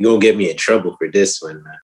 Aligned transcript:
You're 0.00 0.12
gonna 0.12 0.22
get 0.22 0.36
me 0.38 0.50
in 0.50 0.56
trouble 0.56 0.96
for 0.96 1.08
this 1.12 1.42
one, 1.42 1.62
man. 1.62 1.76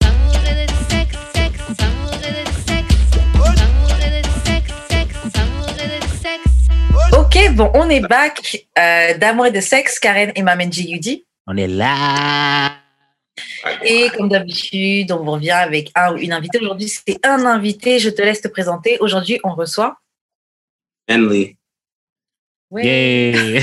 Ok, 7.13 7.55
bon, 7.57 7.73
on 7.75 7.91
est 7.91 8.07
back 8.07 8.69
euh, 8.79 9.19
d'amour 9.19 9.47
et 9.47 9.51
de 9.51 9.61
sexe, 9.61 9.99
Karen 9.99 10.31
et 10.37 10.43
Mamenji 10.43 10.91
Yudi. 10.91 11.27
On 11.49 11.57
est 11.57 11.67
là. 11.67 12.77
Et 13.85 14.09
comme 14.17 14.29
d'habitude, 14.29 15.11
on 15.11 15.25
vous 15.25 15.33
revient 15.33 15.51
avec 15.51 15.91
un 15.97 16.15
ou 16.15 16.19
une 16.19 16.33
invitée. 16.33 16.61
Aujourd'hui, 16.61 16.89
c'est 16.89 17.19
un 17.27 17.45
invité. 17.45 17.99
Je 17.99 18.11
te 18.11 18.23
laisse 18.23 18.41
te 18.41 18.47
présenter. 18.47 18.97
Aujourd'hui, 19.01 19.41
on 19.43 19.57
reçoit. 19.57 19.97
Henley. 21.11 21.57
Ouais. 22.75 23.63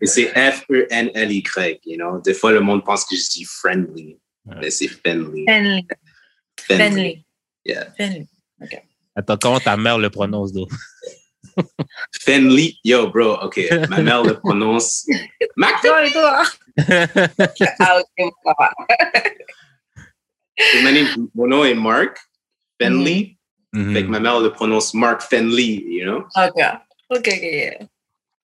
Et 0.00 0.06
c'est 0.06 0.28
F-E-N-L-Y, 0.28 1.80
you 1.84 1.96
know. 1.96 2.20
Des 2.20 2.32
fois, 2.32 2.52
le 2.52 2.60
monde 2.60 2.84
pense 2.84 3.04
que 3.04 3.16
je 3.16 3.28
dis 3.28 3.44
friendly, 3.44 4.20
mais 4.44 4.70
c'est 4.70 4.86
Fenley. 4.86 5.44
Fenley. 5.48 5.84
Fenley. 6.60 7.24
Yeah. 7.64 7.92
Fenley. 7.96 8.28
Attends, 9.16 9.36
comment 9.36 9.58
ta 9.58 9.76
mère 9.76 9.98
le 9.98 10.10
prononce, 10.10 10.52
d'eau? 10.52 10.68
Fenley. 12.20 12.74
Yo, 12.84 13.10
bro, 13.10 13.36
OK. 13.42 13.60
Ma 13.88 14.00
mère 14.00 14.22
le 14.22 14.38
prononce. 14.38 15.04
Mac 15.56 15.80
Toi 15.82 16.06
et 16.06 16.12
toi. 16.12 16.44
Ah, 17.80 18.00
ok, 18.00 18.32
Mon 21.34 21.48
nom 21.48 21.64
est 21.64 21.74
Mark 21.74 22.16
Fenley. 22.80 23.36
Mhm. 23.72 23.92
Fait 23.92 24.02
que 24.04 24.08
ma 24.08 24.20
mère 24.20 24.38
le 24.38 24.52
prononce 24.52 24.94
Mark 24.94 25.20
Fenley, 25.22 25.82
you 25.88 26.04
know. 26.04 26.20
Ok. 26.36 26.62
Ok, 27.10 27.28
ok. 27.28 27.88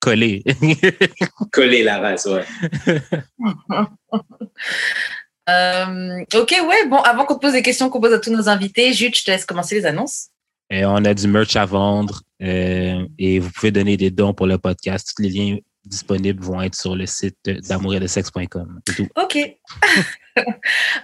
Coller 0.02 0.42
la 1.84 1.98
race, 1.98 2.26
ouais. 2.26 2.44
Euh, 5.48 6.24
ok, 6.34 6.50
ouais. 6.68 6.86
Bon, 6.88 6.98
avant 6.98 7.24
qu'on 7.24 7.34
te 7.34 7.40
pose 7.40 7.54
des 7.54 7.62
questions 7.62 7.90
qu'on 7.90 8.00
pose 8.00 8.12
à 8.12 8.20
tous 8.20 8.30
nos 8.30 8.48
invités, 8.48 8.92
Jude, 8.92 9.16
je 9.16 9.24
te 9.24 9.30
laisse 9.32 9.44
commencer 9.44 9.74
les 9.74 9.86
annonces. 9.86 10.28
Et 10.70 10.84
on 10.84 11.04
a 11.04 11.14
du 11.14 11.26
merch 11.26 11.56
à 11.56 11.66
vendre 11.66 12.22
euh, 12.40 13.04
et 13.18 13.40
vous 13.40 13.50
pouvez 13.50 13.72
donner 13.72 13.96
des 13.96 14.12
dons 14.12 14.34
pour 14.34 14.46
le 14.46 14.56
podcast. 14.58 15.12
Tous 15.14 15.20
les 15.22 15.30
liens 15.30 15.58
disponibles 15.84 16.42
vont 16.42 16.62
être 16.62 16.76
sur 16.76 16.94
le 16.94 17.06
site 17.06 17.36
d'amouretdesexe.com. 17.44 18.80
C'est 18.86 18.94
tout. 18.94 19.08
Ok. 19.16 19.38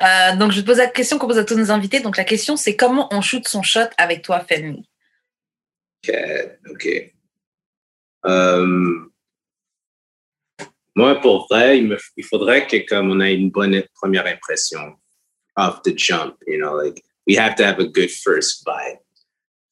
Euh, 0.01 0.37
donc, 0.37 0.53
je 0.53 0.57
vais 0.57 0.63
te 0.63 0.67
poser 0.67 0.83
la 0.83 0.89
question 0.89 1.19
qu'on 1.19 1.27
pose 1.27 1.37
à 1.37 1.45
tous 1.45 1.57
nos 1.57 1.71
invités. 1.71 2.01
Donc, 2.01 2.17
la 2.17 2.25
question, 2.25 2.57
c'est 2.57 2.77
comment 2.77 3.09
on 3.11 3.21
shoot 3.21 3.47
son 3.47 3.63
shot 3.63 3.91
avec 3.99 4.23
toi, 4.23 4.43
OK. 6.03 6.15
OK. 6.71 7.13
Euh, 8.27 9.09
moi, 10.95 11.15
pour 11.21 11.47
vrai, 11.49 11.79
il, 11.79 11.89
me, 11.89 11.99
il 12.17 12.25
faudrait 12.25 12.67
que 12.67 12.77
comme 12.89 13.11
on 13.11 13.21
ait 13.21 13.35
une 13.35 13.51
bonne 13.51 13.83
première 13.95 14.27
impression 14.27 14.97
off 15.57 15.83
the 15.83 15.97
jump, 15.97 16.37
you 16.47 16.59
know, 16.59 16.75
like 16.75 17.03
we 17.27 17.35
have 17.37 17.55
to 17.57 17.65
have 17.65 17.79
a 17.79 17.87
good 17.87 18.11
first 18.11 18.65
vibe 18.65 18.99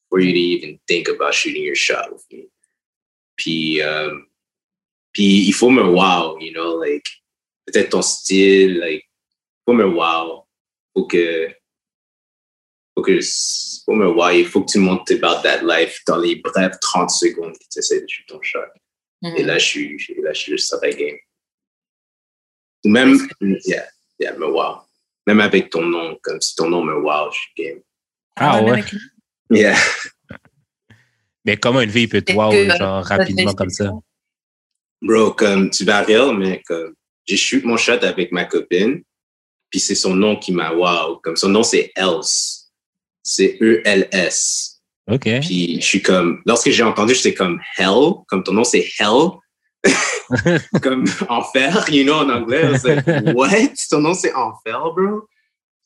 for 0.08 0.20
you 0.20 0.32
to 0.32 0.38
even 0.38 0.78
think 0.86 1.08
about 1.08 1.34
shooting 1.34 1.62
your 1.62 1.74
shot 1.74 2.12
with 2.12 2.24
me. 2.30 2.48
Puis, 3.36 3.80
euh, 3.82 4.14
puis 5.12 5.46
il 5.46 5.52
faut 5.52 5.70
me 5.70 5.82
wow, 5.82 6.38
you 6.38 6.52
know, 6.52 6.76
like 6.76 7.08
peut-être 7.66 7.90
ton 7.90 8.02
style, 8.02 8.78
like 8.78 9.04
faut 9.64 9.74
me 9.74 9.84
wow, 9.84 10.46
faut 10.94 11.06
que 11.06 11.52
faut 12.96 13.92
me 13.92 14.08
wow, 14.08 14.30
il 14.30 14.46
faut 14.46 14.62
que 14.62 14.72
tu 14.72 14.78
montes 14.78 15.10
about 15.10 15.42
that 15.42 15.62
life 15.62 16.00
dans 16.06 16.18
les 16.18 16.36
brèves 16.36 16.78
30 16.80 17.10
secondes 17.10 17.52
que 17.52 17.64
tu 17.70 17.78
essaies 17.78 18.00
de 18.00 18.08
shooter 18.08 18.34
ton 18.34 18.42
shot. 18.42 18.58
Et 19.36 19.42
là, 19.42 19.58
je 19.58 19.64
suis, 19.64 19.96
et 20.08 20.20
là, 20.22 20.32
je 20.32 20.40
suis 20.40 20.52
juste 20.52 20.68
sur 20.68 20.78
la 20.82 20.90
game. 20.90 21.16
Ou 22.84 22.88
même, 22.88 23.18
yeah, 23.64 23.86
yeah, 24.20 24.36
me 24.36 24.46
wow. 24.46 24.78
Même 25.26 25.40
avec 25.40 25.70
ton 25.70 25.82
nom, 25.82 26.16
comme 26.22 26.40
si 26.40 26.54
ton 26.54 26.68
nom 26.68 26.84
me 26.84 26.94
wow, 26.94 27.30
je 27.32 27.38
suis 27.38 27.52
game. 27.56 27.80
Ah 28.36 28.62
ouais. 28.62 28.84
Yeah. 29.50 29.76
Mais 31.44 31.56
comment 31.56 31.80
une 31.80 31.90
fille 31.90 32.08
peut 32.08 32.22
te 32.22 32.32
wow, 32.32 32.52
genre 32.76 33.04
rapidement 33.04 33.54
comme 33.54 33.70
ça? 33.70 33.92
Bro, 35.02 35.32
comme 35.32 35.70
tu 35.70 35.84
vas 35.84 36.02
rire, 36.02 36.32
mais 36.32 36.62
comme 36.66 36.94
j'ai 37.26 37.36
shoot 37.36 37.64
mon 37.64 37.76
shot 37.76 38.02
avec 38.02 38.32
ma 38.32 38.44
copine, 38.44 39.02
puis 39.70 39.80
c'est 39.80 39.94
son 39.94 40.14
nom 40.14 40.36
qui 40.36 40.52
m'a 40.52 40.72
wow. 40.72 41.18
Comme 41.22 41.36
son 41.36 41.48
nom, 41.48 41.62
c'est 41.62 41.92
Else. 41.96 42.65
C'est 43.28 43.58
E 43.60 43.82
E-L-S. 43.82 44.80
OK. 45.10 45.28
Puis 45.40 45.80
je 45.80 45.84
suis 45.86 46.02
comme, 46.02 46.42
lorsque 46.46 46.70
j'ai 46.70 46.82
entendu, 46.84 47.14
j'étais 47.14 47.34
comme 47.34 47.60
Hell, 47.76 48.12
comme 48.28 48.44
ton 48.44 48.52
nom 48.52 48.62
c'est 48.62 48.86
Hell, 48.98 49.30
comme 50.82 51.04
enfer, 51.28 51.84
you 51.90 52.04
know, 52.04 52.20
en 52.20 52.30
anglais. 52.30 52.62
I 52.64 52.70
was 52.70 52.84
like, 52.84 53.04
what? 53.34 53.74
Ton 53.90 54.00
nom 54.00 54.14
c'est 54.14 54.32
enfer, 54.32 54.92
bro? 54.94 55.28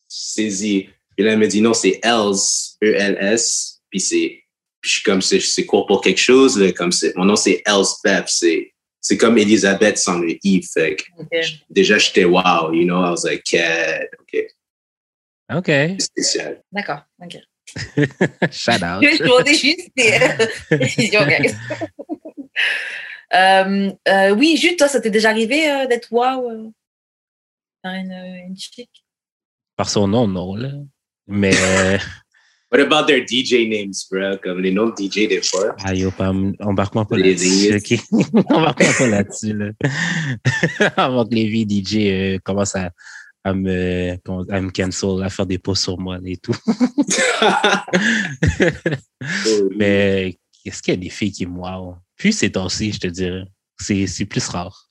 Saisi. 0.06 0.88
Puis 1.16 1.24
là, 1.24 1.32
elle 1.32 1.38
me 1.38 1.48
dit 1.48 1.62
non, 1.62 1.72
c'est 1.72 1.98
Els, 2.02 2.76
E-L-S. 2.82 3.80
Puis 3.90 4.00
c'est, 4.00 4.42
puis 4.80 4.90
je 4.90 4.94
suis 4.96 5.02
comme, 5.02 5.22
c'est 5.22 5.40
c'est 5.40 5.64
court 5.66 5.86
pour 5.86 6.02
quelque 6.02 6.20
chose, 6.20 6.58
là, 6.58 6.72
comme 6.72 6.92
c'est, 6.92 7.16
mon 7.16 7.24
nom 7.24 7.36
c'est 7.36 7.62
Elspeth, 7.66 8.28
c'est, 8.28 8.72
c'est 9.00 9.16
comme 9.16 9.38
Elisabeth 9.38 9.96
sans 9.96 10.18
le 10.18 10.36
I. 10.44 10.62
Fait 10.62 10.96
déjà, 11.70 11.98
j'étais 11.98 12.24
wow, 12.24 12.72
you 12.72 12.84
know, 12.84 13.02
I 13.02 13.10
was 13.10 13.24
like, 13.24 13.44
cat, 13.44 14.04
ok, 14.20 14.46
OK. 15.54 15.70
spécial. 15.98 16.62
D'accord. 16.72 17.00
Ok. 17.22 17.38
Shout 18.50 18.82
out. 18.82 19.02
Je 19.02 19.22
demandais 19.22 19.54
juste 19.54 19.90
des 19.96 21.08
guys. 21.08 21.54
Euh, 23.32 23.92
euh, 24.08 24.30
oui, 24.34 24.56
Jude, 24.56 24.76
toi, 24.76 24.88
ça 24.88 25.00
t'est 25.00 25.08
déjà 25.10 25.30
arrivé 25.30 25.70
euh, 25.70 25.86
d'être 25.86 26.08
wow 26.10 26.50
euh, 26.50 26.68
par 27.80 27.94
une, 27.94 28.10
une 28.10 28.56
chick 28.56 28.90
Par 29.76 29.88
son 29.88 30.08
nom, 30.08 30.26
non, 30.26 30.56
là. 30.56 30.72
Mais, 31.28 31.54
euh, 31.54 31.96
What 32.72 32.80
about 32.80 33.06
their 33.06 33.24
DJ 33.24 33.68
names, 33.68 33.94
bro? 34.10 34.36
Comme 34.42 34.60
les 34.60 34.72
noms 34.72 34.88
de 34.88 34.94
DJ 35.00 35.28
des 35.28 35.42
fois. 35.42 35.76
ah, 35.84 35.94
yo, 35.94 36.10
pas, 36.10 36.32
embarque-moi 36.60 37.06
pas 37.06 37.16
Les 37.16 37.34
là-dessus, 37.34 37.76
OK? 37.76 38.22
embarque-moi 38.50 38.92
pas 38.98 39.06
là-dessus, 39.06 39.52
là. 39.54 39.70
Avant 40.96 41.24
que 41.24 41.34
les 41.34 41.46
vies 41.46 41.66
DJ 41.68 41.96
euh, 41.96 42.38
commencent 42.44 42.76
à, 42.76 42.90
à 43.44 43.54
me, 43.54 44.12
à 44.50 44.60
me 44.60 44.70
cancel, 44.70 45.22
à 45.22 45.30
faire 45.30 45.46
des 45.46 45.58
posts 45.58 45.84
sur 45.84 45.98
moi 45.98 46.18
et 46.24 46.36
tout. 46.36 46.56
Mais 49.76 50.38
est-ce 50.64 50.82
qu'il 50.82 50.94
y 50.94 50.96
a 50.96 51.00
des 51.00 51.10
filles 51.10 51.32
qui 51.32 51.46
me 51.46 51.58
wow? 51.58 51.96
Puis 52.16 52.32
c'est 52.32 52.56
aussi, 52.56 52.92
je 52.92 53.00
te 53.00 53.06
dirais. 53.06 53.44
C'est 53.78 54.06
c'est 54.06 54.26
plus 54.26 54.46
rare. 54.48 54.88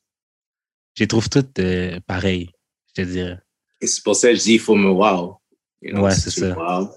Je 0.95 1.03
les 1.03 1.07
trouve 1.07 1.29
toutes 1.29 1.59
euh, 1.59 1.99
pareilles, 2.07 2.49
je 2.95 3.03
te 3.03 3.07
dirais. 3.07 3.39
Et 3.81 3.87
c'est 3.87 4.03
pour 4.03 4.15
ça 4.15 4.29
que 4.29 4.35
je 4.35 4.41
dis, 4.41 4.53
il 4.53 4.59
faut 4.59 4.75
me 4.75 4.89
wow. 4.89 5.37
You 5.81 5.93
know, 5.93 6.03
Ouais, 6.03 6.15
si 6.15 6.31
c'est 6.31 6.41
ça. 6.41 6.57
Wow, 6.57 6.89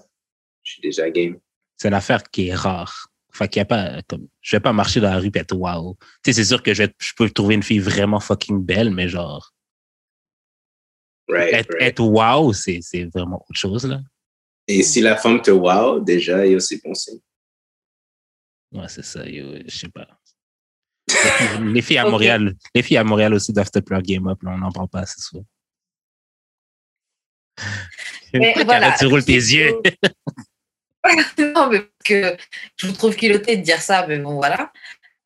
je 0.63 0.71
suis 0.73 0.81
déjà 0.81 1.09
game. 1.09 1.37
C'est 1.77 1.87
une 1.87 1.93
affaire 1.93 2.23
qui 2.29 2.47
est 2.47 2.55
rare. 2.55 3.07
Fait 3.31 3.47
qu'il 3.47 3.59
y 3.59 3.61
a 3.61 3.65
pas, 3.65 4.01
comme, 4.07 4.27
je 4.41 4.55
vais 4.55 4.59
pas 4.59 4.73
marcher 4.73 4.99
dans 4.99 5.09
la 5.09 5.17
rue 5.19 5.31
et 5.33 5.37
être 5.39 5.55
wow. 5.55 5.97
Tu 6.23 6.31
sais, 6.31 6.33
c'est 6.33 6.45
sûr 6.49 6.61
que 6.61 6.73
je, 6.73 6.83
vais- 6.83 6.93
je 6.99 7.13
peux 7.15 7.29
trouver 7.29 7.55
une 7.55 7.63
fille 7.63 7.79
vraiment 7.79 8.19
fucking 8.19 8.63
belle, 8.63 8.91
mais 8.91 9.07
genre, 9.07 9.52
Right, 11.27 11.53
être, 11.53 11.69
right. 11.73 11.81
être 11.81 11.99
wow, 12.01 12.51
c'est 12.53 12.79
c'est 12.81 13.05
vraiment 13.05 13.37
autre 13.49 13.59
chose, 13.59 13.85
là. 13.85 14.01
Et 14.67 14.83
si 14.83 15.01
la 15.01 15.15
femme 15.17 15.41
te 15.41 15.51
wow, 15.51 15.99
déjà, 15.99 16.45
yo, 16.45 16.59
c'est 16.59 16.81
bon 16.83 16.93
signe. 16.93 17.19
Ouais, 18.71 18.87
c'est 18.87 19.03
ça, 19.05 19.25
yo, 19.27 19.55
je 19.65 19.77
sais 19.77 19.89
pas. 19.89 20.07
Les 21.07 21.15
filles- 21.15 21.73
Les 21.73 21.81
filles 21.81 21.97
à. 21.97 22.09
Montréal, 22.09 22.55
les 22.73 22.81
filles 22.83 22.97
à 22.97 23.03
Montréal 23.03 23.33
aussi 23.33 23.53
doivent 23.53 23.69
te 23.71 23.79
leur 23.89 24.01
game 24.01 24.27
up, 24.27 24.41
là, 24.43 24.51
on 24.51 24.57
n'en 24.57 24.71
parle 24.71 24.87
pas 24.89 25.01
assez 25.01 25.21
souvent. 25.21 25.45
Mais 28.33 28.53
voilà. 28.65 28.95
tu 28.97 29.05
roules 29.05 29.23
tes 29.23 29.33
yeux? 29.33 29.73
non, 31.37 31.69
mais 31.69 31.79
parce 31.81 32.03
que 32.05 32.37
je 32.77 32.87
vous 32.87 32.93
trouve 32.93 33.15
culotté 33.15 33.57
de 33.57 33.61
dire 33.61 33.81
ça, 33.81 34.07
mais 34.07 34.17
bon, 34.17 34.35
voilà. 34.35 34.71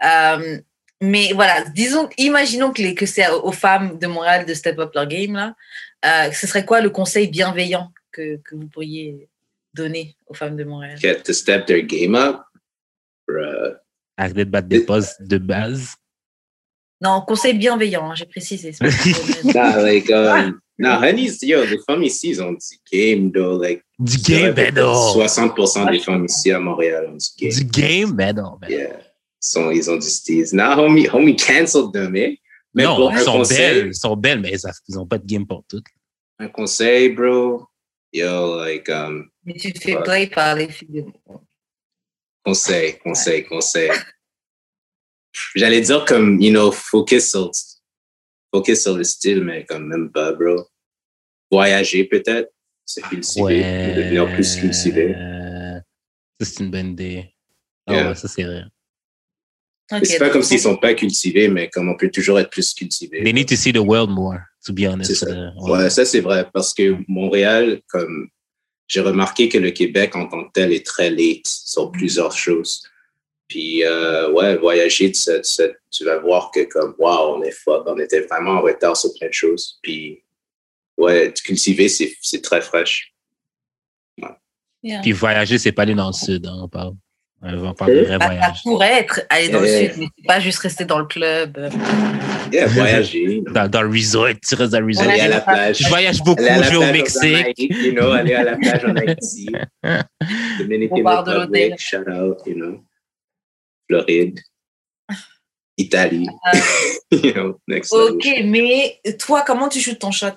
Euh, 0.04 0.60
mais 1.02 1.32
voilà, 1.34 1.64
disons, 1.76 2.10
imaginons 2.18 2.72
que, 2.72 2.82
les, 2.82 2.96
que 2.96 3.06
c'est 3.06 3.30
aux 3.30 3.52
femmes 3.52 3.98
de 4.00 4.08
Montréal 4.08 4.46
de 4.46 4.54
step 4.54 4.80
up 4.80 4.92
leur 4.96 5.08
game, 5.08 5.34
là. 5.34 5.56
Euh, 6.06 6.32
ce 6.32 6.48
serait 6.48 6.66
quoi 6.66 6.82
le 6.82 6.90
conseil 6.90 7.28
bienveillant 7.28 7.92
que, 8.12 8.38
que 8.38 8.56
vous 8.56 8.68
pourriez 8.68 9.30
donner 9.74 10.16
aux 10.28 10.34
femmes 10.34 10.56
de 10.56 10.64
Montréal 10.64 10.98
Get 10.98 11.24
to 11.24 11.34
step 11.34 11.66
their 11.66 11.84
game 11.84 12.16
up. 12.16 12.42
Bruh. 13.28 13.78
Arrêtez 14.18 14.46
de 14.46 14.50
battre 14.50 14.68
des 14.68 14.82
postes 14.82 15.22
de 15.22 15.38
base. 15.38 15.96
Non, 17.02 17.22
conseil 17.22 17.54
bienveillant, 17.54 18.10
hein, 18.10 18.16
j'ai 18.16 18.26
précisé. 18.26 18.72
Nah, 19.44 19.82
like, 19.82 20.10
um, 20.10 20.60
nah, 20.80 21.00
honey, 21.00 21.30
yo, 21.44 21.64
les 21.64 21.78
femmes 21.86 22.04
ici, 22.04 22.30
ils 22.30 22.42
ont 22.42 22.54
du 22.54 22.80
game, 22.92 23.32
though. 23.32 23.62
Like, 23.62 23.84
Du 24.00 24.18
game, 24.18 24.54
ben 24.54 24.74
peut-être 24.74 24.86
non. 24.86 25.24
60% 25.24 25.92
des 25.92 26.00
femmes 26.00 26.26
ici 26.26 26.52
à 26.52 26.60
Montréal 26.60 27.08
ont 27.10 27.18
du 27.18 27.28
game. 27.38 27.52
Du 27.52 27.66
game, 27.66 28.12
ben 28.14 28.36
non. 28.36 28.58
ben. 28.60 28.70
Yeah. 28.70 29.00
Ils, 29.48 29.52
sont, 29.52 29.72
ils 29.72 29.90
ont 29.90 29.96
du 29.98 30.10
style. 30.10 30.46
Nah, 30.54 30.78
homie, 30.78 31.08
homie 31.08 31.36
canceled 31.36 31.94
them, 31.94 32.16
eh? 32.16 32.38
Mais 32.74 32.84
non, 32.84 32.96
pour 32.98 33.12
elles 33.14 33.20
sont 33.24 33.32
conseil, 33.38 33.58
belles, 33.58 33.78
elles 33.88 33.96
sont 33.96 34.16
belles, 34.18 34.40
mais 34.42 34.52
elles 34.52 34.72
n'ont 34.90 35.08
pas 35.08 35.18
de 35.18 35.26
game 35.26 35.48
pour 35.48 35.64
toutes. 35.68 35.86
un 36.40 36.50
conseil, 36.50 37.10
bro. 37.10 37.66
Yo, 38.14 38.58
like, 38.64 38.90
um, 38.90 39.30
Mais 39.46 39.54
tu 39.56 39.72
te 39.74 39.80
fais 39.82 39.96
play 40.04 40.28
par 40.28 40.56
les 40.56 40.70
filles 40.70 41.06
conseil, 42.44 42.98
conseil, 43.00 43.44
conseil. 43.46 43.90
J'allais 45.56 45.82
dire 45.82 46.06
comme, 46.06 46.40
you 46.42 46.50
know, 46.52 46.72
focus 46.72 47.30
sur, 47.32 47.52
focus 48.54 48.82
sur 48.84 48.96
le 48.98 49.04
style, 49.04 49.44
mais 49.44 49.66
comme 49.66 49.88
même 49.88 50.12
pas, 50.12 50.32
bro. 50.34 50.68
voyager 51.52 52.06
peut-être, 52.06 52.50
se 52.86 53.02
cultiver, 53.02 53.44
Ouais. 53.44 53.94
devenir 53.96 54.34
plus 54.34 54.56
cultivé. 54.56 55.16
C'est 56.40 56.60
une 56.64 56.72
bonne 56.72 56.92
idée. 56.92 57.34
Ah 57.88 57.94
Yeah. 57.94 58.10
ouais, 58.10 58.16
ça, 58.16 58.28
c'est 58.28 58.44
vrai. 58.44 58.64
Ok, 59.92 60.00
Mais 60.02 60.06
c'est 60.06 60.20
pas 60.20 60.30
comme 60.30 60.44
s'ils 60.44 60.60
sont 60.60 60.76
pas 60.78 60.94
cultivés, 60.94 61.48
mais 61.48 61.70
comme 61.70 61.88
on 61.90 61.96
peut 61.96 62.10
toujours 62.12 62.40
être 62.40 62.50
plus 62.50 62.74
cultivé. 62.74 63.24
They 63.24 63.34
need 63.34 63.48
to 63.48 63.56
see 63.56 63.72
the 63.72 63.78
world 63.78 64.10
more, 64.10 64.40
to 64.66 64.74
be 64.74 64.82
honest. 64.86 65.16
Ça. 65.16 65.28
Euh, 65.28 65.50
Ouais, 65.56 65.90
ça 65.90 66.04
c'est 66.06 66.20
vrai 66.20 66.46
parce 66.54 66.74
que 66.74 66.98
Montréal, 67.08 67.82
comme 67.88 68.28
j'ai 68.88 69.00
remarqué 69.02 69.48
que 69.50 69.58
le 69.58 69.72
Québec 69.72 70.16
en 70.16 70.28
tant 70.28 70.44
que 70.46 70.52
tel 70.54 70.74
est 70.74 70.86
très 70.86 71.10
late 71.10 71.46
sur 71.48 71.92
plusieurs 71.92 72.34
choses. 72.34 72.84
Puis 73.48 73.86
euh, 73.86 74.30
ouais, 74.32 74.58
voyager, 74.58 75.10
tu, 75.12 75.20
sais- 75.22 75.42
tu 75.42 75.50
sais- 75.50 75.76
tu 75.90 76.04
vas 76.04 76.18
voir 76.20 76.52
que 76.52 76.66
comme 76.66 76.94
wow, 77.00 77.38
on 77.38 77.44
est 77.44 77.52
fort, 77.52 77.84
on 77.88 77.98
était 77.98 78.20
vraiment 78.22 78.52
en 78.52 78.62
retard 78.62 78.98
sur 78.98 79.14
plein 79.18 79.30
de 79.30 79.34
choses. 79.34 79.80
Puis 79.82 80.22
ouais, 80.98 81.34
cultiver 81.46 81.88
c'est 81.88 82.14
c'est 82.22 82.42
très 82.42 82.62
fraîche. 82.62 83.14
yeah. 84.84 85.02
Puis 85.02 85.12
voyager, 85.14 85.58
c'est 85.58 85.72
pas 85.72 85.84
aller 85.84 85.96
dans 85.96 86.08
le 86.08 86.14
sud, 86.14 86.46
hein, 86.46 86.60
on 86.62 86.68
parle. 86.68 86.94
On 87.44 87.74
parle 87.74 87.94
de 87.94 88.00
vrai 88.02 88.18
Bah, 88.18 88.26
ça 88.28 88.32
voyage. 88.34 88.64
pourrait 88.64 88.94
être 89.00 89.22
aller 89.30 89.50
dans 89.50 89.64
Eh. 89.64 89.84
le 89.84 89.90
sud, 89.90 90.00
mais 90.00 90.08
c'est 90.18 90.26
pas 90.28 90.40
juste 90.40 90.60
rester 90.60 90.86
dans 90.86 90.98
le 91.00 91.06
club. 91.06 91.70
Yeah, 92.52 92.66
voyager. 92.68 93.44
Dans, 93.54 93.70
dans 93.70 93.82
le 93.84 93.90
resort, 93.90 94.28
tu 94.48 94.56
restes 94.56 94.72
dans 94.72 94.80
le 94.80 94.88
resort. 94.88 95.08
aller 95.08 95.20
à 95.20 95.28
la 95.28 95.42
plage. 95.42 95.78
Je 95.80 95.88
voyage 95.90 96.20
beaucoup, 96.24 96.44
je 96.44 96.70
vais 96.70 96.76
au 96.78 96.92
Mexique. 96.92 97.22
Jamaïque, 97.38 97.60
you 97.60 97.92
know, 97.94 98.12
aller 98.12 98.34
à 98.34 98.44
la 98.44 98.56
plage 98.58 98.86
en 98.86 98.96
Haïti, 98.96 99.50
Dominican 100.60 100.96
Republic, 101.04 101.72
l'hôtel. 101.72 101.76
shout 101.78 102.10
out, 102.10 102.38
you 102.46 102.56
know, 102.56 102.84
Floride, 103.90 104.40
Italie, 105.78 106.28
Euh, 106.54 106.58
you 107.24 107.34
know, 107.34 107.60
next 107.68 107.94
level. 107.94 108.14
ok, 108.16 108.28
mais 108.46 109.00
toi, 109.20 109.44
comment 109.46 109.70
tu 109.70 109.80
shootes 109.80 110.00
ton 110.00 110.12
shot? 110.12 110.32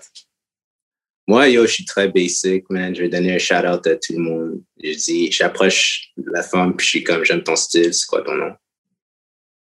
Moi, 1.31 1.49
yo, 1.49 1.65
je 1.65 1.75
suis 1.75 1.85
très 1.85 2.09
basic, 2.09 2.69
man. 2.71 2.93
Je 2.93 3.03
vais 3.03 3.09
donner 3.09 3.33
un 3.37 3.39
shout 3.39 3.65
out 3.65 3.87
à 3.87 3.95
tout 3.95 4.15
le 4.15 4.19
monde. 4.19 4.63
Je 4.83 4.97
dis, 4.99 5.31
j'approche 5.31 6.11
la 6.17 6.43
femme, 6.43 6.75
puis 6.77 6.85
je 6.85 6.91
suis 6.91 7.05
comme, 7.05 7.25
j'aime 7.25 7.45
ton 7.45 7.55
style, 7.55 7.95
c'est 7.95 8.05
quoi 8.07 8.23
ton 8.23 8.35
nom? 8.35 8.53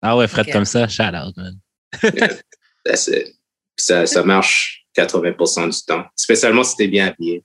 Ah 0.01 0.17
ouais, 0.17 0.27
Fred 0.27 0.51
comme 0.51 0.65
ça, 0.65 0.87
shout 0.87 1.13
out, 1.13 1.37
man. 1.37 1.59
That's 2.83 3.07
it. 3.09 3.35
Ça, 3.77 4.07
ça 4.07 4.23
marche 4.23 4.83
80% 4.97 5.69
du 5.69 5.85
temps, 5.85 6.05
spécialement 6.15 6.63
si 6.63 6.75
t'es 6.75 6.87
bien 6.87 7.05
habillé. 7.05 7.43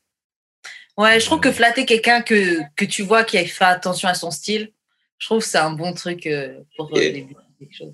Ouais, 0.97 1.21
je 1.21 1.27
trouve 1.27 1.41
que 1.41 1.53
flatter 1.53 1.85
quelqu'un 1.85 2.23
que, 2.23 2.61
que 2.77 2.87
tu 2.87 3.03
vois 3.03 3.25
qui 3.25 3.37
a 3.37 3.45
fait 3.45 3.65
attention 3.67 4.09
à 4.09 4.15
son 4.15 4.31
style, 4.31 4.73
je 5.19 5.27
trouve 5.27 5.41
que 5.43 5.49
c'est 5.49 5.59
un 5.59 5.73
bon 5.73 5.93
truc 5.93 6.27
euh, 6.27 6.63
pour 6.79 6.87
euh, 6.97 6.99
Yeah. 6.99 7.13
débuter 7.13 7.41
quelque 7.59 7.75
chose. 7.75 7.93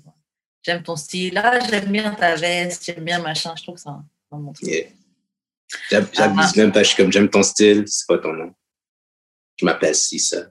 J'aime 0.63 0.81
ton 0.81 0.95
style, 0.95 1.37
ah, 1.43 1.59
j'aime 1.69 1.91
bien 1.91 2.13
ta 2.13 2.35
veste, 2.35 2.85
j'aime 2.85 3.03
bien 3.03 3.19
machin, 3.19 3.53
je 3.57 3.63
trouve 3.63 3.75
que 3.75 3.81
c'est 3.81 3.89
un, 3.89 4.05
un 4.31 4.37
bon 4.37 4.53
truc. 4.53 4.69
Yeah. 4.69 4.87
J'ab- 5.89 6.05
Ah. 6.05 6.09
J'abuse 6.13 6.55
même 6.57 6.71
pas, 6.71 6.83
je 6.83 6.89
suis 6.89 6.97
comme, 7.01 7.11
j'aime 7.11 7.29
ton 7.29 7.43
style, 7.43 7.83
c'est 7.87 8.05
quoi 8.05 8.17
ton 8.19 8.33
nom? 8.33 8.53
Je 9.57 9.65
m'appelle 9.65 9.95
si 9.95 10.19
ça. 10.19 10.47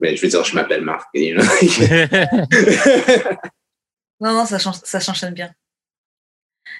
Mais 0.00 0.16
je 0.16 0.22
veux 0.22 0.28
dire, 0.28 0.44
je 0.44 0.54
m'appelle 0.54 0.82
Marc, 0.82 1.08
you 1.14 1.36
know? 1.36 1.44
Non, 4.20 4.32
non, 4.32 4.46
ça, 4.46 4.58
change, 4.58 4.76
ça 4.84 5.00
s'enchaîne 5.00 5.34
bien. 5.34 5.52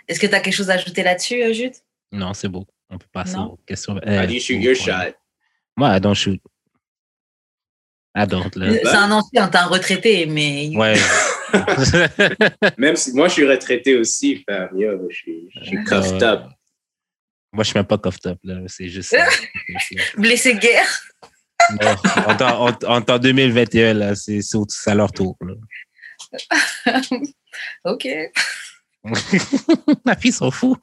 Est-ce 0.08 0.18
que 0.18 0.26
tu 0.26 0.34
as 0.34 0.40
quelque 0.40 0.54
chose 0.54 0.70
à 0.70 0.74
ajouter 0.74 1.02
là-dessus, 1.02 1.42
euh, 1.42 1.52
Jude? 1.52 1.74
Non, 2.12 2.32
c'est 2.32 2.48
beau. 2.48 2.66
On 2.88 2.96
peut 2.98 3.06
passer 3.12 3.36
Non. 3.36 3.52
aux 3.52 3.56
questions. 3.66 3.94
How 3.96 4.00
Euh, 4.06 4.26
do 4.26 4.32
you 4.32 4.40
shoot 4.40 4.56
your 4.56 4.74
shot? 4.74 5.14
Moi, 5.76 5.96
I 5.96 6.00
don't 6.00 6.14
shoot. 6.14 6.40
I 8.16 8.26
don't, 8.26 8.50
là. 8.56 8.72
C'est 8.82 8.86
un 8.96 9.10
ancien, 9.10 9.48
t'es 9.48 9.58
un 9.58 9.66
retraité, 9.66 10.24
mais 10.24 10.70
Ouais. 10.74 10.94
Même 12.78 12.96
si 12.96 13.12
moi, 13.12 13.28
je 13.28 13.34
suis 13.34 13.46
retraité 13.48 13.96
aussi, 13.98 14.42
fam. 14.48 14.70
Yo, 14.78 15.06
je 15.10 15.14
suis, 15.16 15.48
je 15.54 15.64
suis 15.64 15.84
cuffed 15.84 16.12
Ouais. 16.14 16.24
up. 16.24 16.42
Moi, 17.56 17.64
je 17.64 17.70
suis 17.70 17.78
même 17.78 17.86
pas 17.86 17.96
cuffed 17.96 18.26
up, 18.26 18.38
là. 18.44 18.56
C'est 18.66 18.88
juste. 18.90 19.16
blessé 20.18 20.54
guerre? 20.56 21.00
Non, 21.80 21.96
en, 22.26 22.36
temps- 22.36 22.66
en- 22.66 22.96
en 22.96 23.00
temps 23.00 23.18
2021, 23.18 23.94
là, 23.94 24.14
c'est 24.14 24.40
à 24.86 24.94
leur 24.94 25.10
tour. 25.10 25.38
là. 25.40 25.54
ok. 27.84 28.06
Ma 30.04 30.16
fille 30.16 30.32
s'en 30.32 30.50
fout. 30.50 30.78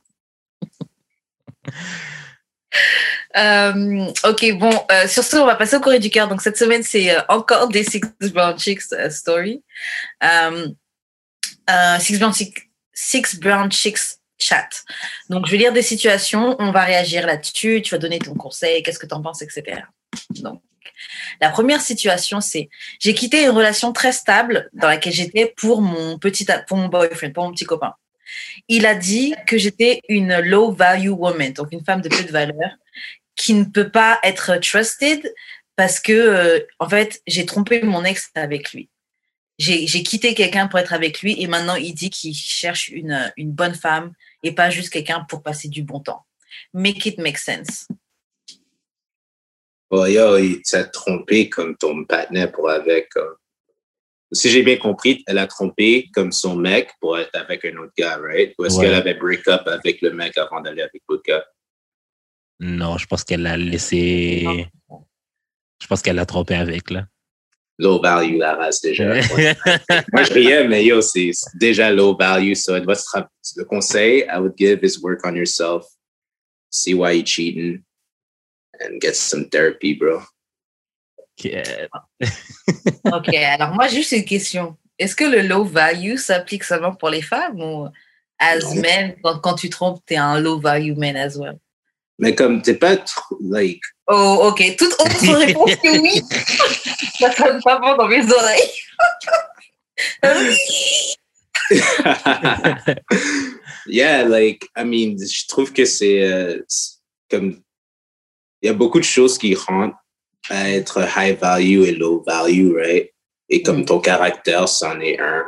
Euh, 3.38 4.06
ok, 4.24 4.54
bon, 4.58 4.86
euh, 4.92 5.08
sur 5.08 5.24
ce, 5.24 5.38
on 5.38 5.46
va 5.46 5.56
passer 5.56 5.76
au 5.76 5.80
Corée 5.80 6.00
du 6.00 6.10
cœur. 6.10 6.28
Donc, 6.28 6.42
cette 6.42 6.58
semaine, 6.58 6.82
c'est 6.82 7.16
euh, 7.16 7.22
encore 7.30 7.68
des 7.70 7.84
Six 7.84 8.02
Brown 8.34 8.58
Chicks 8.58 8.82
euh, 8.94 9.10
story. 9.12 9.64
Six, 12.00 12.18
Brown 12.20 12.34
Chicks, 12.34 12.70
Six 12.94 13.40
Brown 13.40 13.72
Chicks 13.72 14.18
chat. 14.38 14.68
Donc, 15.30 15.46
je 15.46 15.52
vais 15.52 15.58
lire 15.58 15.74
des 15.74 15.82
situations, 15.82 16.56
on 16.60 16.72
va 16.72 16.84
réagir 16.84 17.26
là-dessus, 17.26 17.82
tu 17.82 17.96
vas 17.96 18.00
donner 18.00 18.20
ton 18.20 18.36
conseil, 18.36 18.84
qu'est-ce 18.84 19.00
que 19.00 19.06
tu 19.06 19.14
en 19.14 19.22
penses, 19.22 19.42
etc. 19.42 19.82
Donc, 20.30 20.62
la 21.42 21.50
première 21.50 21.82
situation, 21.82 22.42
c'est 22.42 22.70
j'ai 23.00 23.14
quitté 23.14 23.44
une 23.44 23.50
relation 23.50 23.94
très 23.94 24.12
stable 24.12 24.70
dans 24.74 24.88
laquelle 24.88 25.14
j'étais 25.14 25.54
pour 25.58 25.82
mon 25.82 26.18
petit, 26.18 26.46
pour 26.68 26.78
mon 26.78 26.88
boyfriend, 26.88 27.32
pour 27.32 27.44
mon 27.46 27.52
petit 27.52 27.66
copain. 27.66 27.94
Il 28.68 28.86
a 28.86 28.96
dit 28.96 29.36
que 29.48 29.58
j'étais 29.58 30.02
une 30.10 30.40
low 30.40 30.72
value 30.72 31.10
woman, 31.10 31.54
donc 31.54 31.72
une 31.72 31.84
femme 31.84 32.02
de 32.02 32.10
peu 32.10 32.24
de 32.24 32.32
valeur 32.32 32.72
qui 33.36 33.54
ne 33.54 33.64
peut 33.64 33.90
pas 33.90 34.20
être 34.24 34.58
trusted 34.58 35.34
parce 35.76 36.00
que, 36.00 36.14
euh, 36.14 36.60
en 36.80 36.88
fait, 36.88 37.22
j'ai 37.28 37.46
trompé 37.46 37.82
mon 37.82 38.04
ex 38.04 38.30
avec 38.36 38.74
lui. 38.74 38.90
J'ai 39.64 40.04
quitté 40.04 40.34
quelqu'un 40.34 40.68
pour 40.68 40.80
être 40.80 40.94
avec 40.94 41.22
lui 41.22 41.42
et 41.42 41.48
maintenant 41.48 41.76
il 41.76 41.94
dit 41.94 42.10
qu'il 42.10 42.36
cherche 42.36 42.90
une, 42.90 43.32
une 43.38 43.52
bonne 43.52 43.76
femme 43.76 44.12
et 44.42 44.52
pas 44.52 44.70
juste 44.70 44.90
quelqu'un 44.92 45.26
pour 45.30 45.42
passer 45.42 45.70
du 45.70 45.84
bon 45.84 46.00
temps. 46.02 46.26
Make 46.74 47.06
it 47.06 47.18
make 47.18 47.38
sense. 47.38 47.88
Oh, 49.90 50.06
yo, 50.06 50.38
il 50.38 50.62
t'a 50.64 50.84
trompé 50.86 51.50
comme 51.50 51.78
ton 51.78 52.04
partenaire 52.04 52.52
pour 52.52 52.70
avec. 52.70 53.10
euh, 53.16 53.36
si 54.32 54.50
j'ai 54.50 54.64
bien 54.64 54.78
compris, 54.78 55.24
elle 55.28 55.38
a 55.38 55.46
trompé 55.46 56.10
comme 56.14 56.32
son 56.32 56.56
mec 56.56 56.90
pour 57.00 57.20
être 57.20 57.36
avec 57.36 57.64
un 57.66 57.78
autre 57.78 57.94
gars, 57.96 58.18
right? 58.18 58.56
Ou 58.58 58.66
est-ce 58.66 58.78
Ouais. 58.78 58.86
qu'elle 58.86 58.96
avait 58.96 59.14
break 59.14 59.48
up 59.48 59.68
avec 59.68 60.02
le 60.02 60.12
mec 60.12 60.36
avant 60.40 60.60
d'aller 60.62 60.82
avec 60.82 61.04
l'autre 61.08 61.24
gars? 61.28 61.46
Non, 62.60 62.98
je 62.98 63.06
pense 63.06 63.24
qu'elle 63.24 63.44
l'a 63.44 63.56
laissé. 63.58 64.68
Je 65.82 65.88
pense 65.88 66.02
qu'elle 66.02 66.16
l'a 66.16 66.26
trompé 66.26 66.56
avec, 66.56 66.90
là. 66.90 67.06
Low 67.80 68.00
value, 68.00 68.38
la 68.38 68.56
race, 68.56 68.82
déjà. 68.82 69.06
Moi, 69.08 70.24
je 70.24 70.34
riais, 70.34 70.68
mais 70.68 70.84
yo, 70.86 71.02
c'est 71.02 71.32
déjà 71.56 71.92
low 71.92 72.16
value. 72.16 72.54
So, 72.54 72.78
tra- 72.80 73.28
le 73.56 73.64
conseil 73.66 74.26
I 74.30 74.38
would 74.38 74.54
give 74.58 74.84
is 74.84 75.00
work 75.02 75.26
on 75.26 75.36
yourself, 75.36 75.86
see 76.70 76.94
why 76.94 77.14
you're 77.14 77.26
cheating, 77.26 77.84
and 78.80 79.00
get 79.02 79.16
some 79.16 79.50
therapy, 79.50 79.96
bro. 79.96 80.22
Euh, 81.46 81.88
Ok, 83.12 83.34
alors 83.34 83.74
moi, 83.74 83.88
juste 83.88 84.12
une 84.12 84.24
question. 84.26 84.78
Est-ce 85.00 85.16
que 85.16 85.24
le 85.26 85.42
low 85.42 85.64
value 85.64 86.16
s'applique 86.18 86.64
seulement 86.64 86.94
pour 86.94 87.10
les 87.10 87.24
femmes 87.24 87.60
ou 87.60 87.88
as 88.38 88.60
Non. 88.60 88.76
men, 88.82 89.16
quand, 89.24 89.40
quand 89.40 89.56
tu 89.56 89.70
trompes, 89.72 90.04
t'es 90.06 90.16
un 90.18 90.40
low 90.40 90.60
value 90.60 90.94
man 90.96 91.16
as 91.18 91.36
well? 91.38 91.58
Mais 92.20 92.36
comme 92.36 92.62
t'es 92.62 92.76
pas 92.76 92.98
trop, 92.98 93.38
like, 93.42 93.82
Oh, 94.08 94.50
ok. 94.52 94.76
Toute 94.78 94.94
autre 94.94 95.36
réponse 95.46 95.76
que 95.78 96.00
oui. 96.02 96.22
Ça 97.20 97.32
sonne 97.32 97.62
pas 97.64 97.80
bon 97.80 97.96
dans 97.96 98.08
mes 98.08 98.32
oreilles. 98.32 98.72
yeah, 103.88 104.24
like, 104.24 104.68
I 104.76 104.84
mean, 104.84 105.18
je 105.18 105.48
trouve 105.48 105.72
que 105.74 105.86
c'est 105.86 106.24
euh, 106.24 106.62
c'est 106.68 106.98
comme. 107.30 107.62
Il 108.62 108.68
y 108.68 108.70
a 108.70 108.74
beaucoup 108.74 109.00
de 109.00 109.04
choses 109.06 109.38
qui 109.38 109.56
rentrent 109.56 109.98
à 110.50 110.70
être 110.70 111.00
high 111.18 111.38
value 111.38 111.84
et 111.84 111.92
low 111.94 112.24
value, 112.26 112.74
right? 112.76 113.12
Et 113.50 113.62
comme 113.62 113.82
Mm. 113.82 113.86
ton 113.86 114.00
caractère, 114.00 114.68
c'en 114.70 115.00
est 115.02 115.20
un. 115.20 115.44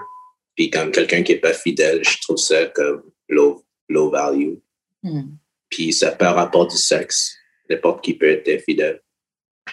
Puis 0.55 0.69
comme 0.69 0.91
quelqu'un 0.91 1.23
qui 1.23 1.31
est 1.33 1.39
pas 1.39 1.53
fidèle, 1.53 2.01
je 2.03 2.17
trouve 2.21 2.37
ça 2.37 2.65
comme 2.67 3.03
low, 3.29 3.63
low 3.89 4.09
value. 4.09 4.55
Hmm. 5.03 5.35
Puis 5.75 5.91
ça 5.91 6.13
peut 6.13 6.25
rapport 6.25 6.67
du 6.67 6.77
sexe. 6.77 7.35
N'importe 7.69 8.01
qui 8.01 8.13
peut 8.13 8.29
être 8.29 8.47
infidèle. 8.47 9.01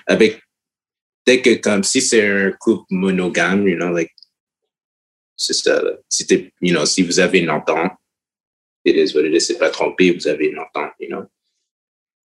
Avec. 0.04 0.42
Dès 1.24 1.40
que, 1.40 1.54
comme 1.54 1.84
si 1.84 2.00
c'est 2.00 2.26
un 2.26 2.50
couple 2.58 2.86
monogame, 2.90 3.68
you 3.68 3.76
know, 3.76 3.94
like. 3.94 4.10
C'est 5.36 5.52
ça, 5.52 5.80
là. 5.80 5.92
Si 6.08 6.26
you 6.60 6.74
know, 6.74 6.84
si 6.86 7.02
vous 7.04 7.20
avez 7.20 7.38
une 7.38 7.50
entente, 7.50 7.92
it 8.84 8.96
is 8.96 9.14
what 9.14 9.24
it 9.24 9.32
is. 9.32 9.42
C'est 9.42 9.58
pas 9.58 9.70
trompé, 9.70 10.10
vous 10.10 10.26
avez 10.26 10.46
une 10.46 10.58
entente, 10.58 10.90
you 10.98 11.08
know. 11.08 11.24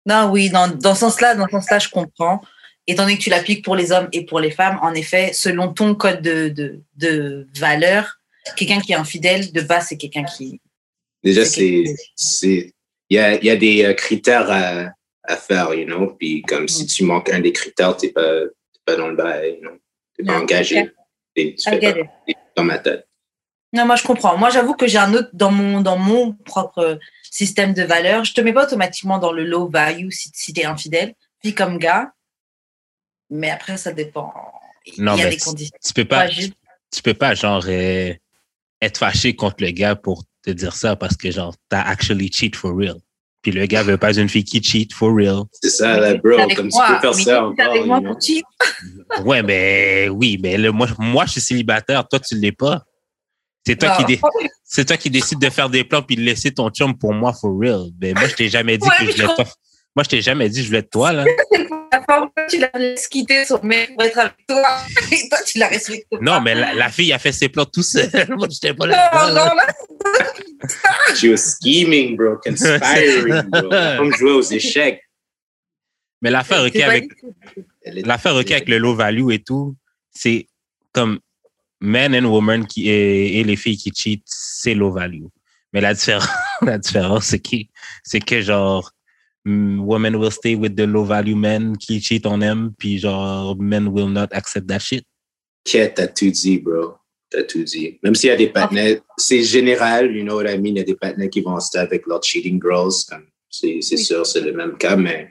Non, 0.07 0.31
oui, 0.31 0.49
dans, 0.49 0.69
dans 0.69 0.95
ce 0.95 1.01
sens-là, 1.01 1.35
dans 1.35 1.45
ce 1.45 1.53
sens-là, 1.53 1.79
je 1.79 1.91
comprends. 1.91 2.41
Étant 2.87 3.03
donné 3.03 3.19
que 3.19 3.23
tu 3.23 3.31
l'appliques 3.31 3.63
pour 3.63 3.77
les 3.77 3.93
hommes 3.93 4.09
et 4.13 4.25
pour 4.25 4.41
les 4.41 4.53
femmes, 4.53 4.79
en 4.81 4.95
effet, 4.95 5.35
selon 5.35 5.75
ton 5.75 5.95
code 5.95 6.23
de, 6.23 6.49
de, 6.49 6.81
de 6.95 7.47
valeur, 7.59 8.21
quelqu'un 8.57 8.81
qui 8.81 8.93
est 8.93 8.97
infidèle, 8.97 9.53
de 9.53 9.61
base, 9.61 9.89
c'est 9.89 9.99
quelqu'un 9.99 10.25
qui. 10.25 10.63
Déjà, 11.23 11.45
C'est 11.45 12.76
y 13.11 13.19
a, 13.19 13.35
il 13.37 13.45
y 13.45 13.51
a 13.51 13.57
des 13.57 13.85
euh, 13.85 13.95
critères 13.95 14.51
à, 14.51 14.91
à 15.25 15.37
faire, 15.37 15.73
you 15.75 15.87
know? 15.87 16.15
Puis 16.19 16.43
comme 16.43 16.69
si 16.69 16.85
Mm. 16.85 16.87
tu 16.87 17.05
manques 17.05 17.31
un 17.31 17.41
des 17.41 17.53
critères, 17.53 17.97
t'es 17.97 18.11
pas, 18.11 18.41
t'es 18.73 18.81
pas 18.85 18.97
dans 18.97 19.09
le 19.09 19.17
bail, 19.17 19.55
you 19.55 19.61
know? 19.61 19.77
T'es 20.17 20.25
pas 20.25 20.33
Yeah, 20.33 20.41
engagé. 20.43 20.81
okay. 20.83 20.91
T'es- 21.35 21.55
tu 21.59 21.69
I 21.69 21.81
fais 21.81 21.93
pas 21.95 22.11
dans 22.57 22.65
ma 22.65 22.79
tête. 22.79 23.07
Non, 23.73 23.85
moi 23.85 23.97
je 23.97 24.05
comprends. 24.05 24.39
Moi 24.39 24.49
j'avoue 24.51 24.75
que 24.75 24.87
j'ai 24.87 24.97
un 24.99 25.13
autre 25.13 25.29
dans 25.35 25.51
mon, 25.51 25.81
dans 25.83 25.99
mon 25.99 26.33
propre 26.33 26.99
système 27.31 27.75
de 27.75 27.83
valeurs. 27.83 28.25
Je 28.25 28.33
te 28.33 28.41
mets 28.41 28.53
pas 28.55 28.65
automatiquement 28.65 29.19
dans 29.19 29.33
le 29.33 29.45
low 29.45 29.69
value 29.69 30.09
si, 30.11 30.31
si 30.33 30.53
tu 30.55 30.61
es 30.61 30.65
infidèle, 30.65 31.15
fille 31.43 31.55
comme 31.55 31.77
gars. 31.79 32.13
Mais 33.29 33.51
après, 33.51 33.77
ça 33.77 33.93
dépend. 33.93 34.33
Il 34.87 35.03
Non, 35.03 35.17
y 35.17 35.21
a 35.23 35.25
mais 35.25 35.31
des 35.31 35.37
tu- 35.37 35.45
conditions. 35.45 35.77
Tu 35.85 35.93
peux 35.93 36.05
pas, 36.05 36.27
Ouais, 36.27 36.31
juste- 36.33 36.55
tu 36.95 37.03
peux 37.03 37.13
pas, 37.15 37.35
genre, 37.35 37.65
euh, 37.69 38.15
être 38.81 38.99
fâché 38.99 39.35
contre 39.35 39.57
le 39.65 39.71
gars 39.73 39.97
pour 39.97 40.23
te 40.47 40.51
dire 40.53 40.75
ça 40.75 40.97
parce 40.97 41.17
que, 41.17 41.31
genre, 41.31 41.55
t'as 41.69 41.83
actually 41.83 42.31
cheat 42.33 42.57
for 42.57 42.75
real. 42.77 42.97
Puis 43.43 43.53
le 43.53 43.67
gars 43.67 43.83
veut 43.83 43.97
pas 43.99 44.13
une 44.17 44.29
fille 44.29 44.45
qui 44.45 44.63
cheat 44.63 44.93
for 44.93 45.15
real. 45.15 45.43
C'est 45.63 45.71
ça, 45.71 46.01
là, 46.01 46.15
bro. 46.15 46.37
Comme 46.57 46.69
tu 46.69 46.77
moi, 46.77 46.99
peux 47.01 47.13
faire 47.13 47.17
mais 47.17 47.23
ça 47.25 47.45
encore. 47.47 47.67
avec 47.71 47.85
moi 47.87 47.97
you 47.99 48.03
know. 48.03 48.13
pour 48.13 48.21
cheat, 48.23 48.45
Ouais, 49.25 49.43
mais 49.43 50.09
oui, 50.09 50.39
mais 50.43 50.57
le, 50.57 50.73
moi, 50.73 50.89
moi, 50.99 51.27
je 51.27 51.33
suis 51.33 51.41
célibataire, 51.41 52.07
toi, 52.09 52.19
tu 52.21 52.35
l'es 52.37 52.53
pas. 52.53 52.85
C'est 53.67 53.77
toi, 53.77 53.97
qui 53.97 54.03
non. 54.03 54.09
dé- 54.09 54.21
c'est 54.65 54.85
toi 54.85 54.97
qui 54.97 55.11
décides 55.11 55.41
de 55.41 55.51
faire 55.51 55.69
des 55.69 55.83
plans 55.85 56.03
puis 56.03 56.15
de 56.17 56.23
laisser 56.23 56.53
ton 56.53 56.71
chum 56.71 56.97
pour 56.97 57.13
moi 57.13 57.33
for 57.33 57.53
real. 57.59 57.87
Ben, 57.95 58.15
moi, 58.17 58.29
je 58.29 58.35
t'ai 58.35 58.49
jamais 58.49 58.79
dit 58.79 58.87
Ouais, 58.89 58.95
que 58.99 59.05
mais 59.05 59.13
je 59.13 59.23
voulais 59.23 59.35
toi. 59.35 59.45
Moi, 59.97 60.03
je 60.05 60.09
t'ai 60.09 60.23
jamais 60.23 60.49
dit 60.49 60.59
que 60.59 60.63
je 60.63 60.69
voulais 60.69 60.83
de 60.83 60.89
toi, 60.89 61.13
là. 61.13 61.25
tu 62.51 62.59
la 62.59 62.71
laisses 62.75 63.09
quitter 63.09 63.45
son 63.45 63.61
mec 63.63 63.95
pour 63.95 64.03
être 64.05 64.19
avec 64.19 64.35
toi. 64.47 64.63
Et 65.13 65.29
toi, 65.29 65.39
tu 65.47 65.59
la 65.59 65.69
respectes 65.69 66.07
pas. 66.11 66.19
Non, 66.21 66.41
mais 66.41 66.55
la, 66.55 66.75
la 66.75 66.89
fille 66.91 67.13
a 67.13 67.19
fait 67.19 67.33
ses 67.33 67.49
plans 67.49 67.65
tout 67.65 67.83
seul. 67.83 68.09
Moi, 68.37 68.47
j'étais 68.51 68.75
pas 68.75 68.87
Non, 68.87 68.93
là. 68.93 69.29
non, 69.31 69.35
là, 69.55 69.67
She 71.17 71.29
was 71.29 71.57
scheming, 71.57 72.17
bro. 72.17 72.39
Conspiring, 72.39 73.49
bro. 73.51 73.69
Comme 73.99 74.13
jouer 74.15 74.33
aux 74.33 74.43
échecs. 74.43 75.01
Mais 76.23 76.31
l'affaire, 76.31 76.65
ok, 76.65 76.77
avec, 76.77 77.11
l'affaire, 77.85 78.35
ok, 78.35 78.51
avec 78.51 78.69
le 78.69 78.79
low 78.79 78.95
value 78.95 79.31
et 79.33 79.39
tout, 79.39 79.77
c'est 80.11 80.49
comme 80.93 81.21
men 81.81 82.15
and 82.15 82.25
women 82.25 82.67
qui, 82.67 82.89
et, 82.89 83.39
et 83.39 83.45
les 83.45 83.57
filles 83.57 83.77
qui 83.77 83.93
cheat, 83.95 84.23
c'est 84.25 84.75
low 84.75 84.91
value. 84.91 85.27
Mais 85.73 85.81
la 85.83 85.93
différence, 85.93 86.29
la 86.63 86.79
différence, 86.79 87.27
c'est 87.27 87.39
que, 87.39 87.57
c'est 88.03 88.21
que 88.21 88.41
genre, 88.41 88.91
mm, 89.45 89.81
women 89.81 90.17
will 90.17 90.33
stay 90.33 90.55
with 90.55 90.75
the 90.75 90.87
low 90.87 91.05
value 91.05 91.37
men 91.37 91.77
qui 91.77 92.01
cheat 92.01 92.27
on 92.27 92.39
them, 92.39 92.73
puis 92.79 92.99
genre, 92.99 93.55
men 93.61 93.89
will 93.89 94.09
not 94.09 94.29
accept 94.33 94.67
that 94.69 94.79
shit. 94.79 95.05
Quête, 95.65 95.95
t'as 95.95 96.09
tout 96.09 96.31
dit, 96.31 96.59
bro? 96.59 96.95
T'as 97.31 97.43
tout 97.43 97.63
dit. 97.65 97.99
Même 98.03 98.15
s'il 98.15 98.29
y 98.29 98.33
a 98.33 98.37
des 98.37 98.49
partenaires, 98.51 99.01
c'est 99.19 99.43
général, 99.43 100.15
you 100.17 100.23
know 100.23 100.37
what 100.37 100.49
I 100.49 100.57
mean? 100.59 100.75
Il 100.75 100.79
y 100.79 100.81
a 100.81 100.85
des 100.85 100.95
partenaires 100.95 101.31
qui 101.31 101.41
vont 101.41 101.55
rester 101.55 101.79
avec 101.79 102.07
leurs 102.07 102.23
cheating 102.23 102.61
girls. 102.63 102.93
comme 103.09 103.27
C'est 103.51 103.81
c'est 103.83 103.97
Oui. 103.97 104.05
sûr, 104.05 104.27
c'est 104.27 104.41
le 104.43 104.53
même 104.53 104.77
cas, 104.79 104.97
mais 104.97 105.29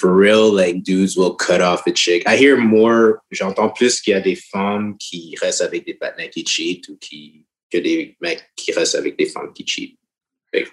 for 0.00 0.10
real, 0.16 0.54
like, 0.54 0.82
dudes 0.82 1.16
will 1.16 1.34
cut 1.36 1.60
off 1.60 1.82
a 1.86 1.92
chick. 1.94 2.22
I 2.28 2.36
hear 2.36 2.56
more, 2.58 3.14
j'entends 3.30 3.70
plus 3.70 4.00
qu'il 4.00 4.12
y 4.12 4.16
a 4.16 4.20
des 4.20 4.36
femmes 4.36 4.96
qui 4.98 5.34
restent 5.40 5.62
avec 5.62 5.84
des 5.86 5.94
partenaires 5.94 6.30
qui 6.30 6.44
cheat 6.46 6.88
ou 6.88 6.96
qui, 6.98 7.46
que 7.70 7.78
des 7.78 8.16
mecs 8.20 8.44
qui 8.56 8.70
restent 8.72 8.94
avec 8.96 9.16
des 9.18 9.26
femmes 9.26 9.52
qui 9.52 9.66
cheat. 9.66 9.98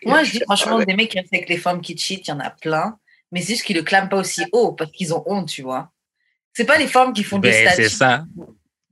Moi, 0.05 0.23
je 0.23 0.31
dis 0.33 0.39
franchement, 0.41 0.75
avec- 0.75 0.87
des 0.89 0.95
mecs 0.95 1.09
qui 1.09 1.19
restent 1.19 1.33
avec 1.33 1.49
les 1.49 1.57
femmes 1.57 1.81
qui 1.81 1.97
cheat, 1.97 2.27
il 2.27 2.29
y 2.29 2.33
en 2.33 2.39
a 2.39 2.51
plein. 2.51 2.97
Mais 3.31 3.41
c'est 3.41 3.53
juste 3.53 3.63
qu'ils 3.63 3.77
le 3.77 3.83
clament 3.83 4.09
pas 4.09 4.17
aussi 4.19 4.43
haut 4.51 4.73
parce 4.73 4.91
qu'ils 4.91 5.11
ont 5.13 5.23
honte, 5.25 5.47
tu 5.49 5.61
vois. 5.63 5.89
C'est 6.53 6.65
pas 6.65 6.77
les 6.77 6.87
femmes 6.87 7.13
qui 7.13 7.23
font 7.23 7.39
des 7.39 7.49
Ben, 7.49 7.69
c'est 7.75 7.87
statuts. 7.89 7.95
ça. 7.95 8.25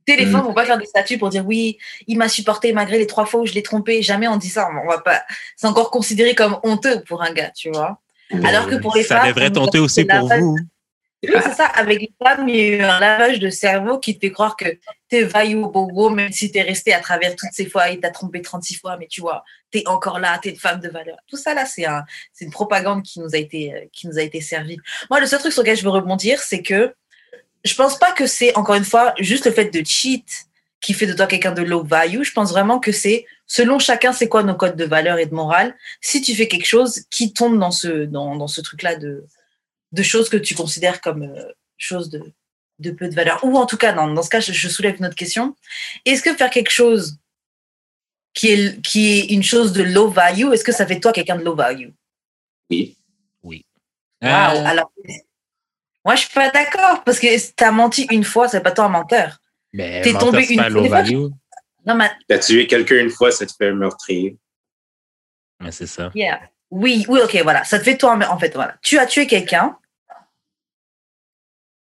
Sais, 0.10 0.18
les 0.18 0.26
Mm. 0.26 0.32
femmes 0.32 0.44
vont 0.46 0.54
pas 0.54 0.66
faire 0.66 0.78
des 0.78 0.86
statuts 0.86 1.18
pour 1.18 1.30
dire 1.30 1.46
oui, 1.46 1.78
il 2.08 2.18
m'a 2.18 2.30
supporté 2.30 2.74
malgré 2.74 2.98
les 2.98 3.08
trois 3.08 3.26
fois 3.26 3.42
où 3.42 3.46
je 3.46 3.54
l'ai 3.54 3.64
trompé. 3.64 4.02
Jamais 4.02 4.28
on 4.28 4.38
dit 4.38 4.50
ça. 4.50 4.70
On 4.84 4.88
va 4.88 5.00
pas. 5.00 5.24
C'est 5.56 5.68
encore 5.68 5.92
considéré 5.92 6.36
comme 6.36 6.60
honteux 6.64 7.04
pour 7.04 7.22
un 7.22 7.32
gars, 7.34 7.52
tu 7.52 7.70
vois. 7.72 8.00
Alors 8.44 8.68
que 8.68 8.76
pour 8.76 8.96
les 8.96 9.04
ça 9.04 9.18
femmes, 9.18 9.28
devrait 9.30 9.48
on 9.48 9.50
nous 9.50 9.66
tenter 9.66 9.78
a 9.78 9.82
aussi 9.82 10.06
pour 10.06 10.28
vous. 10.28 10.58
Oui, 11.22 11.32
c'est 11.44 11.54
ça. 11.54 11.66
Avec 11.66 12.00
les 12.00 12.12
femmes, 12.24 12.48
il 12.48 12.56
y 12.56 12.62
a 12.62 12.78
eu 12.78 12.82
un 12.82 12.98
lavage 13.00 13.40
de 13.40 13.50
cerveau 13.50 14.00
qui 14.00 14.16
te 14.18 14.26
fait 14.26 14.32
croire 14.32 14.56
que 14.56 14.78
t'es 15.10 15.24
valuable 15.24 15.70
beau, 15.72 16.10
même 16.10 16.32
si 16.32 16.50
t'es 16.50 16.62
resté 16.62 16.94
à 16.94 17.02
travers 17.02 17.36
toutes 17.36 17.50
ces 17.52 17.68
fois, 17.70 17.90
il 17.90 18.00
t'a 18.00 18.10
trompé 18.10 18.42
36 18.42 18.76
fois, 18.76 18.96
mais 18.98 19.08
tu 19.08 19.20
vois, 19.20 19.44
t'es 19.70 19.84
encore 19.88 20.20
là, 20.20 20.40
t'es 20.42 20.52
une 20.52 20.56
femme 20.56 20.80
de 20.80 20.88
valeur. 20.88 21.18
Tout 21.28 21.36
ça, 21.36 21.54
là, 21.54 21.66
c'est 21.66 21.86
un, 21.86 22.06
c'est 22.32 22.46
une 22.46 22.52
propagande 22.52 23.04
qui 23.04 23.20
nous 23.20 23.36
a 23.36 23.38
été, 23.38 23.74
euh, 23.74 23.82
qui 23.92 24.08
nous 24.08 24.18
a 24.18 24.22
été 24.22 24.40
servie. 24.40 24.78
Moi, 25.10 25.20
le 25.20 25.26
seul 25.26 25.40
truc 25.40 25.52
sur 25.52 25.62
lequel 25.64 25.76
je 25.76 25.84
veux 25.84 25.90
rebondir, 25.90 26.40
c'est 26.40 26.62
que 26.62 26.94
je 27.64 27.76
pense 27.76 27.98
pas 27.98 28.12
que 28.12 28.28
c'est, 28.28 28.56
encore 28.56 28.76
une 28.76 28.86
fois, 28.86 29.14
juste 29.20 29.46
le 29.46 29.52
fait 29.52 29.70
de 29.70 29.86
cheat 29.86 30.26
qui 30.82 30.94
fait 30.94 31.08
de 31.08 31.14
toi 31.14 31.28
quelqu'un 31.28 31.52
de 31.52 31.62
low 31.62 31.84
value. 31.84 32.24
Je 32.24 32.32
pense 32.32 32.52
vraiment 32.52 32.80
que 32.80 32.92
c'est, 32.92 33.26
selon 33.48 33.80
chacun, 33.80 34.14
c'est 34.14 34.30
quoi 34.30 34.44
nos 34.44 34.56
codes 34.56 34.78
de 34.78 34.86
valeur 34.86 35.18
et 35.18 35.26
de 35.26 35.34
morale. 35.34 35.76
Si 36.02 36.22
tu 36.22 36.34
fais 36.36 36.48
quelque 36.48 36.68
chose 36.68 37.04
qui 37.10 37.34
tombe 37.34 37.60
dans 37.60 37.72
ce, 37.72 38.06
dans, 38.06 38.36
dans 38.36 38.48
ce 38.48 38.62
truc-là 38.62 38.96
de, 38.96 39.26
de 39.92 40.04
choses 40.04 40.30
que 40.30 40.38
tu 40.38 40.56
considères 40.56 41.02
comme 41.02 41.24
euh, 41.24 41.52
choses 41.78 42.10
de, 42.10 42.24
de 42.80 42.92
peu 42.92 43.10
de 43.10 43.16
valeur. 43.16 43.44
Ou 43.44 43.58
en 43.58 43.66
tout 43.66 43.78
cas, 43.78 43.92
dans, 43.92 44.08
dans 44.08 44.24
ce 44.24 44.30
cas, 44.30 44.40
je, 44.40 44.54
je 44.54 44.70
soulève 44.70 44.96
une 44.98 45.06
autre 45.06 45.16
question. 45.16 45.56
Est-ce 46.06 46.22
que 46.22 46.34
faire 46.34 46.50
quelque 46.50 46.72
chose 46.72 47.18
qui 48.34 48.48
est, 48.48 48.82
qui 48.82 49.20
est 49.20 49.26
une 49.34 49.44
chose 49.44 49.74
de 49.74 49.84
low 49.84 50.10
value, 50.10 50.54
est-ce 50.54 50.64
que 50.64 50.72
ça 50.72 50.86
fait 50.86 50.96
de 50.96 51.02
toi 51.02 51.12
quelqu'un 51.12 51.36
de 51.36 51.44
low 51.44 51.56
value? 51.56 51.90
Oui. 53.44 53.66
Waouh, 54.22 54.58
Euh, 54.58 54.66
Alors, 54.66 54.92
moi, 56.06 56.16
je 56.16 56.22
suis 56.22 56.34
pas 56.34 56.50
d'accord 56.50 57.04
parce 57.04 57.20
que 57.20 57.28
tu 57.38 57.64
as 57.64 57.72
menti 57.72 58.08
une 58.12 58.24
fois, 58.24 58.48
c'est 58.48 58.62
pas 58.62 58.72
toi 58.72 58.86
un 58.86 58.90
menteur. 58.90 59.38
mais 59.74 60.02
t'es 60.02 60.14
tombé 60.14 60.44
c'est 60.44 60.54
une 60.54 60.62
pas 60.62 60.70
fois, 60.72 60.88
value. 60.88 61.28
Non, 61.86 61.96
mais 61.96 62.12
T'as 62.28 62.40
tué 62.40 62.68
quelqu'un 62.68 62.98
une 62.98 63.10
fois, 63.10 63.32
ça 63.32 63.46
te 63.46 63.54
fait 63.58 63.70
un 63.70 63.76
meurtrier. 63.76 64.38
Mais 65.60 65.72
c'est 65.72 65.88
ça. 65.88 66.12
yeah. 66.16 66.40
Oui, 66.72 67.06
oui, 67.10 67.20
ok, 67.24 67.40
voilà. 67.44 67.64
Ça 67.64 67.80
te 67.80 67.84
fait 67.84 67.98
toi, 67.98 68.18
en 68.30 68.38
fait, 68.38 68.54
voilà. 68.54 68.76
Tu 68.82 69.00
as 69.00 69.08
tué 69.08 69.26
quelqu'un. 69.28 69.78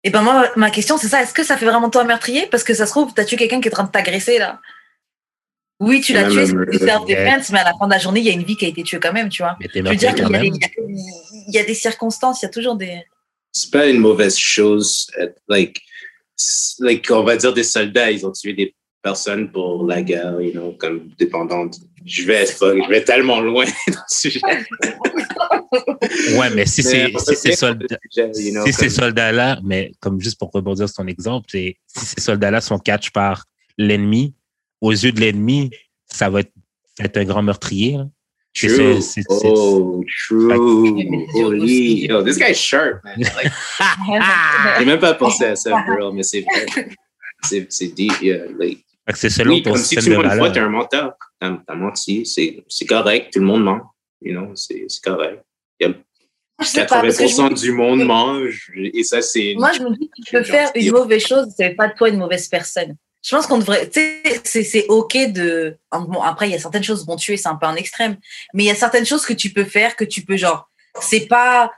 Et 0.04 0.10
ben 0.10 0.22
moi, 0.22 0.48
ma 0.56 0.70
question, 0.70 0.96
c'est 0.96 1.08
ça. 1.08 1.20
Est-ce 1.20 1.34
que 1.34 1.42
ça 1.42 1.56
fait 1.56 1.66
vraiment 1.66 1.90
toi 1.90 2.02
un 2.02 2.04
meurtrier? 2.04 2.46
Parce 2.46 2.62
que 2.62 2.72
ça 2.74 2.86
se 2.86 2.92
trouve, 2.92 3.12
tu 3.12 3.20
as 3.20 3.24
tué 3.24 3.36
quelqu'un 3.36 3.60
qui 3.60 3.68
est 3.68 3.72
en 3.72 3.74
train 3.74 3.84
de 3.84 3.90
t'agresser, 3.90 4.38
là. 4.38 4.60
Oui, 5.80 6.00
tu 6.00 6.12
l'as 6.12 6.28
tué, 6.28 6.46
c'est 6.46 6.70
du 6.70 6.78
self-defense, 6.78 7.50
mais 7.50 7.60
à 7.60 7.64
la 7.64 7.72
fin 7.74 7.86
de 7.86 7.92
la 7.92 7.98
journée, 7.98 8.20
il 8.20 8.26
y 8.26 8.30
a 8.30 8.32
une 8.32 8.42
vie 8.44 8.56
qui 8.56 8.64
a 8.64 8.68
été 8.68 8.82
tuée 8.82 9.00
quand 9.00 9.12
même, 9.12 9.28
tu 9.28 9.42
vois. 9.42 9.56
Mais 9.60 9.68
t'es 9.68 9.80
Je 9.80 9.88
veux 9.88 9.96
dire 9.96 10.14
meurtrier 10.14 10.24
quand 10.24 10.30
même. 10.30 10.94
y 10.96 11.44
il 11.48 11.54
y 11.54 11.58
a 11.58 11.64
des 11.64 11.74
circonstances, 11.74 12.42
il 12.42 12.46
y 12.46 12.48
a 12.48 12.50
toujours 12.50 12.76
des. 12.76 13.04
C'est 13.58 13.70
pas 13.70 13.86
une 13.88 13.98
mauvaise 13.98 14.36
chose. 14.36 15.10
Like, 15.48 15.80
like, 16.80 17.10
on 17.10 17.24
va 17.24 17.36
dire 17.36 17.52
des 17.52 17.64
soldats, 17.64 18.10
ils 18.10 18.24
ont 18.26 18.32
tué 18.32 18.52
des 18.52 18.74
personnes 19.02 19.50
pour 19.50 19.84
la 19.84 20.02
guerre, 20.02 20.40
you 20.40 20.52
know, 20.52 20.72
comme 20.78 21.10
dépendantes. 21.18 21.76
Je 22.04 22.22
vais, 22.24 22.46
je 22.46 22.88
vais 22.88 23.04
tellement 23.04 23.40
loin 23.40 23.64
dans 23.88 23.92
le 23.92 23.98
sujet. 24.08 24.40
Ouais, 26.36 26.50
mais 26.54 26.66
si 26.66 26.82
c'est 26.82 27.12
si 27.18 27.36
ces 27.36 27.52
soldats, 27.52 27.98
you 28.16 28.52
know, 28.52 28.64
si 28.64 28.72
ces 28.72 28.86
comme- 28.86 28.90
soldats-là, 28.90 29.60
mais 29.64 29.92
comme 30.00 30.20
juste 30.20 30.38
pour 30.38 30.50
rebondir 30.52 30.88
sur 30.88 30.96
ton 30.96 31.06
exemple, 31.06 31.46
si 31.50 31.76
ces 31.86 32.20
soldats-là 32.20 32.60
sont 32.60 32.78
catch 32.78 33.10
par 33.10 33.44
l'ennemi, 33.76 34.34
aux 34.80 34.92
yeux 34.92 35.12
de 35.12 35.20
l'ennemi, 35.20 35.70
ça 36.06 36.30
va 36.30 36.40
être, 36.40 36.52
ça 36.96 37.02
va 37.02 37.06
être 37.06 37.16
un 37.18 37.24
grand 37.24 37.42
meurtrier. 37.42 37.98
C'est- 38.54 38.66
True. 38.68 39.00
c'est- 39.00 39.22
c'est- 39.22 39.48
Oh, 39.48 40.02
true. 40.26 40.48
C'est 41.32 41.44
Holy. 41.44 42.06
Yo, 42.06 42.22
this 42.22 42.38
guy's 42.38 42.56
sharp, 42.58 43.04
man. 43.04 43.14
Like, 43.36 43.52
J'ai 44.78 44.84
même 44.84 44.98
pas 44.98 45.14
pensé 45.14 45.44
à 45.44 45.56
ça, 45.56 45.82
bro, 45.86 46.12
mais 46.12 46.22
c'est 46.22 46.40
vrai. 46.40 46.88
C'est 47.44 47.66
c'est 47.70 47.88
deep, 47.94 48.20
yeah. 48.20 48.44
Like, 48.58 48.84
C'est 49.14 49.30
selon 49.30 49.54
oui, 49.54 49.62
ton 49.62 49.72
comme 49.72 49.80
si 49.80 49.94
système 49.94 50.04
tu 50.04 50.10
de 50.10 50.16
mens 50.16 50.22
une 50.24 50.28
fois, 50.30 50.48
valeur. 50.48 50.52
t'es 50.52 50.60
un 50.60 50.68
menteur. 50.70 51.12
T'as 51.40 51.56
t'as 51.66 51.74
menti, 51.74 52.26
c'est 52.26 52.64
c'est 52.68 52.86
correct, 52.86 53.32
tout 53.32 53.38
le 53.40 53.46
monde 53.46 53.62
ment. 53.64 53.80
You 54.20 54.32
know, 54.32 54.56
c'est 54.56 54.84
c'est 54.88 55.02
correct. 55.04 55.42
Parce 56.56 56.72
que 56.72 56.80
je 56.80 56.86
80% 56.86 57.60
du 57.60 57.70
monde 57.70 58.02
mange, 58.04 58.72
et 58.76 59.04
ça, 59.04 59.22
c'est... 59.22 59.54
Moi, 59.56 59.70
je 59.74 59.80
me 59.84 59.96
dis 59.96 60.08
que 60.08 60.22
tu 60.26 60.32
peux 60.32 60.42
faire 60.42 60.72
une 60.74 60.90
mauvaise 60.90 61.24
chose, 61.24 61.54
fait 61.56 61.70
pas 61.76 61.86
de 61.86 61.94
toi 61.94 62.08
une 62.08 62.18
mauvaise 62.18 62.48
personne. 62.48 62.96
Je 63.22 63.34
pense 63.34 63.46
qu'on 63.46 63.58
devrait, 63.58 63.90
tu 63.90 64.22
c'est, 64.44 64.86
ok 64.88 65.16
de, 65.32 65.76
bon, 65.92 66.22
après, 66.22 66.48
il 66.48 66.52
y 66.52 66.54
a 66.54 66.58
certaines 66.58 66.84
choses, 66.84 67.04
bon, 67.04 67.16
tuer, 67.16 67.36
c'est 67.36 67.48
un 67.48 67.56
peu 67.56 67.66
un 67.66 67.74
extrême, 67.74 68.16
mais 68.54 68.64
il 68.64 68.66
y 68.66 68.70
a 68.70 68.76
certaines 68.76 69.06
choses 69.06 69.26
que 69.26 69.32
tu 69.32 69.50
peux 69.50 69.64
faire, 69.64 69.96
que 69.96 70.04
tu 70.04 70.22
peux, 70.24 70.36
genre, 70.36 70.70
c'est 71.00 71.26
pas, 71.26 71.72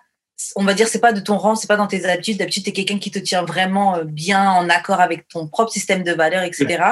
on 0.56 0.64
va 0.64 0.74
dire, 0.74 0.88
c'est 0.88 1.00
pas 1.00 1.12
de 1.12 1.20
ton 1.20 1.38
rang, 1.38 1.54
c'est 1.54 1.66
pas 1.66 1.76
dans 1.76 1.86
tes 1.86 2.04
habitudes. 2.04 2.38
D'habitude, 2.38 2.64
t'es 2.64 2.72
quelqu'un 2.72 2.98
qui 2.98 3.10
te 3.10 3.18
tient 3.18 3.44
vraiment 3.44 3.96
euh, 3.96 4.04
bien 4.04 4.50
en 4.50 4.68
accord 4.68 5.00
avec 5.00 5.28
ton 5.28 5.48
propre 5.48 5.72
système 5.72 6.02
de 6.02 6.12
valeurs, 6.12 6.42
etc. 6.42 6.84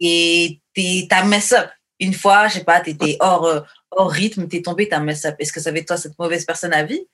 Et 0.00 0.60
t'as 1.08 1.24
mess 1.24 1.52
up. 1.52 1.68
Une 2.00 2.14
fois, 2.14 2.48
je 2.48 2.54
sais 2.54 2.64
pas, 2.64 2.80
t'étais 2.80 3.16
hors, 3.20 3.44
euh, 3.44 3.60
hors 3.92 4.10
rythme, 4.10 4.48
t'es 4.48 4.62
tombé, 4.62 4.88
t'as 4.88 5.00
mess 5.00 5.24
up. 5.24 5.36
Est-ce 5.38 5.52
que 5.52 5.60
ça 5.60 5.72
fait 5.72 5.84
toi 5.84 5.96
cette 5.96 6.18
mauvaise 6.18 6.44
personne 6.44 6.72
à 6.72 6.82
vie? 6.82 7.06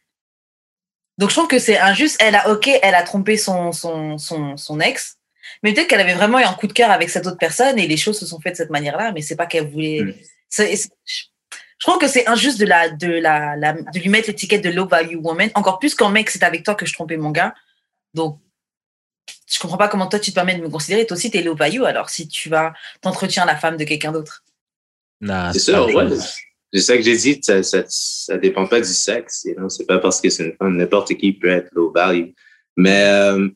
Donc, 1.18 1.28
je 1.28 1.34
trouve 1.34 1.48
que 1.48 1.58
c'est 1.58 1.78
injuste. 1.78 2.16
Elle 2.20 2.34
a, 2.34 2.50
ok, 2.50 2.70
elle 2.82 2.94
a 2.94 3.02
trompé 3.02 3.36
son, 3.36 3.72
son, 3.72 4.16
son, 4.16 4.56
son 4.56 4.80
ex, 4.80 5.18
mais 5.62 5.72
peut-être 5.74 5.88
qu'elle 5.88 6.00
avait 6.00 6.14
vraiment 6.14 6.38
eu 6.38 6.44
un 6.44 6.54
coup 6.54 6.66
de 6.66 6.72
cœur 6.72 6.90
avec 6.90 7.10
cette 7.10 7.26
autre 7.26 7.38
personne 7.38 7.78
et 7.78 7.86
les 7.86 7.96
choses 7.96 8.18
se 8.18 8.26
sont 8.26 8.40
faites 8.40 8.54
de 8.54 8.56
cette 8.58 8.70
manière-là, 8.70 9.12
mais 9.12 9.22
c'est 9.22 9.36
pas 9.36 9.46
qu'elle 9.46 9.68
voulait. 9.68 10.02
Mm. 10.02 10.14
je 10.56 10.86
je 11.80 11.86
trouve 11.86 11.98
que 11.98 12.08
c'est 12.08 12.26
injuste 12.28 12.60
de, 12.60 12.66
la, 12.66 12.90
de, 12.90 13.06
la, 13.08 13.56
la- 13.56 13.72
de 13.72 13.98
lui 13.98 14.10
mettre 14.10 14.28
l'étiquette 14.28 14.62
de 14.62 14.68
low 14.68 14.86
value 14.86 15.16
woman, 15.16 15.50
encore 15.54 15.78
plus 15.78 15.94
quand 15.94 16.10
mec, 16.10 16.28
c'est 16.28 16.42
avec 16.42 16.62
toi 16.62 16.74
que 16.74 16.84
je 16.84 16.92
trompais 16.92 17.16
mon 17.16 17.30
gars. 17.30 17.54
Donc, 18.12 18.38
je 19.50 19.58
comprends 19.58 19.78
pas 19.78 19.88
comment 19.88 20.06
toi 20.06 20.18
tu 20.18 20.30
te 20.30 20.34
permets 20.34 20.54
de 20.56 20.60
me 20.62 20.68
considérer. 20.68 21.06
Toi 21.06 21.16
aussi, 21.16 21.30
t'es 21.30 21.42
low 21.42 21.56
value, 21.56 21.82
alors 21.84 22.10
si 22.10 22.28
tu 22.28 22.50
vas 22.50 22.74
t'entretiens 23.00 23.46
la 23.46 23.56
femme 23.56 23.78
de 23.78 23.84
quelqu'un 23.84 24.12
d'autre. 24.12 24.44
C'est 25.52 25.58
ça, 25.58 25.84
ouais. 25.86 26.08
C'est 26.72 26.80
ça 26.80 26.96
que 26.96 27.02
j'ai 27.02 27.16
dit, 27.16 27.40
ça, 27.42 27.62
ça, 27.62 27.82
ça 27.88 28.36
dépend 28.36 28.66
pas 28.66 28.80
du 28.80 28.86
sexe, 28.92 29.44
you 29.44 29.54
know? 29.54 29.68
c'est 29.68 29.86
pas 29.86 29.98
parce 29.98 30.20
que 30.20 30.28
c'est 30.30 30.44
une 30.44 30.56
femme, 30.56 30.76
n'importe 30.76 31.14
qui 31.16 31.32
peut 31.32 31.48
être 31.48 31.70
low 31.72 31.90
value. 31.92 32.28
Mais 32.76 33.04
euh, 33.06 33.48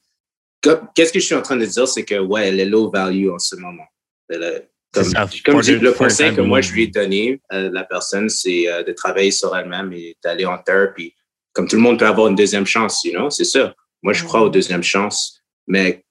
qu'est-ce 0.95 1.13
que 1.13 1.21
je 1.21 1.25
suis 1.27 1.35
en 1.35 1.43
train 1.43 1.57
de 1.57 1.65
dire, 1.65 1.87
c'est 1.89 2.05
que 2.05 2.19
ouais, 2.19 2.49
elle 2.49 2.61
est 2.61 2.65
low 2.65 2.91
value 2.91 3.29
en 3.31 3.39
ce 3.39 3.57
moment. 3.57 3.85
Elle 4.29 4.69
Comme, 4.93 5.05
ça, 5.05 5.27
le 5.73 5.93
conseil 5.93 6.35
que 6.35 6.41
moi, 6.41 6.61
je 6.61 6.73
lui 6.73 6.85
ai 6.85 6.87
donné 6.87 7.41
à 7.51 7.61
la 7.63 7.85
personne, 7.85 8.29
c'est 8.29 8.69
euh, 8.71 8.83
de 8.83 8.93
travailler 8.93 9.31
sur 9.31 9.55
elle-même 9.57 9.93
et 9.93 10.17
d'aller 10.23 10.47
en 10.47 10.59
thérapie. 10.59 11.15
Comme 11.53 11.69
tout 11.69 11.77
le 11.77 11.83
monde 11.83 11.99
peut 11.99 12.07
avoir 12.07 12.29
une 12.29 12.37
deuxième 12.37 12.67
chance, 12.67 13.05
you 13.05 13.13
know, 13.13 13.29
c'est 13.31 13.45
ça. 13.45 13.75
Moi, 14.03 14.13
je 14.13 14.25
crois 14.25 14.43
aux 14.43 14.49
deuxièmes 14.51 14.83
chances. 14.83 15.41
Mais 15.67 16.05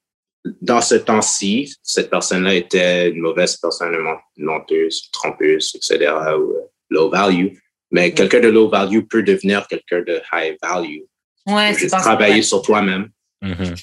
dans 0.60 0.80
ce 0.82 0.96
temps-ci, 0.96 1.74
cette 1.82 2.10
personne-là 2.10 2.54
était 2.54 3.10
une 3.10 3.20
mauvaise 3.20 3.56
personne, 3.56 3.92
une 3.94 4.00
men- 4.00 4.18
une 4.36 4.44
menteuse, 4.44 5.08
trompeuse, 5.12 5.72
etc., 5.74 6.12
ou 6.38 6.52
euh, 6.52 6.60
low 6.90 7.08
value. 7.10 7.48
Mais 7.90 8.12
quelqu'un 8.12 8.40
de 8.40 8.48
low 8.48 8.68
value 8.68 9.00
peut 9.08 9.22
devenir 9.22 9.66
quelqu'un 9.68 10.02
de 10.02 10.20
high 10.32 10.56
value. 10.62 11.00
Ouais, 11.46 11.74
c'est 11.74 11.88
travailler 11.88 12.42
sur 12.42 12.62
toi-même. 12.62 13.08
Mhm. 13.42 13.74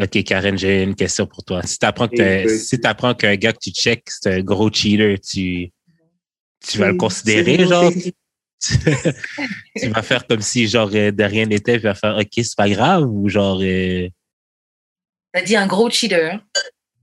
Ok, 0.00 0.24
Karen, 0.24 0.58
j'ai 0.58 0.82
une 0.82 0.94
question 0.96 1.26
pour 1.26 1.44
toi. 1.44 1.62
Si 1.62 1.78
tu 1.78 1.86
apprends 1.86 2.08
oui. 2.12 2.48
si 2.58 2.80
t'apprends 2.80 3.14
qu'un 3.14 3.36
gars 3.36 3.52
que 3.52 3.58
tu 3.62 3.70
check, 3.70 4.02
c'est 4.08 4.34
un 4.34 4.40
gros 4.40 4.70
cheater, 4.72 5.20
tu, 5.20 5.70
tu 6.66 6.78
vas 6.78 6.88
le 6.88 6.96
considérer, 6.96 7.64
genre? 7.66 7.92
Tu, 9.76 9.88
vas 9.88 10.02
faire 10.02 10.26
comme 10.26 10.40
si, 10.40 10.66
genre, 10.66 10.88
euh, 10.94 11.10
de 11.10 11.22
rien 11.24 11.44
n'était, 11.44 11.74
tu 11.76 11.82
vas 11.82 11.94
faire, 11.94 12.16
ok, 12.16 12.28
c'est 12.36 12.56
pas 12.56 12.68
grave, 12.70 13.04
ou 13.06 13.28
genre, 13.28 13.60
euh, 13.60 14.08
T'as 15.32 15.42
dit 15.42 15.54
un 15.56 15.66
gros 15.66 15.90
cheater. 15.90 16.32
hein? 16.32 16.42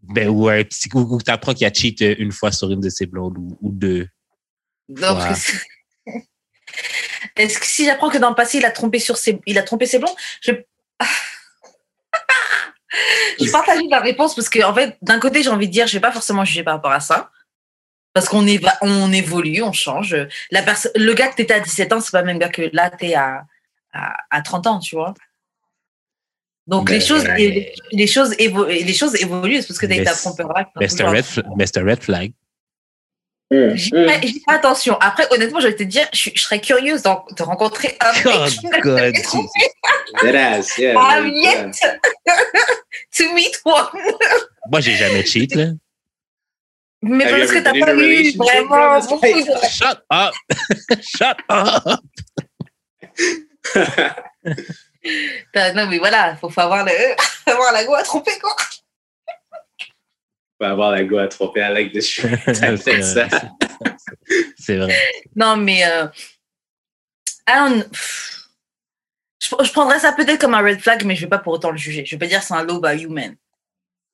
ben, 0.01 0.29
ou, 0.29 0.47
un 0.49 0.63
petit- 0.63 0.89
ou, 0.95 1.01
ou 1.01 1.21
t'apprends 1.21 1.53
qu'il 1.53 1.67
a 1.67 1.73
cheat 1.73 2.01
euh, 2.01 2.15
une 2.17 2.31
fois 2.31 2.51
sur 2.51 2.71
une 2.71 2.79
de 2.79 2.89
ses 2.89 3.05
blondes, 3.05 3.37
ou, 3.37 3.57
ou 3.61 3.71
deux. 3.71 4.07
Non, 4.89 5.13
parce 5.13 5.27
Ouais. 5.27 5.33
que 5.35 5.39
c'est- 6.07 6.27
Est-ce 7.35 7.59
que 7.59 7.65
si 7.67 7.85
j'apprends 7.85 8.09
que 8.09 8.17
dans 8.17 8.29
le 8.29 8.35
passé, 8.35 8.57
il 8.57 8.65
a 8.65 8.71
trompé 8.71 8.97
sur 8.97 9.17
ses, 9.17 9.39
il 9.45 9.57
a 9.59 9.63
trompé 9.63 9.85
ses 9.85 9.99
blonds, 9.99 10.15
je. 10.41 10.53
Je 13.39 13.51
partage 13.51 13.79
la 13.89 13.99
réponse 13.99 14.35
parce 14.35 14.49
que, 14.49 14.63
en 14.63 14.73
fait, 14.73 14.97
d'un 15.01 15.19
côté, 15.19 15.43
j'ai 15.43 15.49
envie 15.49 15.67
de 15.67 15.71
dire, 15.73 15.87
je 15.87 15.93
vais 15.93 15.99
pas 16.01 16.11
forcément 16.11 16.45
juger 16.45 16.63
par 16.63 16.75
rapport 16.75 16.91
à 16.91 16.99
ça. 16.99 17.29
Parce 18.13 18.27
qu'on 18.27 18.45
éva- 18.45 18.77
on 18.81 19.11
évolue, 19.13 19.63
on 19.63 19.71
change. 19.71 20.17
La 20.51 20.61
perso- 20.63 20.89
le 20.95 21.13
gars 21.13 21.29
que 21.29 21.35
tu 21.35 21.43
étais 21.43 21.53
à 21.53 21.59
17 21.61 21.93
ans, 21.93 22.01
c'est 22.01 22.11
pas 22.11 22.19
le 22.21 22.27
même 22.27 22.39
gars 22.39 22.49
que 22.49 22.69
là, 22.73 22.89
tu 22.89 23.05
es 23.07 23.15
à, 23.15 23.45
à, 23.93 24.17
à 24.29 24.41
30 24.41 24.67
ans, 24.67 24.79
tu 24.79 24.95
vois. 24.95 25.13
Donc, 26.67 26.89
les, 26.89 26.99
Ben, 26.99 27.05
choses, 27.05 27.25
les, 27.37 27.73
les 27.91 28.07
choses 28.07 28.33
évo- 28.33 28.67
les 28.67 28.93
choses 28.93 29.15
évoluent. 29.15 29.61
C'est 29.61 29.67
parce 29.67 29.79
que 29.79 29.85
tu 29.85 29.93
as 29.93 29.95
Mais 29.95 30.01
été 30.01 30.11
à 30.11 30.13
trompeur. 30.15 30.47
Mais 30.79 30.87
c'est 30.89 31.01
un 31.03 31.09
red, 31.09 31.25
mais 31.57 31.65
flag. 32.01 32.33
Hum, 33.53 33.75
J'y 33.75 33.89
j'y 34.23 34.39
ferai 34.41 34.55
attention. 34.57 34.97
Après, 35.01 35.27
honnêtement, 35.31 35.59
je 35.59 35.67
vais 35.67 35.75
te 35.75 35.83
dire, 35.83 36.07
je, 36.13 36.29
je 36.33 36.41
serais 36.41 36.61
curieuse 36.61 37.01
de 37.03 37.43
rencontrer 37.43 37.97
un 37.99 38.13
mec. 38.13 38.23
Oh, 38.27 38.45
qui 38.47 38.67
me 38.67 38.79
God, 38.81 38.99
fait 38.99 39.13
Jesus. 39.15 39.23
tromper. 39.23 39.71
To 43.17 43.33
meet 43.33 43.59
one. 43.65 43.87
Moi, 44.69 44.79
j'ai 44.81 44.95
jamais 44.95 45.25
cheat, 45.25 45.53
là. 45.55 45.67
Mais 47.03 47.25
Have 47.25 47.39
parce 47.39 47.51
que 47.51 47.59
t'as 47.59 47.71
pas 47.71 47.93
eu 47.93 47.95
relationship, 47.95 48.37
vraiment 48.37 48.99
beaucoup 48.99 49.25
de... 49.25 49.67
Shut 49.69 50.03
up! 50.13 50.33
Shut 51.01 51.37
up! 51.49 51.99
Non, 55.73 55.87
mais 55.87 55.97
voilà, 55.97 56.35
faut, 56.35 56.47
faut 56.49 56.61
avoir, 56.61 56.85
le... 56.85 56.91
faut 57.17 57.51
avoir 57.51 57.73
la 57.73 57.83
go 57.85 57.95
à 57.95 58.03
tromper, 58.03 58.37
quoi. 58.39 58.55
Faut 60.59 60.67
avoir 60.67 60.91
la 60.91 61.03
go 61.03 61.17
à 61.17 61.27
tromper. 61.27 61.61
I 61.61 61.73
like 61.73 61.91
this 61.91 62.07
Fait 62.13 63.01
ça. 63.01 63.25
vrai. 63.25 63.41
C'est 64.59 64.77
vrai. 64.77 64.95
Non, 65.35 65.57
mais... 65.57 65.83
Euh... 65.85 66.05
I 67.47 67.53
don't- 67.53 67.89
pff. 67.89 68.40
Je, 69.41 69.47
je 69.65 69.71
prendrais 69.71 69.99
ça 69.99 70.11
peut-être 70.13 70.39
comme 70.39 70.53
un 70.53 70.61
red 70.61 70.79
flag, 70.79 71.03
mais 71.05 71.15
je 71.15 71.21
vais 71.21 71.29
pas 71.29 71.39
pour 71.39 71.53
autant 71.53 71.71
le 71.71 71.77
juger. 71.77 72.05
Je 72.05 72.15
vais 72.15 72.19
pas 72.19 72.27
dire 72.27 72.43
c'est 72.43 72.53
un 72.53 72.63
low 72.63 72.79
value 72.79 73.07
man. 73.07 73.35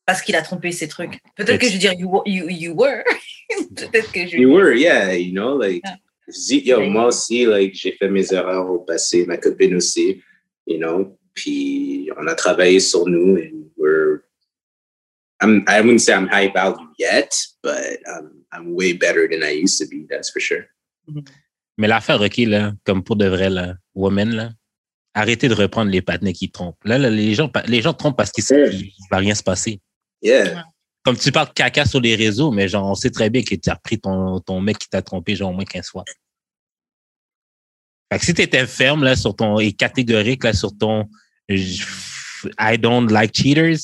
Parce 0.05 0.21
qu'il 0.21 0.35
a 0.37 0.41
trompé 0.41 0.71
ses 0.71 0.87
trucs. 0.87 1.19
Peut-être 1.35 1.59
que 1.59 1.67
je 1.67 1.73
vais 1.73 1.77
dire 1.79 1.93
you, 1.93 2.09
were- 2.09 2.23
you, 2.25 2.47
you 2.49 2.73
were. 2.73 3.03
peut-être 3.75 4.11
que 4.11 4.25
je... 4.25 4.37
You 4.37 4.49
were, 4.53 4.73
yeah, 4.73 5.13
you 5.13 5.33
know, 5.33 5.57
like, 5.57 5.81
Yeah. 5.83 5.97
zi- 6.29 6.61
yo, 6.65 6.79
Yeah. 6.81 6.89
moi 6.89 7.07
aussi, 7.07 7.45
like, 7.45 7.73
j'ai 7.73 7.91
fait 7.91 8.09
mes 8.09 8.31
erreurs 8.33 8.69
au 8.69 8.79
passé, 8.79 9.25
ma 9.25 9.35
copine 9.37 9.75
aussi, 9.75 10.21
you 10.65 10.77
know, 10.77 11.17
puis 11.33 12.09
on 12.17 12.25
a 12.27 12.35
travaillé 12.35 12.79
sur 12.79 13.05
nous 13.05 13.35
and 13.37 13.69
we're, 13.77 14.21
I'm, 15.41 15.63
I 15.67 15.81
wouldn't 15.81 15.99
say 15.99 16.13
I'm 16.13 16.27
high 16.29 16.51
value 16.53 16.87
yet, 16.97 17.35
but 17.61 17.99
I'm, 18.07 18.31
I'm 18.53 18.73
way 18.75 18.93
better 18.93 19.27
than 19.29 19.43
I 19.43 19.51
used 19.61 19.77
to 19.79 19.87
be, 19.87 20.07
that's 20.09 20.29
for 20.31 20.39
sure. 20.39 20.65
Mais 21.77 21.87
l'affaire, 21.87 22.21
OK, 22.21 22.37
là, 22.37 22.73
comme 22.85 23.03
pour 23.03 23.17
de 23.17 23.27
vrai, 23.27 23.49
là, 23.49 23.75
woman, 23.93 24.33
là, 24.33 24.49
arrêtez 25.17 25.47
de 25.49 25.53
reprendre 25.55 25.91
les 25.91 26.01
patinets 26.01 26.33
qui 26.33 26.49
trompent. 26.51 26.83
Là, 26.85 26.97
là, 26.97 27.09
les 27.09 27.33
gens, 27.33 27.51
les 27.65 27.81
gens 27.81 27.93
trompent 27.93 28.17
parce 28.17 28.31
qu'il 28.31 28.43
Ouais. 28.55 28.69
ne 28.71 29.09
va 29.11 29.17
rien 29.17 29.33
se 29.35 29.43
passer. 29.43 29.79
Yeah, 30.21 30.65
Comme 31.03 31.17
tu 31.17 31.31
parles 31.31 31.51
caca 31.53 31.85
sur 31.85 32.01
les 32.01 32.15
réseaux, 32.15 32.51
mais 32.51 32.67
genre, 32.67 32.89
on 32.89 32.95
sait 32.95 33.09
très 33.09 33.29
bien 33.29 33.41
que 33.41 33.55
tu 33.55 33.69
as 33.69 33.73
repris 33.75 33.99
ton, 33.99 34.39
ton 34.39 34.59
mec 34.61 34.77
qui 34.77 34.89
t'a 34.89 35.01
trompé, 35.01 35.35
genre, 35.35 35.51
au 35.51 35.53
moins 35.53 35.65
15 35.65 35.87
fois. 35.87 36.03
Fait 38.11 38.19
que 38.19 38.25
si 38.25 38.33
tu 38.33 38.41
étais 38.41 38.65
ferme, 38.67 39.03
là, 39.03 39.15
sur 39.15 39.35
ton, 39.35 39.59
et 39.59 39.73
catégorique, 39.73 40.43
là, 40.43 40.53
sur 40.53 40.75
ton, 40.77 41.05
I 41.49 42.77
don't 42.77 43.11
like 43.11 43.35
cheaters, 43.35 43.79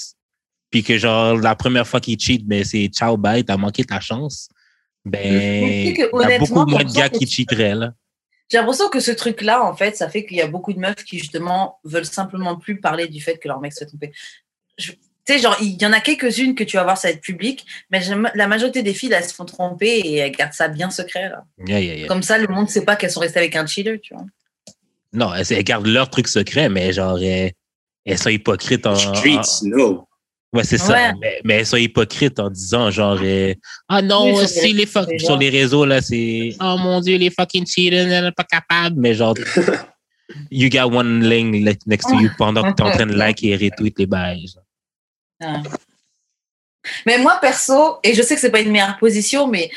puis 0.69 0.83
que, 0.83 0.97
genre, 0.97 1.37
la 1.37 1.55
première 1.55 1.87
fois 1.87 1.99
qu'il 1.99 2.19
cheat, 2.19 2.45
ben, 2.45 2.63
c'est 2.63 2.87
ciao, 2.87 3.17
bye, 3.17 3.43
t'as 3.43 3.57
manqué 3.57 3.83
ta 3.83 3.99
chance, 3.99 4.49
ben, 5.05 5.21
il 5.23 5.97
y 5.97 6.33
a 6.33 6.39
beaucoup 6.39 6.65
moins 6.65 6.83
de 6.83 6.93
gars 6.93 7.09
qui 7.09 7.27
cheateraient, 7.27 7.75
là. 7.75 7.93
J'ai 8.51 8.57
l'impression 8.57 8.89
que 8.89 8.99
ce 8.99 9.11
truc-là, 9.11 9.63
en 9.63 9.75
fait, 9.75 9.95
ça 9.97 10.09
fait 10.09 10.25
qu'il 10.25 10.37
y 10.37 10.41
a 10.41 10.47
beaucoup 10.47 10.73
de 10.73 10.79
meufs 10.79 11.03
qui, 11.03 11.17
justement, 11.17 11.79
veulent 11.83 12.05
simplement 12.05 12.55
plus 12.57 12.79
parler 12.79 13.07
du 13.07 13.21
fait 13.21 13.37
que 13.37 13.47
leur 13.47 13.59
mec 13.59 13.73
se 13.73 13.79
fait 13.79 13.85
tromper. 13.87 14.11
Je- 14.77 14.91
Tu 15.25 15.35
sais, 15.35 15.39
genre, 15.39 15.55
il 15.61 15.81
y 15.81 15.85
en 15.85 15.93
a 15.93 16.01
quelques-unes 16.01 16.53
que 16.53 16.65
tu 16.65 16.75
vas 16.75 16.83
voir, 16.83 16.97
ça 16.97 17.07
va 17.07 17.13
être 17.13 17.21
public, 17.21 17.65
mais 17.89 18.01
la 18.35 18.47
majorité 18.47 18.83
des 18.83 18.93
filles, 18.93 19.13
elles 19.13 19.23
se 19.23 19.33
font 19.33 19.45
tromper 19.45 19.99
et 19.99 20.17
elles 20.17 20.33
gardent 20.33 20.51
ça 20.51 20.67
bien 20.67 20.89
secret. 20.89 21.29
Là. 21.29 21.45
Yeah, 21.65 21.79
yeah, 21.79 21.95
yeah. 21.95 22.07
Comme 22.07 22.23
ça, 22.23 22.37
le 22.37 22.47
monde 22.47 22.65
ne 22.65 22.69
sait 22.69 22.83
pas 22.83 22.97
qu'elles 22.97 23.09
sont 23.11 23.21
restées 23.21 23.39
avec 23.39 23.55
un 23.55 23.65
cheater, 23.65 24.01
tu 24.01 24.13
vois. 24.13 24.25
Non, 25.13 25.33
elles, 25.33 25.45
elles 25.53 25.63
gardent 25.63 25.87
leur 25.87 26.09
truc 26.09 26.27
secret, 26.27 26.67
mais 26.67 26.91
genre, 26.91 27.17
elles, 27.21 27.53
elles 28.05 28.17
sont 28.17 28.29
hypocrites 28.29 28.85
en. 28.85 28.95
streets, 28.95 29.37
en- 29.37 29.65
no. 29.67 30.07
Ouais, 30.53 30.63
c'est 30.63 30.77
ça. 30.77 31.13
Mais, 31.19 31.41
mais 31.43 31.53
elles 31.55 31.65
sont 31.65 31.77
hypocrites 31.77 32.39
en 32.39 32.49
disant, 32.49 32.89
genre, 32.91 33.17
euh, 33.21 33.53
ah 33.89 34.01
non, 34.01 34.33
Oui, 34.35 34.47
si 34.47 34.73
les- 34.73 34.85
fuck- 34.85 35.19
sur 35.19 35.37
les 35.37 35.49
réseaux, 35.49 35.85
là, 35.85 36.01
c'est, 36.01 36.55
oh 36.61 36.77
mon 36.79 37.01
dieu, 37.01 37.17
les 37.17 37.29
fucking 37.29 37.65
cheaters, 37.67 38.07
elle 38.11 38.23
n'est 38.25 38.31
pas 38.31 38.43
capable. 38.45 38.99
Mais 38.99 39.13
genre, 39.13 39.35
you 40.51 40.69
got 40.69 40.85
one 40.91 41.21
link 41.27 41.53
next 41.85 42.07
to 42.09 42.15
you 42.15 42.29
pendant 42.37 42.63
que 42.63 42.75
t'es 42.75 42.83
en 42.83 42.91
train 42.91 43.05
de 43.05 43.13
like 43.13 43.43
et 43.43 43.55
retweet 43.55 43.97
les 43.99 44.05
bails. 44.05 44.53
Mais 47.05 47.17
moi, 47.17 47.37
perso, 47.41 47.99
et 48.03 48.13
je 48.13 48.21
sais 48.21 48.35
que 48.35 48.41
c'est 48.41 48.51
pas 48.51 48.59
une 48.59 48.71
meilleure 48.71 48.97
position, 48.97 49.47
mais 49.47 49.71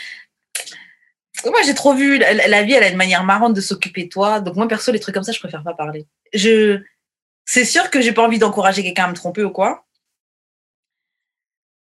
moi, 1.45 1.61
j'ai 1.65 1.75
trop 1.75 1.95
vu 1.95 2.19
la, 2.19 2.33
la 2.49 2.63
vie, 2.63 2.73
elle 2.73 2.83
a 2.83 2.89
une 2.89 2.97
manière 2.97 3.23
marrante 3.23 3.55
de 3.55 3.61
s'occuper 3.61 4.05
de 4.05 4.09
toi. 4.09 4.41
Donc, 4.41 4.57
moi, 4.57 4.67
perso, 4.67 4.91
les 4.91 4.99
trucs 4.99 5.15
comme 5.15 5.23
ça, 5.25 5.33
je 5.33 5.39
préfère 5.39 5.63
pas 5.63 5.75
parler. 5.75 6.07
Je... 6.33 6.81
C'est 7.45 7.65
sûr 7.65 7.91
que 7.91 8.01
j'ai 8.01 8.11
pas 8.13 8.25
envie 8.25 8.39
d'encourager 8.41 8.83
quelqu'un 8.83 9.05
à 9.05 9.09
me 9.09 9.15
tromper 9.15 9.45
ou 9.45 9.51
quoi. 9.51 9.85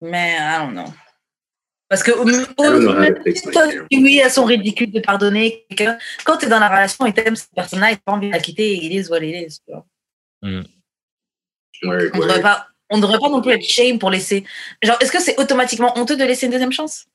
Mais, 0.05 0.37
I 0.39 0.57
don't 0.59 0.71
know. 0.73 0.93
Parce 1.87 2.01
que, 2.03 2.11
oui, 3.91 4.17
elles 4.17 4.31
sont 4.31 4.45
ridicules 4.45 4.91
de 4.91 4.99
pardonner 4.99 5.65
quelqu'un. 5.69 5.97
Quand 6.23 6.37
tu 6.37 6.45
es 6.45 6.49
dans 6.49 6.59
la 6.59 6.67
relation 6.67 7.05
et 7.05 7.13
t'aimes 7.13 7.35
cette 7.35 7.53
personne-là 7.55 7.91
et 7.91 7.95
t'as 7.95 8.01
pas 8.05 8.11
envie 8.13 8.27
de 8.27 8.33
la 8.33 8.39
quitter, 8.39 8.75
il 8.75 8.91
is 8.93 9.07
what 9.09 9.19
it 9.21 9.35
is. 9.51 9.59
tu 9.65 9.71
vois. 9.71 9.85
Word, 11.83 12.09
On 12.13 12.17
devrait 12.19 12.33
word. 12.35 12.41
pas, 12.41 12.67
on 12.89 12.97
devrait 12.99 13.19
pas 13.19 13.29
non 13.29 13.41
plus 13.41 13.51
être 13.51 13.63
shame 13.63 13.99
pour 13.99 14.09
laisser. 14.09 14.45
Genre, 14.81 14.97
est-ce 14.99 15.11
que 15.11 15.21
c'est 15.21 15.39
automatiquement 15.39 15.97
honteux 15.97 16.15
de 16.17 16.23
laisser 16.23 16.45
une 16.47 16.53
deuxième 16.53 16.71
chance? 16.71 17.05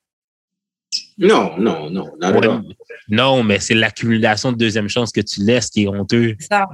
Non, 1.17 1.57
non, 1.57 1.89
non, 1.89 2.05
Ouais, 2.21 2.47
all. 2.47 2.61
non, 3.09 3.43
mais 3.43 3.59
c'est 3.59 3.73
l'accumulation 3.73 4.51
de 4.51 4.57
deuxième 4.57 4.87
chance 4.89 5.11
que 5.11 5.21
tu 5.21 5.41
laisses 5.41 5.69
qui 5.69 5.83
est 5.83 5.87
honteux. 5.87 6.35
C'est 6.39 6.47
ça. 6.47 6.67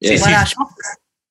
Yeah. 0.00 0.16
Voilà, 0.18 0.44
je 0.44 0.54
pense. 0.54 0.68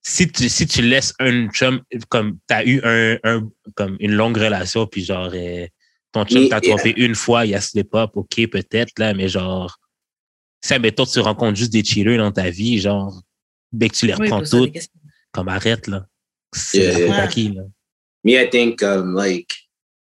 Si 0.04 0.28
tu, 0.28 0.50
si 0.50 0.68
tu 0.68 0.82
laisses 0.82 1.14
un 1.20 1.48
chum, 1.50 1.82
comme 2.10 2.38
tu 2.48 2.54
as 2.54 2.66
eu 2.66 2.82
un, 2.84 3.18
un, 3.24 3.50
comme 3.76 3.96
une 4.00 4.12
longue 4.12 4.38
relation, 4.38 4.86
puis 4.86 5.04
genre, 5.04 5.32
euh, 5.34 5.66
ton 6.12 6.26
chum 6.26 6.44
Mais, 6.44 6.50
t'a 6.50 6.60
trompé 6.62 6.94
une 6.98 7.16
fois, 7.16 7.46
il 7.46 7.52
y 7.52 7.56
a 7.56 7.62
slip-up, 7.62 8.12
ok, 8.16 8.48
peut-être, 8.52 8.92
là, 9.00 9.14
mais 9.14 9.30
genre, 9.30 9.80
si, 10.62 10.74
admettons, 10.74 11.06
tu 11.06 11.20
rencontres 11.20 11.58
juste 11.58 11.72
des 11.72 11.84
cheaters 11.84 12.18
dans 12.18 12.32
ta 12.32 12.50
vie, 12.50 12.80
genre, 12.80 13.22
dès 13.72 13.90
que 13.90 13.96
tu 13.96 14.06
les 14.06 14.14
Oui, 14.14 14.30
reprends 14.30 14.42
des 14.42 14.50
toutes, 14.50 14.90
comme 15.32 15.48
arrête, 15.48 15.88
là. 15.88 16.06
C'est 16.54 17.08
Yeah, 17.08 17.24
à 17.24 17.28
qui, 17.28 17.50
là? 17.50 17.64
Me, 18.24 18.34
I 18.34 18.50
think, 18.50 18.84
um, 18.84 19.16
like, 19.16 19.54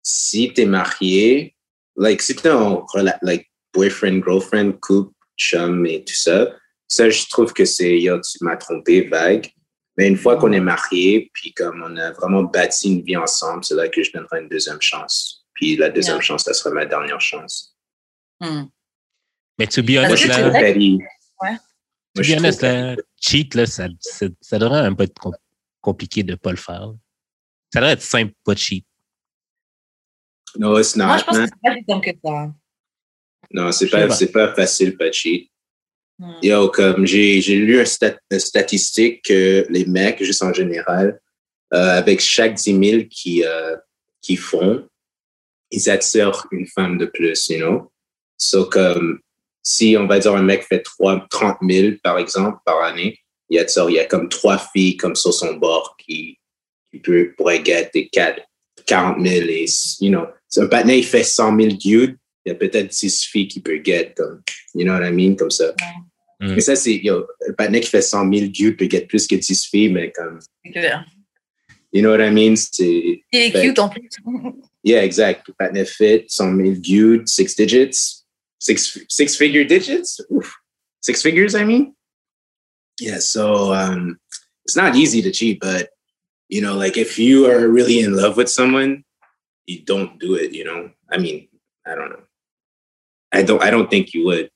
si 0.03 0.51
t'es 0.53 0.65
marié, 0.65 1.55
like, 1.95 2.21
si 2.21 2.35
t'es 2.35 2.49
en 2.49 2.85
like, 3.21 3.49
boyfriend, 3.73 4.23
girlfriend, 4.23 4.73
couple, 4.81 5.13
chum 5.37 5.85
et 5.85 6.03
tout 6.03 6.15
ça, 6.15 6.53
ça, 6.87 7.09
je 7.09 7.25
trouve 7.29 7.53
que 7.53 7.65
c'est, 7.65 7.99
yo, 7.99 8.19
tu 8.19 8.43
m'as 8.43 8.57
trompé, 8.57 9.07
vague. 9.07 9.49
Mais 9.97 10.07
une 10.09 10.17
fois 10.17 10.37
qu'on 10.37 10.51
est 10.51 10.59
marié, 10.59 11.31
puis 11.33 11.53
comme 11.53 11.81
on 11.81 11.95
a 11.95 12.11
vraiment 12.11 12.43
bâti 12.43 12.93
une 12.93 13.01
vie 13.01 13.15
ensemble, 13.15 13.63
c'est 13.63 13.75
là 13.75 13.87
que 13.87 14.03
je 14.03 14.11
donnerai 14.11 14.41
une 14.41 14.49
deuxième 14.49 14.81
chance. 14.81 15.45
Puis 15.53 15.77
la 15.77 15.89
deuxième 15.89 16.17
Yeah. 16.17 16.21
chance, 16.23 16.43
ça 16.43 16.53
sera 16.53 16.71
ma 16.71 16.85
dernière 16.85 17.21
chance. 17.21 17.75
Hmm. 18.41 18.65
Mais 19.57 19.67
to 19.67 19.81
be 19.81 19.91
honest, 19.97 20.23
que 20.23 20.27
là. 20.27 20.49
Ouais. 20.51 21.57
To 22.13 22.21
be 22.21 22.37
honest, 22.37 22.61
là, 22.61 22.95
cheat, 23.21 23.55
là, 23.55 23.65
ça, 23.65 23.87
ça, 24.01 24.25
ça 24.41 24.59
devrait 24.59 24.79
un 24.81 24.93
peu 24.93 25.03
être 25.03 25.17
com- 25.17 25.35
compliqué 25.79 26.23
de 26.23 26.35
pas 26.35 26.51
le 26.51 26.57
faire. 26.57 26.93
Ça 27.73 27.79
devrait 27.79 27.93
être 27.93 28.01
simple, 28.01 28.33
pas 28.43 28.53
de 28.53 28.59
cheat. 28.59 28.85
No, 30.57 30.77
it's 30.79 30.95
Moi, 30.95 31.05
not, 31.07 31.19
je 31.19 31.23
pense 31.25 31.35
que 31.35 31.39
man. 31.41 31.49
c'est 31.77 31.85
pas 31.85 31.99
que 32.01 32.11
ça. 32.23 32.53
Non, 33.51 33.71
c'est 33.71 33.89
pas, 33.89 34.07
pas. 34.07 34.13
c'est 34.13 34.31
pas 34.31 34.53
facile, 34.55 34.97
pas 34.97 35.11
cheat. 35.11 35.49
Yo, 36.41 36.69
comme 36.69 37.05
j'ai, 37.05 37.41
lu 37.41 37.79
un 37.79 37.85
stat- 37.85 38.19
une 38.31 38.39
statistique 38.39 39.21
que 39.25 39.65
les 39.69 39.85
mecs, 39.85 40.23
juste 40.23 40.43
en 40.43 40.53
général, 40.53 41.19
euh, 41.73 41.97
avec 41.97 42.21
chaque 42.21 42.53
10 42.53 42.89
000 42.89 43.03
qui, 43.09 43.43
euh, 43.43 43.75
qui 44.21 44.37
font, 44.37 44.87
ils 45.71 45.89
attirent 45.89 46.45
une 46.51 46.67
femme 46.67 46.97
de 46.97 47.05
plus, 47.05 47.49
you 47.49 47.57
know? 47.57 47.91
So, 48.37 48.65
comme, 48.65 49.19
si 49.61 49.95
on 49.97 50.07
va 50.07 50.19
dire 50.19 50.33
un 50.35 50.43
mec 50.43 50.63
fait 50.63 50.81
3, 50.81 51.25
30 51.29 51.57
000, 51.67 51.95
par 52.03 52.17
exemple, 52.17 52.59
par 52.65 52.81
année, 52.83 53.19
il 53.49 53.59
attire, 53.59 53.89
il 53.89 53.95
y 53.95 53.99
a 53.99 54.05
comme 54.05 54.29
trois 54.29 54.57
filles 54.57 54.97
comme 54.97 55.15
sur 55.15 55.33
son 55.33 55.55
bord 55.55 55.95
qui, 55.97 56.39
qui 56.91 56.99
pourraient 57.37 57.61
4, 57.61 57.91
40 58.85 59.25
000 59.25 59.45
et, 59.49 59.65
you 59.99 60.09
know, 60.09 60.25
un 60.57 60.67
patinet, 60.67 60.99
il 60.99 61.05
fait 61.05 61.23
100 61.23 61.57
000 61.59 61.73
dudes, 61.75 62.17
il 62.45 62.49
y 62.49 62.51
a 62.51 62.55
peut-être 62.55 62.89
10 62.89 63.23
filles 63.25 63.47
qui 63.47 63.59
peut 63.59 63.81
get 63.83 64.13
comme, 64.15 64.41
you 64.75 64.85
know 64.85 64.93
what 64.93 65.05
I 65.05 65.11
mean, 65.11 65.35
comme 65.35 65.51
ça. 65.51 65.73
Mm. 66.39 66.53
Mais 66.53 66.61
ça, 66.61 66.75
c'est, 66.75 66.97
yo, 66.97 67.25
un 67.47 67.53
patinet 67.53 67.81
qui 67.81 67.89
fait 67.89 68.01
100 68.01 68.31
000 68.31 68.47
dudes 68.47 68.77
peut 68.77 68.87
get 68.89 69.07
plus 69.07 69.25
que 69.25 69.35
10 69.35 69.65
filles, 69.65 69.89
mais 69.89 70.11
comme, 70.11 70.39
C'est 70.63 70.71
clair. 70.71 71.05
you 71.91 72.01
know 72.01 72.11
what 72.11 72.23
I 72.23 72.29
mean? 72.29 72.55
C'est, 72.55 73.23
Il 73.31 73.39
est 73.39 73.51
cute 73.51 73.79
en 73.79 73.89
plus. 73.89 74.09
yeah, 74.83 75.03
exact. 75.03 75.49
Patinet 75.57 75.85
fit, 75.85 76.25
100 76.27 76.55
000 76.55 76.75
dudes, 76.75 77.27
six 77.27 77.55
digits, 77.55 78.25
six, 78.59 78.99
six 79.09 79.35
figure 79.35 79.65
digits? 79.65 80.19
Oof. 80.31 80.53
Six 81.01 81.21
figures, 81.21 81.55
I 81.55 81.63
mean? 81.63 81.95
Yeah, 82.99 83.19
so 83.19 83.73
um, 83.73 84.17
it's 84.65 84.75
not 84.75 84.95
easy 84.95 85.21
to 85.21 85.31
cheat, 85.31 85.59
but, 85.59 85.89
you 86.47 86.61
know, 86.61 86.75
like 86.75 86.95
if 86.97 87.17
you 87.17 87.49
are 87.49 87.67
really 87.67 87.99
in 87.99 88.15
love 88.15 88.37
with 88.37 88.49
someone, 88.49 89.03
you 89.65 89.81
don't 89.83 90.19
do 90.19 90.35
it, 90.35 90.53
you 90.53 90.63
know? 90.63 90.91
I 91.09 91.17
mean, 91.17 91.47
I 91.85 91.95
don't 91.95 92.09
know. 92.09 92.24
I 93.35 93.43
don't, 93.43 93.61
I 93.61 93.69
don't 93.71 93.87
think 93.89 94.13
you 94.13 94.25
would. 94.25 94.49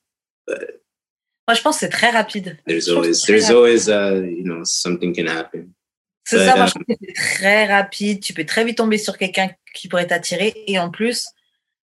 Moi, 0.47 1.55
je 1.55 1.61
pense 1.61 1.75
que 1.77 1.79
c'est 1.81 1.89
très 1.89 2.11
rapide. 2.11 2.57
There's 2.67 2.87
always, 2.89 3.21
there's 3.25 3.49
always, 3.49 3.87
uh, 3.89 4.21
you 4.23 4.43
know, 4.43 4.63
something 4.63 5.15
can 5.15 5.27
happen. 5.27 5.73
C'est 6.23 6.45
ça, 6.45 6.55
moi, 6.55 6.67
je 6.67 6.71
trouve 6.73 6.83
que 6.85 6.93
c'est 7.01 7.13
très 7.13 7.65
rapide. 7.65 8.21
Tu 8.21 8.33
peux 8.33 8.45
très 8.45 8.63
vite 8.63 8.77
tomber 8.77 8.99
sur 8.99 9.17
quelqu'un 9.17 9.49
qui 9.73 9.87
pourrait 9.87 10.05
t'attirer. 10.05 10.53
Et 10.67 10.77
en 10.77 10.91
plus, 10.91 11.27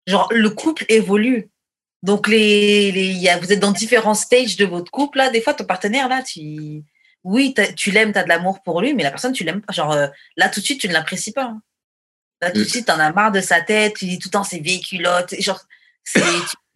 genre, 0.05 0.27
le 0.31 0.49
couple 0.51 0.85
évolue. 0.87 1.49
Donc, 2.03 2.27
les, 2.27 2.91
les, 2.91 3.07
il 3.07 3.17
y 3.17 3.27
a, 3.27 3.37
vous 3.39 3.51
êtes 3.51 3.59
dans 3.59 3.71
différents 3.71 4.13
stages 4.13 4.55
de 4.55 4.65
votre 4.65 4.91
couple. 4.91 5.17
Là, 5.17 5.31
des 5.31 5.41
fois, 5.41 5.55
ton 5.55 5.65
partenaire, 5.65 6.07
là, 6.07 6.21
tu, 6.21 6.83
oui, 7.23 7.55
tu 7.75 7.89
l'aimes, 7.89 8.13
tu 8.13 8.19
as 8.19 8.23
de 8.23 8.29
l'amour 8.29 8.61
pour 8.63 8.81
lui, 8.81 8.93
mais 8.93 9.01
la 9.03 9.09
personne, 9.09 9.33
tu 9.33 9.43
l'aimes 9.43 9.61
pas. 9.61 9.73
Genre, 9.73 9.91
euh, 9.93 10.07
là, 10.37 10.47
tout 10.49 10.59
de 10.59 10.65
suite, 10.65 10.79
tu 10.79 10.87
ne 10.87 10.93
l'apprécies 10.93 11.33
pas. 11.33 11.45
hein. 11.45 11.61
Là, 12.41 12.51
tout 12.51 12.59
de 12.59 12.63
Mm. 12.65 12.69
suite, 12.69 12.85
t'en 12.85 12.99
as 12.99 13.11
marre 13.11 13.31
de 13.31 13.41
sa 13.41 13.61
tête. 13.61 13.95
Tu 13.97 14.05
dis 14.05 14.19
tout 14.19 14.27
le 14.29 14.33
temps 14.33 14.43
ses 14.43 14.59
vieilles 14.59 14.79
culottes. 14.79 15.33
Genre, 15.41 15.59
tu, 16.05 16.21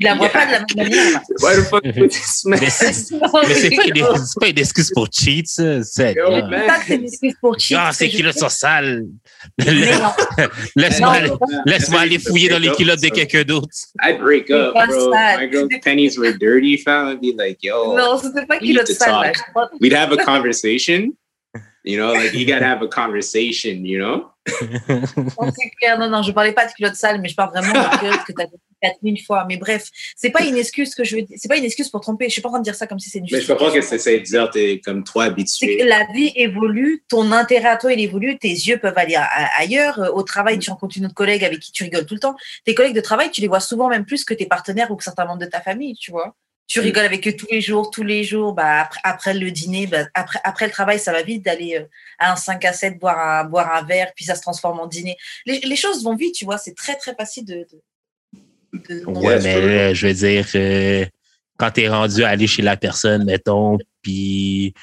tu 0.04 0.10
la 0.10 0.16
vois 0.16 0.30
pas 0.30 0.46
de 0.46 0.52
la 0.52 0.60
même 0.60 0.68
manière. 0.90 1.12
là. 1.14 1.22
Why 1.42 1.56
the 1.56 1.64
fuck 1.70 1.84
would 1.84 2.10
this 2.12 2.44
man? 2.46 2.60
Mais 2.62 2.70
c'est 2.70 2.88
mais 2.88 2.94
c'est 2.94 3.18
pas, 3.20 3.84
une- 3.86 4.26
c'est 4.26 4.40
pas 4.40 4.48
une 4.50 4.60
excuse 4.60 4.92
pour 4.94 5.08
cheat, 5.12 5.48
ça. 5.48 5.84
C'est 5.84 6.14
Yo, 6.14 6.30
man. 6.30 6.50
pas 6.68 6.80
que 6.80 6.86
c'est 6.88 6.96
une 6.96 7.04
excuse 7.06 7.34
pour 7.42 7.60
cheat. 7.60 7.78
Ah, 7.80 7.92
ce 7.92 8.00
ces 8.00 8.06
que 8.08 8.12
je 8.12 8.18
culottes 8.18 8.36
veux 8.36 8.40
sont 8.42 8.50
sales. 8.50 9.06
Mais 9.60 9.66
non, 9.98 10.48
Laisse-moi 10.76 11.08
Non, 11.08 11.14
aller- 11.16 11.32
laisse-moi 11.66 12.00
aller 12.02 12.20
fouiller 12.20 12.50
dans 12.50 12.60
les 12.60 12.72
culottes 12.72 13.02
de 13.02 13.08
quelqu'un. 13.10 13.26
quelqu'un 13.44 13.54
d'autre. 13.54 13.68
I'd 14.04 14.20
break 14.20 14.50
up, 14.52 14.74
pas 14.74 14.88
bro. 14.88 15.12
ça. 15.12 15.38
My 15.40 15.50
girl's 15.52 15.70
pennies 15.84 16.18
were 16.18 16.34
dirty, 16.38 16.78
fam. 16.78 17.10
I'd 17.10 17.20
be 17.22 17.34
like, 17.38 17.60
yo, 17.64 17.96
non, 17.98 18.18
c'était 18.18 18.46
pas 18.46 18.56
we 18.56 18.62
need 18.62 18.72
culotte 18.74 18.88
to 18.88 18.94
sale. 18.94 19.10
là. 19.12 19.22
talk. 19.32 19.36
Je 19.38 19.52
crois- 19.52 19.70
we'd 19.82 19.94
have 19.94 20.12
a 20.12 20.18
conversation. 20.24 21.12
You 21.86 21.98
know, 21.98 22.14
like 22.14 22.34
you 22.34 22.46
gotta 22.46 22.66
have 22.66 22.82
a 22.82 22.88
conversation, 22.88 23.84
you 23.86 24.00
know? 24.00 24.30
Non, 24.90 25.52
c'est 25.56 25.70
clair. 25.80 25.98
Non, 26.00 26.10
non, 26.10 26.22
je 26.22 26.32
parlais 26.32 26.54
pas 26.54 26.66
de 26.66 26.72
culotte 26.74 26.96
sale, 26.96 27.20
mais 27.22 27.30
je 27.30 27.36
parle 27.36 27.52
vraiment 27.52 27.74
de 27.74 27.98
culotte 27.98 28.24
que 28.26 28.34
tu 28.34 28.42
as 28.42 28.48
4000 28.82 29.22
fois. 29.26 29.46
Mais 29.48 29.58
bref, 29.58 29.90
c'est 30.16 30.30
pas 30.30 30.44
une 30.44 30.58
excuse 30.58 30.96
que 30.96 31.04
je 31.04 31.16
veux. 31.18 31.24
C'est 31.36 31.48
pas 31.48 31.58
une 31.58 31.64
excuse 31.64 31.90
pour 31.90 32.02
tromper. 32.02 32.26
Je 32.28 32.32
suis 32.34 32.42
pas 32.42 32.50
en 32.50 32.54
train 32.54 32.60
de 32.60 32.64
dire 32.66 32.76
ça 32.76 32.88
comme 32.88 33.00
si 33.00 33.10
c'est 33.10 33.20
une 33.20 33.26
Mais 33.32 33.42
je 33.42 33.48
comprends 33.52 33.72
que 33.72 33.82
c'est 33.82 33.98
c'est 33.98 34.20
dire 34.20 34.50
t'es 34.50 34.82
comme 34.84 35.04
toi 35.04 35.26
C'est 35.26 35.30
habitué. 35.32 35.78
que 35.78 35.84
la 35.86 36.06
vie 36.14 36.32
évolue, 36.36 37.04
ton 37.10 37.32
intérêt 37.32 37.70
à 37.70 37.78
toi, 37.78 37.94
il 37.94 38.00
évolue, 38.02 38.38
tes 38.38 38.50
yeux 38.50 38.78
peuvent 38.78 38.98
aller 38.98 39.16
a- 39.16 39.24
a- 39.24 39.60
ailleurs. 39.62 40.00
Euh, 40.00 40.10
Au 40.12 40.24
travail, 40.24 40.60
tu 40.60 40.70
rencontres 40.70 40.98
une 40.98 41.06
autre 41.06 41.16
collègue 41.16 41.44
avec 41.46 41.60
qui 41.60 41.72
tu 41.72 41.84
rigoles 41.84 42.06
tout 42.06 42.14
le 42.16 42.20
temps. 42.20 42.36
Tes 42.66 42.76
collègues 42.76 42.96
de 42.96 43.02
travail, 43.02 43.30
tu 43.32 43.40
les 43.42 43.48
vois 43.48 43.60
souvent 43.62 43.88
même 43.90 44.06
plus 44.06 44.24
que 44.26 44.34
tes 44.34 44.46
partenaires 44.46 44.92
ou 44.92 44.96
que 44.96 45.04
certains 45.04 45.26
membres 45.26 45.40
de 45.42 45.46
ta 45.46 45.62
famille, 45.62 45.96
tu 45.96 46.12
vois. 46.12 46.36
Tu 46.68 46.80
rigoles 46.80 47.06
avec 47.06 47.28
eux 47.28 47.36
tous 47.36 47.48
les 47.52 47.62
jours, 47.62 47.92
tous 47.92 48.04
les 48.04 48.24
jours. 48.24 48.54
Bah, 48.54 48.82
après, 48.82 49.00
après 49.04 49.34
le 49.34 49.52
dîner, 49.52 49.86
bah, 49.86 50.06
après, 50.14 50.40
après 50.44 50.66
le 50.66 50.72
travail, 50.72 50.98
ça 51.00 51.12
va 51.12 51.22
vite 51.22 51.44
d'aller 51.44 51.76
euh, 51.78 51.86
à 52.20 52.32
un 52.32 52.36
5 52.36 52.64
à 52.66 52.74
7 52.74 52.98
boire 53.00 53.20
un, 53.20 53.44
boire 53.44 53.76
un 53.76 53.84
verre, 53.84 54.12
puis 54.16 54.26
ça 54.26 54.36
se 54.36 54.42
transforme 54.42 54.80
en 54.80 54.88
dîner. 54.88 55.18
Les, 55.46 55.60
les 55.60 55.76
choses 55.76 56.04
vont 56.04 56.16
vite, 56.16 56.36
tu 56.36 56.46
vois. 56.46 56.58
C'est 56.58 56.76
très, 56.76 56.96
très 56.96 57.14
facile 57.16 57.46
de. 57.46 57.68
de, 58.74 59.00
de- 59.02 59.06
Ouais, 59.06 59.40
mais 59.42 59.62
là, 59.62 59.94
je 59.94 60.08
veux 60.08 60.14
dire, 60.14 60.48
euh, 60.56 61.06
quand 61.58 61.72
t'es 61.72 61.90
rendu 61.90 62.24
à 62.24 62.30
aller 62.30 62.48
chez 62.48 62.62
la 62.62 62.78
personne, 62.78 63.26
mettons, 63.26 63.78
puis 64.02 64.74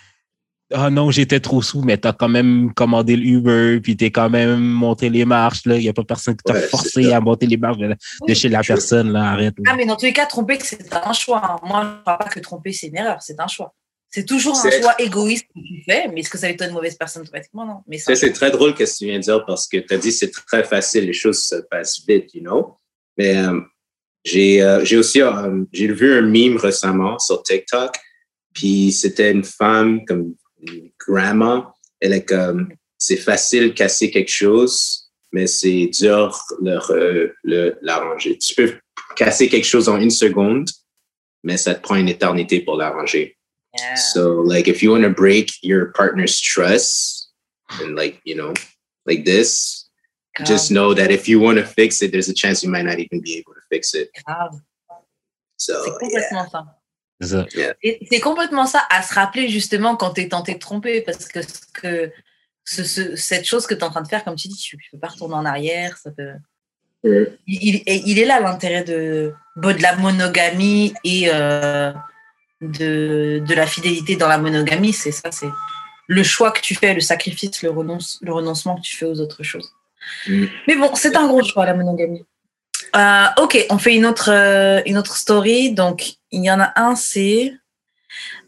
ah 0.72 0.88
non, 0.90 1.10
j'étais 1.10 1.40
trop 1.40 1.62
sous, 1.62 1.82
mais 1.82 1.96
t'as 1.98 2.12
quand 2.12 2.28
même 2.28 2.72
commandé 2.74 3.16
le 3.16 3.24
Uber, 3.24 3.80
puis 3.80 3.96
t'es 3.96 4.10
quand 4.10 4.30
même 4.30 4.60
monté 4.60 5.08
les 5.10 5.24
marches, 5.24 5.66
là. 5.66 5.76
Il 5.76 5.82
n'y 5.82 5.88
a 5.88 5.92
pas 5.92 6.04
personne 6.04 6.36
qui 6.36 6.44
t'a 6.44 6.54
Ouais, 6.54 6.60
forcé 6.68 7.12
à 7.12 7.20
monter 7.20 7.46
les 7.46 7.56
marches 7.56 7.78
de, 7.78 7.88
de 7.88 7.96
Oui. 8.28 8.34
chez 8.34 8.48
la 8.48 8.62
personne, 8.62 9.12
là. 9.12 9.30
Arrête. 9.32 9.54
là. 9.58 9.72
Ah, 9.72 9.76
mais 9.76 9.86
dans 9.86 9.96
tous 9.96 10.06
les 10.06 10.12
cas, 10.12 10.26
tromper, 10.26 10.58
c'est 10.62 10.92
un 10.94 11.12
choix. 11.12 11.42
hein. 11.44 11.56
Moi, 11.66 11.82
je 11.82 11.86
ne 11.88 12.00
crois 12.02 12.18
pas 12.18 12.28
que 12.28 12.40
tromper, 12.40 12.72
c'est 12.72 12.86
une 12.88 12.96
erreur. 12.96 13.20
C'est 13.20 13.40
un 13.40 13.48
choix. 13.48 13.74
C'est 14.12 14.26
toujours 14.26 14.56
un 14.64 14.70
choix 14.70 14.94
égoïste 15.00 15.46
que 15.54 15.60
tu 15.60 15.84
fais, 15.88 16.08
mais 16.08 16.20
est-ce 16.20 16.30
que 16.30 16.36
ça 16.38 16.48
va 16.48 16.52
être 16.52 16.64
une 16.64 16.72
mauvaise 16.72 16.96
personne 16.96 17.22
automatiquement? 17.22 17.64
Non. 17.64 17.82
Mais 17.86 17.98
Ça, 17.98 18.14
c'est 18.16 18.28
un 18.30 18.32
très 18.32 18.50
drôle 18.50 18.74
que 18.74 18.82
tu 18.82 19.06
viens 19.06 19.18
de 19.18 19.22
dire 19.22 19.44
parce 19.46 19.68
que 19.68 19.76
tu 19.78 19.94
as 19.94 19.98
dit 19.98 20.10
c'est 20.10 20.30
très 20.32 20.64
facile, 20.64 21.04
les 21.04 21.12
choses 21.12 21.44
se 21.44 21.54
passent 21.70 22.00
vite, 22.08 22.34
you 22.34 22.40
know? 22.42 22.76
Mais 23.16 23.36
euh, 23.36 23.60
j'ai 24.24 24.62
euh, 24.62 24.84
j'ai 24.84 24.96
aussi 24.96 25.22
euh, 25.22 25.62
j'ai 25.72 25.86
vu 25.92 26.12
un 26.18 26.22
meme 26.22 26.56
récemment 26.56 27.20
sur 27.20 27.40
TikTok, 27.44 27.92
puis 28.52 28.90
c'était 28.90 29.30
une 29.30 29.44
femme 29.44 30.04
comme 30.06 30.34
Elle 32.00 32.12
est 32.12 32.24
comme 32.24 32.72
c'est 32.98 33.16
facile 33.16 33.68
de 33.68 33.74
casser 33.74 34.10
quelque 34.10 34.30
chose, 34.30 35.10
mais 35.32 35.46
c'est 35.46 35.86
dur 35.86 36.38
le 36.60 37.78
l'arranger. 37.82 38.38
Tu 38.38 38.54
peux 38.54 38.78
casser 39.16 39.48
quelque 39.48 39.66
chose 39.66 39.88
en 39.88 39.98
une 39.98 40.10
seconde, 40.10 40.68
mais 41.42 41.56
ça 41.56 41.74
te 41.74 41.80
prend 41.82 41.96
une 41.96 42.08
éternité 42.08 42.60
pour 42.60 42.76
l'arranger. 42.76 43.36
Yeah. 43.78 43.94
So 43.94 44.42
like 44.42 44.68
if 44.68 44.82
you 44.82 44.90
want 44.92 45.02
to 45.02 45.10
break 45.10 45.52
your 45.62 45.92
partner's 45.92 46.40
trust 46.40 47.30
and 47.80 47.94
like, 47.94 48.20
you 48.24 48.34
know, 48.34 48.52
like 49.06 49.24
this, 49.24 49.88
just 50.44 50.70
know 50.70 50.92
that 50.94 51.10
if 51.10 51.28
you 51.28 51.38
want 51.38 51.58
to 51.58 51.64
fix 51.64 52.02
it, 52.02 52.10
there's 52.12 52.28
a 52.28 52.34
chance 52.34 52.62
you 52.64 52.70
might 52.70 52.84
not 52.84 52.98
even 52.98 53.20
be 53.20 53.36
able 53.36 53.54
to 53.54 53.60
fix 53.70 53.94
it. 53.94 54.10
So 55.56 55.98
yeah. 56.02 56.62
C'est 57.20 57.28
ça. 57.28 57.46
Et 57.82 58.06
c'est 58.10 58.20
complètement 58.20 58.66
ça 58.66 58.82
à 58.90 59.02
se 59.02 59.12
rappeler 59.14 59.48
justement 59.48 59.94
quand 59.96 60.14
tu 60.14 60.22
es 60.22 60.28
tenté 60.28 60.54
de 60.54 60.58
tromper, 60.58 61.02
parce 61.02 61.26
que, 61.28 61.42
ce 61.42 61.60
que 61.74 62.10
ce, 62.64 62.84
ce- 62.84 63.16
cette 63.16 63.44
chose 63.44 63.66
que 63.66 63.74
tu 63.74 63.80
es 63.80 63.84
en 63.84 63.90
train 63.90 64.02
de 64.02 64.08
faire, 64.08 64.24
comme 64.24 64.36
tu 64.36 64.48
dis, 64.48 64.56
tu 64.56 64.76
ne 64.76 64.80
peux 64.92 64.98
pas 65.00 65.08
retourner 65.08 65.34
en 65.34 65.44
arrière. 65.44 65.96
Ça 65.98 66.10
peut... 66.10 66.30
Ouais. 67.02 67.32
il, 67.46 67.76
il- 67.76 67.82
et 67.86 68.02
il 68.06 68.18
est 68.18 68.24
là 68.26 68.40
l'intérêt 68.40 68.84
de, 68.84 69.32
bon, 69.56 69.76
de 69.76 69.82
la 69.82 69.96
monogamie 69.96 70.94
et 71.04 71.28
euh, 71.32 71.92
de, 72.60 73.42
de 73.46 73.54
la 73.54 73.66
fidélité 73.66 74.16
dans 74.16 74.28
la 74.28 74.38
monogamie. 74.38 74.92
C'est 74.92 75.12
ça, 75.12 75.30
c'est 75.32 75.48
le 76.06 76.22
choix 76.22 76.50
que 76.52 76.60
tu 76.60 76.74
fais, 76.74 76.92
le 76.94 77.00
sacrifice, 77.00 77.62
le, 77.62 77.70
renonce, 77.70 78.18
le 78.22 78.32
renoncement 78.32 78.76
que 78.76 78.82
tu 78.82 78.96
fais 78.96 79.06
aux 79.06 79.20
autres 79.20 79.42
choses. 79.42 79.70
Mm. 80.26 80.44
Mais 80.68 80.76
bon, 80.76 80.94
c'est 80.94 81.14
un 81.16 81.26
gros 81.26 81.42
choix, 81.44 81.66
la 81.66 81.74
monogamie. 81.74 82.24
Euh, 82.96 83.26
ok, 83.36 83.66
on 83.70 83.78
fait 83.78 83.94
une 83.94 84.06
autre, 84.06 84.30
euh, 84.30 84.82
une 84.86 84.98
autre 84.98 85.16
story. 85.16 85.72
Donc, 85.72 86.14
il 86.30 86.44
y 86.44 86.50
en 86.50 86.60
a 86.60 86.72
un, 86.76 86.94
c'est 86.94 87.54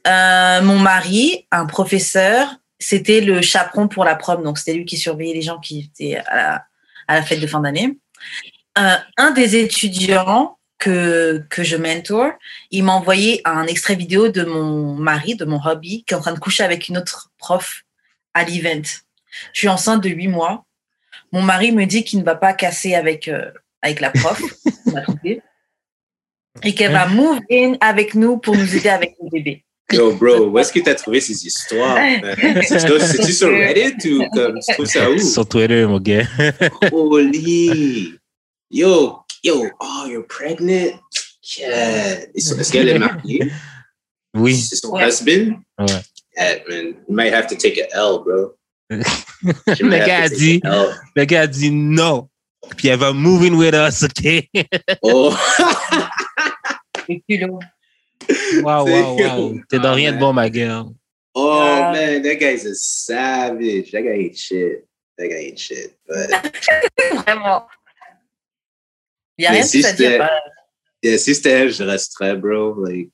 euh, 0.07 0.63
mon 0.63 0.79
mari, 0.79 1.47
un 1.51 1.67
professeur. 1.67 2.49
C'était 2.79 3.21
le 3.21 3.41
chaperon 3.43 3.89
pour 3.89 4.05
la 4.05 4.17
prom. 4.17 4.43
Donc, 4.43 4.59
c'était 4.59 4.75
lui 4.75 4.85
qui 4.85 4.97
surveillait 4.97 5.35
les 5.35 5.43
gens 5.43 5.59
qui 5.59 5.91
étaient 5.93 6.17
à 6.17 6.37
la, 6.37 6.65
à 7.09 7.15
la 7.15 7.23
fête 7.23 7.41
de 7.41 7.47
fin 7.47 7.61
d'année. 7.61 7.99
Euh, 8.79 8.97
un 9.17 9.31
des 9.33 9.57
étudiants 9.57 10.59
que, 10.79 11.45
que 11.49 11.63
je 11.63 11.77
mentor, 11.77 12.33
il 12.73 12.83
m'a 12.83 12.93
envoyé 12.93 13.41
un 13.45 13.67
extrait 13.67 13.95
vidéo 13.95 14.29
de 14.29 14.43
mon 14.43 14.95
mari, 14.95 15.37
de 15.37 15.45
mon 15.45 15.61
hobby, 15.65 16.05
qui 16.05 16.15
est 16.15 16.17
en 16.17 16.21
train 16.21 16.33
de 16.33 16.41
coucher 16.41 16.65
avec 16.65 16.89
une 16.89 16.99
autre 16.99 17.31
prof 17.39 17.83
à 18.35 18.45
l'event. 18.45 18.83
Je 19.53 19.61
suis 19.61 19.69
enceinte 19.69 20.03
de 20.03 20.09
huit 20.09 20.29
mois. 20.29 20.65
Mon 21.31 21.43
mari 21.43 21.71
me 21.71 21.85
dit 21.85 22.03
qu'il 22.03 22.19
ne 22.19 22.25
va 22.25 22.35
pas 22.35 22.53
casser 22.53 22.95
avec, 22.95 23.29
euh, 23.29 23.53
avec 23.83 24.01
la 24.01 24.11
prof, 24.11 24.41
et 26.63 26.75
qu'elle 26.75 26.93
va 26.93 27.07
move 27.09 27.41
in 27.51 27.75
avec 27.81 28.15
nous 28.15 28.39
pour 28.39 28.57
nous 28.57 28.77
aider 28.77 28.89
avec 28.89 29.17
le 29.23 29.31
bébé. 29.31 29.65
Yo, 29.91 30.15
bro, 30.15 30.47
où 30.47 30.59
est-ce 30.59 30.73
que 30.73 30.81
tu 30.81 30.89
as 30.89 30.95
trouvé 30.95 31.21
ces 31.21 31.45
histoires? 31.45 31.99
C'est-tu 32.63 33.33
sur 33.33 33.49
Reddit 33.49 34.11
ou 34.11 34.25
comme 34.33 34.59
tu 34.61 34.73
trouves 34.73 34.87
ça 34.87 35.11
où? 35.11 35.19
Sur 35.19 35.47
Twitter, 35.47 35.85
mon 35.87 36.01
gars. 36.01 36.25
Holy. 36.91 38.15
Yo, 38.71 39.19
yo, 39.45 39.67
oh, 39.81 40.07
you're 40.09 40.27
pregnant? 40.27 40.99
Yeah. 41.59 42.21
Est-ce 42.35 42.73
qu'elle 42.73 42.89
est 42.89 42.99
mariée? 42.99 43.51
Oui. 44.35 44.57
C'est 44.57 44.77
son 44.77 44.93
Ouais. 44.93 45.09
husband? 45.09 45.59
Ouais. 45.79 45.87
Yeah, 46.39 46.59
man. 46.69 46.87
You 47.07 47.15
might 47.15 47.35
have 47.35 47.47
to 47.49 47.57
take 47.57 47.79
a 47.79 47.89
L, 47.95 48.21
bro. 48.25 48.55
Le 48.91 50.07
gars 50.07 50.23
a 50.23 50.29
dit, 50.29 50.61
le 51.17 51.25
gars 51.25 51.43
a 51.43 51.47
dit 51.47 51.71
non. 51.71 52.29
Puis 52.77 52.89
elle 52.89 52.99
va 52.99 53.13
moving 53.13 53.55
with 53.55 53.75
us, 53.75 54.03
OK? 54.03 54.49
Oh. 55.03 55.35
Wow, 58.63 58.87
wow, 58.87 59.17
wow. 59.19 59.61
T'es 59.69 59.79
dans 59.79 59.95
rien 59.95 60.13
de 60.13 60.19
bon, 60.19 60.33
ma 60.33 60.49
gueule. 60.49 60.85
Oh 61.35 61.61
Uh, 61.63 61.93
man, 61.93 62.23
that 62.23 62.37
guy's 62.37 62.65
a 62.67 62.75
savage. 62.75 63.91
That 63.91 64.03
guy 64.03 64.11
ain't 64.27 64.37
shit. 64.37 64.85
That 65.19 65.29
guy 65.29 65.49
ain't 65.49 65.59
shit. 65.59 65.97
But 66.07 66.31
Vraiment. 67.25 67.67
Il 69.39 69.43
n'y 69.43 69.47
a 69.47 69.51
Mais 69.53 69.57
rien 69.57 69.63
de 69.63 69.67
si 69.67 69.81
plus 69.81 69.87
à 69.89 69.93
dire. 69.93 70.11
c'était- 70.11 70.29
yeah, 71.03 71.19
si 71.19 71.35
c'était 71.35 71.51
elle, 71.51 71.73
je 71.73 71.83
resterais, 71.83 72.37
bro. 72.37 72.75
Like, 72.85 73.13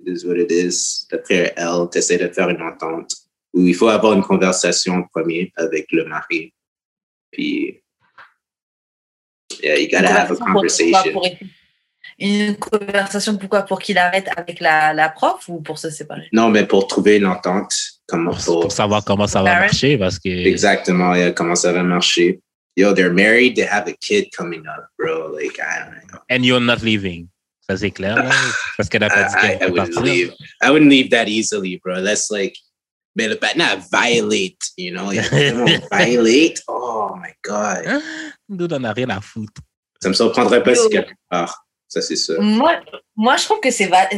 it 0.00 0.08
is 0.08 0.24
what 0.26 0.36
it 0.38 0.50
is. 0.50 1.06
D'après 1.10 1.52
elle, 1.56 1.88
t'essaies 1.90 2.18
de 2.18 2.28
faire 2.32 2.48
une 2.48 2.62
entente 2.62 3.14
où 3.52 3.60
il 3.60 3.74
faut 3.74 3.88
avoir 3.88 4.14
une 4.14 4.22
conversation 4.22 4.94
en 4.94 5.02
premier 5.04 5.52
avec 5.56 5.86
le 5.92 6.04
mari. 6.06 6.52
Puis, 7.30 7.80
yeah, 9.62 9.74
you 9.76 9.88
gotta 9.90 10.08
have 10.08 10.30
a 10.30 10.36
conversation. 10.36 11.12
pour- 11.12 11.26
Une 12.20 12.56
conversation, 12.56 13.36
pourquoi 13.36 13.62
Pour 13.62 13.78
qu'il 13.78 13.96
arrête 13.96 14.28
avec 14.36 14.58
la, 14.58 14.92
la 14.92 15.08
prof 15.08 15.48
ou 15.48 15.60
pour 15.60 15.78
se 15.78 15.88
séparer? 15.90 16.26
Non, 16.32 16.48
mais 16.48 16.66
pour 16.66 16.88
trouver 16.88 17.16
une 17.18 17.26
entente, 17.26 17.72
comment 18.08 18.32
Pour, 18.32 18.44
pour, 18.44 18.60
pour 18.62 18.72
savoir 18.72 19.04
comment 19.04 19.28
ça 19.28 19.40
va 19.42 19.60
marcher, 19.60 19.96
parce 19.96 20.18
que 20.18 20.28
exactement, 20.28 21.14
yeah, 21.14 21.30
comment 21.30 21.54
ça 21.54 21.72
va 21.72 21.82
marcher. 21.84 22.40
Yo, 22.76 22.92
they're 22.92 23.12
married, 23.12 23.54
they 23.56 23.64
have 23.64 23.86
a 23.88 23.92
kid 24.00 24.30
coming 24.36 24.62
up, 24.66 24.86
bro. 24.98 25.32
Like, 25.32 25.58
I 25.60 25.84
don't 25.84 26.12
know. 26.12 26.18
And 26.30 26.44
you're 26.44 26.60
not 26.60 26.82
leaving. 26.82 27.28
Ça, 27.68 27.76
c'est 27.76 27.90
clair, 27.90 28.16
là. 28.16 28.30
Parce 28.76 28.88
qu'elle 28.88 29.02
a 29.04 29.10
pas 29.10 29.24
dit 29.24 29.34
I, 29.46 29.50
I, 29.52 29.66
I 29.66 29.70
wouldn't 29.70 30.02
leave. 30.04 30.32
I 30.62 30.70
wouldn't 30.70 30.88
leave 30.90 31.10
that 31.10 31.26
easily, 31.28 31.80
bro. 31.84 32.02
That's 32.02 32.30
like, 32.30 32.56
man, 33.18 33.36
but 33.40 33.56
not 33.56 33.78
violate, 33.90 34.62
you 34.76 34.92
know? 34.92 35.10
Violate. 35.92 36.62
Oh 36.68 37.14
my 37.16 37.32
God. 37.44 38.00
Nous, 38.48 38.68
on 38.72 38.78
n'a 38.80 38.92
rien 38.92 39.10
à 39.10 39.20
foutre. 39.20 39.60
Ça 40.00 40.08
me 40.08 40.14
surprendrait 40.14 40.62
pas 40.62 40.74
si 40.74 40.88
quelque 40.88 41.12
part. 41.28 41.64
Ça, 41.88 42.00
c'est 42.02 42.16
ça. 42.16 42.34
moi, 42.38 42.80
moi, 43.16 43.36
je 43.38 43.44
trouve 43.44 43.60
que 43.60 43.70
c'est. 43.70 43.86
va- 43.86 44.08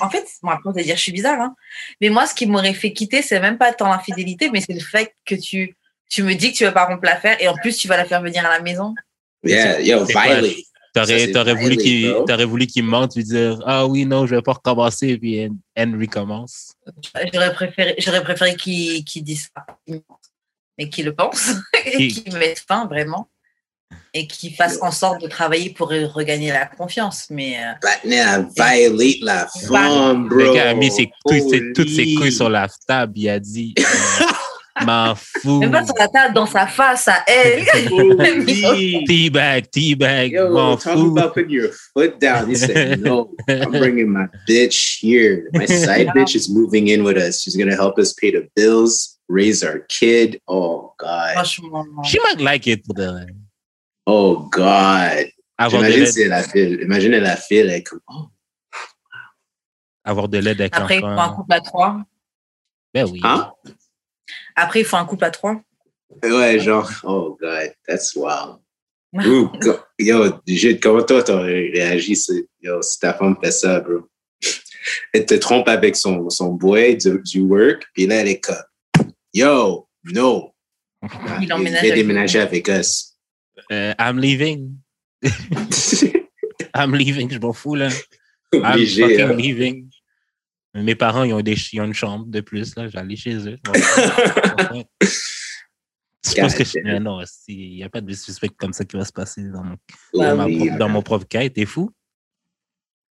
En 0.00 0.08
fait, 0.08 0.24
bon, 0.42 0.50
après, 0.50 0.68
on 0.70 0.72
va 0.72 0.82
dire 0.82 0.96
je 0.96 1.02
suis 1.02 1.12
bizarre, 1.12 1.40
hein. 1.40 1.54
mais 2.00 2.08
moi, 2.08 2.24
ce 2.26 2.34
qui 2.34 2.46
m'aurait 2.46 2.72
fait 2.72 2.92
quitter, 2.92 3.20
c'est 3.20 3.40
même 3.40 3.58
pas 3.58 3.72
tant 3.72 3.88
l'infidélité, 3.88 4.48
mais 4.50 4.60
c'est 4.60 4.72
le 4.74 4.80
fait 4.80 5.12
que 5.24 5.34
tu, 5.34 5.76
tu 6.08 6.22
me 6.22 6.34
dis 6.34 6.52
que 6.52 6.56
tu 6.58 6.64
veux 6.64 6.72
pas 6.72 6.86
rompre 6.86 7.04
l'affaire 7.04 7.36
et 7.40 7.48
en 7.48 7.54
plus, 7.54 7.76
tu 7.76 7.88
vas 7.88 7.96
la 7.96 8.04
faire 8.04 8.22
venir 8.22 8.46
à 8.46 8.50
la 8.50 8.60
maison. 8.60 8.94
Yeah, 9.42 9.80
yo, 9.80 10.04
violate. 10.04 10.56
T'aurais, 10.96 11.30
t'aurais 11.32 11.54
voulu 11.54 11.76
qu'il, 11.76 12.14
t'aurais 12.26 12.44
voulu 12.44 12.66
qu'il 12.66 12.84
mente 12.84 13.12
puis 13.14 13.24
dire 13.24 13.60
Ah 13.66 13.86
oui, 13.86 14.04
non, 14.06 14.26
je 14.26 14.34
vais 14.34 14.42
pas 14.42 14.54
recommencer, 14.54 15.16
puis 15.18 15.48
Henry 15.78 16.08
commence. 16.08 16.72
J'aurais 17.32 17.52
préféré, 17.52 17.94
j'aurais 17.98 18.22
préféré 18.22 18.56
qu'il 18.56 19.04
qu'il 19.04 19.22
dise 19.22 19.48
ça, 19.54 19.66
mais 20.78 20.88
qu'il 20.88 21.04
le 21.04 21.14
pense, 21.14 21.52
et 21.86 22.08
Qui- 22.08 22.22
qu'il 22.24 22.34
mette 22.36 22.58
fin 22.66 22.86
vraiment, 22.86 23.28
et 24.12 24.26
qu'il 24.26 24.54
fasse 24.54 24.78
en 24.82 24.90
sorte 24.90 25.20
de 25.22 25.28
travailler 25.28 25.70
pour 25.70 25.88
regagner 25.88 26.50
la 26.50 26.66
confiance. 26.66 27.26
Mais 27.30 27.56
euh, 27.58 27.72
But 27.82 28.10
nah, 28.10 28.38
violate 28.56 29.20
la 29.22 29.46
femme, 29.68 30.28
bro. 30.28 30.38
Le 30.38 30.54
gars 30.54 30.70
a 30.70 30.74
mis 30.74 30.90
ses 30.90 31.10
couilles, 31.24 31.48
ses- 31.48 31.72
toutes 31.74 31.88
ses 31.90 32.14
couilles 32.14 32.32
sur 32.32 32.48
la 32.48 32.68
table, 32.86 33.12
il 33.16 33.28
a 33.28 33.38
dit 33.38 33.74
euh, 33.78 33.82
M'en 34.84 35.14
fous. 35.14 35.60
même 35.60 35.70
pas 35.70 35.84
sur 35.84 35.94
la 35.98 36.08
table, 36.08 36.34
dans 36.34 36.46
sa 36.46 36.66
face 36.66 37.08
à 37.08 37.24
elle. 37.26 37.64
Holy. 37.90 39.04
Teabag, 39.06 39.70
teabag, 39.70 40.32
Yo, 40.32 40.50
m'en 40.52 40.76
talk 40.76 40.94
fous. 40.94 41.10
about 41.16 41.32
putting 41.34 41.50
your 41.50 41.70
foot 41.94 42.20
down. 42.20 42.48
He 42.48 42.56
said, 42.56 43.00
no, 43.00 43.30
I'm 43.48 43.70
bringing 43.70 44.12
my 44.12 44.26
bitch 44.48 44.98
here. 44.98 45.48
My 45.54 45.64
side 45.84 46.08
bitch 46.08 46.34
is 46.34 46.50
moving 46.50 46.88
in 46.88 47.04
with 47.04 47.16
us. 47.16 47.42
She's 47.42 47.56
going 47.56 47.70
to 47.70 47.76
help 47.76 47.98
us 47.98 48.12
pay 48.12 48.30
the 48.30 48.48
bills, 48.54 49.18
raise 49.28 49.62
our 49.64 49.80
kid. 49.88 50.40
Oh, 50.46 50.92
God. 50.98 51.46
She 51.46 52.18
might 52.20 52.40
like 52.40 52.66
it. 52.66 52.84
pour 52.84 52.94
de. 52.94 53.08
Uh, 53.08 53.26
oh, 54.06 54.48
God. 54.50 55.26
Avoir 55.58 55.82
de 55.82 55.88
Imagine 55.88 56.00
l'aide, 56.04 56.12
si 56.12 56.22
elle 56.22 56.32
a 56.32 56.82
imagine 56.84 57.14
elle 57.14 57.26
a 57.26 57.38
like, 57.64 57.86
comme, 57.88 58.00
oh, 58.10 58.28
avoir 60.04 60.28
de 60.28 60.38
l'aide 60.38 60.60
avec 60.60 60.76
après, 60.76 60.96
il 60.96 61.00
faut 61.00 61.06
un 61.06 61.28
couple 61.30 61.52
à 61.52 61.60
trois. 61.60 62.02
Ben 62.94 63.06
oui. 63.10 63.20
hein? 63.24 63.52
Après, 64.56 64.80
il 64.80 64.84
faut 64.86 64.96
un 64.96 65.04
couple 65.04 65.24
à 65.24 65.30
trois. 65.30 65.60
Ouais, 66.22 66.58
genre, 66.58 66.90
oh, 67.04 67.36
God, 67.40 67.74
that's 67.86 68.14
wild. 68.16 68.58
Go- 69.14 69.78
yo, 69.98 70.40
Jude, 70.46 70.80
comment 70.80 71.02
toi, 71.02 71.22
t'aurais 71.22 71.70
réagi 71.72 72.16
si, 72.16 72.46
yo, 72.60 72.82
si 72.82 72.98
ta 72.98 73.14
femme 73.14 73.36
fait 73.42 73.50
ça, 73.50 73.80
bro? 73.80 74.08
Elle 75.12 75.26
te 75.26 75.34
trompe 75.34 75.68
avec 75.68 75.96
son, 75.96 76.28
son 76.30 76.52
boy 76.52 76.96
du, 76.96 77.20
du 77.24 77.40
work, 77.40 77.86
puis 77.94 78.06
là, 78.06 78.16
elle 78.16 78.28
est 78.28 78.40
comme, 78.40 78.56
yo, 79.32 79.88
no. 80.04 80.52
Il 81.40 81.44
Il 81.44 81.52
avec 81.52 81.94
déménager 81.94 82.40
avec 82.40 82.68
us. 82.68 83.16
Euh, 83.72 83.94
I'm 83.98 84.18
leaving. 84.18 84.76
I'm 86.74 86.94
leaving, 86.94 87.30
je 87.30 87.38
m'en 87.38 87.52
fous, 87.52 87.74
là. 87.74 87.88
I'm 88.52 88.64
Obligé. 88.64 89.02
fucking 89.02 89.20
hein. 89.20 89.32
leaving. 89.36 89.90
Mes 90.76 90.94
parents, 90.94 91.24
ils 91.24 91.32
ont, 91.32 91.40
des, 91.40 91.56
ils 91.72 91.80
ont 91.80 91.84
une 91.84 91.94
chambre 91.94 92.26
de 92.26 92.40
plus, 92.40 92.76
là. 92.76 92.88
J'allais 92.88 93.16
chez 93.16 93.36
eux. 93.48 93.58
Je 96.28 96.40
pense 96.40 96.54
que 96.54 96.64
je, 96.64 96.98
non, 96.98 97.20
il 97.46 97.76
n'y 97.76 97.84
a 97.84 97.88
pas 97.88 98.00
de 98.00 98.12
suspect 98.12 98.48
comme 98.48 98.72
ça 98.72 98.84
qui 98.84 98.96
va 98.96 99.04
se 99.04 99.12
passer 99.12 99.44
dans 99.44 99.62
mon, 99.62 99.76
Ouais, 100.12 100.26
dans 100.26 100.36
ma 100.36 100.44
dans 100.48 100.86
man. 100.86 100.92
mon 100.92 101.02
propre 101.02 101.26
cas. 101.28 101.48
T'es 101.48 101.64
fou? 101.66 101.90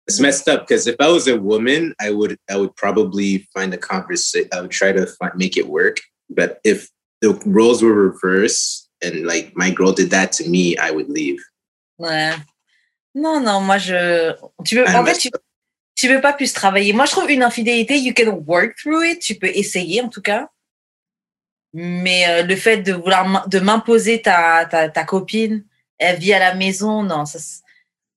It's 0.09 0.21
messed 0.21 0.49
up 0.49 0.67
because 0.67 0.87
if 0.89 0.97
I 1.01 1.09
was 1.11 1.29
a 1.29 1.37
woman, 1.37 1.95
I 2.01 2.11
would 2.11 2.37
I 2.51 2.57
would 2.57 2.75
probably 2.77 3.49
find 3.55 3.73
a 3.73 3.79
conversation. 3.79 4.49
I 4.53 4.61
would 4.61 4.73
try 4.73 4.93
to 4.93 5.07
find, 5.07 5.33
make 5.37 5.57
it 5.57 5.67
work. 5.69 6.01
But 6.29 6.59
if 6.65 6.89
the 7.23 7.41
roles 7.47 7.83
were 7.83 7.95
reversed 7.95 8.91
and 9.01 9.25
like 9.25 9.53
my 9.55 9.71
girl 9.71 9.93
did 9.93 10.11
that 10.11 10.33
to 10.33 10.49
me, 10.49 10.77
I 10.77 10.91
would 10.91 11.09
leave. 11.09 11.39
Ouais. 11.99 12.35
Non, 13.15 13.41
non, 13.41 13.61
moi, 13.63 13.79
je. 13.79 14.35
Tu 14.65 14.75
peux, 14.75 14.85
Ah, 14.89 15.01
en 15.01 15.07
fait, 15.07 15.17
tu, 15.17 15.31
tu 15.97 16.09
peux 16.09 16.21
pas 16.21 16.33
plus 16.33 16.53
travailler. 16.53 16.93
Moi, 16.93 17.05
je 17.07 17.13
trouve 17.13 17.31
une 17.31 17.43
infidélité, 17.43 17.99
you 17.99 18.13
can 18.17 18.43
work 18.47 18.77
through 18.77 19.05
it. 19.05 19.21
Tu 19.21 19.35
peux 19.37 19.49
essayer, 19.55 20.01
en 20.03 20.09
tout 20.09 20.23
cas. 20.23 20.49
Mais 21.73 22.29
euh, 22.29 22.43
le 22.43 22.57
fait 22.57 22.79
de 22.79 22.93
vouloir 22.93 23.49
de 23.49 23.59
m'imposer 23.59 24.23
ta, 24.23 24.65
ta, 24.67 24.89
ta 24.89 25.05
copine, 25.05 25.65
elle 25.99 26.19
vit 26.19 26.33
à 26.33 26.39
la 26.39 26.55
maison, 26.55 27.03
non, 27.03 27.25
ça, 27.27 27.39
c'est- 27.39 27.63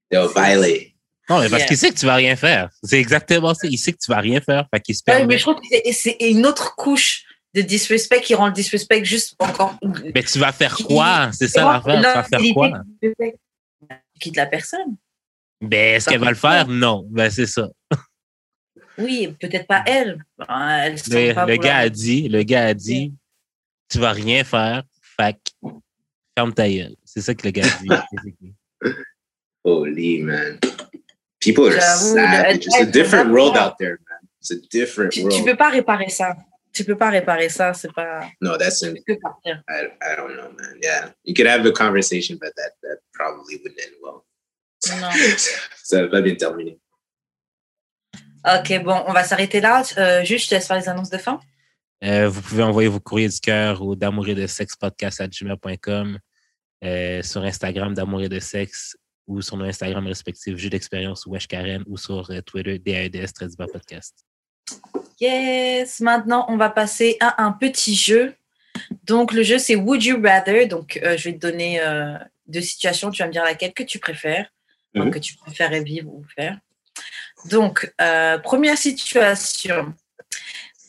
They'll 0.10 0.28
violate. 0.34 0.92
Non, 1.30 1.40
mais 1.42 1.50
parce 1.50 1.62
Yeah. 1.64 1.68
qu'il 1.68 1.78
sait 1.78 1.90
que 1.90 1.96
tu 2.00 2.06
vas 2.06 2.16
rien 2.16 2.36
faire. 2.38 2.70
C'est 2.84 3.00
exactement 3.00 3.54
ça. 3.54 3.68
Il 3.68 3.78
sait 3.78 3.92
que 3.92 3.98
tu 3.98 4.10
vas 4.12 4.20
rien 4.20 4.40
faire. 4.40 4.66
Fait 4.74 4.80
qu'il 4.80 4.96
se 4.96 5.02
Ouais, 5.06 5.14
permet. 5.18 5.26
mais 5.34 5.38
je 5.38 5.44
trouve 5.44 5.56
que 5.56 5.68
c'est- 5.70 5.92
c'est 5.92 6.18
une 6.22 6.46
autre 6.46 6.76
couche 6.76 7.26
de 7.54 7.62
disrespect 7.62 8.22
qui 8.22 8.34
rend 8.36 8.48
le 8.48 8.54
disrespect 8.54 9.04
juste 9.04 9.36
encore. 9.40 9.76
Mais 10.16 10.24
tu 10.24 10.40
vas 10.40 10.54
faire 10.54 10.78
quoi? 10.78 11.30
C'est 11.34 11.48
ça 11.50 11.64
l'affaire. 11.66 11.96
Tu 11.98 12.02
vas 12.04 12.24
faire 12.24 12.54
quoi? 12.54 12.82
Tu 13.02 14.20
quittes 14.22 14.38
la 14.38 14.46
personne. 14.46 14.96
Ben, 15.62 15.96
est-ce 15.96 16.08
qu'elle 16.10 16.20
va 16.20 16.30
le 16.30 16.36
faire? 16.36 16.68
Non. 16.68 17.06
Ben, 17.10 17.30
c'est 17.30 17.46
ça. 17.48 17.68
Oui, 18.98 19.36
peut-être 19.40 19.68
pas 19.68 19.84
elle. 19.86 20.24
Ben, 20.38 20.48
Elle 20.84 20.94
Le, 20.94 21.34
pas 21.34 21.46
le 21.46 21.58
gars 21.58 21.78
a 21.78 21.90
dit, 21.90 22.28
le 22.30 22.44
gars 22.44 22.66
a 22.68 22.74
dit, 22.74 23.14
tu 23.90 24.00
vas 24.00 24.12
rien 24.12 24.44
faire. 24.44 24.84
Que 25.18 25.70
ferme 26.38 26.54
ta 26.54 26.70
gueule. 26.70 26.96
C'est 27.04 27.22
ça 27.22 27.34
que 27.34 27.46
le 27.48 27.52
gars 27.52 27.66
a 27.66 27.82
dit. 27.82 28.54
Holy 29.64 30.22
man. 30.22 30.60
People 31.40 31.68
are 31.74 31.82
savage. 31.82 32.58
le- 32.58 32.68
It's 32.68 32.76
a 32.80 32.86
different 32.86 33.32
world 33.32 33.58
out 33.58 33.78
there, 33.80 33.98
man. 34.10 34.20
It's 34.40 34.52
a 34.52 34.56
different 34.72 35.12
Tu, 35.12 35.22
tu 35.22 35.26
world. 35.28 35.46
peux 35.46 35.56
pas 35.58 35.70
réparer 35.70 36.10
ça. 36.10 36.36
Tu 36.74 36.84
peux 36.84 36.96
pas 36.98 37.10
réparer 37.10 37.50
ça, 37.50 37.74
c'est 37.74 37.92
pas. 37.92 38.30
No, 38.42 38.56
that's 38.58 38.82
partir. 39.22 39.64
I, 39.68 39.88
I 40.02 40.16
don't 40.16 40.36
know, 40.36 40.52
man. 40.52 40.78
Yeah. 40.82 41.10
You 41.24 41.34
could 41.34 41.48
have 41.48 41.66
a 41.66 41.72
conversation, 41.72 42.38
but 42.40 42.54
that, 42.56 42.74
that 42.84 43.00
probably 43.14 43.56
wouldn't 43.58 43.80
end 43.80 43.96
well. 44.04 44.24
Non. 44.90 45.10
Ça 45.84 46.02
va 46.02 46.08
pas 46.08 46.22
bien 46.22 46.36
terminer. 46.36 46.80
Ok, 48.46 48.84
bon, 48.84 49.04
on 49.08 49.14
va 49.14 49.24
s'arrêter 49.24 49.60
là. 49.60 49.84
Euh, 49.98 50.24
juste, 50.24 50.46
je 50.46 50.50
te 50.50 50.56
laisse 50.56 50.68
faire 50.68 50.78
les 50.78 50.90
annonces 50.90 51.10
de 51.10 51.18
fin. 51.18 51.40
Euh, 52.04 52.30
vous 52.30 52.42
pouvez 52.42 52.64
envoyer 52.64 52.88
vos 52.88 53.00
courriers 53.00 53.30
du 53.30 53.40
cœur 53.40 53.82
au 53.82 53.96
d'amour 53.96 54.28
et 54.30 54.36
de 54.36 54.46
sexe 54.48 54.76
podcast 54.76 55.20
à 55.20 55.28
gmail.com, 55.28 56.20
euh, 56.84 57.24
sur 57.24 57.44
Instagram 57.44 57.94
d'amour 57.94 58.22
et 58.22 58.30
de 58.30 58.40
sexe 58.40 58.96
ou 59.28 59.42
sur 59.42 59.58
nos 59.58 59.66
Instagram 59.66 60.08
respectifs 60.08 60.58
Jeu 60.58 60.70
d'expérience 60.70 61.26
ou 61.26 61.32
Wesh 61.32 61.48
Karen 61.48 61.84
ou 61.88 61.98
sur 61.98 62.32
euh, 62.32 62.42
Twitter 62.42 62.80
DAEDS 62.80 63.34
très 63.34 63.48
bas 63.58 63.68
podcast. 63.72 64.26
Yes, 65.20 66.00
maintenant 66.00 66.46
on 66.50 66.58
va 66.58 66.70
passer 66.70 67.18
à 67.20 67.44
un 67.44 67.52
petit 67.52 67.96
jeu. 67.96 68.34
Donc 69.04 69.34
le 69.34 69.44
jeu 69.44 69.58
c'est 69.58 69.76
Would 69.76 70.04
You 70.04 70.22
Rather? 70.24 70.68
Donc 70.68 71.00
euh, 71.04 71.18
je 71.18 71.30
vais 71.30 71.34
te 71.34 71.40
donner 71.40 71.82
euh, 71.82 72.18
deux 72.48 72.62
situations, 72.62 73.12
tu 73.12 73.22
vas 73.22 73.28
me 73.28 73.34
dire 73.34 73.44
laquelle 73.44 73.74
que 73.74 73.84
tu 73.84 74.00
préfères, 74.00 74.50
Mhm. 75.06 75.12
que 75.12 75.20
tu 75.20 75.36
préférais 75.38 75.84
vivre 75.84 76.10
ou 76.14 76.24
faire. 76.36 76.60
Donc 77.46 77.92
euh, 78.02 78.38
première 78.40 78.78
situation, 78.78 79.94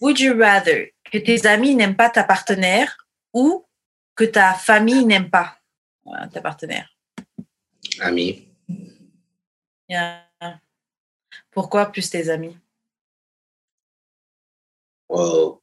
Would 0.00 0.20
you 0.20 0.38
rather 0.38 0.92
que 1.10 1.18
tes 1.18 1.44
amis 1.46 1.74
n'aiment 1.74 1.96
pas 1.96 2.08
ta 2.10 2.22
partenaire 2.22 2.96
ou 3.32 3.66
que 4.14 4.24
ta 4.24 4.54
famille 4.54 5.04
n'aime 5.04 5.28
pas 5.28 5.58
euh, 6.06 6.26
ta 6.32 6.40
partenaire? 6.40 6.88
Ami. 8.00 8.48
Yeah. 9.88 10.22
Pourquoi 11.50 11.86
plus 11.90 12.08
tes 12.10 12.28
amis? 12.28 12.56
Well, 15.08 15.60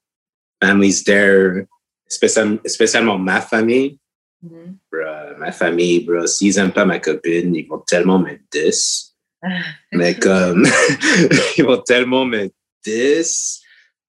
family's 0.61 1.03
there, 1.03 1.67
spécial- 2.09 2.59
spécialement 2.65 3.17
ma 3.17 3.41
famille. 3.41 3.99
Mhm. 4.45 4.77
Bruh, 4.91 5.37
ma 5.39 5.51
famille, 5.51 6.01
bro, 6.05 6.27
s'ils 6.27 6.57
aiment 6.59 6.71
pas 6.71 6.85
ma 6.85 6.99
copine, 6.99 7.55
ils 7.55 7.67
vont 7.67 7.79
tellement 7.79 8.19
me 8.19 8.37
diss. 8.51 9.15
Mais 9.91 10.15
comme, 10.15 10.65
ils 11.57 11.63
vont 11.63 11.81
tellement 11.81 12.25
me 12.25 12.49
diss. 12.83 13.61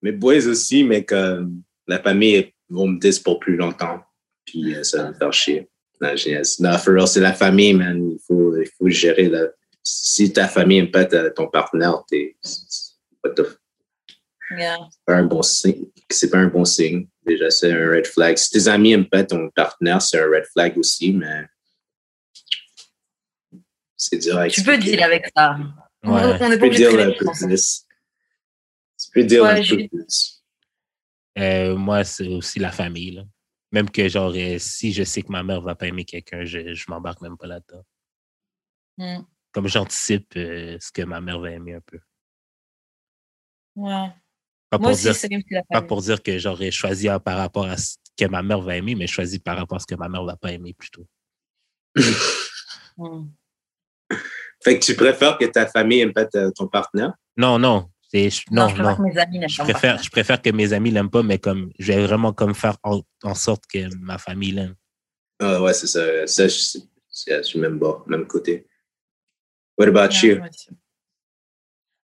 Mes 0.02 0.12
boys 0.12 0.46
aussi, 0.46 0.84
mais 0.84 1.04
comme, 1.04 1.62
la 1.86 1.98
famille 1.98 2.52
ils 2.68 2.74
vont 2.74 2.86
me 2.88 2.98
diss 2.98 3.18
pour 3.18 3.38
plus 3.40 3.56
longtemps. 3.56 4.00
Puis 4.44 4.74
euh, 4.74 4.82
ça 4.84 5.02
va 5.04 5.08
me 5.10 5.14
faire 5.14 5.32
chier. 5.32 5.68
Non. 6.00 6.10
Non, 6.60 6.78
for 6.78 6.94
real, 6.94 7.08
c'est 7.08 7.20
la 7.20 7.32
famille, 7.32 7.72
man. 7.72 8.10
Il 8.12 8.18
faut, 8.26 8.54
il 8.56 8.68
faut 8.76 8.88
gérer 8.88 9.28
la... 9.28 9.46
Si 9.82 10.32
ta 10.32 10.46
famille 10.48 10.78
aime 10.78 10.90
pas 10.90 11.06
ta- 11.06 11.30
ton 11.30 11.48
partenaire, 11.48 12.04
t'es, 12.08 12.36
what 13.24 13.34
the 13.34 13.46
Yeah. 14.50 14.76
c'est 14.90 15.04
pas 15.06 15.16
un 15.16 15.24
bon 15.24 15.42
signe. 15.42 15.86
C'est 16.10 16.30
pas 16.30 16.38
un 16.38 16.46
bon 16.46 16.64
signe. 16.64 17.08
Déjà, 17.26 17.50
c'est 17.50 17.72
un 17.72 17.90
red 17.90 18.06
flag. 18.06 18.36
Si 18.36 18.50
tes 18.50 18.68
amis 18.68 18.92
aiment 18.92 19.08
pas 19.08 19.24
ton 19.24 19.50
partenaire, 19.50 20.00
c'est 20.00 20.20
un 20.20 20.26
red 20.26 20.44
flag 20.52 20.78
aussi, 20.78 21.12
mais 21.12 21.46
c'est 23.96 24.18
dur 24.18 24.38
à 24.38 24.48
Tu 24.48 24.62
peux 24.62 24.74
expliquer. 24.74 24.96
deal 24.96 25.02
avec 25.02 25.26
ça. 25.36 25.56
On- 25.58 26.14
Ouais. 26.14 26.22
On 26.24 26.38
pas 26.38 26.54
obligé 26.66 26.84
de 26.84 26.98
un 27.00 27.10
peu 27.18 27.24
plus. 27.46 27.84
Tu 29.02 29.10
peux 29.12 29.24
dire 29.24 29.42
Ouais, 29.42 29.60
un 29.60 29.76
peu 29.76 29.88
plus. 29.88 30.44
Euh, 31.38 31.74
moi, 31.76 32.04
c'est 32.04 32.28
aussi 32.28 32.60
la 32.60 32.70
famille. 32.70 33.12
Là. 33.12 33.24
Même 33.72 33.90
que, 33.90 34.08
genre, 34.08 34.32
euh, 34.36 34.58
si 34.58 34.92
je 34.92 35.02
sais 35.02 35.22
que 35.22 35.32
ma 35.32 35.42
mère 35.42 35.60
va 35.60 35.74
pas 35.74 35.86
aimer 35.88 36.04
quelqu'un, 36.04 36.44
je, 36.44 36.72
je 36.74 36.84
m'embarque 36.90 37.20
même 37.22 37.36
pas 37.36 37.48
là-dedans. 37.48 37.84
Mm. 38.98 39.22
Comme 39.52 39.66
j'anticipe 39.68 40.32
euh, 40.36 40.78
ce 40.80 40.92
que 40.92 41.02
ma 41.02 41.20
mère 41.20 41.40
va 41.40 41.50
aimer 41.50 41.74
un 41.74 41.80
peu. 41.80 41.98
Ouais. 43.74 44.08
Pas 44.70 44.78
Moi 44.78 44.88
pour, 44.88 44.94
aussi, 44.94 45.02
dire, 45.04 45.14
c'est 45.14 45.28
la 45.50 45.62
pas 45.62 45.74
famille. 45.76 45.86
pour 45.88 46.02
dire 46.02 46.22
que 46.22 46.38
j'aurais 46.38 46.70
choisi 46.70 47.08
par 47.24 47.36
rapport 47.38 47.66
à 47.66 47.76
ce 47.76 47.96
que 48.18 48.24
ma 48.26 48.42
mère 48.42 48.60
va 48.60 48.76
aimer, 48.76 48.94
mais 48.94 49.06
je 49.06 49.12
choisis 49.12 49.38
par 49.38 49.56
rapport 49.56 49.76
à 49.76 49.78
ce 49.80 49.86
que 49.86 49.94
ma 49.94 50.08
mère 50.08 50.24
va 50.24 50.36
pas 50.36 50.52
aimer 50.52 50.74
plutôt. 50.74 51.06
Mm. 52.98 53.26
Fait 54.64 54.78
que 54.78 54.82
tu 54.84 54.96
préfères 54.96 55.36
que 55.36 55.44
ta 55.44 55.66
famille 55.66 56.00
aime 56.00 56.14
pas 56.14 56.24
ton 56.24 56.66
partenaire? 56.66 57.12
Non, 57.36 57.58
non. 57.58 57.90
c'est- 58.10 58.30
je- 58.30 58.42
Non, 58.50 58.62
non, 58.62 58.68
je 58.68 58.74
préfère 58.74 58.90
non. 58.90 58.96
que 58.96 59.02
mes 59.02 59.18
amis 59.18 59.38
n'aiment 59.38 59.48
Je 59.50 59.62
préfère, 59.62 60.02
je 60.02 60.08
préfère 60.10 60.40
que 60.40 60.48
mes 60.50 60.72
amis 60.72 60.90
l'aiment 60.90 61.10
pas, 61.10 61.22
mais 61.22 61.38
comme 61.38 61.70
je 61.78 61.92
vais 61.92 62.06
vraiment 62.06 62.32
comme 62.32 62.54
faire 62.54 62.78
en, 62.82 63.02
en 63.22 63.34
sorte 63.34 63.66
que 63.66 63.94
ma 63.96 64.16
famille 64.16 64.52
l'aime. 64.52 64.74
Ah 65.40 65.60
ouais, 65.60 65.74
c'est 65.74 65.86
ça. 65.88 66.26
Ça, 66.26 66.48
je, 66.48 67.42
suis 67.42 67.58
même 67.58 67.78
bas, 67.78 68.02
même 68.06 68.26
côté. 68.26 68.66
What 69.76 69.88
about 69.88 70.14
you? 70.22 70.40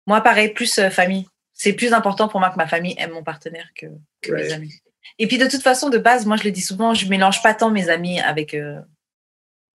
Moi, 0.06 0.20
pareil, 0.20 0.54
plus 0.54 0.78
euh, 0.80 0.90
famille. 0.90 1.26
C'est 1.64 1.74
plus 1.74 1.94
important 1.94 2.28
pour 2.28 2.40
moi 2.40 2.50
que 2.50 2.56
ma 2.58 2.66
famille 2.66 2.96
aime 2.98 3.12
mon 3.12 3.24
partenaire 3.24 3.70
que, 3.76 3.86
que 4.22 4.32
Ouais. 4.32 4.46
mes 4.46 4.52
amis. 4.54 4.74
Et 5.20 5.28
puis, 5.28 5.38
de 5.38 5.46
toute 5.48 5.62
façon, 5.62 5.90
de 5.92 6.00
base, 6.00 6.26
moi, 6.26 6.36
je 6.36 6.44
le 6.44 6.50
dis 6.50 6.62
souvent, 6.62 6.96
je 6.96 7.06
mélange 7.08 7.44
pas 7.44 7.54
tant 7.54 7.70
mes 7.70 7.88
amis 7.90 8.20
avec 8.20 8.56
euh, 8.56 8.82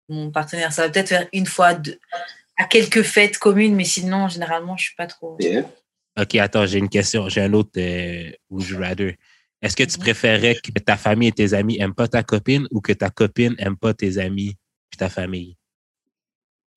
mon 0.08 0.32
partenaire. 0.32 0.72
Ça 0.72 0.84
va 0.84 0.90
peut-être 0.90 1.10
faire 1.10 1.28
une 1.34 1.46
fois, 1.46 1.74
deux, 1.74 2.00
à 2.56 2.64
quelques 2.64 3.02
fêtes 3.02 3.38
communes, 3.38 3.76
mais 3.76 3.84
sinon, 3.84 4.30
généralement, 4.30 4.78
je 4.78 4.86
suis 4.86 4.96
pas 4.96 5.08
trop. 5.08 5.36
Yeah. 5.42 5.70
OK, 6.18 6.36
attends, 6.36 6.66
j'ai 6.66 6.80
une 6.80 6.88
question. 6.88 7.28
J'ai 7.28 7.42
un 7.42 7.52
autre 7.52 7.72
euh, 7.78 8.32
Would 8.50 8.66
you 8.70 8.78
rather. 8.80 9.18
Est-ce 9.62 9.76
que 9.76 9.84
tu 9.84 9.98
Mhm. 9.98 10.04
préférais 10.04 10.56
que 10.56 10.72
ta 10.80 10.96
famille 10.96 11.28
et 11.28 11.32
tes 11.34 11.54
amis 11.54 11.78
n'aiment 11.80 11.94
pas 11.96 12.08
ta 12.08 12.24
copine 12.24 12.66
ou 12.72 12.80
que 12.80 12.94
ta 12.94 13.10
copine 13.10 13.56
n'aime 13.60 13.76
pas 13.76 13.94
tes 13.94 14.20
amis 14.20 14.56
et 14.94 14.98
ta 14.98 15.10
famille? 15.10 15.58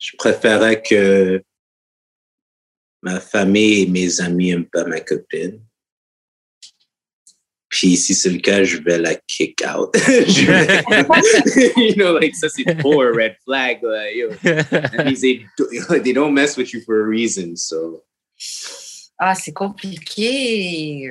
Je 0.00 0.16
préférais 0.16 0.82
que 0.82 1.44
ma 3.06 3.20
famille 3.20 3.82
et 3.82 3.86
mes 3.86 4.20
amis 4.20 4.50
n'aiment 4.50 4.66
pas 4.66 4.84
ma 4.84 4.98
copine. 5.00 5.60
Puis 7.68 7.96
si 7.96 8.14
c'est 8.14 8.30
le 8.30 8.38
cas, 8.38 8.64
je 8.64 8.78
vais 8.78 8.98
la 8.98 9.14
kick 9.14 9.62
out. 9.64 9.94
You 11.76 11.94
know, 11.96 12.18
like 12.18 12.34
ça 12.34 12.48
c'est 12.48 12.64
trop 12.78 13.02
un 13.02 13.12
red 13.14 13.36
flag. 13.44 13.78
là, 13.82 14.10
yo. 14.12 14.30
That 14.42 15.04
means 15.04 15.20
they, 15.20 15.46
do- 15.56 15.68
they 16.02 16.12
don't 16.12 16.32
mess 16.34 16.56
with 16.56 16.72
you 16.72 16.80
for 16.80 17.00
a 17.00 17.04
reason. 17.04 17.56
So 17.56 18.02
Ah, 19.18 19.34
c'est 19.34 19.52
compliqué. 19.52 21.10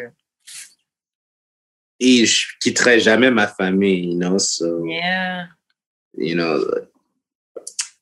et 1.99 2.25
je 2.25 2.45
quitterai 2.61 2.99
jamais 2.99 3.31
ma 3.31 3.47
famille, 3.47 4.11
you 4.11 4.17
know. 4.17 4.37
So 4.37 4.85
Yeah. 4.85 5.47
you 6.17 6.35
know, 6.35 6.59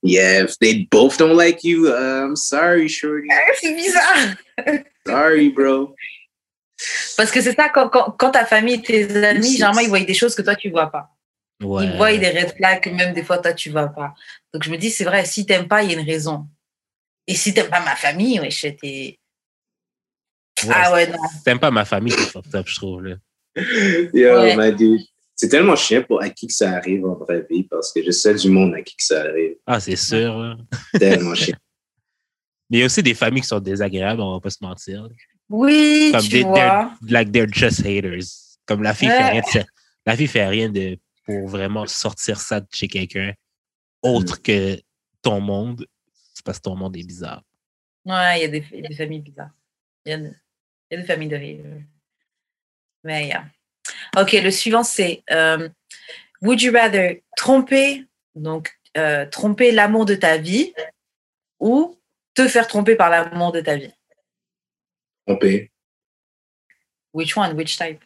yeah, 0.03 0.43
if 0.43 0.57
they 0.59 0.87
both 0.91 1.17
don't 1.17 1.35
like 1.35 1.63
you, 1.63 1.87
uh, 1.87 2.25
I'm 2.27 2.35
sorry, 2.35 2.87
shorty. 2.87 3.27
C'est 3.59 3.73
bizarre. 3.75 4.35
Sorry, 5.07 5.49
bro. 5.49 5.95
Parce 7.17 7.31
que 7.31 7.41
c'est 7.41 7.53
ça, 7.55 7.69
quand, 7.69 7.89
quand, 7.89 8.11
quand 8.17 8.31
ta 8.31 8.45
famille 8.45 8.75
et 8.75 8.81
tes 8.81 9.23
amis, 9.23 9.53
généralement, 9.53 9.79
ils 9.81 9.87
voient 9.89 9.99
des 10.01 10.13
choses 10.13 10.35
que 10.35 10.41
toi, 10.41 10.55
tu 10.55 10.69
vois 10.69 10.87
pas. 10.91 11.09
Ouais. 11.61 11.85
Ils 11.85 11.95
voient 11.95 12.17
des 12.17 12.29
red 12.29 12.53
flags 12.57 12.81
que 12.81 12.89
même 12.89 13.13
des 13.13 13.23
fois, 13.23 13.37
toi, 13.37 13.53
tu 13.53 13.69
vois 13.69 13.87
pas. 13.87 14.13
Donc, 14.53 14.63
je 14.63 14.69
me 14.69 14.77
dis, 14.77 14.89
c'est 14.89 15.05
vrai, 15.05 15.23
si 15.23 15.45
t'aimes 15.45 15.67
pas, 15.67 15.83
il 15.83 15.91
y 15.91 15.95
a 15.95 15.99
une 15.99 16.05
raison. 16.05 16.47
Et 17.27 17.35
si 17.35 17.53
t'aimes 17.53 17.69
pas 17.69 17.79
ma 17.79 17.95
famille, 17.95 18.39
ouais, 18.39 18.49
t'es. 18.49 19.17
Ouais, 20.65 20.73
Ah 20.73 20.91
ouais, 20.93 21.07
non. 21.07 21.17
T'aimes 21.45 21.59
pas 21.59 21.71
ma 21.71 21.85
famille, 21.85 22.11
c'est 22.11 22.29
fucked 22.31 22.53
up, 22.55 22.67
je 22.67 22.75
trouve. 22.75 23.03
Là. 23.05 23.15
Yo, 24.13 24.41
Ouais. 24.41 24.55
my 24.57 24.73
dude. 24.75 25.01
C'est 25.43 25.49
tellement 25.49 25.75
chiant 25.75 26.01
pour 26.03 26.21
à 26.21 26.29
qui 26.29 26.47
que 26.47 26.53
ça 26.53 26.71
arrive 26.71 27.05
en 27.05 27.15
vraie 27.15 27.45
vie 27.49 27.63
parce 27.63 27.91
que 27.91 28.01
je 28.01 28.11
sais 28.11 28.33
du 28.33 28.49
monde 28.49 28.73
à 28.75 28.81
qui 28.81 28.95
que 28.95 29.03
ça 29.03 29.23
arrive. 29.23 29.55
Ah, 29.65 29.77
c'est 29.77 29.97
sûr. 29.97 30.37
là. 30.39 30.55
Tellement 30.97 31.35
chiant. 31.35 31.57
Mais 32.69 32.77
il 32.77 32.79
y 32.79 32.83
a 32.83 32.85
aussi 32.85 33.03
des 33.03 33.13
familles 33.13 33.41
qui 33.41 33.49
sont 33.49 33.59
désagréables, 33.59 34.21
on 34.21 34.35
va 34.35 34.39
pas 34.39 34.49
se 34.51 34.59
mentir. 34.63 35.05
Oui, 35.49 36.11
Comme 36.13 36.21
tu 36.21 36.29
des, 36.29 36.43
vois. 36.43 36.55
they're, 36.55 36.91
like 37.11 37.31
they're 37.33 37.51
just 37.51 37.85
haters. 37.85 38.55
Comme 38.65 38.83
la 38.83 38.93
fille 38.93 39.09
fait 39.09 39.17
Ouais. 39.17 39.31
rien 39.31 39.41
de, 39.41 39.65
la 40.05 40.15
fille 40.15 40.27
fait 40.27 40.47
rien 40.47 40.69
de 40.69 40.97
pour 41.25 41.45
vraiment 41.49 41.85
sortir 41.87 42.39
ça 42.39 42.61
de 42.61 42.67
chez 42.71 42.87
quelqu'un 42.87 43.33
autre 44.01 44.41
que 44.41 44.79
ton 45.21 45.41
monde. 45.41 45.85
C'est 46.33 46.45
parce 46.45 46.59
que 46.59 46.63
ton 46.63 46.77
monde 46.77 46.95
est 46.95 47.05
bizarre. 47.05 47.43
Ouais, 48.05 48.39
il 48.39 48.41
y, 48.43 48.45
a 48.45 48.47
des- 48.47 48.65
il 48.71 48.79
y 48.79 48.85
a 48.85 48.87
des 48.87 48.95
familles 48.95 49.19
bizarres. 49.19 49.51
Il 50.05 50.09
y 50.09 50.13
a, 50.13 50.17
il 50.19 50.31
y 50.91 50.93
a 50.95 50.97
des 51.01 51.03
familles 51.05 51.27
de 51.27 51.35
rire. 51.35 51.65
Mais, 53.03 53.27
yeah. 53.27 53.45
Ok, 54.17 54.33
le 54.33 54.51
suivant, 54.51 54.83
c'est 54.83 55.23
euh, 55.31 55.69
Would 56.41 56.61
you 56.61 56.71
rather 56.73 57.23
tromper, 57.37 58.05
donc 58.35 58.73
euh, 58.97 59.25
tromper 59.25 59.71
l'amour 59.71 60.05
de 60.05 60.15
ta 60.15 60.37
vie 60.37 60.73
ou 61.59 61.97
te 62.35 62.47
faire 62.47 62.67
tromper 62.67 62.95
par 62.95 63.09
l'amour 63.09 63.51
de 63.51 63.61
ta 63.61 63.75
vie? 63.75 63.91
Tromper. 65.25 65.71
Which 67.13 67.37
one? 67.37 67.55
Which 67.55 67.77
type? 67.77 68.03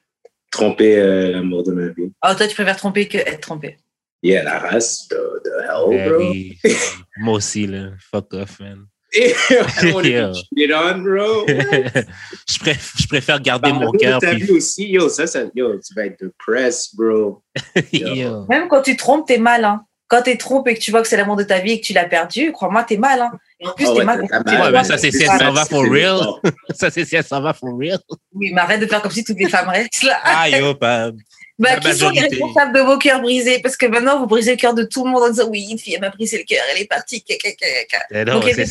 Tromper 0.51 0.97
euh, 0.97 1.31
l'amour 1.31 1.63
de 1.63 1.71
ma 1.71 1.87
vie. 1.87 2.11
Oh, 2.23 2.33
toi, 2.35 2.47
tu 2.47 2.55
préfères 2.55 2.77
tromper 2.77 3.07
que 3.07 3.17
être 3.17 3.41
trompé. 3.41 3.77
Yeah, 4.23 4.43
la 4.43 4.59
race. 4.59 5.07
The, 5.09 5.15
the 5.43 5.63
hell, 5.63 5.89
Ben 5.89 6.09
bro. 6.09 6.33
Moi 7.17 7.33
aussi, 7.35 7.67
là. 7.67 7.91
Fuck 7.99 8.33
off, 8.33 8.59
man. 8.59 8.87
I 9.17 9.81
don't 9.81 9.93
want 9.93 10.03
to 10.03 10.09
Yo. 10.09 10.31
be 10.31 10.35
cheated 10.35 10.71
on, 10.73 10.99
bro. 11.03 11.45
je, 11.47 12.59
préf- 12.59 12.93
je 13.01 13.07
préfère 13.07 13.39
garder 13.41 13.71
mon 13.71 13.91
cœur. 13.91 14.19
puis- 14.19 14.43
vie 14.43 14.51
aussi, 14.51 14.87
yo, 14.89 15.09
ça, 15.09 15.27
ça, 15.27 15.41
yo, 15.55 15.77
tu 15.79 15.93
vas 15.95 16.05
être 16.05 16.19
depressed, 16.21 16.91
bro. 16.95 17.41
Yo. 17.91 18.45
Même 18.49 18.67
quand 18.67 18.81
tu 18.81 18.95
trompes, 18.95 19.27
t'es 19.27 19.37
mal. 19.37 19.63
Hein. 19.65 19.81
Quand 20.09 20.21
t'es 20.21 20.37
trompé 20.37 20.71
et 20.71 20.75
que 20.75 20.79
tu 20.79 20.91
vois 20.91 21.01
que 21.01 21.07
c'est 21.09 21.17
l'amour 21.17 21.35
de 21.35 21.43
ta 21.43 21.59
vie 21.59 21.73
et 21.73 21.81
que 21.81 21.85
tu 21.85 21.91
l'as 21.91 22.05
perdu, 22.05 22.53
crois-moi, 22.53 22.83
t'es 22.83 22.95
mal. 22.95 23.19
Hein. 23.19 23.31
Et 23.59 23.67
en 23.67 23.73
plus, 23.73 23.85
Ah 23.87 23.91
t'es 23.91 23.97
ouais, 23.99 24.05
mal. 24.05 24.25
t'as 24.29 24.35
mal, 24.37 24.43
tu 24.45 24.51
Ouais, 24.51 24.57
vois 24.57 24.71
mais 24.71 24.83
ça, 24.85 24.97
c'est 24.97 25.11
si 25.11 25.23
elle 25.23 25.37
s'en 25.39 25.51
va 25.51 25.65
for 25.65 25.83
real. 25.83 26.19
Ça, 26.75 26.89
c'est 26.89 27.03
si 27.03 27.15
elle 27.17 27.25
s'en 27.25 27.41
va 27.41 27.53
for 27.53 27.77
real. 27.77 27.99
Oui, 28.33 28.51
mais 28.53 28.61
arrête 28.61 28.79
de 28.79 28.85
faire 28.85 29.01
comme 29.01 29.11
si 29.11 29.23
toutes 29.25 29.37
les 29.39 29.49
femmes 29.49 29.67
restent 29.67 30.03
là. 30.03 30.17
Ah, 30.23 30.47
yo. 30.49 30.73
Bah, 30.75 31.11
La 31.59 31.77
qui 31.77 31.93
sont 31.93 32.09
les 32.11 32.21
responsables 32.21 32.73
de 32.73 32.79
vos 32.81 32.97
cœurs 32.99 33.19
brisés? 33.21 33.59
Parce 33.59 33.75
que 33.75 33.85
maintenant, 33.87 34.19
vous 34.19 34.27
brisez 34.27 34.51
le 34.51 34.57
cœur 34.57 34.73
de 34.75 34.83
tout 34.83 35.03
le 35.03 35.09
monde 35.11 35.23
en 35.23 35.29
disant 35.29 35.49
Oui, 35.49 35.67
une 35.71 35.77
fille, 35.79 35.95
elle 35.95 36.01
m'a 36.01 36.09
brisé 36.09 36.37
le 36.37 36.43
cœur, 36.45 36.63
elle 36.73 36.81
est 36.81 36.85
partie. 36.85 37.21
caca, 37.23 37.49
caca, 37.51 37.65
caca. 37.89 38.05
Eh 38.11 38.23
non, 38.25 38.39
Donc, 38.39 38.43
c'est 38.55 38.65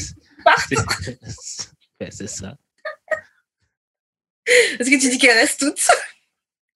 elle 0.47 0.85
part. 0.85 0.99
c'est- 1.31 1.71
Ben, 1.99 2.11
c'est 2.11 2.27
ça. 2.29 2.57
Est-ce 4.47 4.91
que 4.91 5.01
tu 5.01 5.09
dis 5.11 5.19
qu'elles 5.19 5.39
restent 5.39 5.61
toutes? 5.61 5.87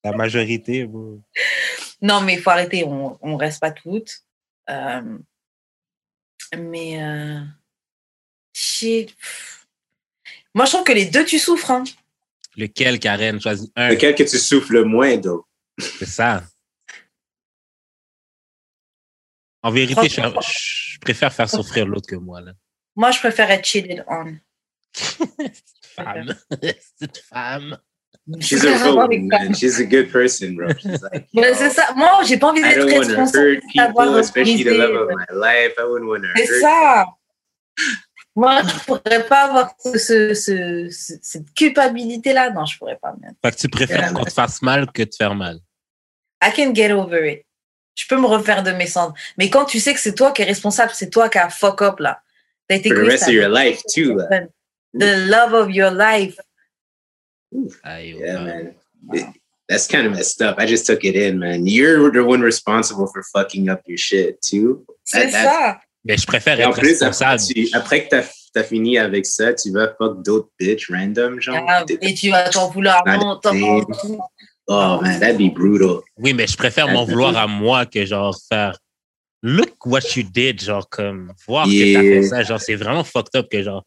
La 0.02 0.12
majorité, 0.12 0.84
bro. 0.86 1.20
Non, 2.00 2.22
mais 2.22 2.34
il 2.34 2.40
faut 2.42 2.50
arrêter, 2.50 2.84
on 2.84 3.18
ne 3.22 3.36
reste 3.36 3.60
pas 3.60 3.70
toutes. 3.70 4.24
Euh, 4.70 5.18
mais. 6.56 7.02
Euh. 7.02 7.40
Moi, 10.54 10.64
je 10.64 10.70
trouve 10.72 10.84
que 10.84 10.92
les 10.92 11.06
deux, 11.06 11.24
tu 11.24 11.38
souffres. 11.38 11.70
Hein. 11.70 11.84
Lequel, 12.56 12.98
Karen? 12.98 13.40
Choisis 13.40 13.70
un. 13.76 13.90
Lequel 13.90 14.14
que 14.14 14.22
tu 14.22 14.38
souffles 14.38 14.72
le 14.72 14.84
moins, 14.84 15.16
donc? 15.18 15.44
C'est 15.78 16.06
ça. 16.06 16.42
En 19.62 19.70
vérité, 19.70 20.08
je, 20.08 20.20
je 20.20 20.98
préfère 20.98 21.32
faire 21.32 21.48
souffrir 21.48 21.86
l'autre 21.86 22.08
que 22.08 22.16
moi, 22.16 22.40
là. 22.40 22.52
Moi, 23.00 23.10
je 23.12 23.18
préfère 23.18 23.50
être 23.50 23.64
cheated 23.64 24.04
on. 24.08 24.34
Femme. 25.96 26.34
Cette 26.98 27.18
femme. 27.32 27.78
She's 28.40 28.62
a 28.64 28.76
rogue, 28.92 29.22
man. 29.22 29.54
She's 29.54 29.80
a 29.80 29.84
good 29.84 30.12
person, 30.12 30.54
bro. 30.54 30.68
She's 30.78 31.00
like, 31.02 31.26
c'est 31.56 31.70
ça. 31.70 31.94
Moi, 31.96 32.22
j'ai 32.26 32.36
pas 32.36 32.48
envie 32.48 32.60
I 32.60 32.64
d'être 32.64 32.78
don't 32.86 32.92
want 32.92 33.02
to 33.04 33.08
responsable. 33.08 33.54
hurt 33.54 33.62
d'avoir 33.74 34.06
people, 34.06 34.20
especially 34.20 34.62
the 34.64 34.66
brisé, 34.66 34.78
love 34.78 34.96
of 34.96 35.08
my 35.16 35.26
life. 35.32 35.72
I 35.78 35.82
wouldn't 35.84 36.08
want 36.08 36.20
to 36.20 36.28
C'est 36.36 36.42
hurt. 36.46 36.60
ça. 36.60 37.06
Moi, 38.36 38.60
je 38.62 38.84
pourrais 38.84 39.26
pas 39.26 39.44
avoir 39.48 39.72
ce, 39.82 39.98
ce- 39.98 40.34
ce- 40.34 40.88
ce- 40.90 41.18
cette 41.22 41.54
culpabilité-là. 41.54 42.50
Non, 42.50 42.66
je 42.66 42.76
pourrais 42.78 42.98
pas. 42.98 43.14
man. 43.20 43.34
Fait 43.42 43.50
que 43.52 43.56
tu 43.56 43.68
préfères 43.68 43.98
Yeah, 44.00 44.12
qu'on 44.12 44.24
te 44.24 44.30
fasse 44.32 44.60
mal 44.62 44.92
que 44.92 45.02
de 45.04 45.10
faire 45.16 45.34
mal. 45.34 45.58
I 46.44 46.52
can 46.54 46.74
get 46.74 46.92
over 46.92 47.26
it. 47.32 47.46
Je 47.96 48.06
peux 48.06 48.16
me 48.20 48.26
refaire 48.26 48.62
de 48.62 48.70
mes 48.72 48.86
cendres. 48.86 49.14
Mais 49.38 49.48
quand 49.50 49.64
tu 49.64 49.80
sais 49.80 49.94
que 49.94 50.00
c'est 50.00 50.14
toi 50.14 50.30
qui 50.32 50.42
es 50.42 50.44
responsable, 50.44 50.92
c'est 50.94 51.10
toi 51.10 51.28
qui 51.30 51.38
as 51.38 51.48
fuck 51.50 51.80
up 51.82 51.98
là. 52.00 52.20
T'as 52.70 52.76
été 52.76 52.88
For 52.90 52.98
the 52.98 53.00
égoïste 53.00 53.10
rest 53.24 53.28
of 53.28 53.34
your 53.34 53.48
life 53.48 53.82
too. 53.92 54.14
là. 54.14 54.24
avec- 54.30 54.48
The 54.94 55.28
love 55.28 55.52
of 55.54 55.70
your 55.74 55.90
life. 55.90 56.36
Aïe, 57.82 58.16
Yeah, 58.18 58.38
man. 58.44 58.74
It- 59.12 59.26
that's 59.68 59.86
kind 59.88 60.06
of 60.06 60.12
messed 60.12 60.40
up. 60.40 60.56
I 60.60 60.66
just 60.66 60.86
took 60.86 61.02
it 61.04 61.16
in, 61.16 61.38
man. 61.38 61.66
You're 61.66 62.10
the 62.12 62.24
one 62.24 62.42
responsible 62.42 63.06
for 63.12 63.22
fucking 63.24 63.68
up 63.68 63.80
your 63.86 63.98
shit 63.98 64.40
too. 64.40 64.84
C'est 65.04 65.30
That- 65.30 65.44
ça. 65.44 65.80
Mais 66.04 66.16
je 66.16 66.26
préfère 66.26 66.58
Et 66.60 66.64
en 66.64 66.70
être 66.70 66.78
plus, 66.78 67.02
après, 67.02 67.36
tu- 67.38 67.68
après 67.72 68.04
que 68.04 68.10
t'as 68.10 68.22
as 68.60 68.64
fini 68.64 68.98
avec 68.98 69.26
ça, 69.26 69.52
tu 69.52 69.70
vas 69.70 69.94
fuck 69.98 70.22
d'autres 70.24 70.48
bitches 70.58 70.90
random, 70.90 71.40
genre. 71.40 71.64
Ah, 71.68 71.84
Et 72.00 72.14
tu 72.14 72.30
vas 72.30 72.48
t'en 72.48 72.70
vouloir. 72.70 73.02
C'est- 73.42 74.18
Oh 74.72 75.00
man, 75.02 75.18
that'd 75.18 75.36
be 75.36 75.52
brutal. 75.52 76.00
Oui, 76.16 76.32
mais 76.32 76.46
je 76.46 76.56
préfère 76.56 76.86
m'en 76.88 77.04
vouloir 77.04 77.36
à 77.36 77.46
moi 77.48 77.84
que 77.86 78.04
genre 78.06 78.38
faire 78.48 78.78
look 79.42 79.86
what 79.86 80.00
you 80.16 80.22
did, 80.22 80.60
genre 80.62 80.88
comme 80.88 81.32
voir 81.46 81.66
que 81.66 81.70
t'as 81.70 82.02
Yeah. 82.02 82.22
fait 82.22 82.22
ça, 82.28 82.42
genre 82.42 82.60
c'est 82.60 82.74
vraiment 82.76 83.04
fucked 83.04 83.34
up 83.36 83.48
que 83.50 83.62
genre 83.62 83.84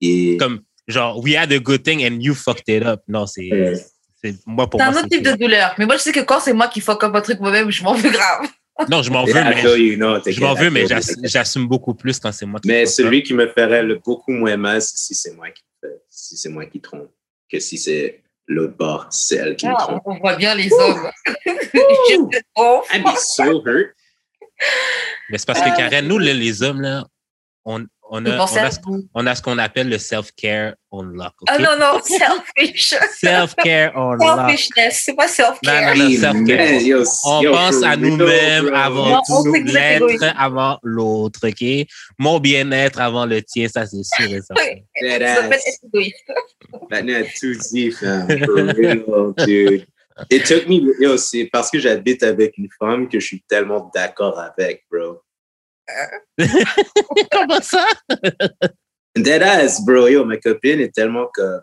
Yeah. 0.00 0.36
comme 0.38 0.60
genre 0.88 1.18
we 1.22 1.34
had 1.36 1.52
a 1.52 1.58
good 1.58 1.82
thing 1.82 2.04
and 2.04 2.20
you 2.20 2.34
fucked 2.34 2.68
it 2.68 2.84
up. 2.84 3.02
Non, 3.08 3.26
c'est 3.26 3.50
Ouais. 3.52 3.74
c'est 4.22 4.34
moi 4.46 4.68
pour 4.68 4.80
C'est 4.80 4.86
un 4.86 4.92
autre 4.96 5.08
type 5.08 5.22
de 5.22 5.32
douleur. 5.32 5.74
Mais 5.78 5.86
moi, 5.86 5.96
je 5.96 6.02
sais 6.02 6.12
que 6.12 6.20
quand 6.20 6.40
c'est 6.40 6.52
moi 6.52 6.68
qui 6.68 6.80
fuck 6.80 7.02
up 7.04 7.14
un 7.14 7.20
truc 7.20 7.38
moi-même, 7.40 7.70
je 7.70 7.82
m'en 7.82 7.94
veux 7.94 8.10
grave. 8.10 8.48
Non, 8.90 9.00
je 9.02 9.10
m'en 9.10 9.24
veux, 9.24 9.32
Yeah, 9.32 9.44
mais 9.48 9.62
feel 9.62 9.78
you, 9.80 9.96
no, 9.96 10.18
je 10.26 10.38
m'en 10.38 10.52
veux, 10.52 10.68
mais 10.68 10.84
j'assume 11.24 11.66
beaucoup 11.66 11.94
plus 11.94 12.18
quand 12.20 12.30
c'est 12.30 12.44
moi 12.44 12.60
qui 12.60 12.68
Mais 12.68 12.84
fuck 12.84 12.88
up. 12.90 12.94
celui 13.06 13.22
qui 13.22 13.32
me 13.32 13.46
ferait 13.48 13.82
le 13.82 13.98
beaucoup 14.04 14.32
moins 14.32 14.58
mal, 14.58 14.82
c'est 14.82 14.98
si 14.98 15.14
c'est 15.14 15.32
moi 15.34 15.48
qui 15.50 15.62
si 16.10 16.36
c'est 16.36 16.50
moi 16.50 16.66
qui 16.66 16.78
trompe, 16.80 17.08
que 17.50 17.58
si 17.58 17.78
c'est 17.78 18.22
l'autre 18.46 18.76
bord, 18.76 19.06
c'est 19.10 19.36
elle 19.36 19.56
qui 19.56 19.66
me 19.66 19.72
Ah, 19.72 19.76
trompe. 19.78 20.02
on 20.04 20.18
voit 20.18 20.36
bien 20.36 20.54
les 20.54 20.70
hommes. 20.70 21.10
Be 21.74 23.16
so 23.18 23.62
hurt. 23.64 23.94
Mais 25.30 25.38
c'est 25.38 25.46
parce 25.46 25.60
que 25.60 25.68
Euh, 25.68 25.76
Karen, 25.76 26.06
nous 26.06 26.18
là, 26.18 26.32
les 26.32 26.62
hommes 26.62 26.80
là, 26.80 27.04
on 27.64 27.80
a, 27.82 27.86
on 28.08 28.24
a, 28.24 28.46
ce- 28.70 28.78
vous. 28.84 29.02
on 29.14 29.26
a 29.26 29.34
ce 29.34 29.42
qu'on 29.42 29.58
appelle 29.58 29.88
le 29.88 29.98
self-care 29.98 30.74
on 30.92 31.02
lock. 31.02 31.32
ok? 31.40 31.48
Ah 31.48 31.58
non, 31.58 31.76
non, 31.76 32.00
selfish. 32.00 32.94
Self-care 33.20 33.90
on 33.96 34.12
lock. 34.12 34.48
Selfishness, 34.50 35.02
c'est 35.04 35.14
pas 35.16 35.26
Non, 35.26 35.32
self-care. 35.32 35.96
non, 35.96 36.04
non, 36.04 36.08
Hey, 36.10 36.16
self-care. 36.16 36.80
yo, 36.82 37.02
On 37.24 37.42
yo, 37.42 37.52
pense 37.52 37.82
à 37.82 37.96
nous-mêmes 37.96 38.72
avant 38.72 39.08
Non, 39.10 39.22
tout, 39.26 39.52
l'être 39.52 40.32
avant 40.38 40.78
l'autre, 40.84 41.48
OK? 41.48 41.88
Mon 42.18 42.38
bien-être 42.38 43.00
avant 43.00 43.26
le 43.26 43.42
tien, 43.42 43.66
ça 43.66 43.84
c'est 43.86 44.04
sûr 44.04 44.32
et 44.32 44.40
certain. 44.40 44.62
Oui, 44.62 44.84
Dead 45.02 45.22
ça 45.22 45.34
s'appelle 45.34 45.52
ass. 45.54 45.66
être 45.66 45.78
égoïste. 45.92 46.32
That 46.90 47.02
net 47.02 47.26
too 47.40 47.54
deep, 47.72 47.94
fam. 47.94 48.28
For 48.28 48.54
real, 48.76 49.34
dude. 49.44 49.86
It 50.30 50.46
took 50.46 50.66
me, 50.66 50.94
yo, 51.02 51.16
c'est 51.18 51.46
parce 51.52 51.70
que 51.70 51.78
j'habite 51.78 52.22
avec 52.22 52.56
une 52.56 52.68
femme 52.78 53.08
que 53.08 53.20
je 53.20 53.26
suis 53.26 53.42
tellement 53.42 53.90
d'accord 53.94 54.38
avec, 54.38 54.86
bro. 54.90 55.20
Comment 57.30 57.60
ça? 57.60 57.86
Dead 59.14 59.42
ass, 59.42 59.84
bro. 59.84 60.08
Yo, 60.08 60.24
ma 60.24 60.38
copine 60.38 60.80
est 60.80 60.94
tellement 60.94 61.28
comme. 61.32 61.62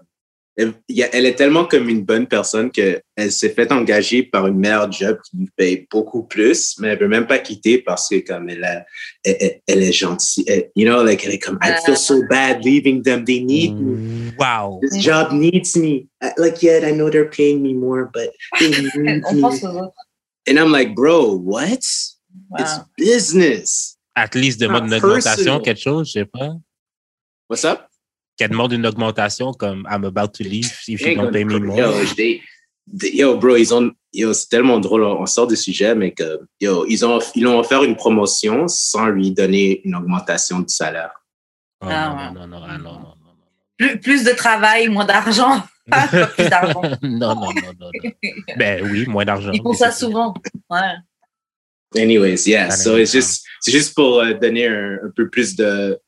Elle, 0.55 0.73
elle 1.13 1.25
est 1.25 1.33
tellement 1.33 1.65
comme 1.65 1.89
une 1.89 2.03
bonne 2.03 2.27
personne 2.27 2.69
qu'elle 2.69 3.01
s'est 3.31 3.49
fait 3.49 3.71
engager 3.71 4.21
par 4.21 4.45
une 4.45 4.57
meilleure 4.59 4.91
job 4.91 5.17
qui 5.27 5.37
lui 5.37 5.49
paye 5.55 5.87
beaucoup 5.89 6.23
plus, 6.23 6.75
mais 6.79 6.89
elle 6.89 6.99
veut 6.99 7.07
même 7.07 7.25
pas 7.25 7.39
quitter 7.39 7.79
parce 7.81 8.07
que 8.07 8.19
comme 8.19 8.49
elle, 8.49 8.63
a, 8.63 8.85
elle, 9.25 9.37
elle- 9.39 9.61
elle 9.67 9.81
est 9.83 9.91
gentille. 9.91 10.45
Elle- 10.47 10.69
you 10.75 10.85
know, 10.85 11.03
like, 11.03 11.25
elle 11.25 11.33
est 11.33 11.39
comme, 11.39 11.57
I 11.63 11.73
feel 11.83 11.97
so 11.97 12.21
bad 12.29 12.63
leaving 12.63 13.01
them. 13.01 13.25
They 13.25 13.43
need 13.43 13.73
me. 13.79 14.31
Wow. 14.37 14.79
This 14.81 15.01
job 15.03 15.31
needs 15.31 15.75
me. 15.75 16.07
Like, 16.37 16.61
yeah, 16.61 16.87
I 16.87 16.91
know 16.91 17.09
they're 17.09 17.29
paying 17.29 17.63
me 17.63 17.73
more, 17.73 18.09
but 18.13 18.29
they 18.59 18.69
need 18.95 19.23
On 19.25 19.33
me. 19.35 19.41
pense 19.41 19.63
aux 19.63 19.75
autres. 19.75 19.95
And 20.47 20.59
I'm 20.59 20.71
like, 20.71 20.93
bro, 20.93 21.33
what? 21.35 21.79
It's 21.79 22.19
Voilà. 22.51 22.85
business. 22.97 23.97
At 24.15 24.35
least 24.35 24.59
demande 24.59 24.85
une 24.85 24.93
Ah, 24.93 24.97
augmentation, 24.97 25.59
quelque 25.61 25.79
chose, 25.81 26.07
je 26.09 26.11
sais 26.19 26.25
pas. 26.25 26.49
What's 27.49 27.63
up? 27.65 27.87
Qu'elle 28.37 28.49
demande 28.49 28.73
une 28.73 28.85
augmentation 28.87 29.51
comme 29.53 29.87
I'm 29.91 30.05
about 30.05 30.29
to 30.37 30.43
leave 30.43 30.71
if 30.87 31.01
you 31.01 31.15
don't 31.15 31.31
pay 31.31 31.45
me 31.45 31.59
more. 31.59 31.77
Yo, 31.77 31.91
they- 32.17 32.41
they- 32.99 33.15
yo, 33.15 33.37
bro, 33.37 33.55
ils 33.55 33.71
ont, 33.73 33.91
yo, 34.11 34.33
c'est 34.33 34.49
tellement 34.49 34.79
drôle. 34.79 35.03
On 35.03 35.25
sort 35.27 35.45
du 35.47 35.55
sujet, 35.55 35.93
mais 35.93 36.11
que, 36.13 36.39
yo, 36.59 36.85
ils 36.87 37.05
ont, 37.05 37.19
ils 37.35 37.45
ont 37.47 37.59
offert 37.59 37.83
une 37.83 37.95
promotion 37.95 38.67
sans 38.67 39.07
lui 39.07 39.31
donner 39.31 39.81
une 39.85 39.95
augmentation 39.95 40.59
du 40.61 40.73
salaire. 40.73 41.11
Oh, 41.81 41.87
Ah, 41.89 42.31
non, 42.33 42.41
non, 42.41 42.47
non, 42.47 42.63
ah, 42.67 42.77
non, 42.77 42.83
non, 42.83 42.99
non, 42.99 42.99
non. 42.99 43.15
Plus, 43.77 43.99
plus 43.99 44.23
de 44.23 44.31
travail, 44.31 44.87
moins 44.89 45.05
d'argent. 45.05 45.61
Pas 45.91 46.07
plus 46.07 46.49
d'argent. 46.49 46.81
non, 47.03 47.35
non, 47.35 47.35
non, 47.35 47.51
non, 47.79 47.89
non. 47.93 48.11
Ben 48.57 48.83
oui, 48.89 49.05
moins 49.05 49.25
d'argent. 49.25 49.51
Ils 49.51 49.61
font 49.61 49.73
ça 49.73 49.91
souvent. 49.91 50.33
Ouais. 50.69 50.79
Anyways, 51.95 52.47
yeah. 52.47 52.69
Ah, 52.71 52.75
So 52.75 52.97
it's 52.97 53.11
just, 53.11 53.43
c'est 53.59 53.71
juste 53.71 53.93
pour 53.93 54.19
euh, 54.19 54.33
donner 54.33 54.67
un, 54.67 54.93
un 55.05 55.11
peu 55.15 55.29
plus 55.29 55.55
de 55.55 55.99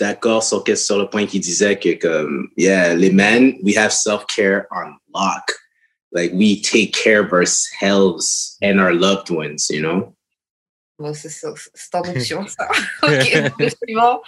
d'accord 0.00 0.42
sur, 0.42 0.64
que- 0.64 0.74
sur 0.74 0.98
le 0.98 1.08
point 1.08 1.26
qu'il 1.26 1.40
disait 1.40 1.78
que 1.78 1.94
comme, 1.94 2.48
yeah, 2.56 2.94
les 2.94 3.10
men, 3.10 3.54
we 3.62 3.76
have 3.76 3.92
self-care 3.92 4.66
on 4.70 4.96
lock. 5.14 5.56
Like 6.12 6.32
we 6.34 6.60
take 6.60 6.92
care 6.92 7.20
of 7.20 7.32
ourselves 7.32 8.56
and 8.62 8.80
our 8.80 8.92
loved 8.92 9.30
ones, 9.30 9.68
you 9.70 9.80
know? 9.80 10.16
Bon, 10.98 11.14
c'est 11.14 11.30
en 11.94 12.00
option, 12.00 12.46
ça. 12.46 12.68
ok, 13.02 13.52
le 13.58 13.68
suivant. 13.70 14.20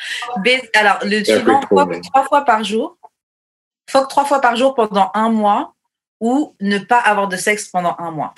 Alors, 0.75 1.05
le 1.05 1.25
C'est 1.25 1.35
un 1.35 1.45
peu 1.45 1.53
suivant, 1.67 2.01
trois 2.01 2.25
fois 2.25 2.45
par 2.45 2.63
jour. 2.63 2.97
Fuck 3.91 4.09
trois 4.09 4.25
fois 4.25 4.41
par 4.41 4.57
jour 4.57 4.75
pendant 4.75 5.11
un 5.13 5.29
mois 5.29 5.75
ou 6.21 6.55
ne 6.61 6.79
pas 6.79 7.01
avoir 7.01 7.29
de 7.29 7.37
sexe 7.37 7.69
pendant 7.69 7.97
un 7.99 8.11
mois. 8.11 8.33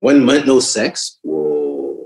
One 0.00 0.20
month, 0.20 0.46
no 0.46 0.60
sex? 0.60 1.18
Whoa. 1.24 1.47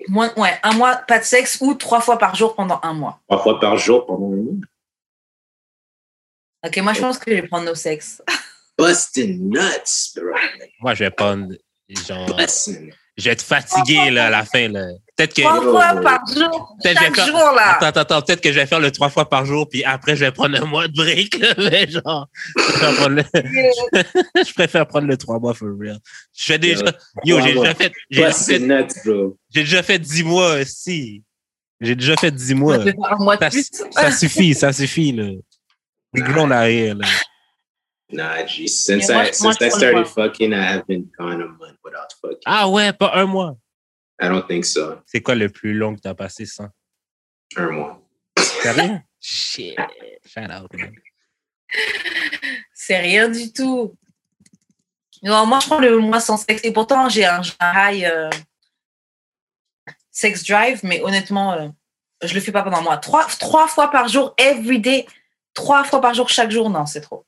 Moins, 0.09 0.33
ouais, 0.37 0.59
un 0.63 0.73
mois, 0.73 0.97
pas 0.97 1.19
de 1.19 1.25
sexe 1.25 1.59
ou 1.61 1.75
trois 1.75 2.01
fois 2.01 2.19
par 2.19 2.35
jour 2.35 2.55
pendant 2.55 2.81
un 2.83 2.93
mois. 2.93 3.21
Trois 3.29 3.43
fois 3.43 3.61
par 3.61 3.77
jour 3.77 4.07
pendant 4.07 4.33
un 4.33 4.43
mois. 4.43 4.55
Ok, 6.65 6.77
moi, 6.79 6.93
je 6.93 7.01
pense 7.01 7.19
que 7.19 7.31
je 7.31 7.41
vais 7.41 7.49
prendre 7.49 7.67
nos 7.67 7.75
sexes. 7.75 8.23
Busting 8.79 9.51
nuts, 9.51 10.15
bro. 10.17 10.35
Moi, 10.81 10.95
je 10.95 11.05
vais 11.05 11.11
prendre, 11.11 11.53
genre, 11.89 12.41
je 13.17 13.25
vais 13.25 13.31
être 13.33 13.43
fatigué, 13.43 14.11
là, 14.11 14.27
à 14.27 14.31
la 14.31 14.45
fin, 14.45 14.69
là. 14.69 14.87
Peut-être 15.15 15.35
que, 15.35 15.43
Trois 15.43 15.61
fois 15.61 16.01
par 16.01 16.21
jour, 16.27 16.77
chaque 16.83 16.99
vais 16.99 17.15
faire- 17.15 17.27
jour, 17.27 17.53
là. 17.55 17.77
attends, 17.77 17.87
attends, 17.87 18.01
attends, 18.01 18.23
peut-être 18.23 18.41
que 18.41 18.51
je 18.51 18.59
vais 18.59 18.65
faire 18.67 18.81
le 18.81 18.91
trois 18.91 19.11
fois 19.11 19.29
par 19.29 19.45
jour, 19.45 19.69
puis 19.69 19.85
après, 19.85 20.17
je 20.17 20.25
vais 20.25 20.33
prendre 20.33 20.61
un 20.61 20.65
mois 20.65 20.89
de 20.89 20.95
break, 20.95 21.39
là, 21.39 21.49
mais 21.59 21.87
genre, 21.91 22.29
je 22.57 22.63
préfère 22.63 22.95
prendre 22.97 23.17
le, 23.17 23.23
je 24.47 24.53
préfère 24.55 24.87
prendre 24.87 25.07
le 25.09 25.17
trois 25.19 25.39
mois 25.39 25.53
for 25.53 25.69
real. 25.79 25.99
Je 26.35 26.45
fais 26.45 26.59
déjà, 26.59 26.85
yo, 27.25 27.41
j'ai 27.43 27.53
déjà 27.53 27.75
fait, 27.75 27.93
j'ai 28.11 28.21
déjà 28.23 28.33
fait, 28.33 28.39
Busting 28.59 28.67
nuts, 28.69 28.95
bro. 29.05 29.37
j'ai 29.55 29.61
déjà 29.65 29.83
fait 29.83 29.99
dix 29.99 30.25
mois 30.25 30.55
aussi. 30.61 31.23
J'ai 31.81 31.95
déjà 31.97 32.17
fait 32.17 32.31
dix 32.31 32.55
mois. 32.55 32.79
Ça, 32.83 33.51
ça 33.91 34.11
suffit, 34.13 34.55
ça 34.55 34.73
suffit, 34.73 35.13
là. 35.13 35.31
We 36.15 36.23
grown 36.23 36.53
out 36.53 36.69
here, 36.71 36.95
là. 36.95 37.07
Nah, 38.13 38.47
geez. 38.47 38.69
Since 38.69 39.09
Yeah, 39.09 39.25
I 39.29 39.33
since 39.33 39.61
I 39.61 39.69
started 39.71 40.07
fucking, 40.07 40.53
I 40.53 40.63
haven't 40.63 41.11
gone 41.19 41.43
a 41.43 41.47
month 41.49 41.79
without 41.85 42.13
fucking. 42.21 42.39
Ah 42.47 42.69
ouais, 42.69 42.93
pas 42.93 43.13
un 43.15 43.27
mois. 43.27 43.57
I 44.21 44.29
don't 44.29 44.47
think 44.47 44.65
so. 44.65 44.99
C'est 45.07 45.23
quoi 45.23 45.35
le 45.35 45.49
plus 45.49 45.75
long 45.75 45.95
que 45.95 46.01
t'as 46.01 46.15
passé 46.15 46.47
sans? 46.47 46.69
Un 47.57 47.71
mois. 47.71 48.03
Sérieux? 48.39 49.01
Shit. 49.21 49.77
Shout 50.27 50.41
out, 50.41 50.73
man. 50.75 50.93
C'est 52.75 52.99
rien 52.99 53.29
du 53.29 53.53
tout. 53.53 53.97
Non, 55.23 55.47
moi, 55.47 55.61
je 55.61 55.67
prends 55.67 55.79
le 55.79 55.99
mois 55.99 56.21
sans 56.21 56.37
sexe. 56.37 56.65
Et 56.65 56.73
pourtant, 56.73 57.09
j'ai 57.09 57.25
un, 57.25 57.43
j'ai 57.43 57.53
un 57.61 57.91
high 57.91 58.05
euh, 58.05 58.31
sex 60.11 60.45
drive, 60.45 60.81
mais 60.83 61.01
honnêtement, 61.03 61.53
euh, 61.53 61.69
je 62.23 62.35
le 62.35 62.41
fais 62.41 62.53
pas 62.53 62.63
pendant 62.63 62.79
un 62.79 62.83
mois. 62.83 62.97
Trois, 62.99 63.27
trois 63.39 63.69
fois 63.69 63.91
par 63.91 64.09
jour, 64.09 64.35
every 64.37 64.81
day. 64.81 65.07
Trois 65.55 65.85
fois 65.85 66.01
par 66.01 66.15
jour, 66.15 66.29
chaque 66.29 66.51
jour, 66.51 66.71
non, 66.71 66.87
c'est 66.87 67.01
trop. 67.01 67.25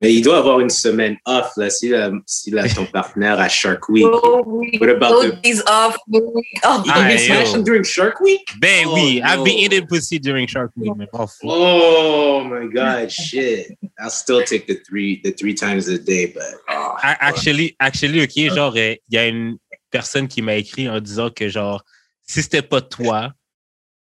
Mais 0.00 0.14
il 0.14 0.22
doit 0.22 0.38
avoir 0.38 0.60
une 0.60 0.70
semaine 0.70 1.16
off, 1.26 1.50
là, 1.56 1.70
si, 1.70 1.88
là, 1.88 2.12
si 2.24 2.52
là, 2.52 2.68
ton 2.68 2.84
partenaire 2.86 3.40
a 3.40 3.48
Shark 3.48 3.88
Week. 3.88 4.06
Oh, 4.06 4.44
oui. 4.46 4.78
What 4.80 4.90
about 4.90 5.22
the- 5.22 5.42
days 5.42 5.60
off. 5.66 5.96
You 6.06 6.44
Ah, 6.62 6.84
smashing 7.18 7.64
during 7.64 7.82
Shark 7.82 8.20
Week? 8.20 8.46
Ben 8.60 8.86
Oh, 8.86 8.94
oui, 8.94 9.20
I've 9.24 9.38
no. 9.38 9.44
been 9.44 9.58
eating 9.58 9.86
pussy 9.88 10.20
during 10.20 10.46
Shark 10.46 10.70
Week, 10.76 10.92
mais 10.96 11.08
pas 11.08 11.26
fou. 11.26 11.48
Oh 11.50 12.44
my 12.44 12.68
God, 12.72 13.10
shit. 13.10 13.76
I'll 13.98 14.10
still 14.10 14.44
take 14.44 14.66
the 14.68 14.80
three 14.88 15.20
the 15.24 15.32
three 15.32 15.54
times 15.54 15.88
a 15.88 15.98
day, 15.98 16.28
but 16.32 16.44
oh, 16.70 16.94
Actually, 17.02 17.74
actually, 17.80 18.22
OK, 18.22 18.54
genre, 18.54 18.74
euh, 18.76 18.94
il 19.08 19.14
y 19.14 19.18
a 19.18 19.26
une 19.26 19.56
personne 19.90 20.28
qui 20.28 20.42
m'a 20.42 20.54
écrit 20.54 20.88
en 20.88 21.00
disant 21.00 21.30
que, 21.30 21.48
genre, 21.48 21.82
si 22.22 22.40
c'était 22.42 22.62
pas 22.62 22.80
toi, 22.82 23.32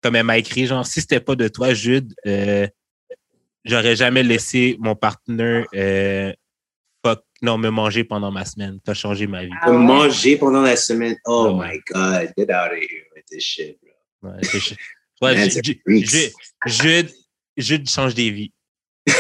comme 0.04 0.16
elle 0.16 0.26
m'a 0.26 0.38
écrit, 0.38 0.68
genre, 0.68 0.86
si 0.86 1.02
c'était 1.02 1.20
pas 1.20 1.36
de 1.36 1.48
toi, 1.48 1.74
Jude, 1.74 2.14
euh, 2.28 2.68
j'aurais 3.66 3.96
jamais 3.96 4.24
laissé 4.24 4.76
mon 4.80 4.96
partenaire 4.96 5.66
euh, 5.76 6.32
fuck, 7.06 7.24
non, 7.42 7.58
me 7.58 7.70
manger 7.70 8.04
pendant 8.04 8.32
ma 8.32 8.46
semaine. 8.46 8.80
T'as 8.84 8.94
changé 8.94 9.28
ma 9.28 9.44
vie. 9.44 9.52
Ah 9.62 9.72
ouais? 9.72 9.78
manger 9.78 10.38
pendant 10.38 10.62
la 10.62 10.76
semaine. 10.76 11.16
Oh 11.26 11.52
Ouais. 11.58 11.68
my 11.74 11.80
God, 11.94 12.34
get 12.38 12.50
out 12.52 12.72
of 12.72 12.78
here 12.78 13.06
with 13.16 13.26
this 13.32 13.44
shit, 13.44 13.80
bro. 13.82 14.32
Ouais, 14.32 15.36
Man, 15.36 15.50
Jude 17.58 17.88
change 17.90 18.14
des 18.16 18.32
vies. 18.32 18.52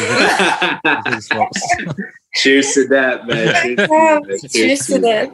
Cheers 2.33 2.73
to 2.73 2.87
that, 2.87 3.27
man. 3.27 3.53
Cheers 3.53 3.75
to 3.75 3.87
that. 3.87 4.49
cheers 4.53 4.85
to 4.87 4.99
that. 4.99 5.29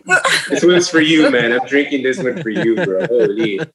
This 0.50 0.64
one's 0.64 0.90
for 0.90 1.00
you, 1.00 1.30
man. 1.30 1.52
I'm 1.54 1.66
drinking 1.68 2.02
this 2.04 2.18
one 2.18 2.42
for 2.42 2.50
you, 2.50 2.76
bro. 2.76 3.06
Holy. 3.08 3.60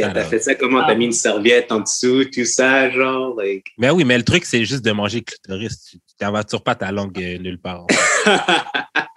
T'as 0.00 0.24
fait 0.24 0.38
ça 0.38 0.54
comment? 0.54 0.84
T'as 0.86 0.94
mis 0.94 1.06
une 1.06 1.12
serviette 1.12 1.70
en 1.72 1.80
dessous, 1.80 2.24
tout 2.24 2.44
ça, 2.44 2.90
genre, 2.90 3.34
like? 3.40 3.66
Mais 3.78 3.90
oui, 3.90 4.04
mais 4.04 4.16
le 4.18 4.24
truc, 4.24 4.44
c'est 4.44 4.64
juste 4.64 4.84
de 4.84 4.92
manger 4.92 5.22
clitoris. 5.22 5.84
Tu 5.84 5.98
tu 5.98 6.14
t'aventures 6.18 6.62
pas 6.62 6.74
ta 6.74 6.92
langue 6.92 7.20
euh, 7.20 7.38
nulle 7.38 7.58
part. 7.60 7.86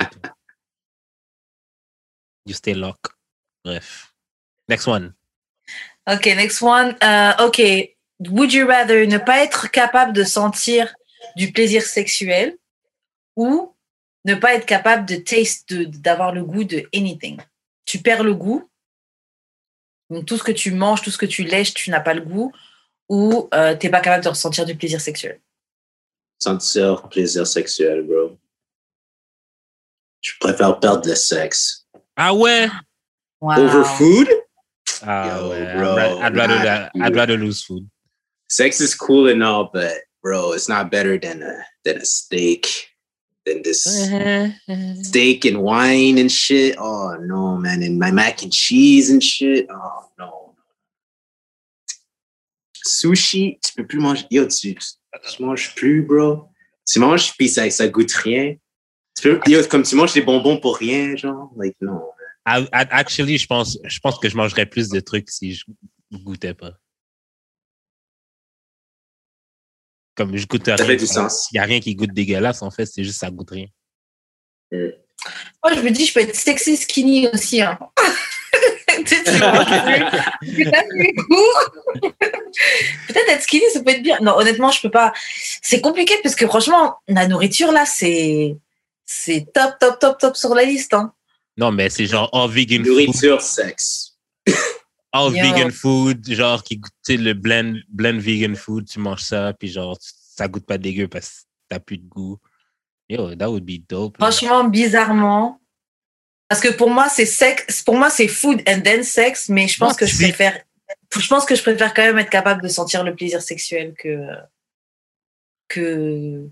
You 2.46 2.54
stay 2.54 2.74
lock. 2.74 2.98
Bref. 3.64 4.14
Next 4.70 4.88
one. 4.88 5.14
Ok, 6.10 6.26
next 6.28 6.62
one. 6.62 6.96
Euh, 7.04 7.34
ok, 7.46 7.62
would 8.30 8.54
you 8.54 8.66
rather 8.66 9.06
ne 9.06 9.18
pas 9.18 9.44
être 9.44 9.70
capable 9.70 10.14
de 10.14 10.24
sentir 10.24 10.94
du 11.36 11.52
plaisir 11.52 11.82
sexuel 11.84 12.58
ou 13.36 13.76
ne 14.26 14.36
pas 14.36 14.54
être 14.56 14.66
capable 14.66 15.06
de 15.06 15.18
taste, 15.18 15.70
de- 15.74 15.84
d'avoir 15.86 16.32
le 16.34 16.44
goût 16.46 16.64
de 16.64 16.88
anything? 16.96 17.38
Tu 17.86 18.00
perds 18.00 18.24
le 18.24 18.34
goût. 18.34 18.70
Donc 20.10 20.26
tout 20.26 20.38
ce 20.38 20.44
que 20.44 20.52
tu 20.52 20.72
manges, 20.72 21.02
tout 21.02 21.12
ce 21.12 21.18
que 21.18 21.26
tu 21.26 21.44
lèches, 21.44 21.74
tu 21.74 21.90
n'as 21.90 22.00
pas 22.00 22.14
le 22.14 22.22
goût 22.22 22.52
ou 23.10 23.50
euh, 23.54 23.76
t'es 23.76 23.90
pas 23.90 24.00
capable 24.02 24.24
de 24.24 24.30
ressentir 24.30 24.66
du 24.66 24.76
plaisir 24.76 25.02
sexuel? 25.02 25.40
Sentir 26.40 27.08
plaisir 27.10 27.46
sexuel, 27.48 28.04
bro. 28.04 28.38
Je 30.22 30.34
préfère 30.40 30.80
perdre 30.80 31.08
le 31.08 31.16
sexe. 31.16 31.86
Ah 32.16 32.34
ouais? 32.34 32.68
Wow. 33.42 33.60
Over 33.60 33.84
food? 33.84 34.28
Ah 35.02 35.38
Yo, 35.40 35.50
ouais. 35.50 35.74
bro, 35.76 35.96
rather, 35.96 36.64
that-. 36.64 36.92
I'd 36.96 37.16
rather 37.16 37.38
lose 37.38 37.64
food. 37.64 37.88
Sex 38.50 38.80
is 38.80 38.96
cool 38.96 39.28
and 39.30 39.44
all, 39.44 39.70
but 39.72 39.94
bro, 40.24 40.54
it's 40.54 40.70
not 40.70 40.90
better 40.90 41.20
than 41.20 41.44
a 41.44 41.64
than 41.84 41.98
a 41.98 42.06
steak. 42.06 42.90
Than 43.48 43.62
this 43.64 43.86
steak 45.08 45.46
and 45.46 45.62
wine 45.62 46.18
and 46.18 46.30
shit. 46.30 46.76
Oh 46.78 47.16
no, 47.22 47.56
man. 47.58 47.82
And 47.82 47.98
my 47.98 48.12
mac 48.12 48.44
and 48.44 48.52
cheese 48.52 49.10
and 49.10 49.24
shit. 49.24 49.68
Oh 49.72 50.10
no. 50.20 50.56
Sushi, 52.86 53.58
tu 53.64 53.74
peux 53.76 53.88
plus 53.88 54.00
manger. 54.00 54.26
Yo, 54.30 54.46
tu, 54.48 54.76
tu 54.76 55.44
manges 55.44 55.74
plus, 55.76 56.02
bro. 56.02 56.50
Tu 56.86 57.00
manges 57.00 57.34
puis 57.38 57.48
ça, 57.50 57.70
ça 57.70 57.88
goûte 57.88 58.12
rien. 58.14 58.56
Tu 59.16 59.24
peux, 59.24 59.40
yo, 59.48 59.62
comme 59.70 59.84
tu 59.84 59.96
manges 59.96 60.14
des 60.14 60.22
bonbons 60.22 60.60
pour 60.60 60.78
rien, 60.78 61.16
genre. 61.16 61.52
Like, 61.58 61.76
non. 61.82 62.02
I- 62.46 62.64
I- 62.74 62.88
actually, 62.92 63.38
je 63.38 63.48
pense, 63.48 63.78
je 63.84 64.00
pense 64.00 64.20
que 64.20 64.30
je 64.30 64.36
mangerais 64.38 64.66
plus 64.66 64.90
de 64.90 65.00
trucs 65.00 65.30
si 65.30 65.54
je 65.54 65.66
goûtais 66.14 66.54
pas. 66.54 66.74
Comme 70.18 70.36
je 70.36 70.48
goûte 70.48 70.66
rien. 70.66 70.78
Ça 70.78 70.86
fait 70.86 70.98
du 70.98 71.08
sens. 71.08 71.48
Il 71.52 71.56
n'y 71.56 71.60
a 71.60 71.64
rien 71.64 71.80
qui 71.80 71.96
goûte 71.96 72.12
dégueulasse, 72.12 72.64
en 72.64 72.72
fait, 72.72 72.88
c'est 72.88 73.04
juste 73.04 73.20
ça 73.20 73.30
goûte 73.30 73.52
rien. 73.52 73.68
Moi, 74.72 75.74
je 75.76 75.82
me 75.82 75.92
dis, 75.92 76.06
je 76.06 76.14
peux 76.14 76.22
être 76.22 76.36
sexy 76.36 76.76
skinny 76.76 77.28
aussi. 77.34 77.62
Hein. 77.62 77.78
Peut-être 83.08 83.30
être 83.30 83.44
skinny, 83.44 83.64
ça 83.72 83.82
peut 83.82 83.92
être 83.92 84.02
bien. 84.02 84.18
Non, 84.22 84.36
honnêtement, 84.36 84.72
je 84.72 84.82
peux 84.82 84.90
pas. 84.90 85.14
C'est 85.62 85.82
compliqué 85.82 86.16
parce 86.24 86.36
que 86.36 86.48
franchement, 86.48 86.96
la 87.08 87.28
nourriture, 87.28 87.72
là, 87.72 87.86
c'est 87.86 88.58
c'est 89.06 89.48
top, 89.54 89.76
top, 89.80 90.00
top, 90.00 90.18
top 90.18 90.36
sur 90.36 90.56
la 90.56 90.64
liste. 90.64 90.94
Hein. 90.94 91.14
Non, 91.58 91.72
mais 91.72 91.90
c'est 91.90 92.08
genre 92.08 92.30
all 92.34 92.50
vegan 92.50 92.84
food. 92.84 92.88
Nourriture, 92.88 93.42
sexe. 93.42 94.17
All 95.18 95.36
Yo. 95.36 95.42
vegan 95.44 95.72
food, 95.72 96.32
genre 96.32 96.64
qui 96.64 96.78
goûte 96.78 96.92
le 97.10 97.34
blend, 97.34 97.76
blend 97.90 98.20
vegan 98.20 98.56
food, 98.56 98.88
tu 98.88 99.00
manges 99.00 99.24
ça, 99.24 99.54
puis 99.58 99.68
genre 99.70 99.98
ça 100.02 100.48
goûte 100.48 100.66
pas 100.66 100.78
dégueu 100.78 101.08
parce 101.08 101.30
que 101.30 101.36
t'as 101.70 101.80
plus 101.80 101.98
de 101.98 102.08
goût. 102.08 102.38
Yo, 103.10 103.34
that 103.36 103.50
would 103.50 103.64
be 103.66 103.80
dope. 103.88 104.18
Franchement, 104.18 104.64
bizarrement. 104.66 105.60
Parce 106.50 106.62
que 106.62 106.70
pour 106.70 106.90
moi, 106.90 107.10
c'est 107.10 107.26
sexe. 107.26 107.82
Pour 107.82 107.98
moi, 107.98 108.10
c'est 108.10 108.28
food 108.28 108.62
and 108.68 108.82
then 108.82 109.04
sex, 109.04 109.50
mais 109.50 109.68
je 109.68 109.78
pense 109.78 109.92
Non, 109.94 109.96
que 109.98 110.06
je 110.06 110.16
préfère. 110.16 110.62
Je 111.18 111.28
pense 111.28 111.46
que 111.46 111.56
je 111.56 111.62
préfère 111.62 111.94
quand 111.94 112.04
même 112.04 112.18
être 112.20 112.30
capable 112.30 112.62
de 112.62 112.68
sentir 112.70 113.04
le 113.04 113.16
plaisir 113.16 113.42
sexuel 113.42 113.94
que 113.98 114.28
que. 115.68 116.48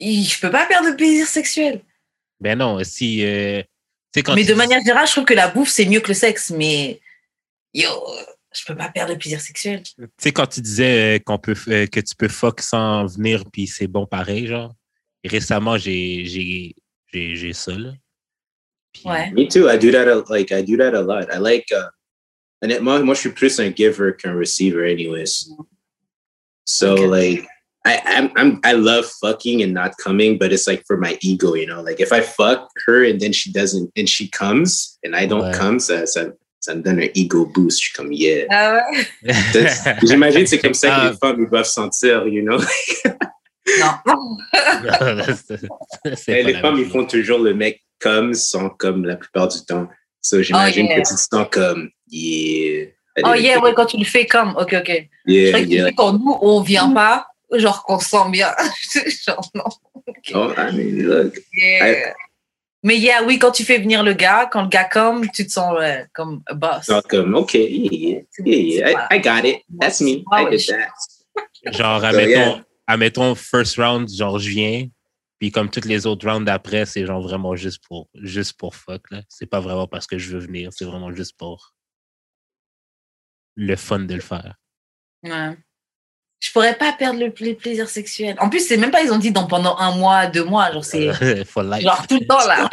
Je 0.00 0.40
peux 0.40 0.50
pas 0.50 0.66
perdre 0.66 0.88
le 0.90 0.96
plaisir 0.96 1.26
sexuel. 1.26 1.80
Ben 2.40 2.58
non, 2.58 2.82
si. 2.84 3.24
euh, 3.24 3.62
quand 4.16 4.34
mais 4.34 4.44
de 4.44 4.54
manière 4.54 4.78
générale, 4.80 5.06
je 5.06 5.12
trouve 5.12 5.24
que 5.24 5.34
la 5.34 5.48
bouffe 5.48 5.70
c'est 5.70 5.86
mieux 5.86 6.00
que 6.00 6.08
le 6.08 6.14
sexe. 6.14 6.50
Mais 6.50 7.00
yo, 7.74 7.90
je 8.54 8.64
peux 8.66 8.76
pas 8.76 8.88
perdre 8.88 9.12
le 9.12 9.18
plaisir 9.18 9.40
sexuel. 9.40 9.82
Tu 9.82 10.06
sais, 10.18 10.32
quand 10.32 10.46
tu 10.46 10.60
disais 10.60 11.20
qu'on 11.26 11.38
peut, 11.38 11.54
euh, 11.68 11.86
que 11.86 12.00
tu 12.00 12.14
peux 12.16 12.28
fuck 12.28 12.60
sans 12.60 13.06
venir, 13.06 13.44
puis 13.52 13.66
c'est 13.66 13.88
bon 13.88 14.06
pareil, 14.06 14.46
genre. 14.46 14.72
Récemment, 15.24 15.76
j'ai, 15.76 16.24
j'ai, 16.26 16.74
j'ai, 17.12 17.34
j'ai 17.36 17.52
ça, 17.52 17.72
là. 17.72 17.92
Puis- 18.92 19.02
Ouais. 19.06 19.30
Me 19.32 19.48
too. 19.48 19.68
I 19.68 19.76
do 19.78 19.90
that. 19.90 20.06
A, 20.08 20.22
like 20.30 20.52
I 20.52 20.62
do 20.62 20.76
that 20.76 20.94
a 20.94 21.00
lot. 21.02 21.26
I 21.32 21.38
like. 21.38 21.66
Uh, 21.72 21.88
and 22.62 22.70
it, 22.70 22.80
moi, 22.80 23.00
moi, 23.02 23.14
je 23.14 23.20
suis 23.20 23.30
plus 23.32 23.58
un 23.58 23.70
giver 23.74 24.12
qu'un 24.16 24.34
receiver, 24.34 24.84
anyways. 24.84 25.50
So 26.66 26.92
Okay. 26.92 27.06
like, 27.06 27.48
I 27.84 28.00
I'm, 28.06 28.30
I'm 28.36 28.60
I 28.64 28.72
love 28.72 29.04
fucking 29.20 29.62
and 29.62 29.74
not 29.74 29.96
coming, 29.98 30.38
but 30.38 30.52
it's 30.52 30.66
like 30.66 30.84
for 30.86 30.96
my 30.96 31.18
ego, 31.20 31.54
you 31.54 31.66
know? 31.66 31.82
Like 31.82 32.00
if 32.00 32.12
I 32.12 32.20
fuck 32.22 32.68
her 32.86 33.04
and 33.04 33.20
then 33.20 33.32
she 33.32 33.50
doesn't, 33.52 33.90
and 33.96 34.08
she 34.08 34.28
comes 34.28 34.98
and 35.02 35.14
I 35.16 35.26
don't 35.26 35.42
Ouais. 35.50 35.52
come, 35.58 35.78
ça, 35.78 36.06
ça, 36.06 36.30
ça 36.64 36.74
me 36.74 36.82
donne 36.82 37.00
un 37.00 37.08
ego 37.14 37.44
boost. 37.46 37.78
Je 37.80 37.84
suis 37.86 37.92
comme 37.92 38.12
yeah. 38.12 38.46
Ah 38.50 38.80
ouais? 39.22 39.32
J'imagine 40.02 40.42
que 40.44 40.48
c'est 40.48 40.58
comme 40.58 40.74
ça 40.74 40.88
que 40.88 40.94
Ah. 40.96 41.10
les 41.10 41.16
femmes 41.18 41.36
ils 41.44 41.50
doivent 41.50 41.64
sentir, 41.66 42.26
you 42.26 42.42
know? 42.42 42.58
Non. 43.80 44.36
Les 46.26 46.54
femmes, 46.54 46.78
ils 46.78 46.86
font 46.90 47.06
toujours 47.06 47.38
le 47.38 47.54
mec 47.54 47.82
comme, 48.00 48.34
sans 48.34 48.68
comme 48.68 49.04
la 49.04 49.16
plupart 49.16 49.48
du 49.48 49.58
temps. 49.64 49.88
So 50.20 50.42
j'imagine 50.42 50.86
Oh, 50.86 50.90
yeah. 50.90 51.02
que 51.02 51.08
tu 51.08 51.14
te 51.14 51.20
sens 51.20 51.46
comme 51.50 51.90
yeah. 52.10 52.86
Oh 53.24 53.34
yeah, 53.34 53.58
ouais, 53.60 53.72
quand 53.74 53.86
tu 53.86 53.96
le 53.98 54.04
fais 54.04 54.26
comme. 54.26 54.54
Ok, 54.56 54.74
ok. 54.74 55.08
Je 55.26 55.32
Yeah, 55.32 55.60
tu 55.62 55.68
yeah. 55.68 55.90
quand 55.96 56.12
nous 56.14 56.36
on 56.42 56.60
vient 56.60 56.90
pas, 56.92 57.26
genre 57.52 57.82
qu'on 57.84 57.98
se 58.00 58.08
sent 58.10 58.30
bien. 58.30 58.50
genre 59.26 59.50
non. 59.54 59.64
Oh, 60.34 60.50
I 60.56 60.72
mean, 60.76 61.02
look. 61.06 61.34
Yeah. 61.52 62.12
Mais 62.84 62.98
yeah, 62.98 63.24
oui, 63.24 63.38
quand 63.38 63.50
tu 63.50 63.64
fais 63.64 63.78
venir 63.78 64.02
le 64.02 64.12
gars, 64.12 64.46
quand 64.52 64.62
le 64.62 64.68
gars 64.68 64.84
comme, 64.84 65.28
tu 65.30 65.46
te 65.46 65.50
sens 65.50 65.74
comme 66.12 66.42
a 66.46 66.54
boss. 66.54 66.90
Comme, 67.08 67.34
okay, 67.34 67.66
yeah, 67.66 68.20
yeah. 68.44 69.06
I, 69.10 69.16
I 69.16 69.20
got 69.20 69.46
it. 69.46 69.62
That's 69.80 70.02
me. 70.02 70.22
I 70.30 70.44
get 70.50 70.66
that. 70.68 70.90
Genre, 71.72 72.00
So, 72.00 72.06
admettons, 72.06 72.28
yeah. 72.28 72.62
admettons, 72.86 73.34
first 73.36 73.78
round, 73.78 74.10
genre, 74.10 74.38
je 74.38 74.50
viens. 74.50 74.88
Puis 75.38 75.50
comme 75.50 75.70
toutes 75.70 75.86
les 75.86 76.06
autres 76.06 76.28
rounds 76.28 76.44
d'après, 76.44 76.84
c'est 76.84 77.06
genre 77.06 77.22
vraiment 77.22 77.56
juste 77.56 77.82
pour, 77.88 78.08
juste 78.14 78.52
pour 78.58 78.76
fuck, 78.76 79.10
là. 79.10 79.22
C'est 79.28 79.46
pas 79.46 79.60
vraiment 79.60 79.86
parce 79.86 80.06
que 80.06 80.18
je 80.18 80.36
veux 80.36 80.40
venir, 80.40 80.70
c'est 80.72 80.84
vraiment 80.84 81.12
juste 81.12 81.36
pour 81.38 81.74
le 83.56 83.76
fun 83.76 84.00
de 84.00 84.14
le 84.14 84.20
faire. 84.20 84.56
Ouais. 85.22 85.56
Je 86.44 86.52
pourrais 86.52 86.76
pas 86.76 86.92
perdre 86.92 87.18
le 87.20 87.30
pla- 87.30 87.54
plaisir 87.54 87.88
sexuel. 87.88 88.36
En 88.38 88.50
plus, 88.50 88.60
c'est 88.66 88.76
même 88.76 88.90
pas, 88.90 89.02
ils 89.02 89.10
ont 89.10 89.18
dit 89.18 89.30
dans 89.32 89.46
pendant 89.46 89.78
un 89.78 89.96
mois, 89.96 90.26
deux 90.26 90.44
mois, 90.44 90.70
genre 90.72 90.84
c'est 90.84 91.44
For 91.46 91.62
life. 91.62 91.82
genre 91.82 92.06
tout 92.06 92.18
le 92.20 92.26
temps 92.26 92.46
là. 92.46 92.68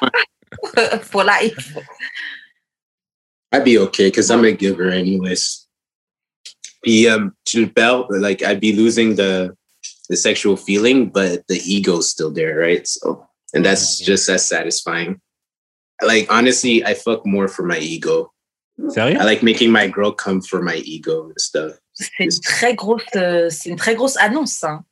For 1.03 1.23
life. 1.23 1.77
I'd 3.53 3.63
be 3.63 3.77
okay 3.77 4.07
because 4.09 4.29
I'm 4.29 4.43
a 4.43 4.51
giver 4.51 4.89
anyways. 4.91 5.67
Puis, 6.83 7.07
um, 7.07 7.31
tu 7.45 7.61
le 7.61 7.67
perds, 7.71 8.07
like, 8.09 8.41
I'd 8.43 8.59
be 8.59 8.73
losing 8.73 9.15
the, 9.15 9.55
the 10.09 10.17
sexual 10.17 10.57
feeling, 10.57 11.09
but 11.09 11.45
the 11.47 11.61
ego's 11.65 12.09
still 12.09 12.31
there, 12.31 12.57
right? 12.57 12.85
So, 12.87 13.25
and 13.53 13.63
that's 13.63 13.99
just 13.99 14.27
as 14.29 14.45
satisfying. 14.47 15.21
Like, 16.01 16.27
honestly, 16.29 16.83
I 16.83 16.93
fuck 16.95 17.25
more 17.25 17.47
for 17.47 17.63
my 17.63 17.77
ego. 17.77 18.33
Sérieux? 18.79 19.17
I 19.19 19.23
like 19.25 19.43
making 19.43 19.71
my 19.71 19.87
girl 19.87 20.11
come 20.11 20.41
for 20.41 20.61
my 20.61 20.75
ego 20.77 21.25
and 21.25 21.39
stuff. 21.39 21.73
C'est 21.93 22.23
une 22.23 22.39
très 22.43 22.75
grosse, 22.75 23.03
euh, 23.15 23.49
c'est 23.49 23.69
une 23.69 23.75
très 23.75 23.95
grosse 23.95 24.17
annonce. 24.17 24.63
Hein. 24.63 24.83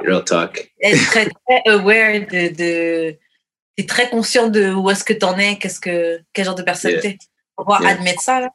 Real 0.00 0.24
talk. 0.24 0.72
Être 0.80 1.04
très, 1.06 1.26
très 1.26 1.62
aware 1.70 2.20
de, 2.26 2.54
de 2.54 3.16
t'es 3.76 3.86
très 3.86 4.08
conscient 4.10 4.48
de 4.48 4.72
où 4.72 4.90
est-ce 4.90 5.04
que 5.04 5.12
t'en 5.12 5.38
es, 5.38 5.58
qu'est-ce 5.58 5.80
que, 5.80 6.20
quel 6.32 6.44
genre 6.44 6.54
de 6.54 6.62
personne 6.62 6.92
Yeah. 6.92 7.00
t'es. 7.02 7.18
Pour 7.56 7.64
pouvoir 7.66 7.82
Yeah. 7.82 7.92
admettre 7.92 8.22
ça. 8.22 8.40
Là. 8.40 8.50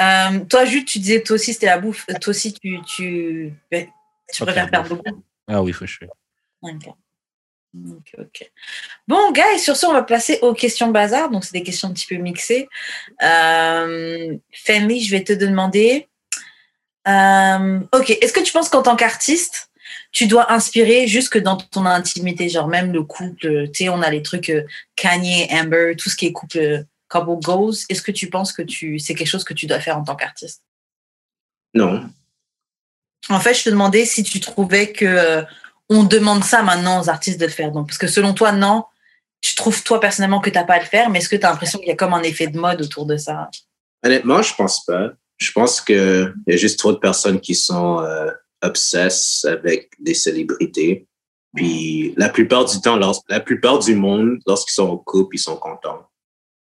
Euh, 0.00 0.44
toi, 0.46 0.64
Jude, 0.64 0.86
tu 0.86 0.98
disais 0.98 1.22
toi 1.22 1.34
aussi 1.36 1.52
c'était 1.54 1.66
la 1.66 1.78
bouffe. 1.78 2.04
Euh, 2.10 2.14
Toi 2.20 2.30
aussi, 2.30 2.52
tu, 2.52 2.80
tu, 2.82 3.52
ben, 3.70 3.86
tu 4.32 4.42
préfères 4.42 4.70
perdre 4.70 4.96
goût. 4.96 5.22
Ah 5.46 5.62
oui, 5.62 5.72
faut 5.72 5.86
sure. 5.86 6.08
Ok. 6.62 6.88
Ok, 7.76 8.14
ok. 8.18 8.52
Bon, 9.08 9.32
guys, 9.32 9.58
sur 9.58 9.76
ce, 9.76 9.86
on 9.86 9.92
va 9.92 10.04
passer 10.04 10.38
aux 10.42 10.54
questions 10.54 10.88
bazar. 10.92 11.28
Donc, 11.30 11.44
c'est 11.44 11.52
des 11.52 11.64
questions 11.64 11.88
un 11.88 11.92
petit 11.92 12.06
peu 12.06 12.16
mixées. 12.16 12.68
Euh, 13.22 14.36
Fanny, 14.52 15.02
je 15.02 15.10
vais 15.10 15.24
te 15.24 15.32
demander. 15.32 16.08
Euh, 17.06 17.80
ok, 17.92 18.10
est-ce 18.10 18.32
que 18.32 18.40
tu 18.40 18.52
penses 18.52 18.68
qu'en 18.68 18.82
tant 18.82 18.96
qu'artiste, 18.96 19.70
tu 20.12 20.26
dois 20.26 20.52
inspirer 20.52 21.06
jusque 21.06 21.38
dans 21.38 21.56
ton 21.56 21.86
intimité, 21.86 22.48
genre 22.48 22.68
même 22.68 22.92
le 22.92 23.02
couple, 23.02 23.68
tu 23.68 23.84
sais, 23.84 23.88
on 23.88 24.02
a 24.02 24.10
les 24.10 24.22
trucs 24.22 24.50
euh, 24.50 24.62
Kanye, 24.96 25.48
Amber, 25.50 25.94
tout 25.98 26.08
ce 26.08 26.16
qui 26.16 26.26
est 26.26 26.32
couple, 26.32 26.58
euh, 26.58 26.82
couple 27.08 27.44
goals. 27.44 27.74
Est-ce 27.88 28.02
que 28.02 28.12
tu 28.12 28.30
penses 28.30 28.52
que 28.52 28.62
tu, 28.62 28.98
c'est 28.98 29.14
quelque 29.14 29.28
chose 29.28 29.44
que 29.44 29.54
tu 29.54 29.66
dois 29.66 29.80
faire 29.80 29.98
en 29.98 30.04
tant 30.04 30.16
qu'artiste? 30.16 30.62
Non. 31.74 32.08
En 33.28 33.40
fait, 33.40 33.54
je 33.54 33.64
te 33.64 33.70
demandais 33.70 34.04
si 34.04 34.22
tu 34.22 34.40
trouvais 34.40 34.92
que 34.92 35.44
on 35.88 36.04
demande 36.04 36.44
ça 36.44 36.62
maintenant 36.62 37.00
aux 37.00 37.08
artistes 37.08 37.40
de 37.40 37.46
le 37.46 37.50
faire. 37.50 37.72
Donc, 37.72 37.88
parce 37.88 37.98
que 37.98 38.06
selon 38.06 38.32
toi, 38.32 38.52
non, 38.52 38.84
tu 39.40 39.54
trouves 39.54 39.82
toi 39.82 40.00
personnellement 40.00 40.40
que 40.40 40.50
tu 40.50 40.56
n'as 40.56 40.64
pas 40.64 40.74
à 40.74 40.78
le 40.78 40.86
faire, 40.86 41.10
mais 41.10 41.18
est-ce 41.18 41.28
que 41.28 41.36
tu 41.36 41.44
as 41.44 41.50
l'impression 41.50 41.78
qu'il 41.78 41.88
y 41.88 41.92
a 41.92 41.96
comme 41.96 42.14
un 42.14 42.22
effet 42.22 42.46
de 42.46 42.58
mode 42.58 42.80
autour 42.80 43.04
de 43.06 43.16
ça? 43.16 43.50
Honnêtement, 44.02 44.40
je 44.42 44.54
pense 44.54 44.84
pas. 44.84 45.10
Je 45.38 45.52
pense 45.52 45.80
qu'il 45.80 46.34
y 46.46 46.52
a 46.52 46.56
juste 46.56 46.78
trop 46.78 46.92
de 46.92 46.98
personnes 46.98 47.40
qui 47.40 47.54
sont 47.54 48.00
euh, 48.00 48.30
obsesses 48.62 49.44
avec 49.48 49.90
des 50.00 50.14
célébrités. 50.14 51.06
Puis 51.54 52.14
la 52.16 52.28
plupart 52.28 52.64
du 52.64 52.80
temps, 52.80 52.98
la 53.28 53.40
plupart 53.40 53.78
du 53.78 53.94
monde, 53.94 54.38
lorsqu'ils 54.46 54.74
sont 54.74 54.88
en 54.88 54.96
couple, 54.96 55.36
ils 55.36 55.40
sont 55.40 55.56
contents. 55.56 56.08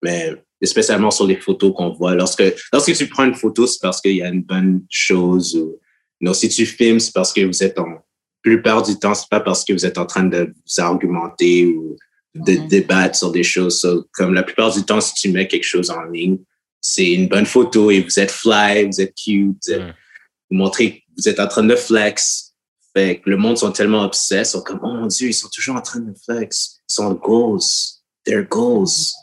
Mais 0.03 0.35
spécialement 0.63 1.11
sur 1.11 1.25
les 1.25 1.37
photos 1.37 1.73
qu'on 1.75 1.91
voit, 1.91 2.15
lorsque, 2.15 2.43
lorsque 2.73 2.93
tu 2.93 3.07
prends 3.07 3.23
une 3.23 3.35
photo, 3.35 3.67
c'est 3.67 3.79
parce 3.81 4.01
qu'il 4.01 4.15
y 4.15 4.21
a 4.21 4.29
une 4.29 4.43
bonne 4.43 4.83
chose. 4.89 5.55
Ou, 5.55 5.79
non, 6.19 6.33
si 6.33 6.49
tu 6.49 6.65
filmes, 6.65 6.99
c'est 6.99 7.13
parce 7.13 7.33
que 7.33 7.41
vous 7.41 7.63
êtes 7.63 7.79
en... 7.79 8.03
plupart 8.41 8.83
du 8.83 8.97
temps, 8.97 9.13
c'est 9.13 9.29
pas 9.29 9.39
parce 9.39 9.63
que 9.63 9.73
vous 9.73 9.85
êtes 9.85 9.97
en 9.97 10.05
train 10.05 10.23
de 10.23 10.53
vous 10.53 10.81
argumenter 10.81 11.67
ou 11.67 11.95
de 12.35 12.53
mm-hmm. 12.53 12.67
débattre 12.67 13.15
sur 13.15 13.31
des 13.31 13.43
choses. 13.43 14.05
comme 14.13 14.33
la 14.33 14.43
plupart 14.43 14.73
du 14.73 14.83
temps, 14.83 15.01
si 15.01 15.13
tu 15.13 15.29
mets 15.29 15.47
quelque 15.47 15.63
chose 15.63 15.89
en 15.89 16.03
ligne, 16.03 16.37
c'est 16.81 17.11
une 17.11 17.27
bonne 17.27 17.45
photo 17.45 17.91
et 17.91 18.01
vous 18.01 18.19
êtes 18.19 18.31
fly, 18.31 18.85
vous 18.85 18.99
êtes 18.99 19.15
cute, 19.15 19.69
vous 19.69 20.57
montrez 20.57 20.99
que 20.99 21.01
vous 21.17 21.29
êtes 21.29 21.39
en 21.39 21.47
train 21.47 21.63
de 21.63 21.75
flex. 21.75 22.55
Fait 22.95 23.21
que 23.21 23.29
le 23.29 23.37
monde 23.37 23.57
sont 23.57 23.71
tellement 23.71 24.03
obsessés, 24.03 24.43
sont 24.43 24.61
comme, 24.61 24.79
oh 24.83 24.91
mon 24.91 25.07
Dieu, 25.07 25.29
ils 25.29 25.33
sont 25.33 25.47
toujours 25.47 25.77
en 25.77 25.81
train 25.81 26.01
de 26.01 26.13
flex. 26.25 26.79
Ils 26.89 26.93
sont 26.93 27.13
goals. 27.13 27.61
They're 28.25 28.43
goals. 28.43 29.13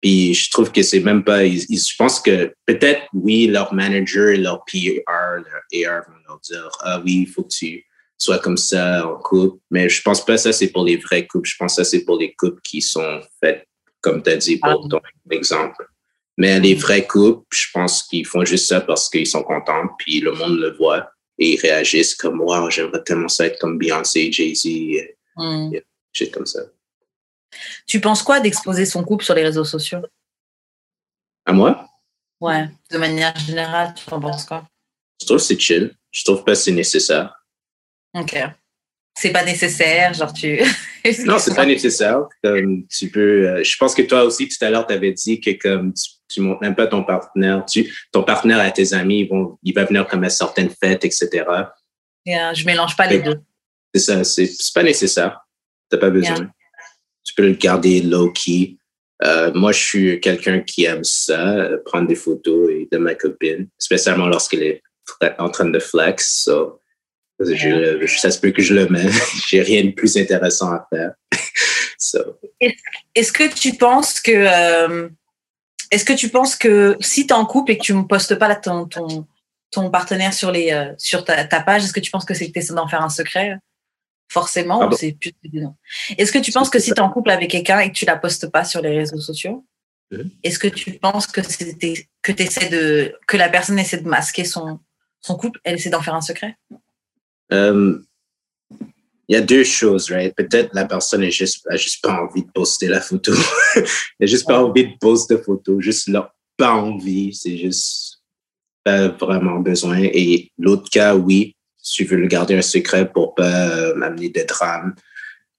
Puis 0.00 0.34
je 0.34 0.50
trouve 0.50 0.70
que 0.70 0.82
c'est 0.82 1.00
même 1.00 1.24
pas, 1.24 1.44
je 1.46 1.96
pense 1.98 2.20
que 2.20 2.54
peut-être, 2.66 3.02
oui, 3.12 3.48
leur 3.48 3.74
manager, 3.74 4.36
leur 4.38 4.64
PR, 4.66 5.02
leur 5.08 5.90
AR 5.90 6.04
vont 6.08 6.18
leur 6.28 6.40
dire, 6.40 6.68
ah 6.80 7.00
oui, 7.04 7.24
il 7.26 7.26
faut 7.26 7.42
que 7.42 7.52
tu 7.52 7.84
sois 8.18 8.38
comme 8.38 8.56
ça 8.56 9.06
en 9.06 9.18
couple. 9.18 9.58
Mais 9.70 9.88
je 9.88 10.02
pense 10.02 10.24
pas 10.24 10.34
que 10.34 10.42
ça, 10.42 10.52
c'est 10.52 10.68
pour 10.68 10.84
les 10.84 10.96
vrais 10.96 11.26
couples. 11.26 11.48
Je 11.48 11.56
pense 11.56 11.76
que 11.76 11.82
ça, 11.82 11.90
c'est 11.90 12.04
pour 12.04 12.18
les 12.18 12.34
couples 12.34 12.60
qui 12.62 12.82
sont 12.82 13.20
faits, 13.40 13.66
comme 14.00 14.22
tu 14.22 14.30
as 14.30 14.36
dit, 14.36 14.58
pour 14.58 14.84
ah. 14.84 14.88
ton 14.88 15.00
exemple. 15.30 15.88
Mais 16.36 16.60
les 16.60 16.74
vrais 16.74 17.06
couples, 17.06 17.46
je 17.50 17.66
pense 17.72 18.02
qu'ils 18.02 18.26
font 18.26 18.44
juste 18.44 18.68
ça 18.68 18.80
parce 18.80 19.08
qu'ils 19.08 19.26
sont 19.26 19.42
contents, 19.42 19.88
puis 19.98 20.20
le 20.20 20.32
monde 20.32 20.58
le 20.58 20.76
voit 20.76 21.10
et 21.38 21.54
ils 21.54 21.60
réagissent 21.60 22.14
comme 22.14 22.40
Wow, 22.40 22.70
j'aimerais 22.70 23.02
tellement 23.02 23.28
ça 23.28 23.46
être 23.46 23.58
comme 23.58 23.78
Beyoncé, 23.78 24.30
Jay-Z, 24.30 24.66
mm. 25.36 25.72
comme 26.32 26.46
ça. 26.46 26.60
Tu 27.86 28.00
penses 28.00 28.22
quoi 28.22 28.40
d'exposer 28.40 28.84
son 28.84 29.02
couple 29.04 29.24
sur 29.24 29.34
les 29.34 29.44
réseaux 29.44 29.64
sociaux? 29.64 30.02
À 31.46 31.52
moi? 31.52 31.88
Ouais, 32.40 32.68
de 32.90 32.98
manière 32.98 33.36
générale, 33.38 33.94
tu 33.94 34.12
en 34.12 34.20
penses 34.20 34.44
quoi? 34.44 34.68
Je 35.20 35.26
trouve 35.26 35.38
que 35.38 35.42
c'est 35.44 35.58
chill. 35.58 35.94
Je 36.10 36.24
trouve 36.24 36.44
pas 36.44 36.52
que 36.52 36.58
c'est 36.58 36.72
nécessaire. 36.72 37.34
Ok 38.14 38.36
c'est 39.16 39.30
pas 39.30 39.44
nécessaire, 39.44 40.12
genre 40.12 40.32
tu. 40.32 40.60
non, 41.24 41.38
c'est 41.38 41.54
pas 41.54 41.66
nécessaire. 41.66 42.20
Comme 42.44 42.86
tu 42.86 43.08
peux. 43.08 43.48
Euh, 43.48 43.64
je 43.64 43.76
pense 43.76 43.94
que 43.94 44.02
toi 44.02 44.24
aussi 44.24 44.46
tout 44.46 44.62
à 44.62 44.70
l'heure 44.70 44.86
tu 44.86 44.92
avais 44.92 45.12
dit 45.12 45.40
que 45.40 45.50
comme 45.52 45.94
tu, 45.94 46.10
tu 46.28 46.40
montres 46.40 46.62
même 46.62 46.74
pas 46.74 46.86
ton 46.86 47.04
partenaire, 47.04 47.64
tu, 47.66 47.94
ton 48.12 48.22
partenaire 48.22 48.58
à 48.58 48.70
tes 48.70 48.92
amis, 48.92 49.20
ils 49.20 49.28
vont, 49.28 49.58
il 49.62 49.74
va 49.74 49.84
venir 49.84 50.06
comme 50.06 50.24
à 50.24 50.30
certaines 50.30 50.70
fêtes, 50.70 51.04
etc. 51.04 51.44
Yeah, 52.24 52.54
je 52.54 52.64
mélange 52.66 52.96
pas 52.96 53.06
les 53.06 53.20
deux. 53.20 53.40
C'est 53.94 54.00
ça, 54.00 54.24
c'est 54.24 54.50
pas 54.74 54.82
nécessaire. 54.82 55.40
T'as 55.88 55.98
pas 55.98 56.10
besoin. 56.10 56.50
Tu 57.24 57.34
peux 57.34 57.46
le 57.46 57.54
garder 57.54 58.02
low 58.02 58.30
key. 58.32 58.76
Euh, 59.24 59.52
moi, 59.54 59.72
je 59.72 59.78
suis 59.78 60.20
quelqu'un 60.20 60.60
qui 60.60 60.84
aime 60.84 61.04
ça, 61.04 61.56
euh, 61.56 61.78
prendre 61.84 62.06
des 62.06 62.14
photos 62.14 62.70
de 62.90 62.98
ma 62.98 63.14
copine, 63.14 63.68
spécialement 63.78 64.26
lorsqu'elle 64.26 64.62
est 64.62 64.82
en 65.38 65.48
train 65.48 65.66
de 65.66 65.78
flex. 65.78 66.42
So, 66.44 66.80
je, 67.40 68.06
ça 68.06 68.30
se 68.30 68.40
peut 68.40 68.50
que 68.50 68.62
je 68.62 68.74
le 68.74 68.88
mets. 68.88 69.08
J'ai 69.48 69.62
rien 69.62 69.84
de 69.84 69.92
plus 69.92 70.16
intéressant 70.16 70.72
à 70.72 70.86
faire. 70.90 71.12
Est-ce 73.14 73.32
que 73.32 73.52
tu 73.54 73.74
penses 73.76 74.20
que 74.20 74.32
euh, 74.32 75.08
est-ce 75.96 76.04
que 76.04 76.12
tu 76.12 76.28
penses 76.28 76.56
que 76.56 76.96
si 77.00 77.26
tu 77.26 77.32
es 77.32 77.36
en 77.36 77.46
couple 77.46 77.72
et 77.72 77.78
que 77.78 77.82
tu 77.82 77.94
ne 77.94 78.02
postes 78.02 78.34
pas 78.34 78.54
ton, 78.54 78.84
ton, 78.86 79.26
ton, 79.70 79.90
partenaire 79.90 80.34
sur, 80.34 80.52
les, 80.52 80.70
euh, 80.70 80.92
sur 80.98 81.24
ta, 81.24 81.42
ta, 81.46 81.60
page, 81.62 81.84
est-ce 81.84 81.92
que 81.94 82.00
tu 82.00 82.10
penses 82.10 82.26
que 82.26 82.34
c'est 82.34 82.48
que 82.48 82.52
tu 82.52 82.58
essaies 82.58 82.74
d'en 82.74 82.86
faire 82.86 83.02
un 83.02 83.08
secret 83.08 83.56
Forcément, 84.28 84.82
ah 84.82 84.90
c'est 84.94 85.12
plus 85.12 85.32
Est-ce 86.18 86.32
que 86.32 86.38
tu 86.38 86.52
penses 86.52 86.68
que 86.68 86.78
si 86.78 86.92
tu 86.92 86.96
es 86.96 87.00
en 87.00 87.08
couple 87.08 87.30
avec 87.30 87.50
quelqu'un 87.50 87.78
et 87.78 87.90
que 87.90 87.96
tu 87.96 88.04
la 88.04 88.16
postes 88.16 88.50
pas 88.50 88.64
sur 88.64 88.82
les 88.82 88.90
réseaux 88.90 89.20
sociaux, 89.20 89.64
est-ce 90.42 90.58
que 90.58 90.68
tu 90.68 90.92
penses 90.92 91.26
que, 91.26 91.40
que, 91.40 92.32
de, 92.32 93.18
que 93.26 93.36
la 93.38 93.48
personne 93.48 93.78
essaie 93.78 93.98
de 93.98 94.08
masquer 94.08 94.44
son, 94.44 94.80
son 95.20 95.36
couple, 95.36 95.60
elle 95.64 95.76
essaie 95.76 95.88
d'en 95.88 96.02
faire 96.02 96.14
un 96.14 96.20
secret? 96.20 96.56
Euh, 97.52 98.02
il 99.28 99.34
y 99.34 99.36
a 99.36 99.40
deux 99.40 99.64
choses, 99.64 100.10
right? 100.10 100.34
Peut-être 100.36 100.70
la 100.72 100.84
personne 100.84 101.22
n'a 101.22 101.30
juste, 101.30 101.66
juste 101.72 102.02
pas 102.02 102.22
envie 102.22 102.44
de 102.44 102.50
poster 102.52 102.86
la 102.86 103.00
photo. 103.00 103.32
Elle 103.74 103.84
n'a 104.20 104.26
juste 104.26 104.46
pas 104.46 104.62
envie 104.62 104.86
de 104.86 104.96
poster 105.00 105.34
la 105.34 105.42
photo, 105.42 105.80
juste 105.80 106.08
là, 106.08 106.32
pas 106.56 106.72
envie, 106.72 107.34
c'est 107.34 107.56
juste 107.56 108.22
pas 108.84 109.08
vraiment 109.08 109.58
besoin. 109.58 109.98
Et 110.00 110.52
l'autre 110.58 110.88
cas, 110.90 111.16
oui, 111.16 111.56
si 111.76 111.94
tu 111.94 112.04
veux 112.04 112.16
le 112.16 112.28
garder 112.28 112.56
un 112.56 112.62
secret 112.62 113.10
pour 113.10 113.34
pas 113.34 113.68
euh, 113.70 113.94
m'amener 113.94 114.28
des 114.28 114.44
drames 114.44 114.94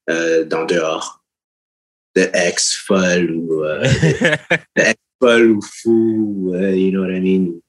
euh, 0.09 0.45
dans 0.45 0.65
dehors, 0.65 1.23
de 2.15 2.29
ex 2.33 2.73
folle 2.73 3.31
ou 3.31 3.63
euh, 3.63 3.83
de 4.75 4.81
ex 4.81 4.99
folle 5.21 5.51
ou 5.51 5.61
fou, 5.61 6.53
you 6.55 6.91
know 6.91 7.01
what 7.01 7.11
I 7.11 7.19
mean? 7.19 7.59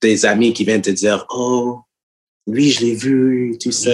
Des 0.00 0.26
amis 0.26 0.52
qui 0.52 0.64
viennent 0.64 0.82
te 0.82 0.90
dire, 0.90 1.26
oh, 1.30 1.83
oui, 2.46 2.70
je 2.70 2.84
l'ai 2.84 2.94
vu, 2.94 3.56
tout 3.60 3.72
ça, 3.72 3.90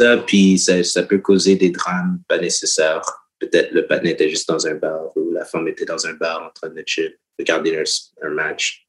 ça, 0.00 0.16
puis 0.18 0.58
ça, 0.58 0.82
ça, 0.82 1.02
peut 1.04 1.18
causer 1.18 1.56
des 1.56 1.70
drames 1.70 2.20
pas 2.26 2.38
nécessaires. 2.38 3.02
Peut-être 3.38 3.72
le 3.72 3.86
patin 3.86 4.08
était 4.08 4.28
juste 4.28 4.48
dans 4.48 4.66
un 4.66 4.74
bar 4.74 5.16
ou 5.16 5.30
la 5.32 5.44
femme 5.44 5.68
était 5.68 5.84
dans 5.84 6.06
un 6.06 6.14
bar 6.14 6.42
en 6.42 6.50
train 6.50 6.68
de 6.68 6.82
chill, 6.84 7.16
regarder 7.38 7.76
un, 7.76 7.84
un 8.26 8.30
match. 8.30 8.86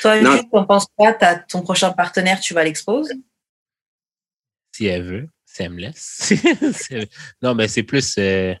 Toi, 0.00 0.20
tu 0.20 0.46
en 0.52 0.64
penses 0.64 0.86
pas, 0.96 1.16
as 1.20 1.36
ton 1.40 1.62
prochain 1.62 1.92
partenaire, 1.92 2.40
tu 2.40 2.54
vas 2.54 2.62
l'exposer? 2.62 3.14
Si 4.72 4.86
elle 4.86 5.02
veut, 5.02 5.28
si 5.44 5.62
elle 5.62 5.70
me 5.70 5.80
laisse. 5.80 6.32
non, 7.42 7.54
mais 7.54 7.68
c'est 7.68 7.82
plus. 7.82 8.16
Euh, 8.18 8.54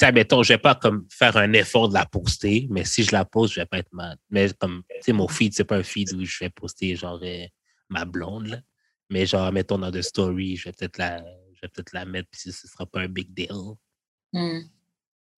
sais, 0.00 0.12
mettons, 0.12 0.42
je 0.42 0.54
vais 0.54 0.58
pas 0.58 0.74
comme 0.74 1.06
faire 1.10 1.36
un 1.36 1.52
effort 1.52 1.88
de 1.88 1.94
la 1.94 2.06
poster, 2.06 2.66
mais 2.70 2.84
si 2.84 3.02
je 3.02 3.12
la 3.12 3.24
poste, 3.24 3.54
je 3.54 3.60
vais 3.60 3.66
pas 3.66 3.78
être 3.78 3.92
mal. 3.92 4.16
Mais 4.30 4.50
comme, 4.58 4.82
tu 4.88 5.02
sais, 5.02 5.12
mon 5.12 5.28
feed, 5.28 5.54
c'est 5.54 5.64
pas 5.64 5.76
un 5.76 5.82
feed 5.82 6.12
où 6.14 6.24
je 6.24 6.38
vais 6.40 6.50
poster 6.50 6.96
genre 6.96 7.20
euh, 7.22 7.44
ma 7.88 8.04
blonde, 8.04 8.46
là. 8.48 8.58
Mais 9.10 9.26
genre, 9.26 9.52
mettons 9.52 9.78
dans 9.78 9.90
des 9.90 10.02
stories, 10.02 10.56
je 10.56 10.68
vais 10.68 10.72
peut-être 10.72 10.98
la, 10.98 11.18
je 11.18 11.60
vais 11.62 11.68
peut-être 11.68 11.92
la 11.92 12.04
mettre, 12.04 12.28
puis 12.30 12.40
ce 12.40 12.52
sera 12.52 12.86
pas 12.86 13.00
un 13.00 13.08
big 13.08 13.34
deal. 13.34 13.74
Hmm. 14.32 14.60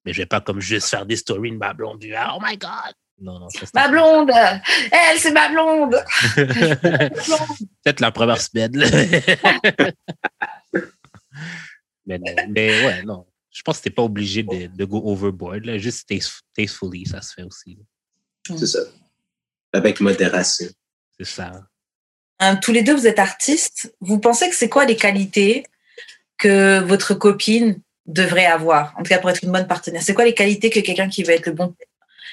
Mais 0.04 0.12
je 0.12 0.22
vais 0.22 0.26
pas 0.26 0.40
comme 0.40 0.60
juste 0.60 0.88
faire 0.88 1.06
des 1.06 1.16
stories 1.16 1.52
de 1.52 1.56
ma 1.56 1.72
blonde, 1.72 2.04
oh 2.04 2.38
my 2.40 2.56
god! 2.56 2.94
Non, 3.18 3.38
non, 3.38 3.48
ma 3.74 3.88
blonde! 3.88 4.30
Elle, 4.30 5.18
c'est 5.18 5.32
ma 5.32 5.48
blonde! 5.48 5.96
peut-être 6.34 8.00
la 8.00 8.10
première 8.10 8.40
semaine, 8.40 8.72
mais, 12.06 12.20
mais 12.48 12.84
ouais, 12.84 13.02
non 13.04 13.26
je 13.52 13.62
pense 13.62 13.78
que 13.78 13.82
tu 13.82 13.88
n'es 13.90 13.94
pas 13.94 14.02
obligé 14.02 14.42
de, 14.42 14.66
de, 14.66 14.84
go 14.84 15.02
overboard. 15.04 15.66
Là. 15.66 15.78
Juste 15.78 16.08
tastefully, 16.56 17.06
ça 17.06 17.20
se 17.20 17.34
fait 17.34 17.42
aussi. 17.42 17.78
C'est 18.46 18.66
ça. 18.66 18.80
Avec 19.72 20.00
modération. 20.00 20.68
C'est 21.18 21.26
ça. 21.26 21.62
Euh, 22.42 22.54
tous 22.62 22.72
les 22.72 22.82
deux, 22.82 22.94
vous 22.94 23.06
êtes 23.06 23.18
artistes. 23.18 23.94
Vous 24.00 24.18
pensez 24.18 24.48
que 24.48 24.56
c'est 24.56 24.70
quoi 24.70 24.86
les 24.86 24.96
qualités 24.96 25.64
que 26.38 26.80
votre 26.80 27.14
copine 27.14 27.80
devrait 28.06 28.46
avoir, 28.46 28.94
en 28.98 29.04
tout 29.04 29.10
cas 29.10 29.20
pour 29.20 29.30
être 29.30 29.44
une 29.44 29.52
bonne 29.52 29.68
partenaire 29.68 30.02
C'est 30.02 30.14
quoi 30.14 30.24
les 30.24 30.34
qualités 30.34 30.70
que 30.70 30.80
quelqu'un 30.80 31.08
qui 31.08 31.22
va 31.22 31.34
être 31.34 31.46
le 31.46 31.52
bon, 31.52 31.72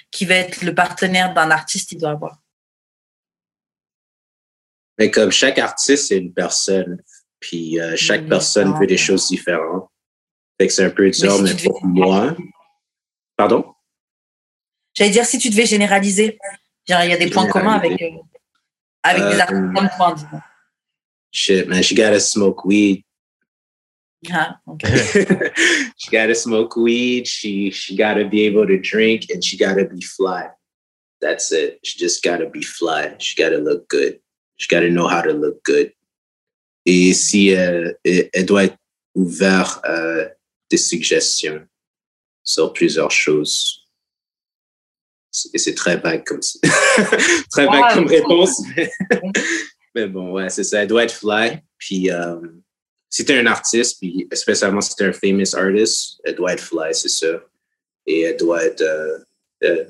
qui 0.10 0.26
va 0.26 0.36
être 0.36 0.64
le 0.64 0.74
partenaire 0.74 1.32
d'un 1.36 1.52
artiste, 1.52 1.92
il 1.92 2.00
doit 2.00 2.12
avoir? 2.12 2.40
Mais 4.98 5.12
comme 5.12 5.32
chaque 5.32 5.60
artiste, 5.60 6.08
c'est 6.08 6.18
une 6.18 6.34
personne. 6.34 7.04
Puis 7.40 7.80
euh, 7.80 7.96
chaque 7.96 8.28
personne 8.28 8.78
veut 8.80 8.88
des 8.88 8.98
choses 8.98 9.28
différentes 9.28 9.90
c'est 10.68 10.84
un 10.84 10.90
peu 10.90 11.10
dur, 11.10 11.42
mais, 11.42 11.56
pour 11.56 11.86
moi. 11.86 12.36
Pardon? 13.38 13.74
J'allais 14.94 15.12
dire, 15.12 15.26
si 15.26 15.38
tu 15.38 15.50
devais 15.50 15.66
généraliser, 15.66 16.38
il 16.88 16.92
y 16.92 17.14
a 17.14 17.18
des 17.18 17.30
points 17.30 17.48
communs 17.48 17.74
avec, 17.74 18.02
euh, 18.02 18.10
avec 19.04 19.24
des 19.24 19.40
artistes 19.40 19.74
comme 19.74 19.90
toi, 19.96 20.16
Shit, 21.32 21.68
man, 21.68 21.84
she 21.84 21.94
gotta 21.94 22.20
smoke 22.20 22.66
weed. 22.66 23.04
Ah, 24.32 24.60
okay. 24.68 24.88
she 25.98 26.10
gotta 26.12 26.34
smoke 26.34 26.76
weed. 26.76 27.28
She 27.28 27.70
she 27.70 27.96
gotta 27.96 28.26
be 28.26 28.48
able 28.48 28.66
to 28.66 28.80
drink, 28.80 29.28
and 29.32 29.44
she 29.44 29.56
gotta 29.56 29.86
be 29.86 30.02
fly. 30.02 30.50
That's 31.22 31.52
it. 31.52 31.80
She 31.84 32.00
just 32.00 32.24
gotta 32.24 32.50
be 32.50 32.64
fly. 32.64 33.16
She 33.20 33.36
gotta 33.36 33.60
look 33.60 33.88
good. 33.90 34.20
She 34.58 34.68
gotta 34.68 34.90
know 34.90 35.08
how 35.08 35.22
to 35.22 35.34
look 35.34 35.64
good. 35.64 35.94
Et 36.86 37.14
si 37.14 37.56
euh, 37.56 37.94
elle 38.04 38.46
doit 38.46 38.64
être 38.64 38.78
ouverte 39.14 39.80
euh, 39.86 40.28
des 40.70 40.78
suggestions 40.78 41.66
sur 42.44 42.74
plusieurs 42.74 43.12
choses. 43.12 43.86
Et 45.54 45.58
c'est 45.60 45.76
très 45.76 45.98
vague 45.98 46.26
comme 46.26 46.40
très 47.52 47.66
vague 47.66 47.94
comme 47.94 48.08
réponse. 48.08 48.62
Mais, 49.96 50.08
bon, 50.08 50.34
ouais, 50.34 50.50
c'est 50.50 50.64
ça. 50.64 50.82
Elle 50.82 50.88
doit 50.88 51.04
être 51.04 51.14
fly. 51.14 51.60
Puis 51.78 52.12
euh, 52.12 52.40
si 53.10 53.26
t'es 53.26 53.38
un 53.38 53.46
artiste, 53.46 54.00
puis 54.00 54.28
spécialement 54.34 54.82
si 54.82 54.96
t'es 54.96 55.06
un 55.06 55.14
famous 55.14 55.56
artist, 55.56 56.22
elle 56.24 56.36
doit 56.36 56.54
être 56.54 56.64
fly, 56.64 56.94
c'est 56.94 57.10
ça. 57.10 57.44
Et 58.06 58.22
elle 58.22 58.38
doit 58.38 58.64
être 58.64 58.82
euh, 58.82 59.20
euh, 59.64 59.86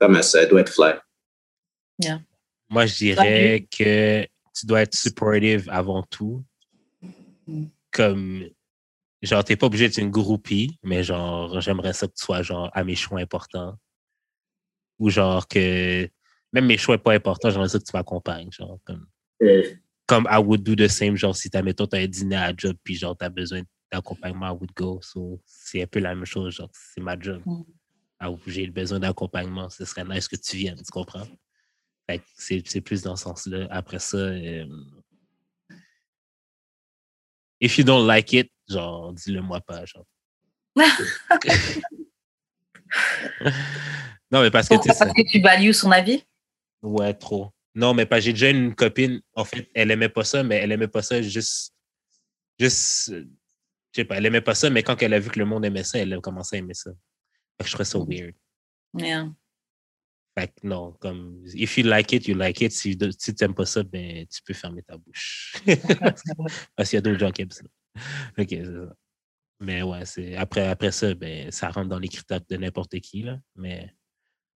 comme 0.00 0.20
ça, 0.22 0.42
elle 0.42 0.48
doit 0.48 0.60
être 0.60 0.72
fly. 0.72 0.94
Moi, 2.68 2.86
je 2.86 2.96
dirais 2.96 3.66
que 3.70 4.22
tu 4.54 4.66
dois 4.66 4.82
être 4.82 4.94
supportive 4.94 5.68
avant 5.70 6.02
tout. 6.04 6.42
Comme, 7.90 8.48
genre, 9.22 9.44
t'es 9.44 9.56
pas 9.56 9.66
obligé 9.66 9.88
d'être 9.88 9.98
une 9.98 10.10
groupie, 10.10 10.78
mais 10.82 11.02
genre, 11.02 11.60
j'aimerais 11.60 11.92
ça 11.92 12.06
que 12.06 12.12
tu 12.12 12.24
sois, 12.24 12.42
genre, 12.42 12.70
à 12.72 12.84
mes 12.84 12.94
choix 12.94 13.20
importants. 13.20 13.76
Ou 14.98 15.10
genre 15.10 15.46
que, 15.48 16.08
même 16.52 16.66
mes 16.66 16.78
choix 16.78 16.98
pas 16.98 17.12
importants, 17.12 17.50
j'aimerais 17.50 17.68
ça 17.68 17.78
que 17.78 17.84
tu 17.84 17.92
m'accompagnes, 17.94 18.50
genre, 18.52 18.78
comme, 18.84 19.06
comme 20.06 20.26
I 20.30 20.38
would 20.38 20.62
do 20.62 20.74
the 20.74 20.88
same, 20.88 21.16
genre, 21.16 21.36
si 21.36 21.50
t'as, 21.50 21.62
mettons, 21.62 21.86
t'as 21.86 21.98
un 21.98 22.06
dîner 22.06 22.36
à 22.36 22.52
job, 22.56 22.76
puis 22.82 22.96
genre, 22.96 23.16
t'as 23.16 23.28
besoin 23.28 23.62
d'accompagnement, 23.92 24.48
I 24.48 24.52
would 24.52 24.72
go. 24.74 25.00
So, 25.02 25.40
c'est 25.44 25.82
un 25.82 25.86
peu 25.86 26.00
la 26.00 26.14
même 26.14 26.24
chose, 26.24 26.54
genre, 26.54 26.70
c'est 26.72 27.00
ma 27.00 27.18
job. 27.18 27.42
Mm. 27.46 27.62
J'ai 28.46 28.66
besoin 28.68 29.00
d'accompagnement, 29.00 29.70
ce 29.70 29.84
serait 29.84 30.04
nice 30.04 30.28
que 30.28 30.36
tu 30.36 30.56
viennes, 30.56 30.76
tu 30.76 30.90
comprends? 30.90 31.26
Fait 32.08 32.18
que 32.18 32.24
c'est, 32.36 32.62
c'est 32.66 32.80
plus 32.80 33.02
dans 33.02 33.16
ce 33.16 33.24
sens-là. 33.24 33.66
Après 33.70 33.98
ça, 33.98 34.18
euh, 34.18 34.66
if 37.60 37.78
you 37.78 37.84
don't 37.84 38.06
like 38.06 38.32
it, 38.32 38.50
genre, 38.68 39.12
dis-le 39.12 39.40
moi 39.40 39.60
pas, 39.60 39.84
genre. 39.84 40.06
non, 44.30 44.42
mais 44.42 44.50
parce 44.50 44.68
que, 44.68 44.74
tu 44.74 44.88
Pourquoi 44.88 45.06
Parce 45.06 45.12
que 45.12 45.22
tu 45.28 45.40
values 45.40 45.72
son 45.72 45.90
avis? 45.90 46.24
Ouais, 46.82 47.12
trop. 47.14 47.52
Non, 47.74 47.94
mais 47.94 48.06
pas. 48.06 48.20
J'ai 48.20 48.32
déjà 48.32 48.50
une 48.50 48.74
copine, 48.74 49.20
en 49.34 49.44
fait, 49.44 49.68
elle 49.74 49.90
aimait 49.90 50.08
pas 50.08 50.24
ça, 50.24 50.42
mais 50.42 50.56
elle 50.56 50.72
aimait 50.72 50.88
pas 50.88 51.02
ça 51.02 51.20
juste. 51.22 51.74
Juste. 52.58 53.12
Je 53.12 54.00
sais 54.00 54.04
pas, 54.04 54.16
elle 54.16 54.26
aimait 54.26 54.40
pas 54.40 54.54
ça, 54.54 54.70
mais 54.70 54.82
quand 54.82 55.02
elle 55.02 55.14
a 55.14 55.18
vu 55.18 55.30
que 55.30 55.38
le 55.38 55.44
monde 55.44 55.64
aimait 55.64 55.84
ça, 55.84 55.98
elle 55.98 56.12
a 56.12 56.20
commencé 56.20 56.56
à 56.56 56.58
aimer 56.60 56.74
ça. 56.74 56.90
Fait 57.58 57.64
que 57.64 57.66
je 57.66 57.72
trouvais 57.72 57.84
ça 57.84 57.98
weird. 57.98 58.34
Yeah. 58.94 59.28
Fait 60.40 60.48
que 60.48 60.66
non, 60.66 60.92
comme. 61.00 61.42
If 61.54 61.76
you 61.76 61.84
like 61.84 62.12
it, 62.12 62.26
you 62.26 62.34
like 62.34 62.60
it. 62.62 62.72
Si, 62.72 62.98
si 63.18 63.34
tu 63.34 63.44
n'aimes 63.44 63.54
pas 63.54 63.66
ça, 63.66 63.82
ben, 63.82 64.26
tu 64.26 64.42
peux 64.42 64.54
fermer 64.54 64.82
ta 64.82 64.96
bouche. 64.96 65.54
Parce 66.76 66.88
qu'il 66.88 66.96
y 66.96 66.98
a 66.98 67.00
d'autres 67.02 67.18
gens 67.18 67.30
qui 67.30 67.42
aiment 67.42 67.50
ça. 67.50 67.64
Ok, 68.38 68.48
c'est 68.48 68.64
ça. 68.64 68.94
Mais 69.60 69.82
ouais, 69.82 70.06
c'est 70.06 70.36
après, 70.36 70.66
après 70.66 70.90
ça, 70.90 71.14
ben, 71.14 71.50
ça 71.50 71.68
rentre 71.68 71.88
dans 71.88 71.98
les 71.98 72.08
critères 72.08 72.40
de 72.48 72.56
n'importe 72.56 72.98
qui, 73.00 73.22
là. 73.22 73.38
Mais 73.56 73.92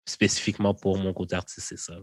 spécifiquement 0.07 0.75
pour 0.75 0.99
mon 0.99 1.15
côté 1.15 1.37
artiste, 1.37 1.67
c'est 1.69 1.79
ça. 1.79 1.95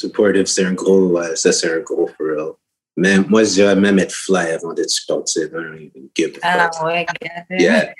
supportive, 0.00 0.46
c'est 0.46 0.64
un 0.64 0.74
gros, 0.74 1.08
ouais, 1.08 1.34
ça 1.34 1.50
c'est 1.52 1.72
un 1.72 1.80
gros 1.80 2.06
for 2.06 2.26
real. 2.26 2.52
Mais 2.96 3.18
moi, 3.18 3.44
je 3.44 3.50
dirais 3.50 3.76
même 3.76 3.98
être 3.98 4.12
fly 4.12 4.50
avant 4.50 4.72
d'être 4.72 4.90
supportive. 4.90 5.54
A 5.54 6.30
Ah 6.42 6.84
ouais. 6.84 7.06
Yeah. 7.50 7.94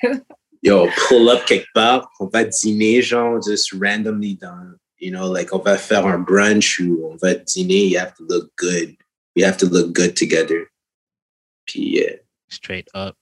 Yo, 0.63 0.89
pull 1.09 1.29
up 1.29 1.45
quelque 1.47 1.69
part, 1.75 2.11
on 2.21 2.27
va 2.27 2.45
dîner, 2.45 3.01
genre, 3.03 3.41
just 3.41 3.73
randomly 3.73 4.35
dans, 4.35 4.77
you 4.99 5.11
know, 5.11 5.33
like, 5.33 5.53
on 5.53 5.59
va 5.59 5.79
faire 5.79 6.07
un 6.07 6.19
brunch 6.19 6.81
ou 6.81 7.11
on 7.13 7.17
va 7.17 7.35
dîner, 7.35 7.87
you 7.87 7.99
have 7.99 8.15
to 8.15 8.25
look 8.29 8.51
good. 8.57 8.97
We 9.37 9.45
have 9.45 9.57
to 9.59 9.67
look 9.67 9.93
good 9.93 10.15
together. 10.17 10.67
Puis, 11.65 11.97
yeah. 11.97 12.17
Straight 12.49 12.89
up. 12.95 13.15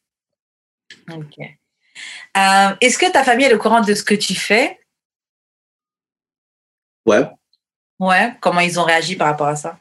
Ok. 1.10 1.38
Euh, 2.36 2.74
Est-ce 2.80 2.96
que 2.98 3.10
ta 3.10 3.24
famille 3.24 3.46
est 3.46 3.54
au 3.54 3.58
courant 3.58 3.80
de 3.82 3.94
ce 3.94 4.02
que 4.02 4.14
tu 4.14 4.34
fais? 4.34 4.78
Ouais, 7.06 7.28
Ouais. 7.98 8.34
Comment 8.40 8.60
ils 8.60 8.78
ont 8.78 8.84
réagi 8.84 9.16
par 9.16 9.28
rapport 9.28 9.46
à 9.46 9.56
ça? 9.56 9.78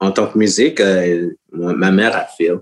En 0.00 0.12
tant 0.12 0.28
que 0.28 0.38
musique, 0.38 0.80
euh, 0.80 1.36
ma 1.52 1.90
mère 1.90 2.16
a 2.16 2.26
feel. 2.26 2.60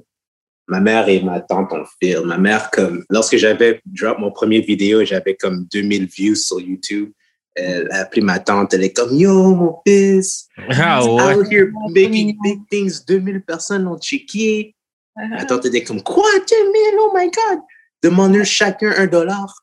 Ma 0.69 0.81
mère 0.81 1.09
et 1.09 1.21
ma 1.21 1.41
tante 1.41 1.73
ont 1.73 1.85
feel. 2.01 2.21
Ma 2.25 2.39
mère, 2.39 2.71
comme, 2.71 3.05
lorsque 3.11 3.37
j'avais 3.37 3.81
drop 3.85 4.19
mon 4.19 4.31
premier 4.31 4.61
vidéo, 4.61 5.05
j'avais 5.05 5.35
comme 5.35 5.67
2000 5.73 6.07
views 6.07 6.37
sur 6.37 6.61
YouTube. 6.61 7.13
Elle 7.55 7.91
a 7.91 8.01
appelé 8.01 8.23
ma 8.23 8.39
tante, 8.39 8.73
elle 8.73 8.85
est 8.85 8.93
comme, 8.93 9.15
yo, 9.15 9.55
mon 9.55 9.77
fils, 9.87 10.47
Ah 10.71 11.05
ouais. 11.05 11.35
out 11.37 11.47
here 11.51 11.71
making 11.91 12.39
big 12.43 12.61
things. 12.71 13.05
2000 13.05 13.43
personnes 13.43 13.85
l'ont 13.85 13.99
checké. 13.99 14.75
Ah. 15.17 15.29
Ma 15.29 15.45
tante 15.45 15.67
était 15.67 15.83
comme, 15.83 16.03
quoi, 16.03 16.31
2000? 16.49 16.99
Oh 16.99 17.13
my 17.15 17.31
God. 17.31 17.61
Demande 18.03 18.43
chacun 18.45 18.93
un 18.97 19.07
dollar. 19.07 19.55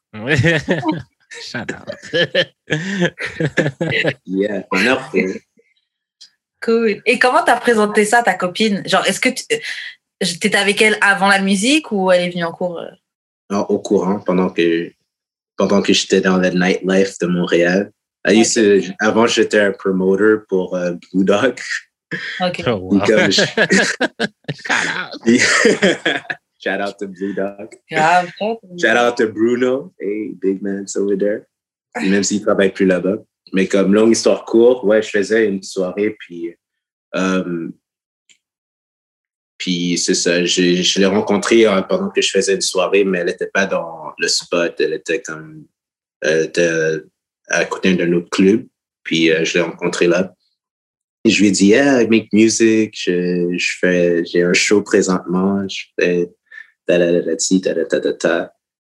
Shout 1.42 1.72
out. 1.72 1.88
Yeah, 4.26 4.64
fait. 5.12 5.42
Cool. 6.62 7.02
Et 7.06 7.20
comment 7.20 7.44
t'as 7.44 7.56
présenté 7.58 8.06
ça 8.06 8.20
à 8.20 8.24
ta 8.24 8.34
copine? 8.34 8.84
Genre, 8.86 9.06
est-ce 9.06 9.20
que 9.20 9.30
tu 9.30 9.44
étais 10.22 10.56
avec 10.56 10.82
elle 10.82 10.98
avant 11.02 11.28
la 11.28 11.42
musique 11.42 11.92
ou 11.92 12.12
elle 12.12 12.22
est 12.24 12.30
venue 12.30 12.44
en 12.44 12.52
cours 12.52 12.80
euh? 12.80 12.90
Ah, 13.50 13.62
au 13.70 13.80
courant 13.80 14.20
pendant 14.20 14.50
que, 14.50 14.92
pendant 15.58 15.82
que 15.82 15.92
j'étais 15.94 16.22
dans 16.22 16.38
le 16.38 16.50
nightlife 16.50 17.18
de 17.20 17.28
Montréal. 17.28 17.92
I 18.28 18.34
used 18.42 18.54
to- 18.56 18.94
avant, 19.00 19.28
j'étais 19.28 19.60
un 19.62 19.72
promoter 19.72 20.44
pour 20.50 20.76
euh, 20.76 20.94
Blue 21.14 21.24
Dog. 21.24 21.58
Ok. 22.42 22.64
Oh, 22.68 22.72
wow. 22.72 23.00
Comme 23.00 23.32
je- 23.32 23.42
Shout 24.66 24.88
out. 24.96 25.22
Shout 26.62 26.82
out 26.82 26.98
to 27.00 27.08
Blue 27.08 27.34
Dog. 27.34 27.76
Shout 28.78 28.98
out 28.98 29.16
to 29.18 29.28
Bruno. 29.32 29.94
Hey, 30.00 30.34
big 30.42 30.62
man's 30.62 30.96
over 30.98 31.16
there. 31.18 31.44
Même 31.96 32.24
s'il 32.24 32.42
travaille 32.42 32.72
plus 32.72 32.86
là-bas. 32.86 33.16
Mais 33.54 33.68
comme 33.68 33.94
longue 33.94 34.12
histoire 34.12 34.46
courte, 34.46 34.84
ouais, 34.84 35.02
je 35.02 35.10
faisais 35.10 35.48
une 35.48 35.64
soirée, 35.64 36.16
puis. 36.20 36.54
euh, 37.16 37.70
puis 39.60 39.98
c'est 39.98 40.16
ça, 40.16 40.44
je, 40.46 41.00
l'ai 41.00 41.06
rencontrée 41.06 41.68
euh, 41.68 41.82
pendant 41.84 42.10
que 42.10 42.22
je 42.22 42.32
faisais 42.32 42.56
une 42.56 42.62
soirée, 42.62 43.04
mais 43.04 43.20
elle 43.20 43.28
n'était 43.28 43.52
pas 43.54 43.68
dans 43.68 44.14
le 44.18 44.28
spot, 44.28 44.74
elle 44.80 44.94
était 44.94 45.22
comme 45.22 45.66
à 47.50 47.66
côté 47.66 47.94
d'un 47.94 48.14
autre 48.14 48.30
club. 48.30 48.66
Puis 49.04 49.32
euh, 49.32 49.44
je 49.44 49.56
l'ai 49.56 49.62
rencontrée 49.62 50.08
là. 50.08 50.34
Et 51.26 51.30
je 51.30 51.42
lui 51.42 51.50
ai 51.50 51.52
dit, 51.52 51.68
yeah, 51.68 52.02
I 52.02 52.08
make 52.08 52.30
music, 52.32 52.94
je, 52.96 53.58
fais, 53.80 54.24
j'ai 54.26 54.42
un 54.42 54.54
show 54.54 54.82
présentement, 54.82 55.68
je 55.68 55.84
fais 56.00 56.30
ta 56.88 56.98
da 56.98 57.12
da 57.22 57.36
ta 57.36 57.86
ta 57.86 58.00
ta 58.00 58.14
ta. 58.14 58.54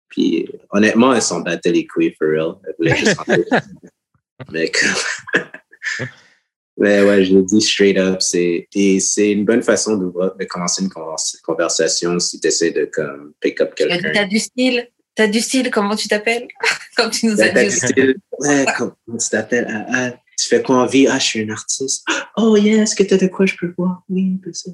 Puis 0.07 0.47
honnêtement, 0.69 1.13
elle 1.13 1.21
s'en 1.21 1.41
battait 1.41 1.71
les 1.71 1.85
couilles, 1.85 2.15
for 2.17 2.29
real. 2.29 2.55
Elle 2.65 2.75
voulait 2.77 2.95
juste 2.95 3.17
Mais 4.51 4.71
comme... 4.71 6.07
Mais 6.77 7.03
ouais, 7.03 7.23
je 7.23 7.35
l'ai 7.35 7.43
dit 7.43 7.61
straight 7.61 7.97
up. 7.97 8.21
C'est, 8.21 8.67
et 8.73 8.99
c'est 8.99 9.31
une 9.31 9.45
bonne 9.45 9.61
façon 9.61 9.95
de, 9.97 10.05
de 10.07 10.45
commencer 10.45 10.81
une 10.83 10.89
convers- 10.89 11.15
conversation 11.43 12.19
si 12.19 12.39
tu 12.39 12.47
essaies 12.47 12.71
de 12.71 12.85
comme, 12.85 13.33
pick 13.39 13.61
up 13.61 13.73
Tu 13.75 13.83
as 13.83 13.87
dit, 13.97 14.01
quelqu'un. 14.03 14.11
T'as 14.13 14.25
du 14.25 14.39
style 14.39 14.89
T'as 15.15 15.27
du 15.27 15.39
style 15.41 15.69
Comment 15.69 15.95
tu 15.95 16.07
t'appelles? 16.07 16.47
Comme 16.97 17.11
tu 17.11 17.27
nous 17.27 17.39
as 17.41 17.49
T'as- 17.49 17.53
t'as 17.53 17.63
dit. 17.65 17.69
du 17.69 17.75
style. 17.77 18.15
Ouais, 18.39 18.65
comment 18.77 18.95
tu 19.19 19.29
t'appelles? 19.29 19.67
Ah, 19.69 19.85
ah, 19.89 20.11
tu 20.39 20.47
fais 20.47 20.61
quoi 20.63 20.77
en 20.83 20.85
vie? 20.87 21.07
Ah, 21.07 21.19
je 21.19 21.23
suis 21.25 21.41
un 21.41 21.49
artiste. 21.49 22.05
Oh, 22.37 22.57
yeah, 22.57 22.81
est-ce 22.81 22.95
que 22.95 23.03
tu 23.03 23.13
as 23.13 23.17
de 23.17 23.27
quoi 23.27 23.45
je 23.45 23.55
peux 23.55 23.71
voir? 23.77 24.01
Oui, 24.09 24.33
un 24.35 24.43
peu 24.43 24.51
ça. 24.53 24.71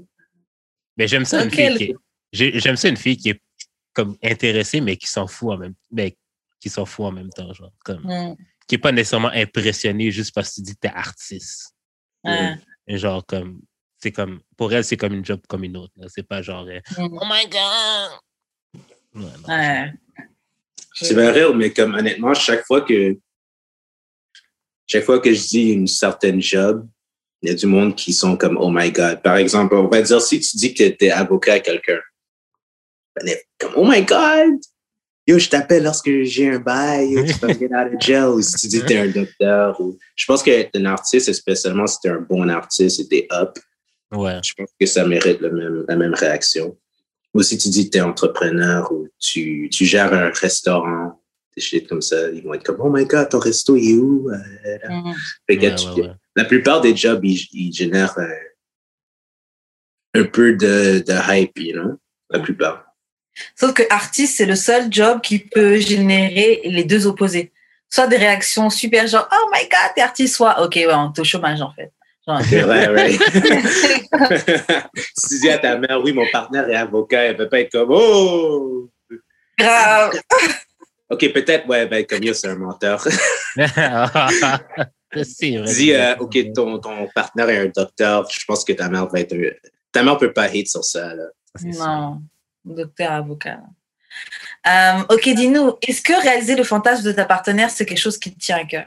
Mais 0.97 1.07
j'aime 1.09 1.25
ça, 1.25 1.43
une 1.43 1.51
fille 1.51 1.69
le- 1.69 1.77
qui 1.77 1.83
est, 1.83 1.95
j'ai- 2.31 2.57
j'aime 2.59 2.77
ça 2.77 2.87
une 2.87 2.95
fille 2.97 3.17
qui 3.17 3.29
est 3.31 3.41
comme 3.93 4.15
intéressée, 4.23 4.79
mais 4.79 4.95
qui 4.95 5.07
s'en 5.07 5.27
fout 5.27 5.49
en 5.51 5.57
même, 5.57 5.73
mais 5.91 6.17
qui 6.61 6.69
s'en 6.69 6.85
fout 6.85 7.05
en 7.07 7.11
même 7.11 7.29
temps, 7.29 7.51
genre, 7.53 7.73
comme, 7.83 8.01
Hmm, 8.03 8.35
qui 8.67 8.75
est 8.75 8.79
pas 8.79 8.93
nécessairement 8.93 9.31
impressionnée 9.33 10.09
juste 10.11 10.33
parce 10.33 10.51
que 10.51 10.55
tu 10.55 10.61
dis 10.61 10.73
que 10.75 10.79
t'es 10.79 10.87
artiste. 10.93 11.73
Ouais. 12.24 12.55
Et 12.88 12.97
Genre, 12.97 13.26
comme, 13.26 13.61
c'est 13.97 14.11
comme, 14.11 14.39
pour 14.57 14.72
elle, 14.74 14.84
c'est 14.84 14.97
comme 14.97 15.13
une 15.13 15.26
job 15.26 15.41
comme 15.47 15.63
une 15.63 15.78
autre, 15.78 15.93
là. 15.97 16.07
C'est 16.09 16.28
pas 16.28 16.41
genre, 16.41 16.65
euh, 16.67 16.80
Hmm, 16.97 17.17
oh 17.22 17.26
my 17.26 17.47
god! 17.49 18.11
Ouais, 19.15 19.22
non. 19.41 19.47
ouais. 19.47 19.93
C'est 20.93 21.15
bien 21.15 21.32
rire, 21.32 21.55
mais 21.55 21.72
comme 21.72 21.93
honnêtement, 21.95 22.34
chaque 22.34 22.65
fois 22.65 22.82
que 22.82 23.17
chaque 24.88 25.03
fois 25.03 25.20
que 25.20 25.32
je 25.34 25.47
dis 25.47 25.70
une 25.70 25.88
certaine 25.88 26.41
job, 26.41 26.88
il 27.41 27.49
y 27.49 27.51
a 27.51 27.55
du 27.55 27.67
monde 27.67 27.95
qui 27.95 28.11
sont 28.11 28.36
comme 28.36 28.57
Oh 28.57 28.70
my 28.72 28.91
God. 28.91 29.22
Par 29.22 29.38
exemple, 29.38 29.76
on 29.76 29.88
va 29.88 30.01
dire 30.01 30.22
si 30.22 30.39
tu 30.39 30.57
dis 30.57 30.74
que 30.74 30.89
tu 30.89 31.05
es 31.05 31.11
avocat 31.11 31.53
à 31.53 31.59
quelqu'un, 31.59 31.99
ben, 33.15 33.36
comme 33.59 33.74
Oh 33.76 33.86
my 33.88 34.03
God! 34.03 34.59
Yo, 35.30 35.38
je 35.38 35.47
t'appelle 35.47 35.84
lorsque 35.84 36.09
j'ai 36.23 36.49
un 36.49 36.57
bail, 36.59 37.11
yo, 37.11 37.23
tu 37.23 37.34
peux 37.38 37.47
me 37.47 37.53
get 37.53 37.65
out 37.67 37.93
of 37.93 38.01
jail. 38.01 38.23
Ou 38.34 38.41
si 38.41 38.55
tu 38.57 38.67
dis 38.67 38.82
que 38.82 38.86
tu 38.88 38.93
es 38.93 38.97
un 38.99 39.07
docteur. 39.09 39.80
Ou... 39.80 39.97
Je 40.15 40.25
pense 40.25 40.41
qu'être 40.41 40.75
un 40.75 40.86
artiste, 40.86 41.32
spécialement 41.34 41.86
si 41.86 41.99
tu 41.99 42.07
es 42.07 42.11
un 42.11 42.21
bon 42.21 42.49
artiste 42.49 42.99
et 43.01 43.07
tu 43.07 43.15
es 43.17 43.27
up, 43.32 43.57
Ouais. 44.11 44.39
je 44.43 44.53
pense 44.55 44.69
que 44.80 44.86
ça 44.88 45.05
mérite 45.05 45.39
le 45.39 45.51
même, 45.51 45.86
la 45.88 45.95
même 45.95 46.15
réaction. 46.15 46.75
Ou 47.36 47.43
si 47.43 47.59
tu 47.59 47.69
dis 47.69 47.86
que 47.86 47.91
tu 47.91 47.97
es 47.99 48.01
entrepreneur 48.01 48.91
ou 48.91 49.07
tu, 49.19 49.69
tu 49.71 49.86
gères 49.86 50.11
un 50.13 50.32
restaurant, 50.32 51.21
des 51.55 51.61
shit 51.61 51.88
comme 51.88 52.01
ça, 52.01 52.30
ils 52.32 52.41
vont 52.43 52.55
être 52.55 52.63
comme 52.63 52.77
Oh 52.80 52.89
my 52.89 53.05
god, 53.05 53.30
ton 53.30 53.38
resto 53.38 53.75
est 53.75 53.93
où? 53.93 54.32
Euh, 54.32 54.77
là. 54.84 55.03
Fait 55.47 55.57
que 55.57 55.61
Ouais, 55.67 55.75
tu- 55.75 55.86
ouais, 56.01 56.07
ouais. 56.07 56.13
La 56.36 56.45
plupart 56.45 56.82
des 56.82 56.95
jobs, 56.95 57.23
ils, 57.23 57.45
ils 57.53 57.71
génèrent 57.71 58.17
euh, 58.17 58.27
un 60.15 60.23
peu 60.23 60.53
de, 60.53 61.03
de 61.05 61.13
hype, 61.32 61.59
you 61.59 61.73
know? 61.73 61.97
La 62.32 62.39
plupart. 62.39 62.86
Sauf 63.55 63.73
que 63.73 63.83
artiste, 63.89 64.37
c'est 64.37 64.45
le 64.45 64.55
seul 64.55 64.91
job 64.91 65.21
qui 65.21 65.39
peut 65.39 65.77
générer 65.77 66.61
les 66.63 66.83
deux 66.83 67.07
opposés. 67.07 67.51
Soit 67.89 68.07
des 68.07 68.17
réactions 68.17 68.69
super 68.69 69.07
genre 69.07 69.27
Oh 69.31 69.49
my 69.51 69.63
god, 69.63 69.91
t'es 69.95 70.01
artiste, 70.01 70.35
soit 70.35 70.61
Ok, 70.63 70.75
ouais, 70.75 70.87
on 70.93 71.11
est 71.11 71.19
au 71.19 71.23
chômage 71.23 71.61
en 71.61 71.71
fait. 71.71 71.91
Genre, 72.27 72.41
vrai, 72.41 72.87
right? 72.87 73.19
si 75.17 75.29
tu 75.29 75.39
dis 75.41 75.49
à 75.49 75.57
ta 75.57 75.77
mère, 75.77 75.99
oui, 76.03 76.13
mon 76.13 76.27
partenaire 76.31 76.69
est 76.69 76.75
avocat, 76.75 77.23
elle 77.23 77.37
peut 77.37 77.49
pas 77.49 77.61
être 77.61 77.71
comme, 77.71 77.89
oh! 77.91 78.89
grave. 79.57 80.13
OK, 81.09 81.33
peut-être, 81.33 81.67
ouais, 81.67 81.87
ben, 81.87 82.05
comme 82.05 82.23
yo, 82.23 82.33
c'est 82.33 82.49
un 82.49 82.55
menteur. 82.55 83.01
c'est 85.23 85.57
vrai. 85.57 85.73
Dis, 85.73 85.93
euh, 85.93 86.15
OK, 86.19 86.37
ton, 86.53 86.77
ton 86.77 87.07
partenaire 87.15 87.49
est 87.49 87.57
un 87.57 87.71
docteur, 87.75 88.29
je 88.29 88.45
pense 88.45 88.63
que 88.63 88.73
ta 88.73 88.89
mère 88.89 89.07
va 89.07 89.19
être. 89.21 89.35
Ta 89.91 90.03
mère 90.03 90.17
peut 90.17 90.31
pas 90.33 90.43
hate 90.43 90.67
sur 90.67 90.83
ça, 90.83 91.15
là. 91.15 91.23
Non, 91.63 92.21
docteur 92.66 93.12
avocat. 93.12 93.60
Euh, 94.68 95.03
ok, 95.10 95.30
dis-nous, 95.36 95.78
est-ce 95.82 96.01
que 96.01 96.14
réaliser 96.22 96.55
le 96.55 96.64
fantasme 96.64 97.03
de 97.03 97.12
ta 97.12 97.26
partenaire, 97.26 97.70
c'est 97.70 97.86
quelque 97.86 97.99
chose 97.99 98.18
qui 98.18 98.34
te 98.34 98.39
tient 98.39 98.57
à 98.57 98.66
cœur? 98.66 98.86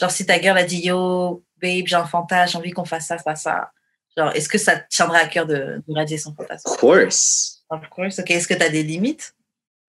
Genre, 0.00 0.10
si 0.10 0.26
ta 0.26 0.38
gueule 0.38 0.58
a 0.58 0.64
dit 0.64 0.80
Yo, 0.80 1.44
babe, 1.60 1.86
j'ai 1.86 1.96
un 1.96 2.06
fantasme, 2.06 2.52
j'ai 2.52 2.58
envie 2.58 2.70
qu'on 2.72 2.84
fasse 2.84 3.06
ça, 3.06 3.18
ça, 3.18 3.34
ça. 3.34 3.70
Genre, 4.16 4.30
est-ce 4.34 4.48
que 4.48 4.58
ça 4.58 4.76
te 4.76 4.88
tiendrait 4.88 5.20
à 5.20 5.26
cœur 5.28 5.46
de, 5.46 5.82
de 5.86 5.94
réaliser 5.94 6.18
son 6.18 6.34
fantasme? 6.34 6.68
Of 6.70 6.76
course. 6.78 7.64
Of 7.70 7.88
course. 7.88 8.18
Ok, 8.18 8.30
est-ce 8.30 8.48
que 8.48 8.54
tu 8.54 8.62
as 8.62 8.68
des 8.68 8.82
limites? 8.82 9.34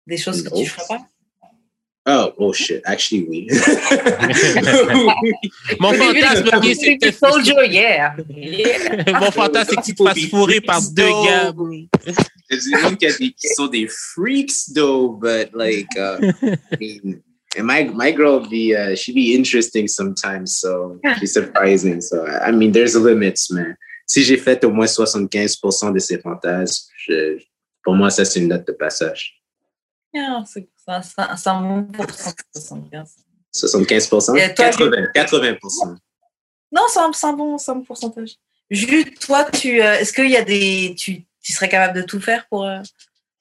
Des 0.06 0.18
choses 0.18 0.44
que 0.44 0.50
tu 0.50 0.56
Non. 0.56 0.66
ferais 0.66 0.86
pas? 0.98 1.06
Oh, 2.08 2.34
oh 2.40 2.52
shit. 2.52 2.82
Actually, 2.86 3.28
oui. 3.30 3.48
Mon 5.80 5.94
fantasme, 5.94 6.50
ok, 6.52 6.66
c'est 6.74 6.98
que- 6.98 7.12
Soldier, 7.12 7.54
yeah. 7.70 8.16
yeah. 8.30 9.20
Mon 9.20 9.30
fantasme, 9.30 9.70
c'est 9.70 9.76
que 9.76 9.86
tu 9.86 9.94
te 9.94 10.04
fasses 10.04 10.26
fourrer 10.30 10.62
par 10.62 10.82
deux 10.94 11.10
gars. 11.26 11.54
There's 12.50 12.68
even 12.68 12.98
qui, 12.98 13.34
qui 13.34 13.48
sont 13.50 13.68
des 13.68 13.88
freaks, 13.88 14.74
though, 14.74 15.10
but 15.10 15.54
like, 15.54 15.88
uh, 15.96 16.18
I 16.42 16.76
mean, 16.80 17.22
and 17.58 17.66
my 17.68 17.84
my 17.94 18.12
girl 18.12 18.40
be 18.40 18.74
uh, 18.76 18.96
she 18.96 19.14
be 19.14 19.34
interesting 19.36 19.88
sometimes, 19.88 20.58
so 20.60 21.00
she's 21.20 21.34
surprising. 21.34 22.02
So 22.02 22.26
I 22.26 22.52
mean, 22.52 22.72
there's 22.72 22.96
limits, 22.96 23.52
man. 23.52 23.78
Si 24.08 24.24
j'ai 24.24 24.38
fait 24.38 24.64
au 24.66 24.72
moins 24.72 24.88
75% 24.88 25.94
de 25.94 26.00
ces 26.00 26.18
fantasmes, 26.20 26.90
je, 27.08 27.38
pour 27.84 27.96
moi, 27.96 28.10
ça 28.10 28.26
c'est 28.26 28.40
une 28.40 28.50
note 28.50 28.68
de 28.68 28.74
passage. 28.74 29.40
Yeah, 30.14 30.44
c'est 30.46 30.68
ça, 30.92 31.02
ça, 31.02 31.36
c'est 31.38 31.50
un 31.50 31.62
bon 31.62 31.84
pourcentage, 32.04 32.36
75. 32.54 33.16
75%? 33.54 34.38
Et 34.38 34.54
toi, 34.54 34.66
80, 34.70 34.90
80%. 35.14 35.98
Non, 36.74 36.82
c'est 36.90 37.00
un, 37.00 37.12
c'est 37.14 37.28
un 37.28 37.34
bon, 37.34 37.58
c'est 37.58 37.72
un 37.72 37.76
bon 37.76 37.84
pourcentage. 37.84 38.36
Jules, 38.70 39.14
toi, 39.16 39.46
tu, 39.52 39.82
euh, 39.82 39.94
est-ce 39.96 40.14
qu'il 40.14 40.30
y 40.30 40.38
a 40.38 40.44
des, 40.44 40.96
tu, 40.98 41.26
tu 41.42 41.52
serais 41.52 41.68
capable 41.70 42.00
de 42.02 42.06
tout 42.06 42.20
faire 42.22 42.48
pour. 42.48 42.64
euh, 42.66 42.80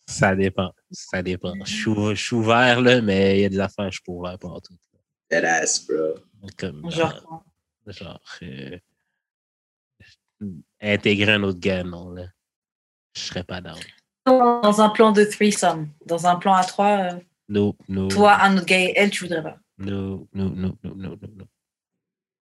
Ça 0.06 0.34
dépend. 0.34 0.72
Ça 0.90 1.22
dépend. 1.22 1.54
Je 1.64 1.72
suis, 1.72 1.94
je 2.16 2.22
suis 2.24 2.34
ouvert, 2.36 2.80
là, 2.80 3.00
mais 3.00 3.38
il 3.38 3.42
y 3.42 3.44
a 3.44 3.48
des 3.48 3.60
affaires 3.60 3.86
que 3.86 3.92
je 3.92 3.96
suis 3.96 4.02
pas 4.04 4.12
ouvert 4.12 4.38
pour 4.38 4.60
tout. 4.60 4.74
That 5.28 5.44
ass, 5.46 5.86
bro. 5.86 5.96
genre, 5.96 6.50
Comme, 6.58 6.90
genre, 6.90 7.44
genre 7.86 8.20
euh, 8.42 8.78
intégrer 10.80 11.32
un 11.32 11.42
autre 11.44 11.60
gars, 11.60 11.84
non, 11.84 12.10
là. 12.10 12.24
Je 13.14 13.20
serais 13.22 13.44
pas 13.44 13.60
down. 13.60 13.78
dans 14.26 14.80
un 14.80 14.88
plan 14.90 15.12
de 15.12 15.24
threesome, 15.24 15.88
dans 16.06 16.26
un 16.26 16.36
plan 16.36 16.54
à 16.54 16.64
trois, 16.64 16.98
euh, 16.98 17.20
No, 17.50 17.76
no. 17.88 18.06
toi, 18.06 18.40
un 18.42 18.56
autre 18.56 18.66
gars 18.66 18.78
et 18.78 18.92
elle, 18.94 19.10
tu 19.10 19.24
voudrais 19.24 19.42
pas. 19.42 19.58
No, 19.76 20.28
no, 20.32 20.50
no, 20.50 20.78
no, 20.84 20.94
no, 20.94 20.94
no, 20.94 21.28
no. 21.36 21.44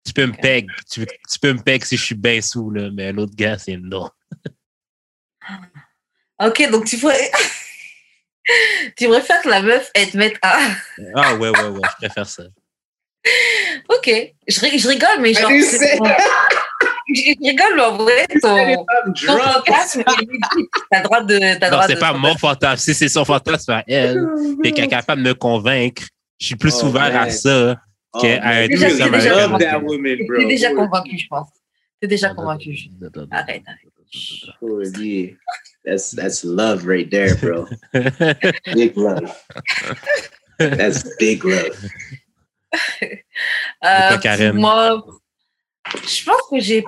Tu 0.03 0.13
peux 0.13 0.25
me 0.25 0.33
peg. 0.33 0.67
Tu, 0.91 1.05
tu 1.05 1.39
peux 1.39 1.53
me 1.53 1.61
peg 1.61 1.83
si 1.83 1.95
je 1.95 2.03
suis 2.03 2.15
bien 2.15 2.41
sous, 2.41 2.71
là, 2.71 2.89
mais 2.91 3.09
un 3.09 3.17
autre 3.19 3.35
gars, 3.35 3.59
c'est 3.59 3.77
non. 3.77 4.09
Ok, 6.43 6.69
donc 6.71 6.85
tu 6.85 6.97
pourrais. 6.97 7.29
tu 8.97 9.07
préfères 9.07 9.43
que 9.43 9.49
la 9.49 9.61
meuf, 9.61 9.91
elle 9.93 10.09
te 10.09 10.17
mette 10.17 10.37
un. 10.41 10.75
Ah 11.13 11.35
ouais, 11.35 11.49
ouais, 11.49 11.67
ouais, 11.69 11.81
je 11.91 11.95
préfère 11.97 12.27
ça. 12.27 12.43
Ok, 13.89 14.09
je, 14.47 14.59
je 14.59 14.87
rigole, 14.87 15.21
mais 15.21 15.33
genre. 15.33 15.51
Je 17.13 17.21
rigole, 17.43 17.75
mais 17.75 17.81
en 17.81 17.97
vrai, 17.97 18.27
ton. 18.41 18.85
Ton 19.25 19.37
fantasme, 19.37 20.03
t'as 20.91 20.99
le 20.99 21.03
droit 21.03 21.21
de. 21.21 21.35
Le 21.35 21.71
Non, 21.71 21.81
c'est 21.87 21.99
pas 21.99 22.13
mon 22.13 22.35
fantasme. 22.37 22.83
Si 22.83 22.93
c'est 22.93 23.09
son 23.09 23.25
fantasme 23.25 23.71
à 23.71 23.83
elle, 23.87 24.25
et 24.63 24.71
qu'elle 24.71 24.85
est 24.85 24.87
capable 24.89 25.21
de 25.23 25.29
me 25.29 25.33
convaincre, 25.33 26.03
je 26.39 26.47
suis 26.47 26.55
plus 26.55 26.75
Oh, 26.81 26.87
ouvert 26.87 27.15
à 27.19 27.29
ça. 27.29 27.75
Oh, 28.13 28.19
qu'à 28.21 28.43
un 28.43 28.67
Déjà, 28.67 29.09
déjà 29.09 29.79
woman, 29.79 30.17
bro. 30.27 30.37
T'es 30.39 30.45
déjà 30.45 30.73
convaincu, 30.73 31.17
je 31.17 31.27
pense. 31.27 31.49
T'es 32.01 32.07
déjà 32.07 32.33
convaincu. 32.33 32.75
Arrête, 33.31 33.63
arrête. 33.67 34.55
oh, 34.61 34.81
yeah. 34.99 35.31
That's 35.85 36.11
that's 36.15 36.43
love 36.43 36.85
right 36.87 37.09
there, 37.11 37.35
bro. 37.35 37.67
Big 38.73 38.97
love. 38.97 39.31
That's 40.57 41.03
big 41.19 41.43
love. 41.43 41.77
Euh? 43.83 44.53
Moi, 44.53 45.03
je 45.93 46.23
pense 46.23 46.41
que 46.49 46.59
j'ai. 46.59 46.83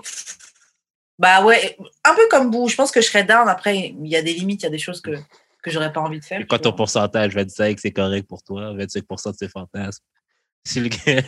Bah 1.19 1.43
ouais, 1.43 1.77
un 2.03 2.13
peu 2.15 2.27
comme 2.29 2.51
vous. 2.51 2.67
Je 2.69 2.75
pense 2.75 2.91
que 2.91 3.01
je 3.01 3.07
serais 3.07 3.23
down. 3.23 3.47
Après, 3.49 3.93
il 3.99 4.07
y 4.07 4.15
a 4.15 4.21
des 4.21 4.33
limites, 4.33 4.61
il 4.61 4.65
y 4.65 4.67
a 4.67 4.71
des 4.71 4.77
choses 4.77 5.01
que, 5.01 5.11
que 5.63 5.71
j'aurais 5.71 5.91
pas 5.91 6.01
envie 6.01 6.19
de 6.19 6.25
faire. 6.25 6.41
Et 6.41 6.47
Quoi 6.47 6.59
ton 6.59 6.69
vois. 6.69 6.77
pourcentage? 6.77 7.33
25, 7.33 7.79
c'est 7.79 7.91
correct 7.91 8.27
pour 8.27 8.43
toi? 8.43 8.73
25% 8.75 9.31
de 9.31 9.37
ses 9.37 9.49
fantasmes? 9.49 10.03
Si 10.63 10.79
le 10.81 10.89
gars, 10.89 11.21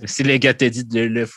si 0.06 0.22
le 0.22 0.38
gars 0.38 0.54
te 0.54 0.64
dit 0.64 0.84
de 0.84 1.00
le, 1.00 1.08
le, 1.08 1.28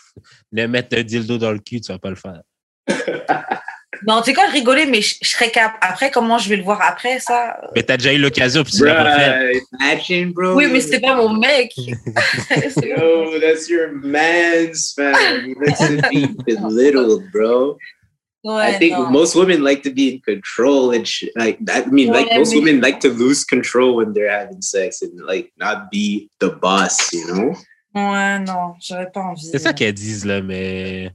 le 0.54 0.68
mettre 0.68 0.98
un 0.98 1.04
dildo 1.04 1.38
dans 1.38 1.52
le 1.52 1.60
cul, 1.60 1.82
tu 1.82 1.92
vas 1.92 2.00
pas 2.00 2.10
le 2.10 2.16
faire. 2.16 2.42
Non, 4.08 4.22
tu 4.22 4.26
sais 4.30 4.34
quoi, 4.36 4.46
je 4.48 4.54
rigolais, 4.54 4.86
mais 4.86 5.02
je, 5.02 5.16
je 5.22 5.30
serais 5.30 5.50
cap. 5.50 5.74
Après, 5.82 6.12
comment 6.12 6.38
je 6.38 6.48
vais 6.48 6.56
le 6.58 6.64
voir 6.64 6.80
après, 6.82 7.20
ça 7.20 7.60
Mais 7.76 7.82
t'as 7.84 7.98
déjà 7.98 8.14
eu 8.14 8.20
l'occasion, 8.20 8.64
puis 8.64 8.74
tu 8.74 8.86
l'as 8.86 8.94
pas 8.96 9.18
fait. 9.20 9.54
Bruh, 9.54 9.62
imagine, 9.82 10.32
bro. 10.32 10.54
Oui, 10.54 10.68
mais 10.72 10.80
c'était 10.80 11.00
pas 11.00 11.16
mon 11.16 11.34
mec. 11.34 11.74
C'est- 11.76 12.88
Yo, 12.88 13.40
that's 13.40 13.68
your 13.68 13.90
man's 13.92 14.94
man. 14.98 15.16
He 15.46 15.56
likes 15.60 15.80
to 15.80 16.10
be 16.10 16.28
belittled, 16.46 17.24
bro. 17.32 17.78
Ouais, 18.44 18.76
I 18.76 18.78
think 18.80 18.94
non. 18.94 19.10
most 19.12 19.36
women 19.36 19.62
like 19.64 19.82
to 19.84 19.90
be 19.92 20.14
in 20.14 20.20
control 20.26 20.92
and 20.96 21.04
shit. 21.06 21.32
Like, 21.36 21.58
I 21.68 21.84
mean, 21.92 22.10
like 22.14 22.28
Ouais, 22.30 22.38
most 22.38 22.54
mais- 22.54 22.60
women 22.62 22.80
like 22.82 23.00
to 23.02 23.10
lose 23.10 23.44
control 23.44 23.96
when 23.98 24.14
they're 24.14 24.30
having 24.32 24.62
sex 24.62 25.02
and 25.02 25.12
like 25.28 25.52
not 25.58 25.90
be 25.92 26.30
the 26.40 26.50
boss, 26.62 27.12
you 27.12 27.26
know? 27.28 27.54
Ouais, 27.96 28.40
non, 28.40 28.76
j'aurais 28.80 29.10
pas 29.12 29.22
envie. 29.22 29.46
C'est 29.52 29.58
ça 29.60 29.74
qu'elles 29.74 29.94
disent, 29.94 30.26
là, 30.26 30.42
mais. 30.42 31.10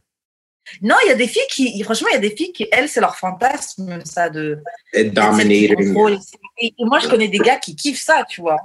Non, 0.82 0.96
il 1.04 1.08
y 1.08 1.12
a 1.12 1.14
des 1.14 1.28
filles 1.28 1.46
qui, 1.50 1.82
franchement, 1.82 2.08
il 2.10 2.14
y 2.14 2.16
a 2.16 2.20
des 2.20 2.34
filles 2.34 2.52
qui, 2.52 2.66
elles, 2.72 2.88
c'est 2.88 3.00
leur 3.00 3.16
fantasme, 3.16 4.00
ça, 4.04 4.28
de. 4.30 4.58
Dominator. 4.94 6.10
Et, 6.58 6.74
et 6.78 6.84
moi, 6.84 6.98
je 7.00 7.08
connais 7.08 7.28
des 7.28 7.38
gars 7.38 7.56
qui 7.58 7.74
kiffent 7.76 8.00
ça, 8.00 8.24
tu 8.28 8.40
vois. 8.40 8.58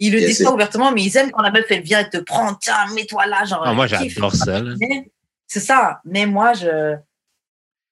Ils 0.00 0.12
le 0.12 0.20
Yes, 0.20 0.28
disent 0.28 0.44
pas 0.44 0.52
ouvertement, 0.52 0.92
mais 0.92 1.02
ils 1.02 1.16
aiment 1.16 1.30
quand 1.30 1.42
la 1.42 1.50
meuf, 1.50 1.66
elle 1.70 1.82
vient 1.82 2.00
et 2.00 2.08
te 2.08 2.18
prend, 2.18 2.54
tiens, 2.54 2.86
mets-toi 2.94 3.26
là, 3.26 3.44
genre. 3.44 3.62
Ah, 3.64 3.72
moi, 3.72 3.86
j'adore 3.86 4.34
ça, 4.34 4.60
C'est 5.46 5.60
ça. 5.60 6.00
Mais 6.04 6.26
moi, 6.26 6.52
je. 6.52 6.96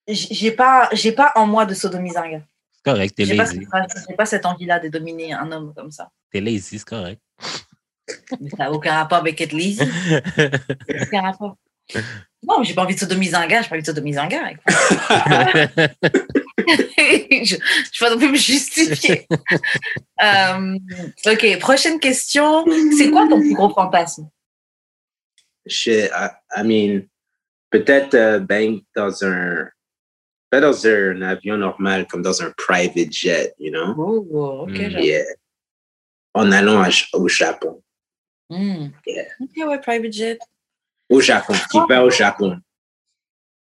J'ai 0.09 0.53
pas, 0.53 0.89
j'ai 0.93 1.11
pas 1.11 1.33
en 1.35 1.49
moi 1.49 1.67
de 1.67 1.75
sodomiser 1.75 2.17
un 2.17 2.31
gars. 2.31 2.43
C'est 2.73 2.93
correct, 2.93 3.15
t'es 3.17 3.25
J'ai 3.25 3.37
pas, 3.37 3.43
lazy. 3.45 3.67
j'ai 4.09 4.15
pas 4.15 4.27
cette 4.27 4.47
envie-là 4.47 4.79
de 4.79 4.89
dominer 4.89 5.33
un 5.33 5.51
homme 5.51 5.75
comme 5.75 5.91
ça. 5.91 6.11
T'es 6.31 6.41
lazy, 6.41 6.79
c'est 6.79 6.85
correct. 6.85 7.21
Mais 8.41 8.51
ça 8.51 8.57
n'a 8.59 8.73
aucun 8.73 8.95
rapport 8.95 9.19
avec 9.19 9.41
être 9.41 9.53
lazy. 9.53 9.81
Aucun 11.03 11.23
rapport. 11.23 11.57
Non, 12.43 12.59
mais 12.61 12.65
j'ai 12.65 12.75
pas 12.75 12.83
envie 12.83 12.95
de 12.95 13.01
sodomiser 13.01 13.35
un 13.35 13.47
gars, 13.47 13.63
j'ai 13.63 13.69
pas 13.69 13.75
envie 13.75 13.83
de 13.83 13.87
sodomiser 13.87 14.19
un 14.19 14.27
gars. 14.29 14.51
je 16.69 17.55
ne 17.55 17.59
vais 17.59 17.59
pas 18.01 18.11
non 18.11 18.19
plus 18.19 18.31
me 18.31 18.37
justifier. 18.37 19.27
Euh, 20.23 20.79
ok, 21.27 21.59
prochaine 21.61 21.99
question. 22.01 22.65
C'est 22.97 23.11
quoi 23.11 23.27
ton 23.29 23.41
plus 23.41 23.55
gros 23.55 23.71
fantasme? 23.71 24.29
Shit, 25.67 26.11
I, 26.15 26.29
I 26.57 26.63
mean, 26.63 27.03
peut-être 27.71 28.15
euh, 28.15 28.39
bang 28.39 28.81
dans 28.95 29.25
un. 29.25 29.69
Pas 30.49 30.61
dans 30.61 30.87
un 30.87 31.23
avion 31.23 31.57
normal, 31.57 32.07
comme 32.07 32.23
dans 32.23 32.41
un 32.41 32.53
private 32.57 33.13
jet, 33.13 33.53
you 33.59 33.73
know? 33.73 33.95
Oh, 33.99 34.61
ok, 34.63 34.71
Mm. 34.71 34.91
j'avoue. 34.91 35.05
Yeah. 35.05 35.25
En 36.35 36.53
allant 36.53 36.81
à- 36.83 36.91
au 37.15 37.27
Japon. 37.29 37.83
Hmm. 38.49 38.91
Yeah. 39.07 39.25
Ok, 39.41 39.51
ouais, 39.69 39.81
private 39.81 40.13
jet. 40.13 40.39
Au 41.09 41.21
Japon. 41.21 41.55
Qui 41.71 41.79
va 41.89 42.05
au 42.05 42.11
Japon? 42.11 42.59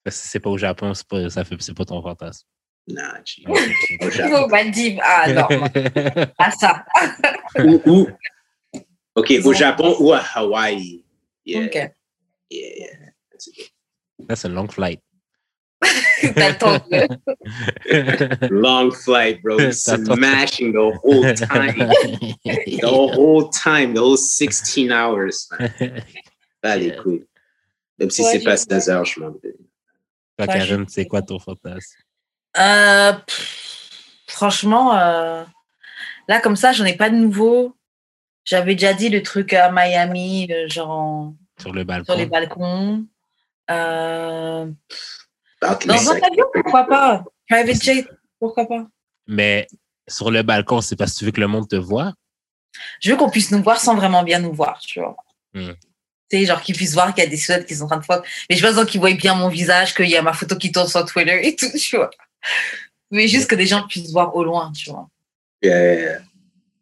si 0.09 0.29
c'est 0.29 0.41
pas 0.41 0.51
au 0.51 0.59
Japon, 0.59 0.93
c'est 0.95 1.07
pas, 1.09 1.31
ça 1.31 1.45
fait, 1.45 1.57
c'est 1.61 1.75
pas 1.75 1.85
ton 1.85 2.03
fantasme. 2.03 2.47
Nah, 2.89 3.21
G. 3.25 3.43
Au 4.03 4.11
Japon. 4.11 4.49
Maldives. 4.49 5.01
Ah, 5.03 5.33
non. 5.33 5.49
Ah, 6.39 6.51
ça. 6.51 6.85
ou, 7.65 7.81
ou- 7.87 8.09
OK, 9.15 9.33
au 9.45 9.53
Japon 9.55 9.97
ou 10.01 10.13
à 10.13 10.19
Hawaï. 10.35 11.03
Yeah, 11.47 11.65
Ok. 11.67 11.75
yeah, 11.75 11.89
yeah. 12.51 12.97
That's. 13.31 13.49
That's 14.29 14.45
a 14.45 14.49
long 14.49 14.69
flight. 14.69 15.01
Long 18.51 18.91
flight, 18.93 19.43
bro. 19.43 19.71
Smashing 19.71 20.73
the 20.73 20.99
whole 21.03 21.35
time. 21.35 21.77
The 22.81 22.89
whole 23.15 23.49
time, 23.51 23.95
the 23.95 24.01
whole 24.01 24.17
16 24.17 24.91
hours. 24.91 25.49
man. 26.63 26.93
Couilles. 27.03 27.25
Même 27.99 28.11
si 28.11 28.23
Ouais, 28.23 28.31
c'est 28.33 28.45
pas 28.45 28.57
j'ai- 28.57 28.65
16 28.69 28.89
heures, 28.91 29.05
je 29.05 29.21
m'en 29.21 29.31
vais. 29.31 29.55
Toi, 30.37 30.85
c'est 30.89 31.07
quoi 31.07 31.23
ton 31.23 31.39
fantasme? 31.39 31.97
Euh, 32.59 33.13
pff, 33.13 33.91
franchement, 34.29 34.97
euh, 34.99 35.45
là, 36.29 36.41
comme 36.41 36.57
ça, 36.57 36.73
j'en 36.73 36.85
ai 36.85 36.97
pas 36.97 37.11
de 37.11 37.17
nouveau. 37.17 37.77
J'avais 38.45 38.75
déjà 38.75 38.93
dit 38.93 39.09
le 39.09 39.23
truc 39.23 39.53
à 39.53 39.71
Miami, 39.71 40.51
genre 40.69 40.91
en- 40.91 41.37
Sur 41.61 41.73
le 41.73 41.85
balcon. 41.85 42.05
sur 42.05 42.17
les 42.17 42.27
balcons. 42.27 43.07
Euh, 43.71 44.71
Balcony 45.61 45.95
dans 45.95 46.11
un 46.11 46.17
avion, 46.17 46.45
pourquoi 46.53 46.85
pas? 46.85 47.25
Private 47.49 47.83
jet, 47.83 48.07
pourquoi 48.39 48.67
pas? 48.67 48.87
Mais 49.27 49.67
sur 50.07 50.31
le 50.31 50.43
balcon, 50.43 50.81
c'est 50.83 50.97
parce 50.97 51.15
que 51.15 51.19
tu 51.21 51.25
veux 51.25 51.31
que 51.31 51.41
le 51.41 51.47
monde 51.47 51.69
te 51.69 51.77
voit? 51.77 52.13
Je 53.01 53.11
veux 53.11 53.17
qu'on 53.17 53.31
puisse 53.31 53.51
nous 53.53 53.63
voir 53.63 53.79
sans 53.81 53.95
vraiment 53.95 54.23
bien 54.23 54.41
nous 54.41 54.53
voir, 54.53 54.79
tu 54.81 55.01
vois. 55.01 55.17
Hmm. 55.55 55.73
Tu 56.35 56.41
sais, 56.41 56.47
genre 56.47 56.61
qu'ils 56.61 56.75
puissent 56.75 56.95
voir 56.95 57.15
qu'il 57.15 57.23
y 57.23 57.27
a 57.27 57.31
des 57.31 57.37
silhouettes 57.37 57.67
qui 57.67 57.77
sont 57.77 57.85
en 57.85 57.89
train 57.89 57.99
de 57.99 58.05
fuck. 58.05 58.27
Mais 58.51 58.57
je 58.57 58.67
pense 58.67 58.75
donc 58.75 58.89
qu'ils 58.89 59.01
voient 59.01 59.13
bien 59.15 59.35
mon 59.35 59.49
visage, 59.49 59.95
qu'il 59.95 60.09
y 60.09 60.17
a 60.17 60.23
ma 60.23 60.33
photo 60.33 60.57
qui 60.57 60.73
tourne 60.73 60.89
sur 60.89 61.05
Twitter 61.05 61.47
et 61.47 61.55
tout, 61.55 61.71
tu 61.79 61.97
vois. 61.97 62.11
Mais 63.11 63.29
juste 63.29 63.49
que 63.49 63.55
des 63.55 63.67
gens 63.67 63.87
puissent 63.87 64.11
voir 64.11 64.35
au 64.35 64.43
loin, 64.43 64.73
tu 64.73 64.91
vois. 64.91 65.09
Yeah. 65.63 66.19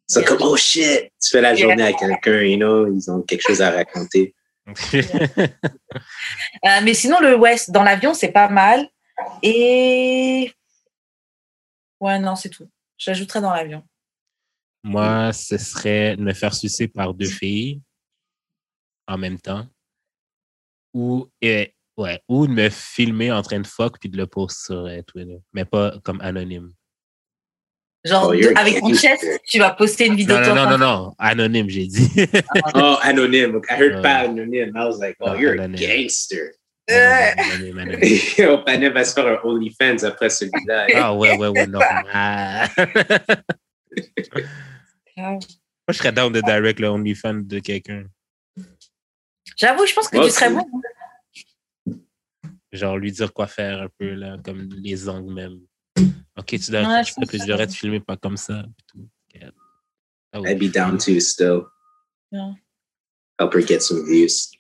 C'est 0.07 0.25
comme, 0.25 0.39
oh 0.41 0.57
shit, 0.57 1.11
tu 1.23 1.31
fais 1.31 1.41
la 1.41 1.55
journée 1.55 1.83
à 1.83 1.93
quelqu'un, 1.93 2.43
you 2.43 2.57
know, 2.57 2.87
ils 2.93 3.11
ont 3.11 3.21
quelque 3.23 3.43
chose 3.47 3.61
à 3.63 3.71
raconter. 3.71 4.35
Euh, 6.65 6.81
mais 6.85 6.95
sinon, 6.95 7.19
le 7.21 7.35
West, 7.35 7.73
dans 7.73 7.83
l'avion, 7.83 8.15
c'est 8.15 8.31
pas 8.31 8.49
mal. 8.49 8.89
Et. 9.43 10.53
Ouais, 12.01 12.19
non, 12.21 12.37
c'est 12.37 12.49
tout. 12.49 12.69
J'ajouterai 12.97 13.41
dans 13.41 13.53
l'avion. 13.53 13.83
Moi, 14.85 15.33
ce 15.33 15.59
serait 15.59 16.17
me 16.17 16.33
faire 16.33 16.55
sucer 16.55 16.87
par 16.87 17.13
deux 17.13 17.29
filles 17.29 17.81
en 19.09 19.19
même 19.19 19.39
temps. 19.41 19.67
Ou, 20.95 21.29
ouais, 21.43 22.21
ou 22.29 22.47
de 22.47 22.53
me 22.53 22.69
filmer 22.69 23.33
en 23.33 23.43
train 23.43 23.61
de 23.61 23.67
fuck 23.67 23.99
puis 23.99 24.09
de 24.11 24.17
le 24.17 24.27
poster 24.27 24.65
sur 24.67 24.87
euh, 24.87 25.01
Twitter. 25.03 25.39
Mais 25.53 25.65
pas 25.65 25.95
comme 26.05 26.21
anonyme. 26.21 26.73
Genre, 28.05 28.29
Oh, 28.29 28.35
de- 28.35 28.53
avec 28.59 28.81
ton 28.81 28.93
chest, 28.95 29.25
tu 29.47 29.59
vas 29.61 29.71
poster 29.71 30.07
une 30.07 30.17
vidéo 30.17 30.35
Non, 30.37 30.43
de 30.43 30.49
non, 30.49 30.55
toi 30.55 30.65
non, 30.73 30.79
non, 30.79 31.03
non. 31.05 31.15
Anonyme, 31.19 31.69
j'ai 31.71 31.87
dit. 31.87 32.11
Oh, 32.75 32.97
anonyme. 33.01 33.61
I 33.71 33.75
heard 33.75 33.95
Ouais. 33.97 34.03
pas 34.03 34.15
anonyme. 34.29 34.73
I 34.77 34.85
was 34.87 34.99
like, 34.99 35.17
oh, 35.21 35.29
Non, 35.29 35.35
you're 35.39 35.61
a 35.61 35.69
gangster. 35.69 36.53
Euh. 36.91 37.31
Anonyme, 37.37 37.79
anonyme. 37.79 38.19
Yo, 38.39 38.59
Panem 38.65 38.93
va 38.93 39.05
se 39.05 39.15
faire 39.15 39.27
un 39.29 39.39
OnlyFans 39.49 40.03
après 40.05 40.31
celui-là. 40.31 40.87
Ah 40.97 41.15
ouais, 41.15 41.37
ouais, 41.39 41.49
ouais, 41.49 41.67
normal. 41.69 42.69
Moi, 42.77 42.99
Moi, 45.39 45.39
je 45.89 45.93
serais 45.99 46.13
down 46.13 46.33
de 46.33 46.41
direct 46.41 46.81
le 46.81 46.89
OnlyFans 46.89 47.43
de 47.45 47.59
quelqu'un. 47.61 48.05
J'avoue, 49.57 49.87
je 49.87 49.95
pense 49.95 50.09
que 50.09 50.17
Moi 50.17 50.27
tu 50.27 50.33
serais 50.33 50.51
bon. 50.53 50.67
Genre, 52.73 52.97
lui 52.97 53.13
dire 53.13 53.33
quoi 53.33 53.47
faire 53.47 53.83
un 53.83 53.89
peu, 53.99 54.15
là, 54.15 54.39
comme 54.43 54.69
les 54.73 55.09
angles 55.09 55.35
même. 55.35 55.61
Ok, 56.39 56.47
tu 56.47 56.71
dois 56.71 56.83
Ouais, 56.83 57.05
je 57.05 57.13
ça, 57.13 57.21
puis 57.29 57.39
je 57.39 57.45
devrais 57.45 57.67
te 57.67 57.75
filmer 57.75 58.01
pas 58.01 58.17
comme 58.17 58.39
ça. 58.39 58.65
tout. 58.87 59.07
Yeah. 59.35 59.51
Ah. 60.33 60.41
I'd 60.47 60.59
be 60.59 60.71
down 60.73 60.97
too 60.97 61.21
still. 61.21 61.67
Yeah. 62.31 62.53
Help 63.39 63.53
her 63.55 63.61
get 63.61 63.81
some 63.81 64.05
views. 64.07 64.51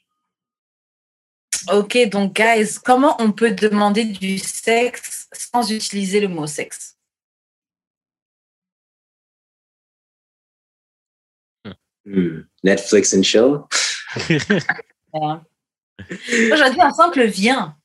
Ok, 1.70 1.96
donc, 2.10 2.34
guys, 2.34 2.78
comment 2.84 3.16
on 3.20 3.32
peut 3.32 3.52
demander 3.52 4.04
du 4.04 4.38
sexe 4.38 5.28
sans 5.32 5.70
utiliser 5.70 6.20
le 6.20 6.28
mot 6.28 6.46
sexe? 6.46 6.96
Hmm. 12.04 12.42
Netflix 12.64 13.14
and 13.14 13.22
chill? 13.22 13.68
Moi, 15.14 15.44
j'aurais 16.56 16.72
dit 16.72 16.80
un 16.80 16.90
simple 16.90 17.24
viens. 17.24 17.76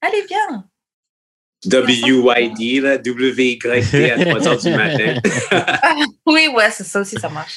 Allez, 0.00 0.24
viens. 0.28 0.68
WYD, 1.64 2.82
là, 2.82 2.98
W-Y-D 2.98 4.10
à 4.10 4.24
3 4.24 4.48
heures 4.48 4.58
du 4.58 4.70
matin. 4.70 5.20
Oui, 6.26 6.48
ouais, 6.54 6.70
c'est 6.70 6.84
ça 6.84 7.00
aussi, 7.00 7.18
ça 7.18 7.28
marche. 7.28 7.56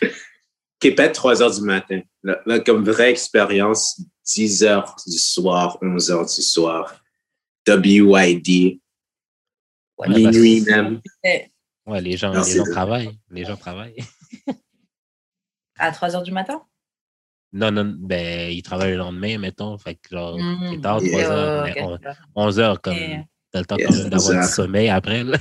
Qui 0.79 0.91
pas 0.91 1.09
3 1.09 1.43
heures 1.43 1.51
du 1.51 1.61
matin. 1.61 2.01
Là, 2.23 2.41
là, 2.45 2.59
comme 2.59 2.83
vraie 2.83 3.11
expérience, 3.11 4.01
10 4.25 4.63
heures 4.63 4.95
du 5.05 5.17
soir, 5.17 5.77
11 5.81 6.11
heures 6.11 6.25
du 6.25 6.41
soir. 6.41 7.03
WYD. 7.67 8.79
Ouais, 9.97 10.07
Minuit 10.07 10.61
même. 10.61 11.01
Ouais, 11.85 12.01
les 12.01 12.17
gens, 12.17 12.31
les 12.31 12.55
gens 12.55 12.63
travaillent. 12.63 13.19
Les 13.29 13.45
gens 13.45 13.57
travaillent. 13.57 13.97
À 15.77 15.91
3 15.91 16.15
heures 16.15 16.23
du 16.23 16.31
matin? 16.31 16.63
Non, 17.51 17.71
non, 17.71 17.95
ben, 17.97 18.51
ils 18.51 18.61
travaillent 18.61 18.91
le 18.91 18.97
lendemain, 18.97 19.37
mettons. 19.39 19.77
Fait 19.77 19.95
que, 19.95 20.09
genre, 20.11 20.37
Mm. 20.37 20.57
c'est 20.71 20.81
tard, 20.81 20.97
3 20.99 21.09
Yeah. 21.19 21.31
heures, 21.31 21.63
ok, 21.67 21.71
mais 21.75 21.81
on- 21.83 21.91
d'accord. 21.91 22.15
11 22.35 22.59
heures, 22.59 22.81
comme, 22.81 22.93
Yeah. 22.95 23.23
t'as 23.51 23.59
le 23.59 23.65
temps 23.65 23.75
Yeah, 23.77 23.87
quand 23.87 23.93
même 23.93 24.03
11 24.03 24.09
d'avoir 24.27 24.45
du 24.47 24.53
sommeil 24.53 24.89
après, 24.89 25.23
là. 25.23 25.37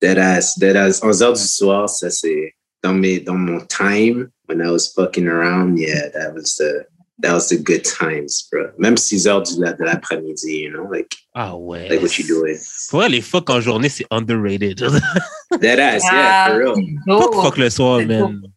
Deadass, 0.00 0.58
deadass. 0.58 1.00
11 1.02 1.22
heures 1.22 1.32
du 1.34 1.40
soir, 1.42 1.88
ça 1.88 2.10
c'est 2.10 2.54
dans 2.82 2.92
mes 2.94 3.20
dans 3.20 3.34
mon 3.36 3.60
time 3.66 4.28
when 4.48 4.58
I 4.60 4.68
was 4.70 4.92
fucking 4.94 5.28
around. 5.28 5.78
Yeah, 5.78 6.10
that 6.10 6.32
was 6.34 6.56
the 6.58 6.86
that 7.22 7.34
was 7.34 7.48
the 7.48 7.62
good 7.62 7.82
times, 7.84 8.48
bro. 8.50 8.64
Même 8.78 8.96
6 8.96 9.28
heures 9.28 9.42
du 9.42 9.54
de 9.56 9.84
l'après-midi, 9.84 10.64
you 10.64 10.70
know, 10.72 10.90
like 10.90 11.12
Ah 11.34 11.56
ouais. 11.56 11.88
like 11.88 12.02
what 12.02 12.18
you 12.18 12.26
doing. 12.26 12.58
Pour 12.90 12.98
vrai, 13.00 13.08
les 13.08 13.20
fuck 13.20 13.48
en 13.50 13.60
journée, 13.60 13.88
c'est 13.88 14.06
underrated. 14.10 14.78
Deadass, 15.60 16.02
yeah, 16.02 16.10
Ah, 16.12 16.48
for 16.50 16.58
real. 16.58 16.74
c'est 16.74 16.94
Pas 17.06 17.28
beau. 17.28 17.42
fuck 17.42 17.56
le 17.58 17.70
soir, 17.70 17.98
man. 18.04 18.40
Fuck 18.42 18.50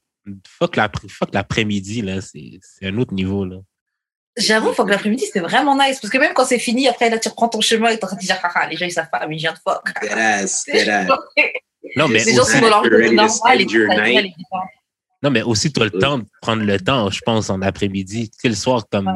fuck 0.48 0.76
l'après-midi, 0.76 2.02
là. 2.02 2.22
C'est 2.22 2.60
c'est 2.62 2.88
un 2.88 2.98
autre 2.98 3.14
niveau, 3.14 3.46
là. 3.46 3.58
J'avoue, 4.38 4.74
faut 4.74 4.84
que 4.84 4.90
l'après-midi, 4.90 5.26
c'était 5.26 5.40
vraiment 5.40 5.76
nice. 5.76 6.00
Parce 6.02 6.12
que 6.12 6.18
même 6.18 6.34
quand 6.34 6.46
c'est 6.46 6.60
fini, 6.60 6.88
après, 6.88 7.10
là, 7.10 7.18
tu 7.18 7.30
reprends 7.30 7.48
ton 7.48 7.62
chemin 7.62 7.90
et 7.90 7.98
t'es 7.98 8.04
en 8.04 8.08
train 8.08 8.18
de 8.18 8.22
dire, 8.22 8.38
haha, 8.44 8.68
les 8.68 8.76
gens, 8.76 8.86
ils 8.86 8.92
savent 8.92 9.10
pas, 9.10 9.26
mais 9.28 9.38
je 9.38 9.42
viens 9.44 9.54
de 9.54 9.60
fuck. 9.60 9.84
Non, 11.96 12.08
mais 12.08 12.24
Les 12.26 12.34
gens 12.34 12.44
sont 12.44 12.60
dans 12.60 12.68
leur 12.68 12.84
normal 12.84 13.62
et 13.62 13.66
tout, 13.66 13.88
ça, 13.88 14.58
non, 15.24 15.32
mais 15.32 15.42
aussi, 15.42 15.72
tu 15.72 15.82
as 15.82 15.86
le 15.86 15.92
temps 15.92 16.20
de 16.20 16.26
prendre 16.42 16.64
le 16.64 16.80
temps, 16.80 17.10
je 17.10 17.20
pense, 17.22 17.50
en 17.50 17.62
après-midi. 17.62 18.30
Tu 18.30 18.38
sais, 18.40 18.50
le 18.50 18.56
soir, 18.56 18.86
comme. 18.92 19.12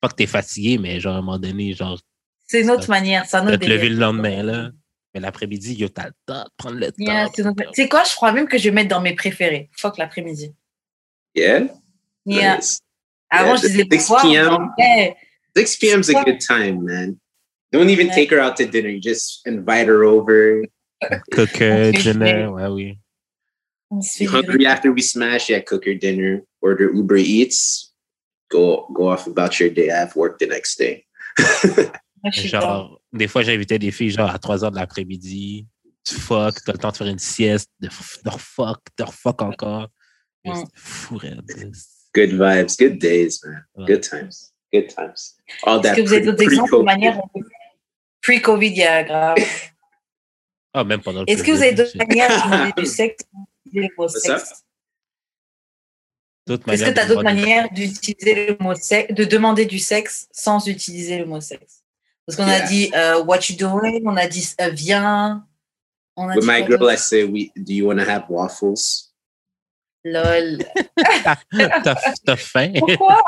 Pas 0.00 0.08
que 0.08 0.14
t'es 0.14 0.26
fatigué, 0.26 0.78
mais 0.78 1.00
genre, 1.00 1.14
à 1.14 1.18
un 1.18 1.22
moment 1.22 1.38
donné, 1.38 1.74
genre, 1.74 1.98
C'est 2.46 2.62
une 2.62 2.70
autre 2.70 2.90
manière, 2.90 3.24
c'est 3.26 3.36
un 3.36 3.44
de 3.44 3.52
autre 3.52 3.64
te 3.64 3.66
lever 3.66 3.88
le 3.88 3.96
lendemain, 3.96 4.42
là. 4.42 4.70
Mais 5.14 5.20
l'après-midi, 5.20 5.74
yo, 5.74 5.88
t'as 5.88 6.06
le 6.06 6.12
temps 6.26 6.44
de 6.44 6.50
prendre 6.56 6.78
le 6.78 6.90
Yeah, 6.98 7.26
temps. 7.28 7.52
Tu 7.54 7.64
sais 7.74 7.88
quoi, 7.88 8.02
je 8.04 8.14
crois 8.14 8.32
même 8.32 8.48
que 8.48 8.56
je 8.58 8.64
vais 8.64 8.70
mettre 8.70 8.88
dans 8.88 9.00
mes 9.00 9.14
préférés. 9.14 9.68
Fuck 9.72 9.98
l'après-midi. 9.98 10.54
Yeah? 11.34 11.66
Yeah. 12.24 12.56
Nice. 12.56 12.80
Avant, 13.30 13.54
Yeah, 13.54 13.56
je 13.56 13.66
disais 13.66 13.84
the 13.84 13.98
6 14.00 14.06
pourquoi. 14.06 14.22
p.m. 14.22 14.68
mais 14.78 15.16
6 15.56 15.76
p.m.'s 15.78 16.10
a 16.10 16.24
good 16.24 16.40
time, 16.40 16.82
man. 16.84 17.16
Don't 17.72 17.88
even 17.90 18.06
Yeah. 18.08 18.14
take 18.14 18.30
her 18.30 18.40
out 18.40 18.56
to 18.56 18.66
dinner. 18.66 18.88
You 18.88 19.00
just 19.00 19.46
invite 19.46 19.88
her 19.88 20.04
over. 20.04 20.62
On 21.02 21.46
fait 21.46 21.92
dinner, 21.92 22.46
ouais, 22.46 22.66
oui. 22.68 22.98
You 24.18 24.28
hungry 24.30 24.66
after 24.66 24.90
we 24.92 25.02
smash? 25.02 25.50
Yeah, 25.50 25.60
cook 25.60 25.84
her 25.84 25.94
dinner. 25.94 26.42
Order 26.62 26.90
Uber 26.94 27.16
Eats. 27.16 27.92
Go 28.50 28.86
go 28.94 29.08
off 29.08 29.26
about 29.26 29.58
your 29.60 29.68
day. 29.68 29.90
I 29.90 29.98
have 29.98 30.14
work 30.16 30.38
the 30.38 30.46
next 30.46 30.76
day. 30.78 31.04
Down. 32.22 32.32
Genre, 32.46 33.00
des 33.12 33.28
fois, 33.28 33.42
j'invitais 33.42 33.78
des 33.78 33.90
filles, 33.90 34.10
genre, 34.10 34.30
à 34.30 34.38
3 34.38 34.64
heures 34.64 34.70
de 34.70 34.76
l'après-midi. 34.76 35.66
Tu 36.04 36.14
fuck, 36.14 36.54
t'as 36.64 36.72
le 36.72 36.78
temps 36.78 36.90
de 36.90 36.96
faire 36.96 37.06
une 37.06 37.18
sieste, 37.18 37.70
de, 37.80 37.88
de 37.88 38.30
refuck, 38.30 38.80
de 38.98 39.04
refuck 39.04 39.42
encore. 39.42 39.88
C'est 40.44 40.52
fou. 40.74 41.20
Good 42.14 42.30
vibes, 42.30 42.68
good 42.78 42.98
days, 42.98 43.38
man. 43.44 43.64
Ouais. 43.76 43.86
Good 43.86 44.02
times, 44.02 44.52
good 44.72 44.88
times. 44.88 45.36
All 45.64 45.78
Est-ce 45.78 45.82
that 45.82 45.96
que 45.96 46.00
vous 46.02 46.12
avez 46.12 46.26
d'autres 46.26 46.42
exemples 46.42 46.70
de 46.70 46.76
pre-COVID. 46.76 46.84
manière 46.84 47.20
pre-Covid, 48.20 48.66
il 48.68 48.76
y 48.76 48.82
a 48.82 49.04
grave? 49.04 49.36
Ah, 50.74 50.84
même 50.84 51.00
pendant 51.00 51.20
le 51.20 51.30
Est-ce 51.30 51.42
que 51.42 51.52
vous 51.52 51.62
avez 51.62 51.74
d'autres 51.74 51.96
manières 51.96 52.28
de 52.30 52.42
demander 52.44 52.72
du 52.82 52.86
sexe 52.86 53.24
sans 53.24 53.44
utiliser 53.64 53.88
le 53.88 53.94
mot 53.96 54.02
What's 54.04 54.16
up? 54.28 54.38
sexe? 54.40 54.64
D'autres 56.46 56.72
Est-ce 56.72 56.84
que 56.84 56.90
tu 56.90 57.00
as 57.00 57.06
d'autres 57.06 57.22
manières 57.22 57.70
d'utiliser 57.72 58.46
le 58.46 58.56
mot 58.58 58.74
sexe, 58.74 59.14
de 59.14 59.24
demander 59.24 59.64
du 59.66 59.78
sexe 59.78 60.28
sans 60.32 60.66
utiliser 60.66 61.18
le 61.18 61.24
mot 61.26 61.40
sexe? 61.40 61.81
Parce 62.26 62.36
qu'on 62.36 62.44
a 62.44 62.58
Yeah. 62.58 62.66
dit 62.68 62.90
euh, 62.94 63.22
what 63.24 63.48
you 63.48 63.56
doing, 63.56 64.02
on 64.06 64.16
a 64.16 64.26
dit 64.28 64.54
euh, 64.60 64.70
viens. 64.70 65.44
On 66.16 66.28
a 66.28 66.34
With 66.34 66.40
dit 66.44 66.46
my 66.46 66.62
girl, 66.62 66.88
I 66.90 66.96
say, 66.96 67.24
"We 67.24 67.50
do 67.56 67.72
you 67.72 67.86
want 67.86 67.98
to 67.98 68.04
have 68.08 68.24
waffles?" 68.28 69.12
Lol. 70.04 70.58
T'as 71.52 71.96
t'as 72.24 72.36
faim? 72.36 72.74
Pourquoi? 72.78 73.22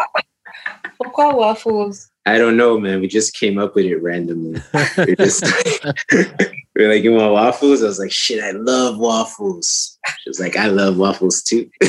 Pourquoi 0.98 1.34
waffles? 1.34 2.08
I 2.26 2.38
don't 2.38 2.56
know, 2.56 2.78
man. 2.78 3.00
We 3.00 3.08
just 3.08 3.34
came 3.34 3.58
up 3.58 3.74
with 3.74 3.84
it 3.86 4.00
randomly. 4.02 4.60
We're 4.96 5.14
just 5.16 5.44
we're 6.74 6.88
like, 6.88 7.02
"You 7.04 7.12
want 7.14 7.32
waffles?" 7.32 7.82
I 7.82 7.86
was 7.86 7.98
like, 7.98 8.10
"Shit, 8.12 8.42
I 8.42 8.52
love 8.52 8.98
waffles." 8.98 9.98
She 10.22 10.30
was 10.30 10.38
like, 10.40 10.56
"I 10.56 10.68
love 10.68 10.96
waffles 10.98 11.42
too." 11.42 11.68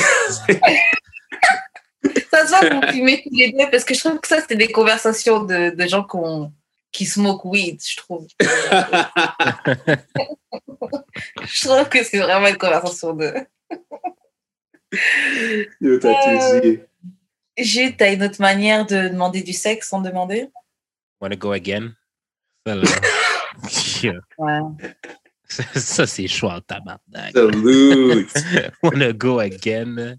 Ça 2.31 2.45
se 2.45 2.49
voit 2.49 2.59
que 2.69 2.73
vous 2.75 2.91
fumez 2.93 3.23
tous 3.23 3.29
les 3.35 3.51
deux 3.51 3.69
parce 3.71 3.83
que 3.83 3.93
je 3.93 3.99
trouve 4.01 4.19
que 4.19 4.27
ça, 4.27 4.39
c'était 4.41 4.55
des 4.57 4.71
conversations 4.71 5.43
de, 5.43 5.69
de 5.75 5.87
gens 5.87 6.03
qui, 6.03 6.17
ont- 6.17 6.51
qui 6.95 7.05
smoke 7.05 7.45
weed, 7.45 7.81
je 7.85 7.97
trouve. 7.97 8.25
Je 11.43 11.67
trouve 11.67 11.89
que 11.89 12.03
c'est 12.03 12.19
vraiment 12.19 12.47
une 12.47 12.57
conversation 12.57 13.13
de. 13.13 13.33
Yo, 15.81 15.99
t'as. 15.99 16.61
J'ai, 17.57 17.95
t'as 17.95 18.13
une 18.13 18.23
autre 18.23 18.41
manière 18.41 18.85
de 18.85 19.09
demander 19.09 19.41
du 19.41 19.51
sexe 19.53 19.89
sans 19.89 19.99
demander? 20.01 20.49
Wanna 21.19 21.35
go 21.35 21.51
again? 21.51 21.95
Là. 22.65 22.81
Yeah. 24.03 24.19
Ouais. 24.37 24.59
Ça, 25.75 26.07
c'est 26.07 26.27
chaud 26.27 26.49
en 26.49 26.59
tabarnak. 26.61 27.33
Salute. 27.33 28.29
Wanna 28.83 29.13
go 29.13 29.39
again. 29.39 30.17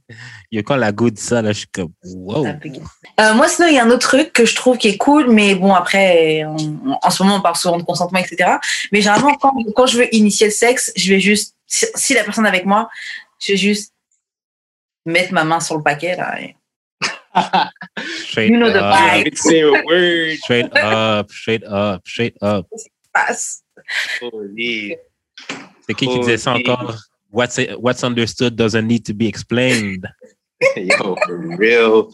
Yo, 0.51 0.62
quand 0.62 0.77
la 0.77 0.93
go 0.93 1.11
dit 1.11 1.20
ça, 1.20 1.43
là, 1.43 1.53
je 1.53 1.59
suis 1.59 1.66
comme, 1.68 1.93
wow. 2.05 2.47
Euh, 2.47 3.35
moi, 3.35 3.49
sinon, 3.49 3.68
il 3.68 3.74
y 3.74 3.79
a 3.79 3.85
un 3.85 3.91
autre 3.91 4.07
truc 4.09 4.33
que 4.33 4.45
je 4.47 4.55
trouve 4.55 4.79
qui 4.79 4.89
est 4.89 4.97
cool, 4.97 5.31
mais 5.31 5.55
bon, 5.55 5.74
après, 5.74 6.45
on- 6.45 6.97
en 7.03 7.11
ce 7.11 7.22
moment, 7.22 7.37
on 7.37 7.41
parle 7.41 7.57
souvent 7.57 7.77
de 7.79 7.83
consentement, 7.83 8.18
etc. 8.20 8.57
Mais 8.93 9.01
généralement, 9.01 9.35
quand, 9.35 9.53
quand 9.74 9.87
je 9.87 9.99
veux 9.99 10.14
initier 10.14 10.47
le 10.47 10.53
sexe, 10.53 10.93
je 10.97 11.12
vais 11.12 11.20
juste, 11.20 11.57
si, 11.66 11.87
si 11.95 12.14
la 12.14 12.22
personne 12.24 12.45
est 12.47 12.49
avec 12.51 12.64
moi, 12.64 12.89
je 13.41 13.53
vais 13.53 13.59
juste 13.59 13.93
mettre 15.05 15.33
ma 15.33 15.45
main 15.45 15.61
sur 15.61 15.77
le 15.77 15.83
paquet, 15.83 16.16
là. 16.16 16.41
et- 16.41 16.57
Straight 18.29 18.51
You 18.51 18.57
know 18.59 18.70
the 18.70 18.77
up, 18.77 18.95
I 18.95 19.24
vibe. 19.24 19.37
say 19.37 19.61
a 19.61 19.70
word. 19.85 20.39
straight 20.39 20.70
up, 20.77 21.31
straight 21.31 21.64
up, 21.64 22.03
straight 22.07 22.37
up. 22.43 22.66
passe. 23.12 23.62
Holy. 24.22 24.97
C'est 25.87 25.95
qui 25.95 26.07
qui 26.07 26.18
disait 26.20 26.39
ça 26.39 26.53
encore? 26.55 26.97
What's, 27.32 27.59
what's 27.78 28.03
understood 28.03 28.57
doesn't 28.57 28.87
need 28.87 29.05
to 29.05 29.14
be 29.14 29.26
explained. 29.26 30.07
Yo, 30.76 31.16
for 31.26 31.57
real. 31.59 32.12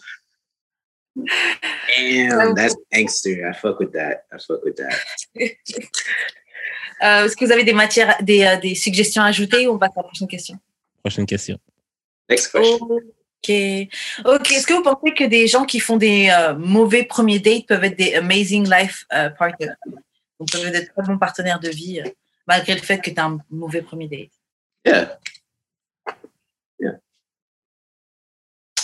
Damn, 1.14 2.54
that's 2.54 2.76
gangster. 2.90 3.48
I 3.48 3.52
fuck 3.52 3.78
with 3.78 3.92
that. 3.92 4.24
I 4.32 4.38
fuck 4.38 4.64
with 4.64 4.76
that. 4.76 4.94
Euh, 7.02 7.24
Est-ce 7.24 7.36
que 7.36 7.44
vous 7.44 7.50
avez 7.50 7.64
des 7.64 7.72
matières, 7.72 8.16
des, 8.22 8.44
euh, 8.44 8.56
des 8.60 8.76
suggestions 8.76 9.22
à 9.22 9.26
ajouter 9.26 9.66
ou 9.66 9.72
on 9.72 9.78
passe 9.78 9.90
à 9.96 10.02
la 10.02 10.04
prochaine 10.04 10.28
question? 10.28 10.56
Prochaine 11.02 11.26
question. 11.26 11.58
Next 12.30 12.52
question. 12.52 12.86
Ok. 12.86 13.88
Ok. 14.24 14.52
Est-ce 14.52 14.66
que 14.66 14.74
vous 14.74 14.82
pensez 14.82 15.12
que 15.12 15.24
des 15.24 15.48
gens 15.48 15.64
qui 15.64 15.80
font 15.80 15.96
des 15.96 16.30
euh, 16.30 16.54
mauvais 16.54 17.02
premiers 17.02 17.40
dates 17.40 17.66
peuvent 17.66 17.82
être 17.82 17.98
des 17.98 18.14
amazing 18.14 18.70
life 18.70 19.04
euh, 19.12 19.30
partners? 19.30 19.72
Donc, 20.38 20.52
peuvent 20.52 20.66
être 20.66 20.80
des 20.80 20.86
très 20.86 21.02
bons 21.02 21.18
partenaires 21.18 21.58
de 21.58 21.70
vie, 21.70 22.00
euh, 22.00 22.08
malgré 22.46 22.74
le 22.74 22.80
fait 22.80 22.98
que 23.00 23.10
tu 23.10 23.18
as 23.20 23.24
un 23.26 23.38
mauvais 23.50 23.82
premier 23.82 24.08
date. 24.08 24.30
Yeah. 24.84 25.18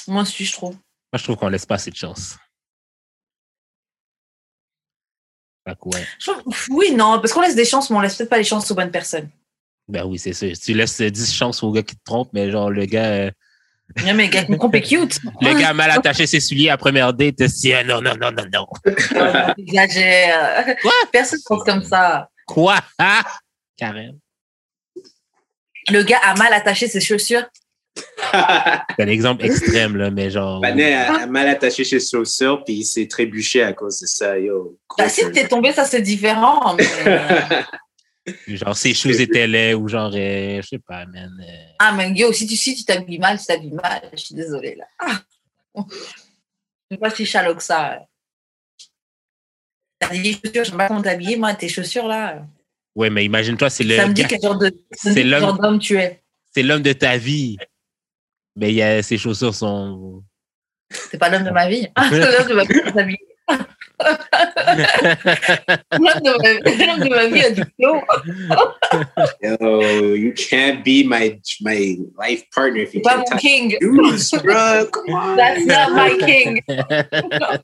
Moi 0.07 0.23
aussi, 0.23 0.45
je 0.45 0.53
trouve. 0.53 0.73
Moi, 0.75 1.19
je 1.19 1.23
trouve 1.25 1.37
qu'on 1.37 1.49
laisse 1.49 1.67
pas 1.67 1.75
assez 1.77 1.91
de 1.91 1.97
chance. 1.97 2.37
Ouais. 5.85 6.05
Je 6.19 6.31
trouve- 6.31 6.55
Oui, 6.71 6.93
non, 6.95 7.21
parce 7.21 7.33
qu'on 7.33 7.43
laisse 7.43 7.55
des 7.55 7.65
chances, 7.67 7.91
mais 7.91 7.97
on 7.97 8.01
laisse 8.01 8.17
peut-être 8.17 8.31
pas 8.31 8.39
les 8.39 8.45
chances 8.45 8.71
aux 8.71 8.75
bonnes 8.75 8.91
personnes. 8.91 9.29
Ben 9.87 10.05
oui, 10.05 10.19
c'est 10.19 10.33
sûr. 10.33 10.53
Tu 10.59 10.73
laisses 10.73 11.01
10 11.01 11.35
chances 11.35 11.63
au 11.63 11.71
gars 11.73 11.83
qui 11.83 11.95
te 11.97 12.03
trompe, 12.05 12.31
mais 12.33 12.51
genre, 12.51 12.71
le 12.71 12.87
gars, 12.87 13.05
euh, 13.05 13.31
Non, 14.05 14.15
mais 14.15 14.25
le 14.27 14.31
gars 14.31 14.45
qui 14.45 14.53
me 14.53 14.57
trompe 14.59 14.75
est 14.77 14.83
cute. 14.83 15.19
le 15.43 15.59
gars 15.59 15.71
a 15.71 15.75
mal 15.75 15.91
attaché 15.91 16.27
ses 16.27 16.41
souliers 16.41 16.71
à 16.71 16.77
première 16.79 17.13
date, 17.13 17.47
si, 17.49 17.73
ah, 17.75 17.85
non, 17.85 18.01
non, 18.01 18.15
non, 18.17 18.31
non, 18.33 18.45
non. 18.53 18.67
J'exagère. 19.59 20.77
Quoi? 20.81 20.93
Personne 21.13 21.41
pense 21.45 21.65
comme 21.65 21.83
ça. 21.85 22.31
Quoi? 22.47 22.79
Ah! 22.99 23.25
Karen. 23.79 24.19
Le 25.91 26.03
gars 26.03 26.21
a 26.23 26.35
mal 26.35 26.53
attaché 26.53 26.87
ses 26.89 27.01
chaussures. 27.01 27.47
C'est 28.97 29.03
un 29.03 29.09
exemple 29.09 29.45
extrême, 29.47 29.97
là, 29.97 30.11
mais 30.11 30.31
genre. 30.31 30.61
Manet 30.61 30.93
a, 30.95 31.23
a 31.23 31.27
mal 31.27 31.49
attaché 31.49 31.83
ses 31.85 31.99
chaussures, 31.99 32.63
puis 32.65 32.75
il 32.75 32.85
s'est 32.85 33.09
trébuché 33.09 33.63
à 33.63 33.73
cause 33.73 33.99
de 34.01 34.07
ça, 34.07 34.39
yo. 34.39 34.79
Bah, 34.99 35.09
si 35.09 35.31
t'es 35.33 35.49
tombé, 35.49 35.73
ça 35.73 35.85
c'est 35.85 36.03
différent. 36.03 36.75
mais, 36.75 36.85
Genre, 38.57 38.77
ses 38.77 38.93
choses 38.93 39.21
étaient 39.23 39.47
laids 39.47 39.73
ou 39.73 39.89
genre, 39.89 40.13
euh, 40.15 40.61
je 40.61 40.67
sais 40.69 40.79
pas, 40.79 41.07
man. 41.07 41.33
euh, 41.43 41.73
Ah, 41.79 41.93
mais 41.93 42.11
yo, 42.13 42.31
si 42.35 42.47
tu 42.47 42.57
si 42.57 42.75
tu 42.75 42.85
t'habilles 42.85 43.19
mal, 43.19 43.39
tu 43.39 43.47
t'habilles 43.47 43.73
mal. 43.73 44.03
Je 44.13 44.19
suis 44.19 44.35
désolée, 44.35 44.75
là. 44.75 44.85
Ah. 44.99 45.21
Je 45.75 46.95
suis 46.95 46.99
pas 46.99 47.11
si 47.11 47.25
chalot 47.25 47.55
que 47.55 47.63
ça. 47.63 48.01
T'as 49.99 50.09
des 50.11 50.33
chaussures, 50.35 50.65
je 50.65 50.71
sais 50.71 50.77
pas 50.77 50.89
comment 50.89 51.01
t'habiller, 51.03 51.37
moi, 51.37 51.55
tes 51.55 51.69
chaussures, 51.71 52.07
là. 52.07 52.47
Ouais, 52.99 53.11
mais 53.11 53.25
imagine-toi, 53.25 53.71
c'est 53.71 53.85
ça 53.97 54.03
me 54.03 54.09
le 54.09 54.15
dit 54.15 54.23
gars, 54.23 54.29
quel 54.29 54.41
genre 54.43 54.59
de 54.59 54.67
ça 54.93 55.11
me 55.11 55.15
c'est 55.15 55.23
dit 55.23 55.31
quel 55.31 55.31
l'homme- 55.31 55.41
genre 55.41 55.59
d'homme 55.61 55.79
tu 55.79 55.97
es. 55.99 56.21
c'est 56.53 56.65
l'homme 56.65 56.83
de 56.83 56.93
ta 56.93 57.17
vie. 57.17 57.57
Mais 58.57 58.71
il 58.71 58.75
y 58.75 58.83
a, 58.83 59.05
ses 59.05 59.17
chaussures 59.17 59.55
sont. 59.55 60.25
C'est 60.91 61.17
pas 61.17 61.29
l'homme 61.29 61.45
de 61.45 61.51
ma 61.53 61.69
vie. 61.69 61.87
L'homme 61.97 62.49
de 62.49 62.55
ma 62.55 62.65
vie. 63.05 63.17
L'homme 65.93 67.01
de 67.01 67.09
ma 67.09 67.27
vie- 67.29 67.45
a 67.45 67.51
du 67.53 67.63
flow. 67.77 68.03
Yo, 69.43 70.15
you 70.17 70.33
can't 70.35 70.83
be 70.85 71.05
my 71.07 71.41
my 71.61 71.99
life 72.19 72.43
partner 72.53 72.81
if 72.83 72.95
you 72.95 73.01
can't 73.03 73.19
mon 73.19 73.25
touch 73.27 73.41
king. 73.41 73.77
shoes, 73.81 74.33
bro. 74.43 74.87
Come 74.91 75.15
on. 75.15 75.37
That's 75.37 75.65
not 75.67 75.93
my 75.93 76.17
king. 76.27 76.63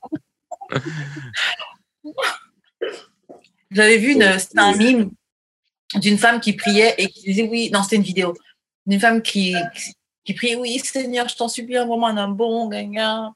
J'avais 3.71 3.97
vu 3.97 4.13
une, 4.13 4.39
c'était 4.39 4.59
un 4.59 4.75
mime 4.77 5.09
d'une 5.95 6.17
femme 6.17 6.39
qui 6.39 6.53
priait 6.53 6.95
et 6.97 7.07
qui 7.07 7.21
disait 7.21 7.47
oui, 7.49 7.69
non, 7.71 7.83
c'était 7.83 7.97
une 7.97 8.03
vidéo 8.03 8.33
d'une 8.85 8.99
femme 8.99 9.21
qui, 9.21 9.55
qui 10.23 10.33
priait 10.33 10.55
oui, 10.55 10.79
Seigneur, 10.79 11.27
je 11.29 11.35
t'en 11.35 11.47
supplie, 11.47 11.75
vraiment 11.75 12.07
un 12.07 12.27
bon, 12.27 12.67
gagnant. 12.67 13.33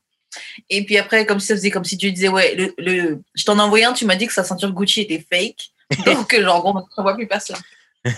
Et 0.69 0.85
puis 0.85 0.97
après, 0.97 1.25
comme 1.25 1.39
si 1.39 1.47
ça 1.47 1.55
faisait 1.55 1.71
comme 1.71 1.85
si 1.85 1.97
tu 1.97 2.11
disais 2.11 2.27
ouais, 2.27 2.55
le, 2.55 2.73
le, 2.77 3.21
je 3.33 3.43
t'en 3.43 3.57
ai 3.57 3.61
envoyé 3.61 3.85
un, 3.85 3.93
tu 3.93 4.05
m'as 4.05 4.15
dit 4.15 4.27
que 4.27 4.33
sa 4.33 4.43
ceinture 4.43 4.71
Gucci 4.73 5.01
était 5.01 5.25
fake. 5.31 5.71
Donc, 6.05 6.39
genre, 6.39 6.61
bon, 6.61 6.85
on 6.97 7.01
ne 7.01 7.03
voit 7.03 7.15
plus 7.15 7.27
personne. 7.27 7.57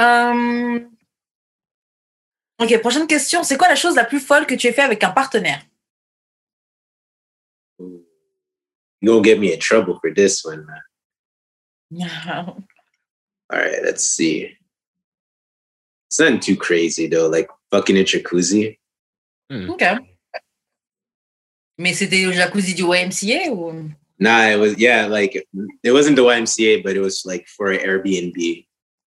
Euh, 0.00 0.80
Ok, 2.62 2.80
prochaine 2.80 3.08
question. 3.08 3.42
C'est 3.42 3.56
quoi 3.56 3.68
la 3.68 3.74
chose 3.74 3.96
la 3.96 4.04
plus 4.04 4.20
folle 4.20 4.46
que 4.46 4.54
tu 4.54 4.68
aies 4.68 4.72
fait 4.72 4.82
avec 4.82 5.02
un 5.02 5.10
partenaire? 5.10 5.62
You 7.78 8.04
gonna 9.04 9.22
get 9.22 9.38
me 9.40 9.52
in 9.52 9.58
trouble 9.58 9.98
for 10.00 10.12
this 10.14 10.44
one, 10.44 10.64
man. 10.64 10.80
All 12.00 13.58
right, 13.58 13.82
let's 13.84 14.04
see. 14.04 14.56
It's 16.08 16.20
nothing 16.20 16.40
too 16.40 16.56
crazy 16.56 17.06
though, 17.06 17.28
like 17.28 17.48
fucking 17.70 17.96
a 17.96 18.04
jacuzzi. 18.04 18.78
Hmm. 19.50 19.70
Ok. 19.70 19.82
Mais 21.78 21.94
c'était 21.94 22.24
le 22.26 22.32
jacuzzi 22.32 22.74
du 22.74 22.84
YMCA 22.84 23.50
ou 23.50 23.90
Nah, 24.18 24.50
it 24.50 24.58
was 24.58 24.76
yeah, 24.78 25.06
like 25.06 25.34
it 25.34 25.92
wasn't 25.92 26.16
the 26.16 26.22
YMCA, 26.22 26.82
but 26.84 26.96
it 26.96 27.00
was 27.00 27.24
like 27.26 27.48
for 27.48 27.72
an 27.72 27.80
Airbnb. 27.80 28.66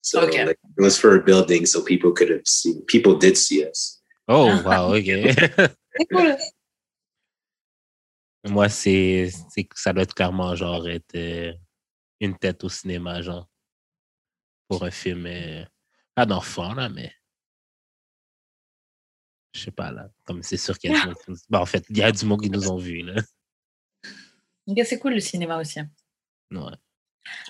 So 0.03 0.21
Okay. 0.23 0.45
like, 0.47 0.59
it 0.77 0.83
was 0.83 0.99
for 0.99 1.17
a 1.17 1.23
building, 1.23 1.67
so 1.67 1.83
people 1.83 2.13
could 2.13 2.31
have 2.31 2.47
seen. 2.47 2.83
People 2.87 3.17
did 3.17 3.37
see 3.37 3.65
us. 3.67 4.01
oh, 4.29 4.63
wow, 4.67 4.95
OK. 4.95 5.09
Moi, 8.49 8.69
c'est, 8.69 9.31
c'est, 9.51 9.69
ça 9.75 9.93
doit 9.93 10.05
être 10.05 10.15
clairement 10.15 10.55
genre 10.55 10.89
être 10.89 11.15
euh, 11.17 11.53
une 12.21 12.37
tête 12.39 12.65
au 12.65 12.69
cinéma, 12.69 13.23
genre, 13.23 13.49
pour 14.69 14.85
un 14.85 14.91
film, 14.91 15.27
euh, 15.27 15.65
pas 16.15 16.27
d'enfant, 16.27 16.75
là, 16.75 16.89
mais 16.89 17.13
je 19.55 19.61
sais 19.61 19.71
pas, 19.71 19.91
là, 19.91 20.11
comme 20.25 20.43
c'est 20.43 20.57
sûr 20.57 20.79
qu'il 20.79 20.91
y 20.93 20.95
a 20.95 21.01
du 21.01 21.07
monde 21.07 21.17
qui 21.25 21.31
nous... 21.31 21.37
Bon, 21.49 21.59
en 21.61 21.67
fait, 21.67 21.85
il 21.89 21.97
y 21.99 22.03
a 22.03 22.13
du 22.13 22.25
monde 22.27 22.43
qui 22.43 22.51
nous 22.51 22.71
ont 22.71 22.77
vus, 22.77 23.03
là. 23.03 23.15
C'est 24.85 24.99
cool 24.99 25.15
le 25.15 25.21
cinéma 25.21 25.61
aussi. 25.61 25.79
hein. 25.81 25.89
Ouais. 26.51 26.73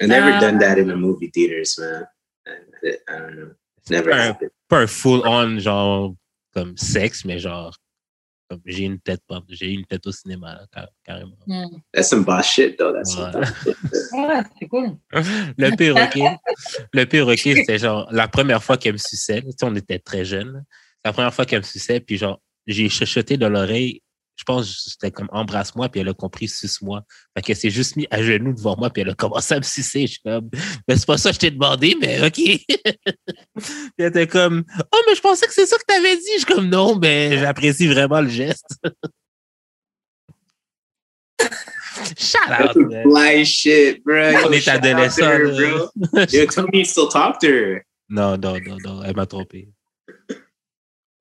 I 0.01 0.07
never 0.07 0.37
Uh, 0.37 0.41
done 0.41 0.59
that 0.59 0.79
in 0.79 0.87
the 0.89 0.97
movie 0.97 1.31
theaters, 1.31 1.79
man. 1.79 2.07
I, 2.47 2.97
I 3.09 3.19
don't 3.19 3.37
know. 3.37 3.55
Never 3.91 4.13
un, 4.13 4.19
happened. 4.33 4.51
pas 4.69 4.81
un 4.83 4.87
full-on, 4.87 5.59
genre, 5.59 6.15
comme 6.53 6.77
sexe, 6.77 7.25
mais 7.25 7.39
genre, 7.39 7.77
j'ai 8.65 8.85
une 8.85 9.01
tête, 9.01 9.21
j'ai 9.49 9.73
une 9.73 9.85
tête 9.85 10.07
au 10.07 10.13
cinéma, 10.13 10.55
là, 10.55 10.67
car- 10.73 10.89
carrément. 11.05 11.37
Hmm. 11.47 11.65
That's 11.93 12.09
some 12.11 12.25
boss 12.25 12.47
shit, 12.47 12.79
though. 12.79 12.93
That's 12.93 13.13
some 13.13 13.25
Ouais. 13.25 13.33
boss 13.33 13.49
shit. 13.65 13.77
Ouais, 14.13 14.43
c'est 14.59 14.69
cool. 14.69 14.97
Le 15.59 15.77
pire, 15.77 15.97
OK, 15.97 16.19
le 16.93 17.37
c'était 17.37 17.79
genre 17.79 18.09
la 18.11 18.29
première 18.29 18.63
fois 18.63 18.77
qu'elle 18.77 18.95
me 18.95 18.99
suçait. 18.99 19.43
Tu 19.43 19.49
sais, 19.51 19.65
on 19.65 19.75
était 19.75 19.99
très 19.99 20.25
jeunes. 20.25 20.65
la 21.05 21.13
première 21.13 21.33
fois 21.35 21.45
qu'elle 21.47 21.61
me 21.61 21.65
suçait, 21.65 22.01
puis 22.01 22.17
genre, 22.19 22.41
j'ai 22.67 22.89
chuchoté 22.89 23.37
dans 23.37 23.49
l'oreille. 23.49 24.03
Je 24.37 24.45
pense 24.45 24.67
que 24.67 24.91
c'était 24.91 25.11
comme 25.11 25.29
embrasse-moi, 25.33 25.89
puis 25.89 26.01
elle 26.01 26.09
a 26.09 26.15
compris 26.15 26.49
suce-moi. 26.49 27.03
Fait 27.35 27.43
qu'elle 27.43 27.57
s'est 27.57 27.71
juste 27.71 27.97
mis 27.97 28.07
à 28.11 28.23
genoux 28.23 28.53
devant 28.53 28.77
moi, 28.77 28.91
puis 28.91 29.03
elle 29.03 29.11
a 29.11 29.15
commencé 29.15 29.55
à 29.55 29.59
me 29.59 29.65
sucer. 29.65 30.03
Je 30.03 30.13
suis 30.13 30.21
comme, 30.25 30.51
mais 30.87 30.97
c'est 30.97 31.07
pas 31.07 31.17
ça 31.17 31.31
que 31.31 31.35
je 31.35 31.41
t'ai 31.41 31.51
demandé, 31.51 31.97
mais 32.01 32.25
OK. 32.25 32.35
puis 32.35 32.67
elle 33.99 34.07
était 34.07 34.27
comme, 34.27 34.65
oh, 34.93 35.03
mais 35.07 35.15
je 35.15 35.21
pensais 35.21 35.47
que 35.47 35.55
c'est 35.55 35.67
ça 35.67 35.77
que 35.77 35.85
t'avais 35.87 36.17
dit. 36.17 36.23
Je 36.35 36.45
suis 36.45 36.55
comme, 36.55 36.69
non, 36.69 36.97
mais 36.97 37.39
j'apprécie 37.39 37.89
vraiment 37.89 38.21
le 38.21 38.29
geste. 38.29 38.79
Shout 42.19 42.39
That's 42.47 42.77
out, 42.77 42.91
man. 42.91 43.03
fly 43.05 43.45
shit, 43.45 44.05
bro. 44.05 44.15
On 44.45 44.53
est 44.53 44.69
adolescent. 44.69 45.39
Yo, 46.29 46.47
tell 46.47 46.67
me 46.69 46.81
you 46.81 46.85
still 46.85 47.09
talk 47.09 47.39
to 47.41 47.49
her. 47.49 47.87
Non, 48.09 48.37
non, 48.37 48.61
non, 48.61 48.77
non, 48.85 49.03
elle 49.03 49.17
m'a 49.17 49.27
trompé. 49.27 49.69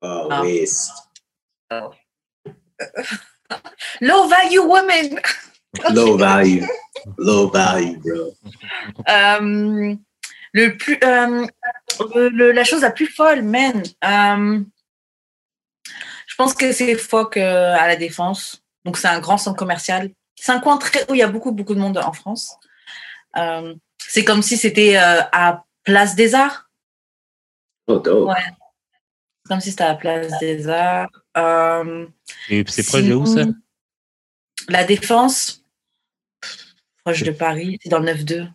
Oh, 0.01 0.27
waste. 0.43 0.91
Low 4.01 4.27
value 4.27 4.59
women. 4.59 5.19
Low 5.93 6.17
value. 6.17 6.63
Low 7.17 7.49
value, 7.49 7.97
bro. 7.97 8.33
Euh, 9.09 9.95
le 10.53 10.77
plus, 10.77 10.97
euh, 11.03 11.45
le- 12.15 12.29
le- 12.29 12.51
la 12.51 12.63
chose 12.63 12.81
la 12.81 12.91
plus 12.91 13.07
folle, 13.07 13.41
man. 13.43 13.83
euh, 14.03 14.61
je 16.27 16.35
pense 16.37 16.53
que 16.53 16.71
c'est 16.73 16.95
Foc 16.95 17.37
euh, 17.37 17.73
à 17.77 17.87
la 17.87 17.95
Défense. 17.95 18.61
Donc, 18.83 18.97
c'est 18.97 19.07
un 19.07 19.19
grand 19.19 19.37
centre 19.37 19.57
commercial. 19.57 20.09
C'est 20.35 20.51
un 20.51 20.59
coin 20.59 20.77
très 20.77 21.09
où 21.09 21.13
il 21.15 21.19
y 21.19 21.23
a 21.23 21.27
beaucoup, 21.27 21.51
beaucoup 21.51 21.75
de 21.75 21.79
monde 21.79 21.97
en 21.97 22.11
France. 22.13 22.55
Euh, 23.37 23.73
C'est 23.99 24.23
comme 24.25 24.41
si 24.41 24.57
c'était 24.57 24.95
à 24.97 25.63
Place 25.83 26.15
des 26.15 26.35
Arts. 26.35 26.69
Oh, 27.87 27.99
dope. 27.99 28.29
Ouais. 28.29 28.35
C'est 28.43 29.49
comme 29.49 29.61
si 29.61 29.71
c'était 29.71 29.83
à 29.85 29.95
Place 29.95 30.31
des 30.39 30.67
Arts. 30.67 31.09
Euh, 31.37 32.07
Et 32.49 32.63
c'est 32.67 32.85
proche 32.85 33.03
de 33.03 33.13
où 33.13 33.25
ça? 33.25 33.45
La 34.69 34.83
Défense, 34.83 35.63
proche 37.03 37.23
de 37.23 37.31
Paris, 37.31 37.77
c'est 37.81 37.89
dans 37.89 37.99
le 37.99 38.11
9-2. 38.13 38.49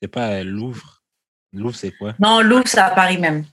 C'est 0.00 0.08
pas 0.08 0.42
Louvre? 0.42 1.02
Louvre, 1.52 1.74
c'est 1.74 1.92
quoi? 1.92 2.14
Non, 2.18 2.40
Louvre, 2.40 2.66
c'est 2.66 2.78
à 2.78 2.90
Paris 2.90 3.18
même. 3.18 3.44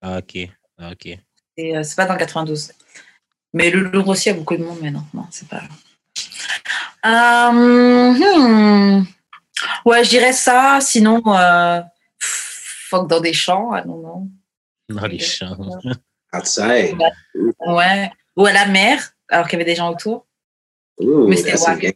Ah, 0.00 0.18
ok. 0.18 0.48
Ah, 0.78 0.90
ok. 0.92 1.18
Euh, 1.58 1.82
c'est 1.82 1.96
pas 1.96 2.06
dans 2.06 2.14
le 2.14 2.18
92. 2.18 2.72
Mais 3.52 3.70
le 3.70 3.80
Louvre 3.80 4.08
aussi 4.08 4.30
a 4.30 4.34
beaucoup 4.34 4.56
de 4.56 4.64
monde, 4.64 4.78
mais 4.80 4.90
non, 4.90 5.04
non, 5.12 5.26
c'est 5.30 5.48
pas. 5.48 5.62
Euh, 7.06 7.52
hmm. 7.52 9.06
Ouais, 9.84 10.04
je 10.04 10.10
dirais 10.10 10.32
ça. 10.32 10.78
Sinon, 10.80 11.22
euh, 11.26 11.80
fuck 12.18 13.08
dans 13.08 13.20
des 13.20 13.32
champs. 13.32 13.72
Ah, 13.72 13.84
non, 13.84 13.98
non. 13.98 14.30
Dans 14.88 15.06
les 15.06 15.18
champs. 15.18 15.56
Outside. 16.32 16.96
Ouais. 17.66 18.10
Ou 18.36 18.46
à 18.46 18.52
la 18.52 18.66
mer, 18.66 19.12
alors 19.28 19.46
qu'il 19.48 19.58
y 19.58 19.62
avait 19.62 19.70
des 19.70 19.76
gens 19.76 19.90
autour. 19.90 20.26
Ooh, 21.00 21.26
Mais 21.28 21.36
c'était 21.36 21.58
wack. 21.58 21.94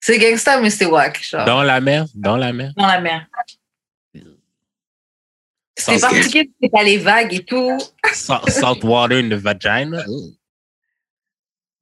C'est 0.00 0.18
gangsta, 0.18 0.60
mais 0.60 0.70
c'était 0.70 0.86
wack. 0.86 1.22
Genre, 1.22 1.44
Dans 1.44 1.62
la 1.62 1.80
mer? 1.80 2.06
Dans 2.14 2.36
la 2.36 2.52
mer? 2.52 2.72
dans 2.76 2.86
la 2.86 3.00
mer. 3.00 3.26
C'était 5.78 6.00
particulier, 6.00 6.50
c'était 6.54 6.70
pas 6.70 6.82
les 6.84 6.96
vagues 6.98 7.34
et 7.34 7.44
tout. 7.44 7.76
salt, 8.12 8.48
salt 8.48 8.82
water 8.82 9.16
in 9.18 9.28
the 9.28 9.34
vagina? 9.34 10.02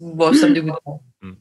Bon, 0.01 0.33
ça 0.33 0.49
me 0.49 0.55
dégoûte. 0.55 0.75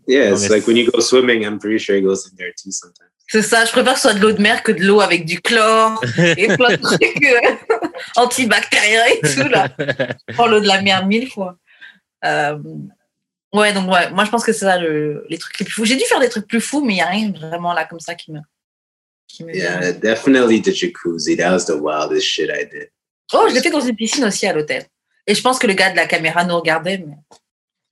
Yeah, 0.07 0.31
it's 0.33 0.49
like 0.49 0.65
when 0.67 0.77
you 0.77 0.89
go 0.89 0.99
swimming, 1.01 1.43
I'm 1.45 1.57
pretty 1.59 1.77
sure 1.79 1.95
it 1.97 2.03
goes 2.03 2.29
in 2.29 2.37
there 2.37 2.53
too 2.55 2.71
sometimes. 2.71 3.09
C'est 3.33 3.41
ça, 3.41 3.65
je 3.65 3.71
préfère 3.71 3.95
que 3.95 3.99
ce 3.99 4.09
soit 4.09 4.13
de 4.13 4.19
l'eau 4.19 4.31
de 4.31 4.39
mer 4.39 4.61
que 4.61 4.71
de 4.71 4.83
l'eau 4.83 5.01
avec 5.01 5.25
du 5.25 5.41
chlore 5.41 5.99
et 6.37 6.55
plein 6.55 6.69
de 6.69 6.75
trucs 6.83 7.25
euh, 7.25 7.55
antibactériens 8.15 9.05
et 9.07 9.21
tout. 9.21 9.49
Là. 9.49 9.69
Je 10.27 10.35
prends 10.35 10.45
l'eau 10.45 10.59
de 10.59 10.67
la 10.67 10.83
mer 10.83 11.07
mille 11.07 11.27
fois. 11.27 11.57
Euh, 12.25 12.59
ouais, 13.51 13.73
donc 13.73 13.91
ouais, 13.91 14.11
moi 14.11 14.25
je 14.25 14.29
pense 14.29 14.43
que 14.43 14.53
c'est 14.53 14.65
ça 14.65 14.77
le, 14.77 15.25
les 15.29 15.39
trucs 15.39 15.57
les 15.57 15.65
plus 15.65 15.73
fous. 15.73 15.83
J'ai 15.83 15.95
dû 15.95 16.03
faire 16.03 16.19
des 16.19 16.29
trucs 16.29 16.45
plus 16.45 16.61
fous, 16.61 16.85
mais 16.85 16.93
il 16.93 16.97
n'y 16.97 17.01
a 17.01 17.07
rien 17.07 17.31
vraiment 17.31 17.73
là 17.73 17.85
comme 17.85 17.99
ça 17.99 18.13
qui 18.13 18.31
me. 18.31 18.39
Qui 19.27 19.45
me 19.45 19.51
vient. 19.51 19.81
Yeah, 19.81 19.93
definitely 19.93 20.61
the 20.61 20.71
jacuzzi. 20.71 21.35
That 21.35 21.53
was 21.53 21.65
the 21.65 21.81
wildest 21.81 22.27
shit 22.27 22.51
I 22.51 22.65
did. 22.71 22.91
Oh, 23.33 23.47
je 23.49 23.55
l'ai 23.55 23.63
fait 23.63 23.71
dans 23.71 23.81
une 23.81 23.95
piscine 23.95 24.25
aussi 24.25 24.45
à 24.45 24.53
l'hôtel. 24.53 24.85
Et 25.25 25.33
je 25.33 25.41
pense 25.41 25.57
que 25.57 25.65
le 25.65 25.73
gars 25.73 25.89
de 25.89 25.95
la 25.95 26.05
caméra 26.05 26.43
nous 26.43 26.55
regardait, 26.55 26.99
mais 26.99 27.15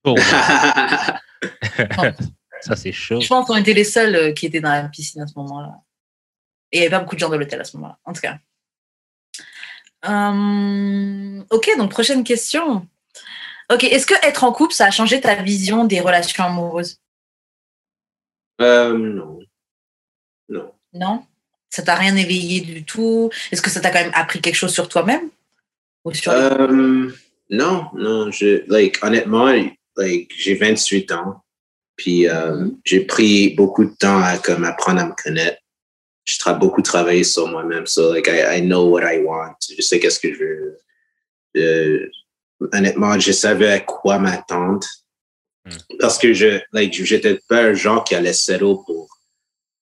Oh, 0.04 0.16
ça, 2.62 2.76
c'est 2.76 2.92
chaud. 2.92 3.20
je 3.22 3.28
pense 3.28 3.46
qu'on 3.48 3.56
était 3.58 3.74
les 3.74 3.84
seuls 3.84 4.16
euh, 4.16 4.32
qui 4.34 4.46
étaient 4.46 4.62
dans 4.62 4.72
la 4.72 4.84
piscine 4.88 5.22
à 5.22 5.28
ce 5.28 5.34
moment-là. 5.38 5.74
Et 6.72 6.78
il 6.78 6.80
n'y 6.82 6.86
avait 6.86 6.96
pas 6.96 7.00
beaucoup 7.02 7.16
de 7.16 7.20
gens 7.20 7.30
de 7.30 7.36
l'hôtel 7.36 7.60
à 7.60 7.64
ce 7.64 7.76
moment-là, 7.78 7.98
en 8.06 8.14
tout 8.14 8.22
cas. 8.22 8.38
Hum, 10.04 11.46
ok, 11.50 11.70
donc 11.78 11.92
prochaine 11.92 12.24
question. 12.24 12.88
Ok, 13.72 13.84
est-ce 13.84 14.06
que 14.06 14.16
être 14.26 14.44
en 14.44 14.52
couple, 14.52 14.74
ça 14.74 14.86
a 14.88 14.92
changé 14.92 15.22
ta 15.22 15.36
vision 15.36 15.86
des 15.86 16.00
relations 16.02 16.44
amoureuses? 16.44 17.00
Um, 18.60 19.16
no. 19.16 19.42
No. 20.50 20.76
Non? 20.94 21.26
Ça 21.70 21.84
t'a 21.84 21.96
rien 21.96 22.16
éveillé 22.16 22.62
du 22.62 22.84
tout? 22.84 23.30
Est-ce 23.52 23.62
que 23.62 23.70
ça 23.70 23.80
t'a 23.80 23.92
quand 23.92 24.02
même 24.04 24.12
appris 24.14 24.42
quelque 24.42 24.56
chose 24.56 24.74
sur 24.74 24.90
toi-même? 24.90 25.30
Ou 26.04 26.14
sur 26.14 26.34
les- 26.34 26.40
Um, 26.40 27.14
non, 27.50 27.88
non, 27.94 28.32
je, 28.32 28.64
like, 28.70 29.02
honnêtement, 29.04 29.52
like, 29.98 30.32
j'ai 30.38 30.56
28 30.56 31.12
ans, 31.12 31.41
puis 32.02 32.28
euh, 32.28 32.68
j'ai 32.84 33.02
pris 33.02 33.53
beaucoup 33.53 33.86
de 33.86 33.94
temps 33.94 34.23
à 34.23 34.40
comme, 34.40 34.64
apprendre 34.64 35.02
à 35.02 35.06
me 35.06 35.14
connaître. 35.23 35.60
Je 36.26 36.40
tra 36.40 36.56
beaucoup 36.56 36.82
travaillé 36.82 37.23
sur 37.23 37.48
moi-même, 37.48 37.86
so, 37.86 38.11
like, 38.11 38.28
I, 38.28 38.57
I 38.57 38.61
know 38.61 38.90
what 38.90 39.03
I 39.03 39.19
want. 39.19 39.53
Je 39.78 39.82
sais 39.84 39.99
qu'est-ce 39.99 40.19
que 40.19 40.34
je 40.34 40.40
veux. 40.40 40.78
Euh, 41.57 42.10
honnêtement, 42.73 43.19
je 43.19 43.32
savais 43.32 43.72
à 43.72 43.80
quoi 43.82 44.18
m'attendre. 44.18 44.88
Mhm. 45.65 45.98
Parce 45.99 46.18
que 46.18 46.34
je, 46.34 46.60
like, 46.73 46.91
j'étais 46.94 47.40
pas 47.48 47.65
un 47.65 47.73
genre 47.76 48.03
qui 48.03 48.15
allait 48.15 48.34
settle 48.34 48.78
pour, 48.88 49.07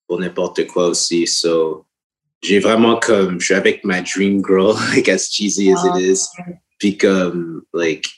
pour 0.06 0.20
n'importe 0.20 0.68
quoi 0.68 0.88
aussi, 0.88 1.26
so, 1.26 1.86
j'ai 2.42 2.60
vraiment 2.60 3.00
comme, 3.00 3.40
je 3.40 3.46
suis 3.46 3.54
avec 3.54 3.86
ma 3.86 4.02
dream 4.02 4.44
girl, 4.46 4.76
like, 4.94 5.08
as 5.08 5.30
cheesy 5.32 5.72
as 5.72 5.86
it 5.86 6.02
is 6.02 6.28
become 6.82 7.64
like 7.74 8.10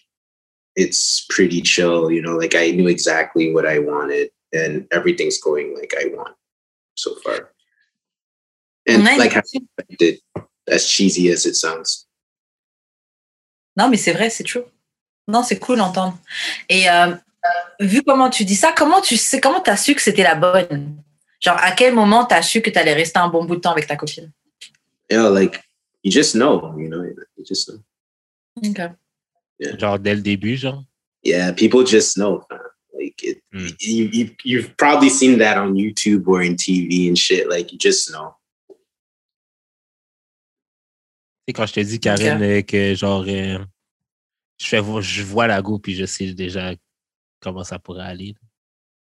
it's 0.76 1.26
pretty 1.30 1.61
chill 1.61 2.10
you 2.10 2.22
know 2.22 2.38
like 2.38 2.56
i 2.56 2.72
knew 2.72 2.88
exactly 2.88 3.53
what 3.53 3.65
i 3.65 3.77
wanted 3.77 4.30
and 4.53 4.88
everything's 4.91 5.39
going 5.39 5.76
like 5.76 5.93
i 5.99 6.06
want 6.15 6.35
so 6.95 7.15
far. 7.23 7.52
And 8.88 9.03
Ouais, 9.03 9.18
like 9.18 9.34
how 9.34 9.41
I 9.80 9.95
did 9.98 10.19
as 10.68 10.88
cheesy 10.88 11.30
as 11.31 11.45
it 11.45 11.56
sounds. 11.56 12.07
Non, 13.77 13.89
mais 13.89 13.98
c'est 13.98 14.14
vrai, 14.14 14.30
c'est 14.30 14.43
true. 14.43 14.64
Non, 15.27 15.43
c'est 15.43 15.60
cool 15.60 15.77
d'entendre. 15.77 16.18
Et 16.68 16.89
euh, 16.89 17.15
vu 17.80 18.02
comment 18.03 18.30
tu 18.30 18.43
dis 18.43 18.56
ça, 18.56 18.73
comment 18.76 19.02
tu 19.02 19.18
sais, 19.18 19.39
comment 19.39 19.61
t'as 19.61 19.77
su 19.77 19.95
que 19.95 20.02
c'était 20.02 20.23
la 20.23 20.35
bonne? 20.35 21.02
Genre, 21.39 21.57
à 21.57 21.72
quel 21.72 21.93
moment 21.93 22.26
t'as 22.26 22.41
su 22.41 22.61
que 22.61 22.69
t'allais 22.69 22.93
rester 22.93 23.19
un 23.19 23.30
bon 23.30 23.45
bout 23.45 23.56
de 23.56 23.61
temps 23.61 23.72
avec 23.72 23.88
ta 23.88 23.95
copine? 23.95 24.31
Yeah 25.10 25.30
like 25.30 25.61
you 26.03 26.11
just 26.11 26.35
know 26.35 26.73
you 26.77 26.88
know 26.88 27.03
you 27.03 27.43
just 27.45 27.68
know 27.68 27.81
Genre 29.80 30.00
dès 30.00 30.16
le 30.16 30.22
début, 30.22 30.58
genre? 30.58 30.84
yeah 31.24 31.54
people 31.54 31.86
just 31.86 32.16
know 32.16 32.44
like 32.98 33.22
it 33.24 33.42
Hmm. 33.54 33.68
you, 33.82 34.10
you 34.12 34.30
you've 34.44 34.76
probably 34.76 35.10
seen 35.10 35.38
that 35.38 35.58
on 35.58 35.74
youtube 35.76 36.26
or 36.28 36.42
in 36.42 36.56
tv 36.56 37.10
and 37.10 37.16
shit 37.16 37.48
like 37.50 37.72
you 37.72 37.78
just 37.80 38.10
know 38.10 38.34
Tu 41.48 41.50
sais, 41.50 41.54
quand 41.54 41.66
je 41.66 41.74
te 41.74 41.80
dis, 41.80 42.00
Karine, 42.00 42.42
euh, 42.42 42.62
que 42.62 42.94
genre, 42.94 43.26
euh, 43.28 43.58
je, 44.60 44.66
fais, 44.68 44.82
je 45.02 45.24
vois 45.24 45.48
la 45.48 45.62
go 45.62 45.80
puis 45.80 45.96
je 45.96 46.06
sais 46.06 46.34
déjà 46.34 46.74
comment 47.40 47.64
ça 47.64 47.80
pourrait 47.80 48.06
aller. 48.06 48.36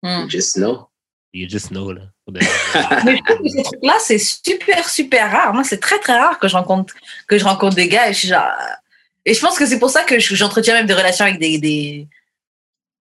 Hmm. 0.04 0.24
you 0.24 0.30
just 0.30 0.56
know 0.56 0.90
You 1.36 1.50
just 1.50 1.70
know, 1.70 1.92
là. 1.92 2.02
Mais 2.28 3.20
ces 3.50 3.64
trucs-là, 3.64 3.98
c'est 4.00 4.20
super, 4.20 4.88
super 4.88 5.32
rare. 5.32 5.52
Moi, 5.52 5.64
c'est 5.64 5.80
très, 5.80 5.98
très 5.98 6.16
rare 6.16 6.38
que 6.38 6.48
je 6.48 6.56
rencontre, 6.56 6.94
que 7.28 7.40
je 7.40 7.44
rencontre 7.44 7.76
des 7.76 7.88
gars 7.88 8.08
et 8.08 8.14
je 8.14 8.20
suis 8.20 8.28
genre. 8.28 8.52
Et 9.26 9.34
je 9.34 9.40
pense 9.40 9.58
que 9.58 9.66
c'est 9.66 9.80
pour 9.80 9.90
ça 9.90 10.04
que 10.04 10.20
je- 10.20 10.36
j'entretiens 10.36 10.74
même 10.74 10.86
des 10.88 10.94
relations 10.94 11.26
avec 11.26 11.40
des. 11.40 11.58
des 11.58 12.08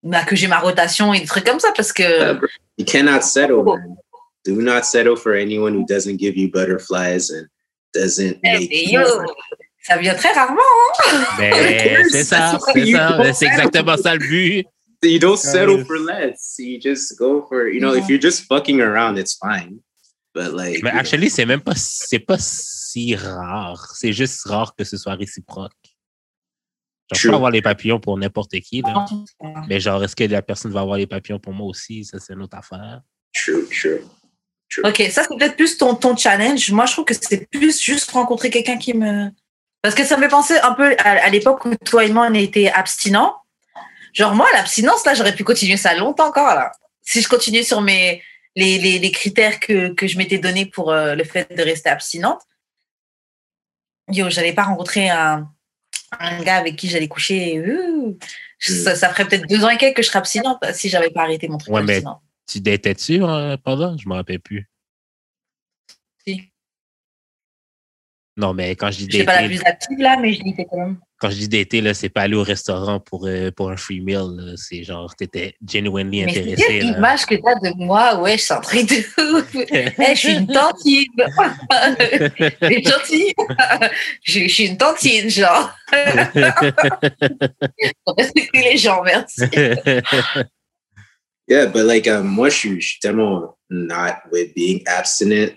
bah, 0.05 0.24
que 0.24 0.35
j'ai 0.35 0.49
ma 0.49 0.59
rotation 0.59 1.15
et 1.15 1.20
des 1.20 1.27
trucs 1.27 1.44
comme 1.44 1.61
ça 1.61 1.73
parce 1.77 1.93
que. 1.93 2.35
Uh, 2.35 2.40
you 2.78 2.85
cannot 2.85 3.23
settle, 3.23 3.62
man. 3.65 3.97
Do 4.44 4.61
not 4.61 4.82
settle 4.85 5.16
for 5.16 5.32
anyone 5.35 5.74
who 5.74 5.85
doesn't 5.89 6.19
give 6.19 6.36
you 6.36 6.49
butterflies 6.51 7.31
and 7.31 7.47
doesn't 7.94 8.39
Eh, 8.43 8.59
make 8.59 8.90
yo, 8.90 9.01
ça 9.82 9.97
vient 9.99 10.15
très 10.15 10.32
rarement. 10.32 10.59
Ben, 11.39 12.05
c'est 12.11 12.24
ça, 12.24 12.59
c'est 12.73 12.81
you 12.81 12.97
ça. 12.97 13.12
don't 13.16 13.32
C'est 13.35 13.47
exactement 13.47 13.97
ça 13.97 14.15
le 14.16 14.19
but. 14.20 14.66
You 15.05 15.19
don't 15.19 15.36
settle 15.36 15.85
for 15.85 15.99
less. 15.99 16.55
You 16.59 16.78
just 16.81 17.16
go 17.19 17.44
for, 17.49 17.69
you 17.69 17.81
know, 17.81 17.94
if 17.94 18.09
you're 18.09 18.20
just 18.20 18.44
fucking 18.49 18.81
around, 18.81 19.19
it's 19.19 19.36
fine. 19.36 19.78
But 20.35 20.53
like, 20.55 20.82
Mais 20.82 20.90
actually, 20.90 21.28
c'est 21.31 21.44
même 21.47 21.61
pas, 21.61 21.74
c'est 21.77 22.20
pas 22.20 22.39
si 22.39 23.15
rare. 23.16 23.93
C'est 23.94 24.12
juste 24.12 24.43
rare 24.47 24.74
que 24.77 24.85
ce 24.85 24.97
soit 24.97 25.15
réciproque. 25.15 25.73
Je 27.12 27.18
True. 27.20 27.30
peux 27.30 27.34
avoir 27.36 27.51
les 27.51 27.62
papillons 27.62 28.01
pour 28.01 28.16
n'importe 28.18 28.59
qui, 28.60 28.82
là. 28.82 29.05
Mais 29.68 29.80
genre, 29.80 30.02
est-ce 30.02 30.16
que 30.16 30.24
la 30.24 30.43
personne 30.43 30.72
va 30.72 30.80
avoir 30.80 30.98
les 30.98 31.06
papillons 31.06 31.39
pour 31.39 31.52
moi 31.52 31.66
aussi? 31.66 32.05
Ça, 32.05 32.18
c'est 32.18 32.32
une 32.34 32.43
autre 32.43 32.56
affaire. 32.56 33.01
true, 33.34 33.66
true. 33.70 34.01
Ok, 34.84 35.02
ça 35.10 35.22
c'est 35.22 35.36
peut-être 35.36 35.56
plus 35.56 35.76
ton, 35.76 35.94
ton 35.94 36.16
challenge. 36.16 36.70
Moi, 36.72 36.86
je 36.86 36.93
trouve 36.93 37.05
que 37.05 37.12
c'est 37.14 37.47
plus 37.51 37.78
juste 37.82 38.10
rencontrer 38.10 38.48
quelqu'un 38.48 38.78
qui 38.78 38.94
me. 38.94 39.28
Parce 39.82 39.94
que 39.94 40.05
ça 40.05 40.16
me 40.16 40.22
fait 40.22 40.28
penser 40.28 40.59
un 40.60 40.72
peu 40.72 40.94
à, 40.98 41.24
à 41.24 41.28
l'époque 41.28 41.64
où 41.66 41.74
toi 41.84 42.05
et 42.05 42.10
moi 42.10 42.26
on 42.30 42.34
était 42.34 42.70
abstinents. 42.70 43.36
Genre 44.14 44.34
moi, 44.34 44.47
l'abstinence, 44.55 45.05
là, 45.05 45.12
j'aurais 45.14 45.34
pu 45.34 45.44
continuer 45.44 45.76
ça 45.76 45.94
longtemps 45.94 46.28
encore. 46.28 46.55
Là. 46.55 46.72
Si 47.02 47.20
je 47.20 47.28
continuais 47.28 47.64
sur 47.64 47.82
mes 47.82 48.22
les, 48.56 48.78
les, 48.78 48.98
les 48.98 49.10
critères 49.10 49.60
que, 49.60 49.93
que 49.93 50.06
je 50.06 50.16
m'étais 50.16 50.39
donné 50.39 50.66
pour 50.66 50.90
euh, 50.90 51.14
le 51.14 51.24
fait 51.24 51.55
de 51.55 51.62
rester 51.62 51.90
abstinente, 51.90 52.40
yo, 54.09 54.30
j'allais 54.30 54.52
pas 54.52 54.62
rencontrer 54.64 55.10
un, 55.10 55.51
un 56.20 56.43
gars 56.43 56.56
avec 56.56 56.76
qui 56.76 56.89
j'allais 56.89 57.09
coucher. 57.09 57.59
euh, 57.59 58.16
ça, 58.59 58.94
ça 58.94 59.09
ferait 59.10 59.26
peut-être 59.26 59.48
deux 59.48 59.64
ans 59.64 59.70
et 59.70 59.76
quelques 59.76 59.97
que 59.97 60.02
je 60.02 60.09
serais 60.09 60.18
abstinente 60.20 60.59
si 60.72 60.89
j'avais 60.89 61.10
pas 61.10 61.22
arrêté 61.22 61.48
mon 61.48 61.59
truc 61.59 61.74
Ouais, 61.74 61.82
mais-. 61.82 62.02
Tu 62.47 62.60
datais-tu 62.60 63.22
euh, 63.22 63.56
pendant? 63.56 63.97
Je 63.97 64.09
me 64.09 64.14
rappelle 64.14 64.40
plus. 64.40 64.68
Si. 66.26 66.51
Non, 68.36 68.55
mais 68.55 68.74
quand 68.76 68.90
je 68.90 68.98
dis 68.98 69.06
Je 69.10 69.16
suis 69.16 69.24
pas 69.24 69.36
la 69.36 69.43
dater, 69.43 69.56
plus 69.56 69.64
active 69.66 69.98
là, 69.98 70.16
mais 70.20 70.32
je 70.32 70.43
l'étais 70.43 70.64
quand 70.64 70.76
même. 70.78 70.98
Quand 71.23 71.31
je 71.31 71.36
dis 71.36 71.49
dater, 71.49 71.81
là, 71.81 71.94
c'est 71.94 72.09
pas 72.09 72.23
aller 72.23 72.35
au 72.35 72.43
restaurant 72.43 72.99
pour, 72.99 73.27
euh, 73.28 73.53
pour 73.53 73.70
un 73.70 73.77
free 73.77 74.01
meal. 74.01 74.27
là. 74.36 74.55
C'est 74.57 74.82
genre, 74.82 75.15
t'étais 75.15 75.55
genuinely 75.65 76.24
Mais 76.24 76.32
c'est 76.35 76.40
intéressé. 76.40 76.65
quelle 76.66 76.90
là. 76.90 76.99
image 76.99 77.27
que 77.27 77.36
t'as 77.36 77.55
de 77.70 77.77
moi? 77.77 78.20
Ouais, 78.20 78.36
je 78.36 78.43
suis 78.43 78.53
un 78.53 78.61
truc 78.61 78.89
de 78.89 78.97
ouf. 79.39 79.53
Je 79.55 80.15
suis 80.16 80.32
une 80.32 80.49
tantine. 80.49 81.07
C'est 82.61 82.82
gentil. 82.82 83.35
je, 84.24 84.40
je 84.40 84.49
suis 84.49 84.66
une 84.66 84.77
tantine, 84.77 85.31
genre. 85.31 85.70
Respecter 88.19 88.61
les 88.61 88.77
gens, 88.77 89.01
merci. 89.05 89.43
Yeah, 91.47 91.66
but 91.66 91.85
like, 91.85 92.09
um, 92.09 92.27
moi, 92.27 92.49
je 92.49 92.57
suis, 92.57 92.81
je 92.81 92.86
suis 92.89 92.99
tellement 93.01 93.57
not 93.70 94.15
with 94.32 94.55
being 94.57 94.82
abstinent. 94.86 95.53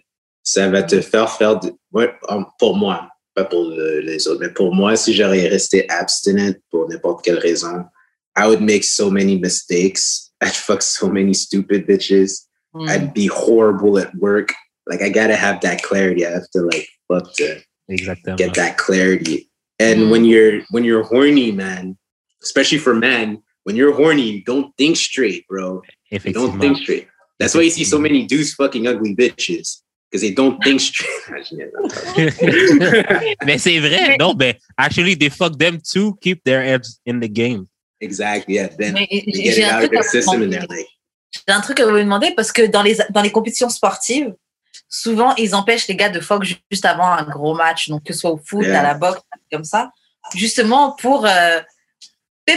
ça 0.46 0.70
va 0.70 0.84
te 0.84 1.02
faire 1.02 1.30
faire, 1.32 1.60
de, 1.60 1.74
ouais, 1.92 2.14
um, 2.30 2.46
pour 2.60 2.78
moi, 2.78 3.10
pas 3.36 3.46
pour 3.46 3.66
le- 3.70 4.00
les 4.02 4.28
autres, 4.28 4.40
mais 4.42 4.50
pour 4.54 4.74
moi, 4.74 4.96
si 4.96 5.14
j'aurais 5.14 5.48
resté 5.48 5.88
abstinent 5.90 6.56
pour 6.72 6.88
n'importe 6.90 7.24
quelle 7.24 7.40
raison, 7.40 7.86
I 8.38 8.48
would 8.48 8.62
make 8.62 8.84
so 8.84 9.10
many 9.12 9.38
mistakes. 9.38 10.32
I'd 10.42 10.54
fuck 10.56 10.82
so 10.82 11.08
many 11.10 11.34
stupid 11.34 11.86
bitches. 11.88 12.46
Hmm. 12.74 12.88
I'd 12.90 13.14
be 13.14 13.28
horrible 13.28 13.98
at 14.00 14.14
work. 14.16 14.54
Like 14.88 15.02
I 15.02 15.10
gotta 15.10 15.36
have 15.36 15.62
that 15.62 15.82
clarity. 15.84 16.26
I 16.26 16.32
have 16.32 16.50
to 16.52 16.62
like 16.62 16.88
fuck 17.08 17.34
to 17.36 17.62
Exactement. 17.90 18.38
get 18.38 18.54
that 18.56 18.78
clarity. 18.78 19.50
And 19.80 20.04
Mm. 20.04 20.10
when 20.12 20.26
you're 20.26 20.62
when 20.72 20.84
you're 20.84 21.04
horny, 21.04 21.52
man, 21.52 21.98
especially 22.44 22.78
for 22.78 22.94
men, 22.94 23.42
when 23.64 23.76
you're 23.76 23.94
horny, 23.94 24.24
you 24.32 24.44
don't 24.44 24.72
think 24.78 24.96
straight, 24.98 25.46
bro. 25.48 25.82
You 26.12 26.20
don't 26.34 26.60
think 26.60 26.78
straight. 26.78 27.08
That's 27.40 27.54
why 27.56 27.62
you 27.62 27.70
see 27.70 27.84
so 27.84 28.00
many 28.00 28.26
dudes 28.26 28.54
fucking 28.54 28.88
ugly 28.88 29.16
bitches 29.16 29.82
because 30.16 30.22
they 30.22 30.34
don't 30.34 30.58
think 30.64 30.80
straight. 30.80 31.12
mais 33.46 33.58
c'est 33.58 33.80
vrai, 33.80 34.18
non, 34.20 34.34
ben, 34.34 34.56
actually, 34.78 35.16
they 35.18 35.30
fuck 35.30 35.58
them 35.58 35.80
to 35.94 36.16
keep 36.22 36.44
their 36.44 36.62
heads 36.64 37.00
in 37.06 37.20
the 37.20 37.28
game. 37.32 37.66
exactly. 38.02 38.56
Yeah. 38.56 38.68
Then 38.78 38.94
Mais 38.94 39.08
they 39.10 39.22
get 39.32 39.54
j'ai 39.56 39.62
it 39.62 39.66
un 39.66 39.78
out 39.78 39.84
of 39.84 39.90
truc 39.90 40.00
à 40.00 40.00
their 40.02 40.04
vous 40.04 40.10
system 40.10 40.36
and 40.36 40.40
demander. 40.52 40.58
they're 40.68 40.78
like, 40.78 40.88
J'ai 41.48 41.54
un 41.54 41.62
truc 41.62 41.80
à 41.80 41.86
vous 41.86 41.98
demander 41.98 42.32
parce 42.36 42.52
que 42.52 42.66
dans 42.68 42.84
les, 42.84 42.98
dans 43.10 43.22
les 43.22 43.32
compétitions 43.32 43.70
sportives, 43.70 44.34
souvent, 44.90 45.34
ils 45.36 45.56
empêchent 45.56 45.88
les 45.88 45.96
gars 45.96 46.10
de 46.10 46.20
fuck 46.20 46.44
ju- 46.44 46.56
juste 46.72 46.86
avant 46.86 47.08
un 47.12 47.24
gros 47.24 47.56
match, 47.56 47.90
donc 47.90 48.04
que 48.04 48.14
ce 48.14 48.20
soit 48.20 48.32
au 48.32 48.38
foot, 48.38 48.64
Yeah. 48.66 48.80
à 48.80 48.84
la 48.84 48.94
boxe, 48.94 49.22
comme 49.52 49.64
ça, 49.64 49.92
justement 50.36 50.96
pour, 51.02 51.26
euh, 51.26 51.60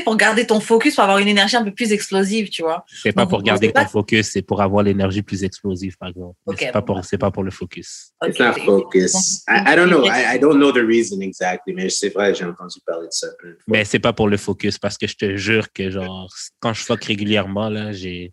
pour 0.05 0.17
garder 0.17 0.47
ton 0.47 0.61
focus, 0.61 0.95
pour 0.95 1.05
avoir 1.05 1.19
une 1.19 1.29
énergie 1.29 1.57
un 1.57 1.65
peu 1.65 1.73
plus 1.73 1.93
explosive, 1.93 2.49
tu 2.51 2.63
vois. 2.63 2.85
C'est 3.03 3.13
pas 3.13 3.27
pour 3.27 3.43
garder 3.43 3.73
ton 3.73 3.87
focus, 3.87 4.29
c'est 4.31 4.43
pour 4.43 4.61
avoir 4.61 4.83
l'énergie 4.83 5.23
plus 5.23 5.45
explosive, 5.45 5.97
par 5.97 6.11
exemple. 6.11 6.37
Mais 6.47 6.53
Ok, 6.53 6.59
c'est 6.61 6.73
pas 6.73 6.81
bon, 6.81 6.87
pour, 6.87 6.97
bah. 6.97 7.03
c'est 7.05 7.19
pas 7.19 7.31
pour 7.31 7.43
le 7.43 7.51
focus. 7.51 8.13
it's 8.25 8.39
Ok. 8.39 8.47
not 8.47 8.53
focus. 8.65 9.45
I, 9.49 9.73
I 9.73 9.77
don't 9.77 9.89
know. 9.89 10.05
I, 10.05 10.37
I 10.37 10.39
don't 10.39 10.59
know 10.59 10.71
the 10.73 10.85
reason 10.87 11.21
exactly, 11.21 11.73
mais 11.75 11.89
c'est 11.89 12.11
vrai, 12.11 12.35
j'ai 12.35 12.45
entendu 12.45 12.81
parler 12.87 13.07
de 13.07 13.13
ça. 13.13 13.29
Mais 13.67 13.85
c'est 13.85 13.99
pas 13.99 14.13
pour 14.13 14.29
le 14.29 14.37
focus 14.37 14.79
parce 14.79 14.99
que 14.99 15.07
je 15.07 15.17
te 15.17 15.37
jure 15.37 15.73
que 15.73 15.91
genre 15.91 16.29
quand 16.61 16.75
je 16.75 16.83
fuck 16.85 17.03
régulièrement 17.05 17.69
là, 17.71 17.93
j'ai 17.93 18.33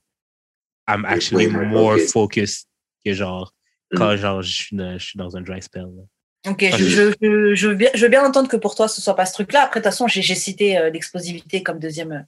I'm 0.90 1.06
actually 1.06 1.48
more 1.48 1.98
focused. 2.00 2.68
que 3.06 3.14
genre 3.14 3.52
Mm. 3.92 3.98
quand 4.00 4.16
genre 4.18 4.42
je 4.42 4.52
suis 4.52 4.76
dans, 4.76 4.98
je 4.98 5.06
suis 5.06 5.18
dans 5.18 5.38
un 5.38 5.42
dry 5.42 5.62
spell. 5.62 5.84
là. 5.84 6.04
Ok, 6.48 6.64
Ah, 6.72 6.78
je, 6.78 6.84
je- 6.84 6.86
je, 6.86 7.14
je, 7.22 7.56
je 7.56 7.68
veux 7.68 7.76
bien, 7.76 7.90
je 7.94 8.02
veux 8.04 8.10
bien 8.10 8.24
entendre 8.26 8.48
que 8.50 8.58
pour 8.58 8.76
toi, 8.76 8.88
ce 8.88 9.02
soit 9.02 9.16
pas 9.16 9.26
ce 9.26 9.34
truc-là. 9.34 9.64
Après, 9.64 9.80
de 9.80 9.84
toute 9.84 9.92
façon, 9.92 10.08
j'ai 10.08 10.22
cité 10.36 10.78
euh, 10.78 10.90
l'explosivité 10.90 11.64
comme 11.64 11.80
deuxième 11.80 12.12
euh, 12.12 12.20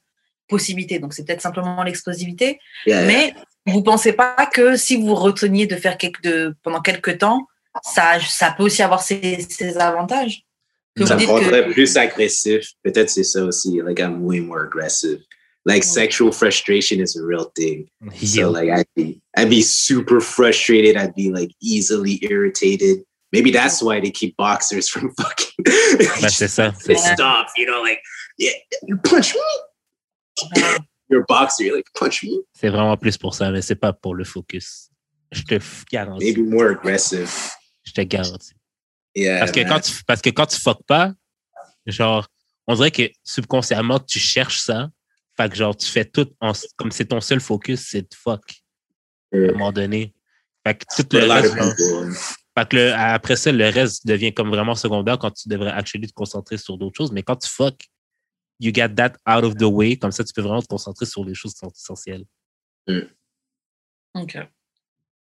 possibilité. 0.48 0.99
Donc, 0.99 1.14
c'est 1.14 1.26
peut-être 1.26 1.41
simplement 1.41 1.84
l'explosivité. 1.84 2.60
Yeah, 2.85 3.02
yeah. 3.02 3.07
Mais 3.07 3.34
vous 3.73 3.84
pensez 3.84 4.14
pas 4.14 4.35
que 4.52 4.76
si 4.76 4.98
vous 4.98 5.14
reteniez 5.14 5.68
de 5.68 5.76
faire 5.76 5.98
quelque, 5.98 6.22
de, 6.23 6.56
pendant 6.64 6.81
quelques 6.81 7.18
temps, 7.19 7.48
ça, 7.84 8.19
ça 8.27 8.53
peut 8.57 8.64
aussi 8.64 8.81
avoir 8.81 9.02
ses, 9.02 9.39
ses 9.49 9.77
avantages? 9.77 10.44
Que 10.95 11.06
ça 11.06 11.15
me 11.15 11.26
rendrait 11.27 11.65
que, 11.68 11.73
plus 11.73 11.95
agressif. 11.95 12.72
Peut-être 12.84 13.10
c'est 13.11 13.23
ça 13.23 13.44
aussi. 13.44 13.81
Like 13.85 13.99
I'm 13.99 14.23
way 14.26 14.39
more 14.39 14.61
aggressive. 14.61 15.19
Like 15.64 15.84
Mm. 15.84 15.88
sexual 15.88 16.31
frustration 16.31 16.99
is 17.02 17.15
a 17.18 17.23
real 17.23 17.45
thing. 17.53 17.88
So 18.23 18.39
Yo, 18.41 18.49
like 18.52 18.69
I'd 18.69 18.88
be 18.95 19.22
I'd 19.38 19.49
be 19.49 19.61
super 19.61 20.22
frustrated. 20.22 20.95
I'd 20.95 21.14
be 21.14 21.30
like 21.30 21.52
easily 21.61 22.19
irritated. 22.23 23.03
Maybe 23.34 23.52
that's 23.52 23.82
why 23.82 23.99
they 23.99 24.12
keep 24.12 24.36
boxers 24.38 24.88
from 24.90 25.14
fucking 25.20 25.64
pissed 26.22 27.20
off. 27.20 27.52
You 27.58 27.66
know, 27.66 27.82
like 27.82 27.99
yeah, 28.38 28.52
you 28.88 28.98
punch 28.98 29.34
me? 29.36 29.41
You're 31.10 31.22
a 31.22 31.26
boxer. 31.28 31.64
You're 31.64 31.76
like 31.78 31.88
punch 31.94 32.24
me? 32.24 32.40
C'est 32.54 32.70
vraiment 32.70 32.98
plus 32.98 33.18
pour 33.18 33.34
ça, 33.34 33.52
mais 33.52 33.62
c'est 33.62 33.76
pas 33.76 33.94
pour 33.94 34.16
le 34.16 34.24
focus. 34.24 34.90
Je 35.32 35.41
te 35.44 35.60
garantis. 35.91 36.26
Maybe 36.26 36.40
more 36.49 36.72
aggressive. 36.72 37.30
Je 37.84 37.91
te 37.91 38.02
garantis. 38.02 38.54
Yeah. 39.16 39.40
Parce 39.40 39.52
que 39.52 39.62
quand 39.68 39.80
tu 39.80 39.91
parce 40.06 40.22
que 40.22 40.30
quand 40.30 40.45
tu 40.45 40.60
fuck 40.62 40.84
pas, 40.88 41.14
genre 41.86 42.28
on 42.68 42.76
dirait 42.76 42.91
que 42.91 43.10
subconsciemment 43.24 43.99
tu 43.99 44.20
cherches 44.20 44.60
ça. 44.62 44.90
Fait 45.36 45.49
que 45.49 45.56
genre 45.56 45.76
tu 45.76 45.88
fais 45.88 46.06
tout 46.06 46.30
en- 46.40 46.54
comme 46.78 46.91
c'est 46.91 47.06
ton 47.06 47.22
seul 47.22 47.40
focus, 47.41 47.88
c'est 47.91 48.02
de 48.04 48.16
fuck 48.16 48.44
à 49.34 49.38
un 49.38 49.40
Yeah. 49.41 49.52
moment 49.54 49.72
donné. 49.72 50.14
Fait 50.66 50.76
que 50.76 50.86
tout 51.02 51.08
le 51.16 51.32
reste. 51.32 51.56
Fait 52.58 52.68
que 52.68 52.76
le- 52.76 52.94
après 52.94 53.36
ça, 53.36 53.52
le 53.52 53.70
reste 53.70 54.08
devient 54.08 54.34
comme 54.34 54.50
vraiment 54.50 54.74
secondaire 54.76 55.20
quand 55.20 55.32
tu 55.32 55.48
devrais 55.48 55.70
actually 55.72 56.08
te 56.08 56.14
concentrer 56.14 56.58
sur 56.58 56.78
d'autres 56.78 56.96
choses. 56.98 57.12
Mais 57.12 57.22
quand 57.22 57.36
tu 57.36 57.48
fuck, 57.50 57.76
you 58.60 58.72
get 58.74 58.90
that 58.96 59.14
out 59.30 59.44
of 59.44 59.56
the 59.56 59.64
way. 59.64 59.96
Comme 59.98 60.12
ça, 60.12 60.24
tu 60.24 60.34
peux 60.34 60.42
vraiment 60.42 60.62
te 60.62 60.68
concentrer 60.68 61.06
sur 61.06 61.24
les 61.24 61.36
choses 61.36 61.54
qui 61.54 61.60
sont 61.60 61.70
essentielles. 61.72 62.24
ok. 64.16 64.38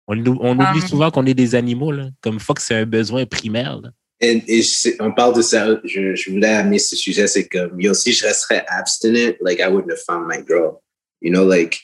On, 0.08 0.18
ou- 0.26 0.38
on 0.42 0.54
oublie 0.60 0.82
Um, 0.82 0.88
souvent 0.88 1.12
qu'on 1.12 1.26
est 1.26 1.34
des 1.34 1.56
animaux. 1.56 1.92
Là. 1.92 2.10
Comme 2.22 2.40
fuck, 2.40 2.60
c'est 2.60 2.76
un 2.76 2.86
besoin 2.86 3.26
primaire. 3.26 3.80
Là. 3.80 3.90
Et, 4.20 4.44
et 4.48 4.62
je- 4.62 4.90
on 5.00 5.14
parle 5.14 5.36
de 5.36 5.42
ça, 5.42 5.80
je, 5.86 6.14
je 6.14 6.30
voulais 6.32 6.50
amener 6.54 6.78
ce 6.80 6.96
sujet, 6.96 7.26
c'est 7.28 7.48
comme, 7.48 7.80
yo, 7.80 7.94
si 7.94 8.12
je 8.14 8.26
resterais 8.26 8.66
abstinent, 8.68 9.34
like, 9.42 9.60
I 9.60 9.68
wouldn't 9.68 9.90
have 9.92 10.04
found 10.06 10.28
my 10.28 10.44
girl. 10.46 10.82
You 11.22 11.32
know, 11.32 11.48
like, 11.48 11.80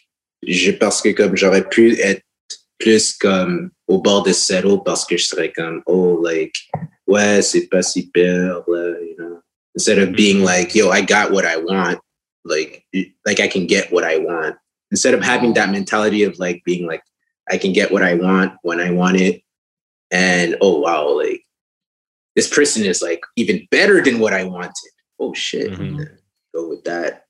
je, 0.46 0.72
parce 0.72 1.02
que 1.02 1.10
comme 1.10 1.36
j'aurais 1.38 1.68
pu 1.68 1.98
être 2.00 2.22
plus 2.80 3.14
comme 3.14 3.72
au 3.88 4.01
bord 4.01 4.23
de 4.23 4.31
settle 4.31 4.81
parce 4.84 5.06
que 5.06 5.18
je 5.18 5.26
serais 5.26 5.51
comme, 5.51 5.81
oh, 5.85 6.19
like, 6.23 6.56
ouais, 7.07 7.41
c'est 7.41 7.68
pas 7.68 7.81
si 7.81 8.10
pire, 8.10 8.64
you 8.68 9.15
know. 9.18 9.41
Instead 9.76 9.99
of 9.99 10.14
being 10.14 10.43
like, 10.43 10.73
yo, 10.73 10.89
I 10.89 11.01
got 11.01 11.31
what 11.31 11.45
I 11.45 11.57
want, 11.57 11.99
like, 12.43 12.85
like 13.26 13.39
I 13.39 13.47
can 13.47 13.68
get 13.68 13.91
what 13.91 14.03
I 14.03 14.18
want. 14.18 14.56
Instead 14.91 15.14
of 15.14 15.23
having 15.23 15.53
that 15.53 15.69
mentality 15.69 16.23
of 16.23 16.39
like 16.39 16.64
being 16.65 16.88
like, 16.88 17.03
I 17.49 17.57
can 17.57 17.72
get 17.73 17.91
what 17.91 18.03
I 18.03 18.15
want 18.15 18.53
when 18.64 18.80
I 18.80 18.91
want 18.91 19.18
it. 19.18 19.43
And 20.11 20.56
oh, 20.61 20.80
wow, 20.80 21.07
like, 21.10 21.43
this 22.35 22.49
person 22.53 22.85
is 22.85 23.01
like 23.01 23.22
even 23.35 23.68
better 23.69 24.01
than 24.01 24.19
what 24.19 24.34
I 24.34 24.43
wanted. 24.43 24.73
Oh 25.19 25.34
shit. 25.34 25.72
Mhm. 25.72 26.07
Go 26.56 26.69
with 26.69 26.84
that. 26.85 27.26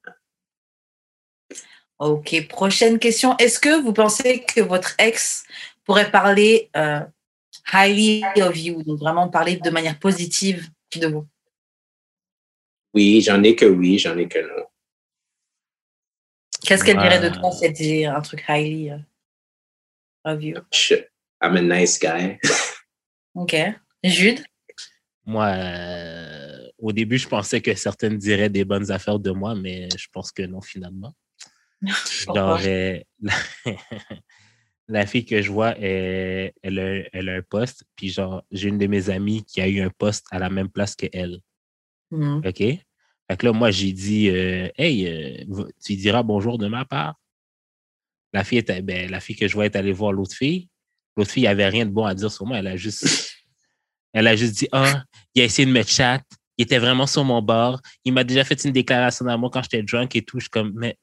Ok, 1.99 2.47
prochaine 2.47 2.97
question. 2.97 3.35
Est-ce 3.37 3.59
que 3.59 3.81
vous 3.81 3.91
pensez 3.91 4.43
que 4.43 4.61
votre 4.61 4.95
ex 4.99 5.43
pourrait 5.83 6.09
parler 6.09 6.69
euh, 6.77 7.01
highly 7.73 8.23
of 8.41 8.57
you, 8.57 8.81
donc 8.83 8.99
vraiment 8.99 9.27
parler 9.27 9.57
de 9.57 9.69
manière 9.69 9.99
positive 9.99 10.69
de 10.95 11.07
vous? 11.07 11.27
Oui, 12.93 13.21
j'en 13.21 13.43
ai 13.43 13.53
que 13.53 13.65
oui, 13.65 13.99
j'en 13.99 14.17
ai 14.17 14.29
que 14.29 14.39
non. 14.39 14.65
Qu'est-ce 16.61 16.85
qu'elle 16.85 16.97
dirait 16.97 17.19
de 17.19 17.29
toi 17.29 17.51
si 17.51 17.65
elle 17.65 17.73
disait 17.73 18.05
un 18.05 18.21
truc 18.21 18.45
highly 18.47 18.91
euh, 18.91 18.97
of 20.23 20.41
you? 20.41 20.55
I'm 21.41 21.57
a 21.57 21.61
nice 21.61 21.99
guy. 21.99 22.37
Ok. 23.35 23.55
Jude? 24.03 24.43
Moi, 25.25 25.45
euh, 25.47 26.69
au 26.77 26.91
début, 26.91 27.17
je 27.17 27.27
pensais 27.27 27.61
que 27.61 27.73
certaines 27.75 28.17
diraient 28.17 28.49
des 28.49 28.65
bonnes 28.65 28.89
affaires 28.89 29.19
de 29.19 29.31
moi, 29.31 29.53
mais 29.53 29.89
je 29.95 30.07
pense 30.11 30.31
que 30.31 30.43
non, 30.43 30.61
finalement. 30.61 31.13
Genre, 31.81 32.59
euh, 32.65 32.99
la, 34.87 35.05
fille 35.05 35.25
que 35.25 35.41
je 35.41 35.51
vois, 35.51 35.77
elle, 35.77 36.51
elle, 36.61 36.79
a, 36.79 37.09
elle 37.13 37.29
a 37.29 37.35
un 37.35 37.41
poste. 37.41 37.83
Puis, 37.95 38.09
genre, 38.09 38.43
j'ai 38.51 38.69
une 38.69 38.77
de 38.77 38.87
mes 38.87 39.09
amies 39.09 39.43
qui 39.43 39.61
a 39.61 39.67
eu 39.67 39.81
un 39.81 39.89
poste 39.89 40.25
à 40.31 40.39
la 40.39 40.49
même 40.49 40.69
place 40.69 40.95
qu'elle. 40.95 41.39
Mhm. 42.11 42.41
OK? 42.45 42.57
Fait 43.29 43.37
que 43.37 43.45
là, 43.45 43.53
moi, 43.53 43.71
j'ai 43.71 43.93
dit, 43.93 44.29
euh, 44.29 44.69
hey, 44.77 45.07
euh, 45.07 45.65
tu 45.83 45.95
diras 45.95 46.23
bonjour 46.23 46.57
de 46.57 46.67
ma 46.67 46.83
part. 46.83 47.15
La 48.33 48.43
fille, 48.43 48.57
était, 48.57 48.81
ben, 48.81 49.09
la 49.09 49.19
fille 49.19 49.35
que 49.35 49.47
je 49.47 49.53
vois 49.53 49.65
est 49.65 49.75
allée 49.75 49.91
voir 49.91 50.13
l'autre 50.13 50.35
fille. 50.35 50.69
L'autre 51.15 51.31
fille 51.31 51.47
avait 51.47 51.67
rien 51.67 51.85
de 51.85 51.91
bon 51.91 52.05
à 52.05 52.15
dire 52.15 52.31
sur 52.31 52.45
moi. 52.45 52.57
Elle 52.57 52.67
a 52.67 52.75
juste, 52.75 53.05
elle 54.13 54.27
a 54.27 54.35
juste 54.35 54.55
dit, 54.55 54.67
ah, 54.71 55.03
il 55.35 55.41
a 55.41 55.45
essayé 55.45 55.65
de 55.65 55.71
me 55.71 55.83
chat. 55.83 56.21
Il 56.57 56.63
était 56.63 56.79
vraiment 56.79 57.07
sur 57.07 57.23
mon 57.23 57.41
bord. 57.41 57.79
Il 58.03 58.13
m'a 58.13 58.23
déjà 58.23 58.43
fait 58.43 58.63
une 58.63 58.71
déclaration 58.71 59.25
d'amour 59.25 59.51
quand 59.51 59.61
j'étais 59.63 59.83
drunk 59.83 60.15
et 60.15 60.23
tout. 60.23 60.39
Je 60.39 60.45
suis 60.45 60.49
comme, 60.49 60.73
mais 60.75 60.97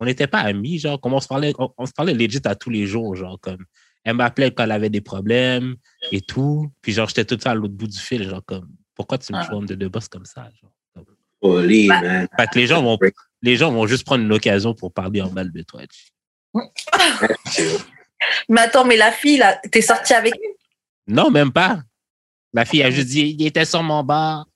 on 0.00 0.06
n'était 0.06 0.26
pas 0.26 0.40
amis, 0.40 0.78
genre, 0.78 1.00
comme 1.00 1.12
on 1.14 1.20
se 1.20 1.28
parlait, 1.28 1.52
on, 1.58 1.70
on 1.76 1.86
se 1.86 1.92
parlait 1.92 2.14
legit 2.14 2.40
à 2.44 2.54
tous 2.54 2.70
les 2.70 2.86
jours, 2.86 3.14
genre, 3.16 3.38
comme, 3.40 3.64
elle 4.02 4.14
m'appelait 4.16 4.50
quand 4.50 4.64
elle 4.64 4.72
avait 4.72 4.88
des 4.90 5.02
problèmes 5.02 5.76
et 6.10 6.22
tout. 6.22 6.72
Puis, 6.80 6.92
genre, 6.92 7.06
j'étais 7.08 7.24
tout 7.26 7.36
temps 7.36 7.50
à 7.50 7.54
l'autre 7.54 7.74
bout 7.74 7.86
du 7.86 7.98
fil, 7.98 8.28
genre, 8.28 8.42
comme, 8.44 8.68
pourquoi 8.94 9.18
tu 9.18 9.32
me 9.32 9.38
Ah. 9.38 9.46
joues 9.50 9.64
de 9.66 9.74
deux 9.74 9.88
boss 9.88 10.08
comme 10.08 10.24
ça, 10.24 10.48
genre? 10.60 10.72
Holy 11.42 11.86
Bah, 11.88 12.00
man. 12.02 12.28
Fait 12.38 12.46
que 12.48 12.58
les 12.58 12.66
gens 12.66 12.82
vont, 12.82 12.98
les 13.42 13.56
gens 13.56 13.70
vont 13.72 13.86
juste 13.86 14.04
prendre 14.04 14.22
une 14.24 14.32
occasion 14.32 14.74
pour 14.74 14.92
parler 14.92 15.22
en 15.22 15.30
mal 15.30 15.50
de 15.52 15.62
toi. 15.62 15.82
Mais 18.48 18.60
attends, 18.60 18.84
mais 18.84 18.96
la 18.98 19.12
fille, 19.12 19.38
là, 19.38 19.58
t'es 19.70 19.80
sortie 19.80 20.12
avec 20.12 20.34
elle? 20.34 21.14
Non, 21.14 21.30
même 21.30 21.50
pas. 21.52 21.80
La 22.52 22.66
fille 22.66 22.82
a 22.82 22.90
juste 22.90 23.08
dit, 23.08 23.34
il 23.38 23.46
était 23.46 23.64
sur 23.64 23.82
mon 23.82 24.02
bar. 24.04 24.46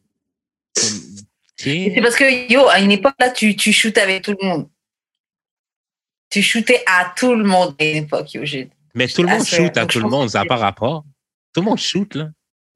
C'est 1.57 1.95
parce 2.03 2.17
que, 2.17 2.53
yo, 2.53 2.69
à 2.69 2.81
une 2.81 2.91
époque, 2.93 3.15
là, 3.19 3.31
tu, 3.31 3.57
tu 3.57 3.73
shootais 3.73 4.03
avec 4.03 4.23
tout 4.23 4.37
le 4.39 4.47
monde. 4.47 4.69
Tu 6.35 6.43
shootais 6.43 6.83
à 6.85 7.13
tout 7.17 7.33
le 7.33 7.45
monde 7.45 7.77
à 7.81 7.85
une 7.85 7.97
époque, 7.99 8.35
yo, 8.35 8.45
Jude. 8.45 8.69
Mais 8.93 9.07
tout 9.07 9.23
le 9.23 9.29
Ah, 9.29 9.37
monde 9.39 9.47
shoot 9.47 9.77
à 9.77 9.83
donc, 9.83 9.91
tout 9.93 10.01
le 10.01 10.09
monde, 10.09 10.29
ça 10.31 10.41
n'a 10.41 10.47
pas 10.47 10.57
rapport. 10.57 11.05
Tout 11.55 11.61
le 11.61 11.67
monde 11.67 11.79
shoot, 11.79 12.13
là. 12.17 12.27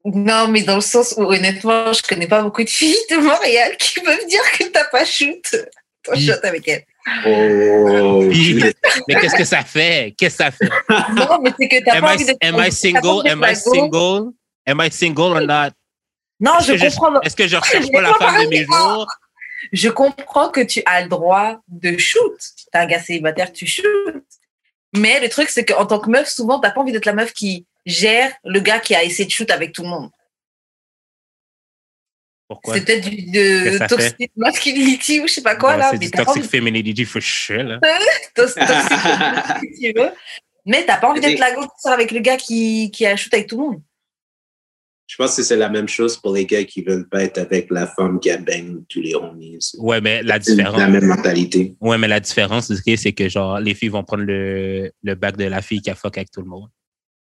Non, 0.05 0.47
mais 0.47 0.61
dans 0.61 0.75
le 0.75 0.81
sens 0.81 1.13
où, 1.17 1.23
honnêtement, 1.23 1.91
je 1.91 2.01
connais 2.01 2.25
pas 2.27 2.41
beaucoup 2.41 2.63
de 2.63 2.69
filles 2.69 2.95
de 3.11 3.17
Montréal 3.17 3.75
qui 3.77 3.99
peuvent 3.99 4.25
dire 4.29 4.39
que 4.57 4.63
t'as 4.69 4.85
pas 4.85 5.03
shoot. 5.03 5.43
Ton 6.03 6.13
Oui. 6.13 6.25
shot 6.25 6.39
avec 6.41 6.69
elle. 6.69 6.85
Oh, 7.25 8.21
mais 9.09 9.15
qu'est-ce 9.19 9.35
que 9.35 9.43
ça 9.43 9.65
fait? 9.65 10.13
Qu'est-ce 10.17 10.37
que 10.37 10.43
ça 10.45 10.51
fait? 10.51 10.69
Non, 11.13 11.39
mais 11.43 11.51
c'est 11.59 11.67
que 11.67 11.83
t'as 11.83 11.95
Am 11.97 12.01
pas 12.01 12.11
I, 12.11 12.15
envie 12.15 12.25
d'être 12.27 12.37
am 12.41 12.63
I 12.65 12.71
single? 12.71 13.27
Am 13.27 13.43
I 13.45 13.55
single? 13.57 14.31
Am 14.67 14.81
I 14.81 14.89
single 14.89 15.21
or 15.33 15.41
not? 15.41 15.71
Non, 16.39 16.53
je 16.61 16.71
comprends. 16.97 17.19
Est-ce 17.23 17.35
que 17.35 17.45
je 17.45 17.57
recherche 17.57 17.87
pas 17.91 17.99
la 17.99 18.13
femme 18.13 18.41
de 18.45 18.47
mes 18.49 18.63
jours? 18.63 19.05
Je 19.71 19.89
comprends 19.89 20.49
que 20.49 20.61
tu 20.61 20.81
as 20.85 21.01
le 21.01 21.09
droit 21.09 21.61
de 21.67 21.97
shoot. 21.97 22.39
T'es 22.71 22.77
un 22.77 22.85
gars 22.85 22.99
célibataire, 22.99 23.51
tu 23.51 23.65
shoot. 23.65 24.23
Mais 24.95 25.19
le 25.19 25.29
truc, 25.29 25.49
c'est 25.49 25.65
qu'en 25.65 25.85
tant 25.85 25.99
que 25.99 26.09
meuf, 26.09 26.27
souvent, 26.29 26.59
t'as 26.59 26.71
pas 26.71 26.81
envie 26.81 26.91
d'être 26.91 27.05
la 27.05 27.13
meuf 27.13 27.33
qui 27.33 27.65
gère 27.85 28.31
le 28.43 28.59
gars 28.59 28.79
qui 28.79 28.95
a 28.95 29.03
essayé 29.03 29.25
de 29.25 29.31
shoot 29.31 29.49
avec 29.51 29.73
tout 29.73 29.83
le 29.83 29.89
monde. 29.89 30.09
Pourquoi? 32.47 32.73
C'est 32.73 32.85
peut-être 32.85 33.07
du 33.07 33.29
de 33.31 33.87
toxic 33.87 34.31
masculinity 34.35 35.19
ou 35.19 35.27
je 35.27 35.33
sais 35.33 35.43
pas 35.43 35.55
quoi, 35.55 35.77
là. 35.77 35.91
C'est 35.91 35.99
du 35.99 36.09
toxic 36.09 36.37
envie 36.37 36.47
femininity 36.47 37.05
for 37.05 37.21
sure, 37.21 37.63
là. 37.63 37.79
toxic 38.35 38.57
masculinity, 38.57 39.75
si 39.75 39.93
tu 39.93 39.99
veux. 39.99 40.11
Mais 40.65 40.83
t'as 40.85 40.97
pas 40.97 41.09
envie 41.09 41.21
d'être 41.21 41.39
la 41.39 41.53
go 41.53 41.67
avec 41.85 42.11
le 42.11 42.19
gars 42.19 42.37
qui, 42.37 42.89
qui 42.91 43.05
a 43.05 43.15
shoot 43.15 43.33
avec 43.33 43.47
tout 43.47 43.57
le 43.57 43.63
monde. 43.63 43.81
Je 45.09 45.15
pense 45.15 45.35
que 45.35 45.41
c'est 45.41 45.55
la 45.55 45.69
même 45.69 45.87
chose 45.87 46.17
pour 46.17 46.35
les 46.35 46.45
gars 46.45 46.63
qui 46.65 46.83
veulent 46.83 47.09
pas 47.09 47.23
être 47.23 47.39
avec 47.39 47.71
la 47.71 47.87
femme 47.87 48.19
qui 48.19 48.29
a 48.29 48.37
bang 48.37 48.83
tous 48.87 49.01
les 49.01 49.15
homies. 49.15 49.57
Ouais, 49.79 49.99
mais 50.01 50.21
la 50.21 50.37
différence. 50.37 50.77
la 50.77 50.87
même 50.87 51.07
mentalité. 51.07 51.75
Ouais, 51.81 51.97
mais 51.97 52.07
la 52.07 52.19
différence, 52.19 52.71
c'est 52.71 53.13
que- 53.13 53.27
genre, 53.27 53.59
les 53.59 53.73
filles 53.73 53.89
vont 53.89 54.03
prendre 54.03 54.23
le, 54.23 54.91
le 55.01 55.15
bac 55.15 55.35
de 55.35 55.45
la 55.45 55.63
fille 55.63 55.81
qui 55.81 55.89
a 55.89 55.95
fuck 55.95 56.15
avec 56.15 56.29
tout 56.29 56.41
le 56.41 56.47
monde. 56.47 56.69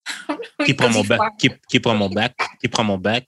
Qui 0.65 0.75
prend 0.75 0.89
mon 0.89 1.03
bac, 1.03 1.19
qui, 1.39 1.49
qui 1.67 1.79
prend 1.79 1.95
mon 1.95 2.09
bac, 2.09 2.35
qui 2.61 2.67
prend 2.67 2.83
mon 2.83 2.97
bac. 2.97 3.27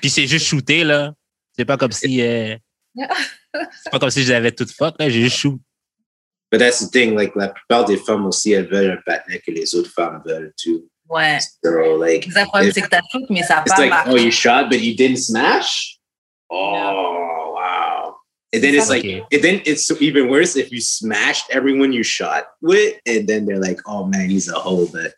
Puis 0.00 0.10
c'est 0.10 0.26
juste 0.26 0.46
shooté, 0.46 0.84
là. 0.84 1.14
C'est 1.56 1.64
pas 1.64 1.76
comme 1.78 1.92
si, 1.92 2.20
euh, 2.20 2.56
c'est 2.94 3.90
pas 3.90 3.98
comme 3.98 4.10
si 4.10 4.22
j'avais 4.22 4.52
tout 4.52 4.66
fuck, 4.66 4.96
là. 4.98 5.08
J'ai 5.08 5.22
juste 5.22 5.36
shoot. 5.38 5.58
But 6.50 6.58
that's 6.58 6.80
the 6.86 6.90
thing, 6.92 7.14
like, 7.14 7.34
la 7.34 7.48
plupart 7.48 7.86
des 7.86 7.96
femmes 7.96 8.26
aussi, 8.26 8.52
elles 8.52 8.68
veulent 8.68 8.90
un 8.90 9.00
partenaire 9.06 9.40
que 9.44 9.50
les 9.50 9.74
autres 9.74 9.90
femmes 9.90 10.22
veulent, 10.26 10.52
too. 10.62 10.88
Ouais. 11.12 11.38
So, 11.62 11.98
like, 11.98 12.26
Le 12.26 12.44
problème, 12.46 12.72
c'est 12.72 12.80
que 12.80 12.88
t'as 12.88 13.02
shoot, 13.10 13.28
mais 13.28 13.42
ça 13.42 13.58
a 13.58 13.62
pas 13.62 13.76
like, 13.78 13.92
oh, 14.08 14.16
you 14.16 14.30
shot, 14.30 14.70
but 14.70 14.80
you 14.80 14.94
didn't 14.94 15.18
smash? 15.18 15.98
Oh, 16.48 17.54
wow. 17.54 18.16
And 18.54 18.62
then 18.62 18.74
it's 18.74 18.88
like, 18.88 19.04
Okay. 19.04 19.22
and 19.30 19.42
then 19.42 19.60
it's 19.66 19.90
even 20.00 20.30
worse 20.30 20.56
if 20.56 20.72
you 20.72 20.80
smashed 20.80 21.50
everyone 21.50 21.92
you 21.92 22.02
shot 22.02 22.44
with, 22.62 22.98
and 23.06 23.26
then 23.26 23.44
they're 23.44 23.60
like, 23.60 23.80
oh 23.86 24.06
man, 24.06 24.30
he's 24.30 24.48
a 24.48 24.58
hoe, 24.58 24.86
but 24.86 25.12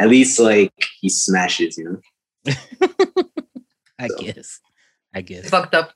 at 0.00 0.08
least 0.08 0.40
like 0.40 0.72
he 1.00 1.08
smashes, 1.08 1.78
you 1.78 1.84
know? 1.84 2.00
I 3.98 4.08
guess. 4.18 4.60
I 5.14 5.22
guess. 5.22 5.48
Fucked 5.48 5.74
up. 5.74 5.92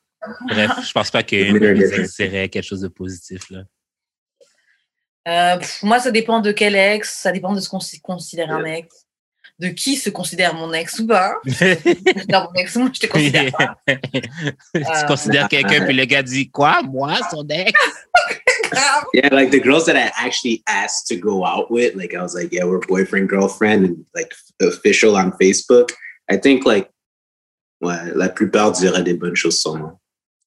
Bref, 0.49 0.71
je 0.85 0.93
pense 0.93 1.11
pas 1.11 1.23
que 1.25 1.37
serait 2.07 2.49
quelque 2.49 2.63
chose 2.63 2.83
de 2.83 2.89
positif, 2.89 3.51
là. 3.51 3.65
Euh, 5.29 5.59
pff, 5.59 5.83
moi, 5.83 5.99
ça 5.99 6.11
dépend 6.11 6.41
de 6.41 6.53
quel 6.53 6.77
ex, 6.77 7.19
ça 7.21 7.33
dépend 7.33 7.53
de 7.53 7.61
ce 7.61 7.69
qu'on 7.69 7.81
considère 8.03 8.51
un 8.51 8.65
ex, 8.65 9.07
de 9.61 9.69
qui 9.69 9.97
se 9.97 10.09
considère 10.09 10.55
mon 10.55 10.73
ex 10.73 10.99
ou 11.01 11.07
pas. 11.07 11.35
Considère 11.45 12.45
mon 12.45 12.53
ex, 12.55 12.77
moi, 12.77 12.91
je 12.93 13.01
te 13.01 13.07
considère 13.07 13.53
pas. 13.53 13.77
tu 14.75 15.07
considères 15.07 15.49
quelqu'un, 15.49 15.85
puis 15.85 15.95
le 15.95 16.05
gars 16.07 16.23
dit 16.23 16.51
quoi? 16.51 16.83
Moi, 16.83 17.15
son 17.31 17.47
ex? 17.49 17.73
Grave. 18.71 19.05
Yeah, 19.13 19.29
like 19.35 19.51
the 19.51 19.61
girls 19.63 19.85
that 19.87 19.97
I 19.97 20.11
actually 20.17 20.63
asked 20.67 21.09
to 21.09 21.17
go 21.17 21.45
out 21.45 21.71
with, 21.71 21.95
like 21.95 22.15
I 22.15 22.23
was 22.23 22.35
like, 22.35 22.53
yeah, 22.53 22.65
we're 22.65 22.79
boyfriend, 22.79 23.29
girlfriend, 23.29 23.85
and 23.85 24.05
like 24.15 24.33
official 24.63 25.17
on 25.17 25.33
Facebook. 25.33 25.93
I 26.31 26.37
think 26.39 26.65
like, 26.65 26.89
ouais, 27.83 28.15
la 28.15 28.29
plupart 28.29 28.73
diraient 28.73 29.03
des 29.03 29.15
bonnes 29.15 29.37
choses 29.37 29.61
sur 29.61 29.77
moi. 29.77 29.99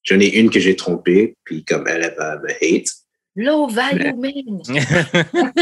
J'en 0.03 0.19
ai 0.19 0.27
une 0.39 0.49
que 0.49 0.59
j'ai 0.59 0.75
trompée, 0.75 1.35
puis 1.43 1.63
comme 1.63 1.87
elle, 1.87 2.03
elle 2.03 2.15
va 2.17 2.37
me 2.39 2.49
hate. 2.49 2.87
Low 3.35 3.65
value 3.67 4.13
man. 4.15 4.61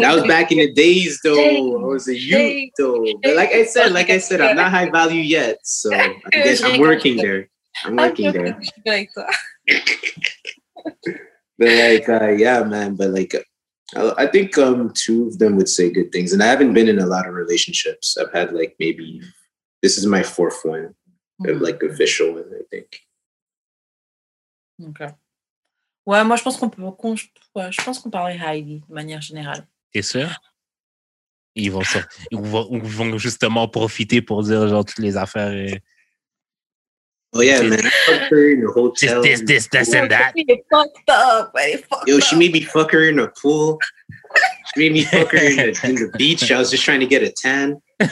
That 0.01 0.11
was 0.13 0.27
back 0.27 0.51
in 0.51 0.57
the 0.57 0.73
days, 0.73 1.19
though. 1.23 1.35
Shame, 1.35 1.75
I 1.75 1.87
was 1.87 2.07
a 2.09 2.17
youth, 2.17 2.71
though. 2.77 3.05
But 3.23 3.35
like 3.35 3.51
I 3.51 3.63
said, 3.63 3.93
like 3.93 4.09
I 4.09 4.17
said, 4.17 4.41
I'm 4.41 4.57
not 4.57 4.71
high 4.71 4.89
value 4.89 5.21
yet, 5.21 5.59
so 5.63 5.93
I 5.93 6.19
guess 6.31 6.61
I'm 6.63 6.79
working 6.81 7.15
there. 7.17 7.47
I'm 7.85 7.95
working 7.95 8.31
there. 8.33 8.57
Je 8.59 8.65
suis 8.65 8.81
avec 8.85 9.13
toi. 9.13 9.25
But 11.57 11.69
like, 11.69 12.09
uh, 12.09 12.29
yeah, 12.35 12.63
man. 12.63 12.95
But 12.95 13.11
like, 13.11 13.35
uh, 13.95 14.13
I 14.17 14.25
think 14.27 14.57
um 14.57 14.91
two 14.93 15.27
of 15.27 15.37
them 15.39 15.55
would 15.57 15.69
say 15.69 15.89
good 15.91 16.11
things, 16.11 16.33
and 16.33 16.41
I 16.43 16.47
haven't 16.47 16.73
been 16.73 16.89
in 16.89 16.99
a 16.99 17.05
lot 17.05 17.27
of 17.27 17.33
relationships. 17.35 18.17
I've 18.17 18.33
had 18.33 18.51
like 18.51 18.75
maybe 18.79 19.21
this 19.81 19.97
is 19.97 20.05
my 20.05 20.23
fourth 20.23 20.59
one, 20.65 20.93
Hmm. 21.39 21.49
of, 21.49 21.61
like 21.61 21.81
official 21.83 22.33
one, 22.33 22.51
I 22.53 22.63
think. 22.69 22.99
Ok. 24.83 25.13
Ouais, 26.11 26.23
moi, 26.25 26.35
je 26.35 26.43
pense 26.43 26.57
qu'on 26.57 26.69
peut, 26.69 26.81
qu'on- 26.91 27.15
ouais, 27.55 27.71
je 27.71 27.81
pense 27.85 27.99
qu'on 27.99 28.09
parlerait 28.09 28.37
highly 28.37 28.81
de 28.89 28.93
manière 28.93 29.21
générale. 29.21 29.65
T'es 29.93 30.01
sûr? 30.01 30.27
Ils 31.55 31.71
vont, 31.71 31.83
sortir, 31.83 32.05
ils, 32.31 32.37
vont, 32.37 32.67
ils 32.69 32.81
vont 32.81 33.17
justement 33.17 33.65
profiter 33.69 34.21
pour 34.21 34.43
dire 34.43 34.67
genre 34.67 34.83
toutes 34.83 34.99
les 34.99 35.15
affaires. 35.15 35.53
euh, 35.53 35.73
Oh 37.33 37.41
yeah, 37.41 37.63
man. 37.63 37.79
I 37.79 37.89
fucked 38.05 38.29
her 38.29 38.51
in 38.51 38.59
a 38.59 38.67
this, 38.67 38.75
hotel. 38.75 39.21
this, 39.21 39.41
this, 39.45 39.69
this 39.69 39.93
and 39.93 40.09
that. 40.09 40.33
Est 40.35 40.65
fucked 40.69 41.09
up. 41.09 41.53
Fucked 41.89 42.09
Yo, 42.09 42.19
she 42.19 42.35
made 42.35 42.51
me 42.51 42.59
fuck 42.59 42.91
her 42.91 43.07
in 43.07 43.17
a 43.19 43.29
pool. 43.41 43.79
She 44.75 44.81
made 44.81 44.91
me 44.91 45.05
fuck 45.05 45.31
her 45.31 45.37
in 45.37 45.55
the, 45.55 45.79
in 45.87 45.95
the 45.95 46.11
beach. 46.17 46.51
I 46.51 46.57
was 46.57 46.69
just 46.69 46.83
trying 46.83 46.99
to 46.99 47.07
get 47.07 47.23
a 47.23 47.31
tan. 47.31 47.81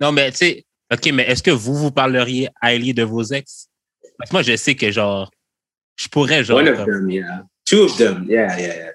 non, 0.00 0.12
mais 0.12 0.30
tu 0.30 0.36
sais, 0.36 0.64
OK, 0.92 1.06
mais 1.12 1.24
est-ce 1.28 1.42
que 1.42 1.50
vous, 1.50 1.74
vous 1.74 1.90
parleriez 1.90 2.48
highly 2.62 2.94
de 2.94 3.02
vos 3.02 3.24
ex? 3.32 3.68
Parce 4.18 4.30
que 4.30 4.34
moi, 4.34 4.42
je 4.42 4.56
sais 4.56 4.74
que 4.74 4.90
genre, 4.90 5.30
je 5.96 6.08
pourrais 6.08 6.44
genre, 6.44 6.58
One 6.58 6.68
of 6.68 6.76
comme, 6.76 6.86
them, 6.86 7.10
yeah. 7.10 7.44
Two 7.64 7.84
of 7.84 7.96
them, 7.96 8.24
yeah, 8.28 8.58
yeah, 8.58 8.76
yeah. 8.76 8.92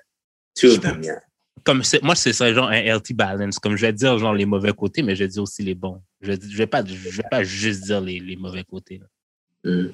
Two 0.56 0.72
of 0.72 0.82
them, 0.82 1.02
yeah. 1.04 1.20
comme 1.64 1.84
c'est- 1.84 2.02
moi, 2.04 2.16
ce 2.16 2.32
serait 2.34 2.54
genre 2.54 2.68
un 2.70 2.74
healthy 2.74 3.14
balance. 3.14 3.58
Comme 3.60 3.76
je 3.78 3.86
vais 3.86 3.94
dire 3.94 4.18
genre 4.20 4.34
les 4.34 4.46
mauvais 4.46 4.74
côtés, 4.74 5.02
mais 5.02 5.16
je 5.16 5.24
vais 5.24 5.28
dire 5.30 5.44
aussi 5.44 5.64
les 5.64 5.76
bons. 5.76 6.02
Je 6.22 6.32
vais, 6.34 6.40
je 6.50 6.58
vais 6.58 6.68
pas, 6.68 6.84
je 6.86 6.94
vais 6.94 7.24
pas 7.30 7.44
juste 7.44 7.84
dire 7.84 8.02
les, 8.02 8.20
les 8.20 8.36
mauvais 8.36 8.64
côtés. 8.64 9.00
là. 9.00 9.72
Mm. 9.72 9.90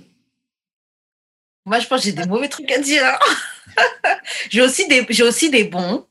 Moi, 1.66 1.80
je 1.80 1.88
pense 1.88 2.00
que 2.02 2.06
j'ai 2.06 2.14
des 2.14 2.26
mauvais 2.26 2.48
trucs 2.50 2.72
à 2.72 2.80
dire. 2.80 3.04
hein. 3.06 4.16
j'ai 4.50 4.62
aussi 4.62 4.88
des, 4.88 5.06
j'ai 5.10 5.24
aussi 5.24 5.50
des 5.52 5.66
bons. 5.66 6.08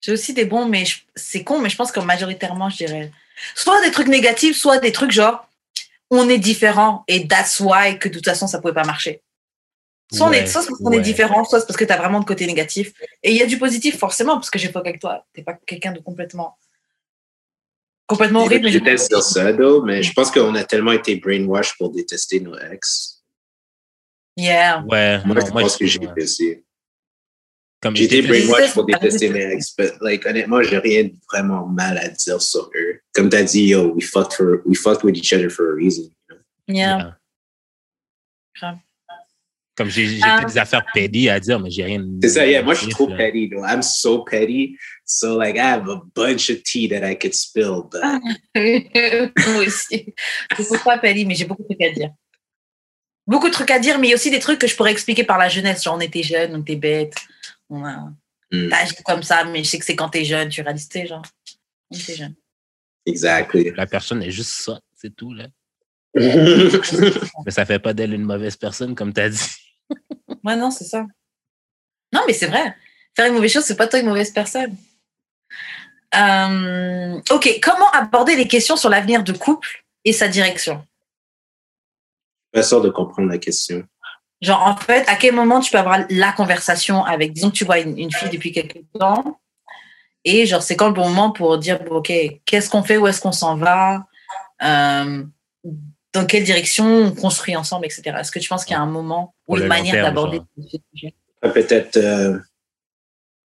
J'ai 0.00 0.12
aussi 0.12 0.34
des 0.34 0.44
bons, 0.46 0.66
mais 0.66 0.84
je- 0.84 1.02
c'est 1.14 1.44
con, 1.44 1.60
mais 1.60 1.68
je 1.70 1.76
pense 1.76 1.92
que 1.92 2.00
majoritairement, 2.00 2.68
je 2.68 2.78
dirais 2.78 3.12
soit 3.54 3.80
des 3.82 3.90
trucs 3.92 4.08
négatifs, 4.08 4.56
soit 4.56 4.78
des 4.78 4.90
trucs 4.92 5.12
genre 5.12 5.48
on 6.18 6.28
est 6.28 6.38
différent 6.38 7.04
et 7.08 7.26
that's 7.26 7.60
why 7.60 7.98
que 7.98 8.08
de 8.08 8.14
toute 8.14 8.24
façon 8.24 8.46
ça 8.46 8.60
pouvait 8.60 8.74
pas 8.74 8.84
marcher. 8.84 9.22
Soit, 10.12 10.26
on 10.26 10.32
est, 10.32 10.40
Ouais, 10.40 10.46
soit 10.46 10.62
parce 10.66 10.78
qu'on 10.78 10.90
ouais. 10.90 10.98
est 10.98 11.00
différent, 11.00 11.42
soit 11.44 11.60
c'est 11.60 11.66
parce 11.66 11.76
que 11.78 11.84
tu 11.84 11.92
as 11.92 11.96
vraiment 11.96 12.20
de 12.20 12.24
côté 12.26 12.46
négatif. 12.46 12.92
Et 13.22 13.30
il 13.32 13.36
y 13.38 13.42
a 13.42 13.46
du 13.46 13.58
positif 13.58 13.98
forcément 13.98 14.34
parce 14.34 14.50
que 14.50 14.58
j'ai 14.58 14.70
fuck 14.70 14.86
avec 14.86 15.00
toi. 15.00 15.24
T'es 15.32 15.42
pas 15.42 15.54
quelqu'un 15.66 15.92
de 15.92 16.00
complètement 16.00 16.56
complètement 18.06 18.42
horrible. 18.44 18.70
déteste 18.70 19.08
dire 19.08 19.22
ça, 19.22 19.52
though, 19.54 19.82
mais 19.82 20.02
je 20.02 20.12
pense 20.12 20.30
qu'on 20.30 20.54
a 20.54 20.64
tellement 20.64 20.92
été 20.92 21.16
brainwashed 21.16 21.76
pour 21.78 21.90
détester 21.90 22.40
nos 22.40 22.58
ex. 22.58 23.22
Yeah. 24.36 24.84
Ouais, 24.86 25.22
Moi, 25.24 25.34
non, 25.36 25.46
je 25.46 25.52
moi, 25.52 25.62
pense 25.62 25.76
que 25.78 25.86
j'ai 25.86 25.98
ouais. 25.98 26.62
J'ai 27.94 28.04
été 28.04 28.22
brainwashed 28.22 28.74
pour 28.74 28.84
détester 28.84 29.28
mes 29.30 29.52
ex, 29.52 29.74
but 29.76 29.92
like, 30.00 30.24
honnêtement, 30.24 30.62
j'ai 30.62 30.78
rien 30.78 31.08
vraiment 31.32 31.66
mal 31.66 31.98
à 31.98 32.08
dire 32.08 32.40
sur 32.40 32.70
eux. 32.76 33.00
Comme 33.12 33.28
t'as 33.28 33.42
dit, 33.42 33.64
yo, 33.68 33.92
we 33.94 34.04
fucked, 34.04 34.34
for, 34.34 34.62
we 34.64 34.76
fucked 34.76 35.02
with 35.02 35.16
each 35.16 35.32
other 35.32 35.50
for 35.50 35.70
a 35.72 35.74
reason. 35.74 36.04
you 36.68 36.74
know? 36.76 36.80
Yeah. 36.80 37.12
Yeah. 38.62 38.78
Comme 39.74 39.88
j'ai 39.88 40.06
j'ai 40.06 40.20
Ah. 40.22 40.40
fait 40.40 40.46
des 40.52 40.58
affaires 40.58 40.84
petty 40.94 41.28
à 41.30 41.40
dire, 41.40 41.58
mais 41.58 41.70
j'ai 41.70 41.82
rien. 41.82 42.04
C'est 42.22 42.28
ça, 42.28 42.46
yeah, 42.46 42.62
moi, 42.62 42.74
je 42.74 42.80
suis 42.82 42.90
trop 42.90 43.08
là. 43.08 43.16
petty, 43.16 43.48
though. 43.48 43.64
I'm 43.64 43.82
so 43.82 44.22
petty. 44.22 44.76
So, 45.04 45.36
like, 45.38 45.56
I 45.56 45.60
have 45.62 45.88
a 45.88 46.00
bunch 46.14 46.50
of 46.50 46.62
tea 46.62 46.86
that 46.88 47.02
I 47.04 47.16
could 47.16 47.34
spill, 47.34 47.88
but 47.90 48.02
Moi 48.54 49.64
aussi. 49.66 50.14
Je 50.56 50.62
suis 50.62 50.78
pas 50.84 50.98
Pali, 50.98 51.24
mais 51.24 51.34
j'ai 51.34 51.46
beaucoup 51.46 51.62
de 51.62 51.68
trucs 51.74 51.82
à 51.82 51.90
dire. 51.90 52.10
Beaucoup 53.26 53.48
de 53.48 53.52
trucs 53.54 53.70
à 53.70 53.78
dire, 53.78 53.98
mais 53.98 54.08
il 54.08 54.10
y 54.10 54.12
a 54.12 54.16
aussi 54.16 54.30
des 54.30 54.40
trucs 54.40 54.58
que 54.60 54.66
je 54.66 54.76
pourrais 54.76 54.92
expliquer 54.92 55.24
par 55.24 55.38
la 55.38 55.48
jeunesse. 55.48 55.82
Genre, 55.82 55.94
on 55.96 56.00
était 56.00 56.22
jeunes, 56.22 56.54
on 56.54 56.60
était 56.60 56.76
bêtes. 56.76 57.14
A... 57.72 58.12
Mm, 58.50 58.68
T'as 58.68 58.82
agi 58.82 58.94
comme 59.04 59.22
ça, 59.22 59.44
mais 59.44 59.64
je 59.64 59.70
sais 59.70 59.78
que 59.78 59.84
c'est 59.84 59.96
quand 59.96 60.10
t'es 60.10 60.24
jeune, 60.24 60.48
tu 60.48 60.60
réalises, 60.62 60.88
sais, 60.90 61.06
genre. 61.06 61.24
Était 61.90 62.14
jeune. 62.14 62.34
exactly. 63.06 63.70
La 63.76 63.86
personne 63.86 64.22
est 64.22 64.30
juste 64.30 64.50
ça, 64.50 64.80
c'est 64.94 65.14
tout, 65.14 65.32
là. 65.32 65.46
Mais 66.14 67.50
ça 67.50 67.64
fait 67.64 67.78
pas 67.78 67.94
d'elle 67.94 68.12
une 68.12 68.24
mauvaise 68.24 68.56
personne, 68.56 68.94
comme 68.94 69.12
t'as 69.12 69.28
dit. 69.28 69.40
Ouais, 70.44 70.56
non, 70.56 70.72
c'est 70.72 70.84
ça. 70.84 71.06
Non, 72.12 72.22
mais 72.26 72.32
c'est 72.32 72.48
vrai. 72.48 72.74
Faire 73.14 73.26
une 73.28 73.34
mauvaise 73.34 73.52
chose, 73.52 73.62
c'est 73.62 73.76
pas 73.76 73.86
toi 73.86 74.00
une 74.00 74.08
mauvaise 74.08 74.32
personne. 74.32 74.76
Euh, 76.16 77.20
ok, 77.30 77.60
comment 77.62 77.88
aborder 77.92 78.34
les 78.34 78.48
questions 78.48 78.76
sur 78.76 78.90
l'avenir 78.90 79.22
de 79.22 79.32
couple 79.32 79.84
et 80.04 80.12
sa 80.12 80.26
direction? 80.26 80.84
Pas 82.50 82.64
sûr 82.64 82.82
de 82.82 82.90
comprendre 82.90 83.28
la 83.28 83.38
question. 83.38 83.86
Genre, 84.42 84.60
en 84.60 84.76
fait, 84.76 85.08
à 85.08 85.14
quel 85.16 85.34
moment 85.34 85.60
tu 85.60 85.70
peux 85.70 85.78
avoir 85.78 86.00
la 86.10 86.32
conversation 86.32 87.04
avec, 87.04 87.32
disons 87.32 87.50
que 87.50 87.56
tu 87.56 87.64
vois 87.64 87.78
une, 87.78 87.96
une 87.96 88.12
fille 88.12 88.28
depuis 88.28 88.52
quelques 88.52 88.82
temps, 88.98 89.40
et 90.24 90.46
genre, 90.46 90.62
c'est 90.62 90.76
quand 90.76 90.88
le 90.88 90.94
bon 90.94 91.08
moment 91.08 91.30
pour 91.30 91.56
dire, 91.58 91.82
bon, 91.82 91.96
OK, 91.96 92.12
qu'est-ce 92.44 92.68
qu'on 92.68 92.82
fait, 92.82 92.96
où 92.96 93.06
est-ce 93.06 93.20
qu'on 93.20 93.32
s'en 93.32 93.56
va, 93.56 94.06
Euh, 94.62 95.24
dans 96.12 96.26
quelle 96.26 96.44
direction 96.44 96.84
on 96.86 97.12
construit 97.12 97.56
ensemble, 97.56 97.86
etc. 97.86 98.02
Est-ce 98.20 98.30
que 98.30 98.38
tu 98.38 98.48
penses 98.48 98.64
qu'il 98.64 98.74
y 98.74 98.76
a 98.76 98.82
un 98.82 98.86
moment 98.86 99.34
ou 99.48 99.56
une 99.56 99.66
manière 99.66 100.04
d'aborder 100.04 100.40
ce 100.70 100.76
sujet? 100.94 101.14
Peut-être 101.40 101.96
euh, 101.96 102.38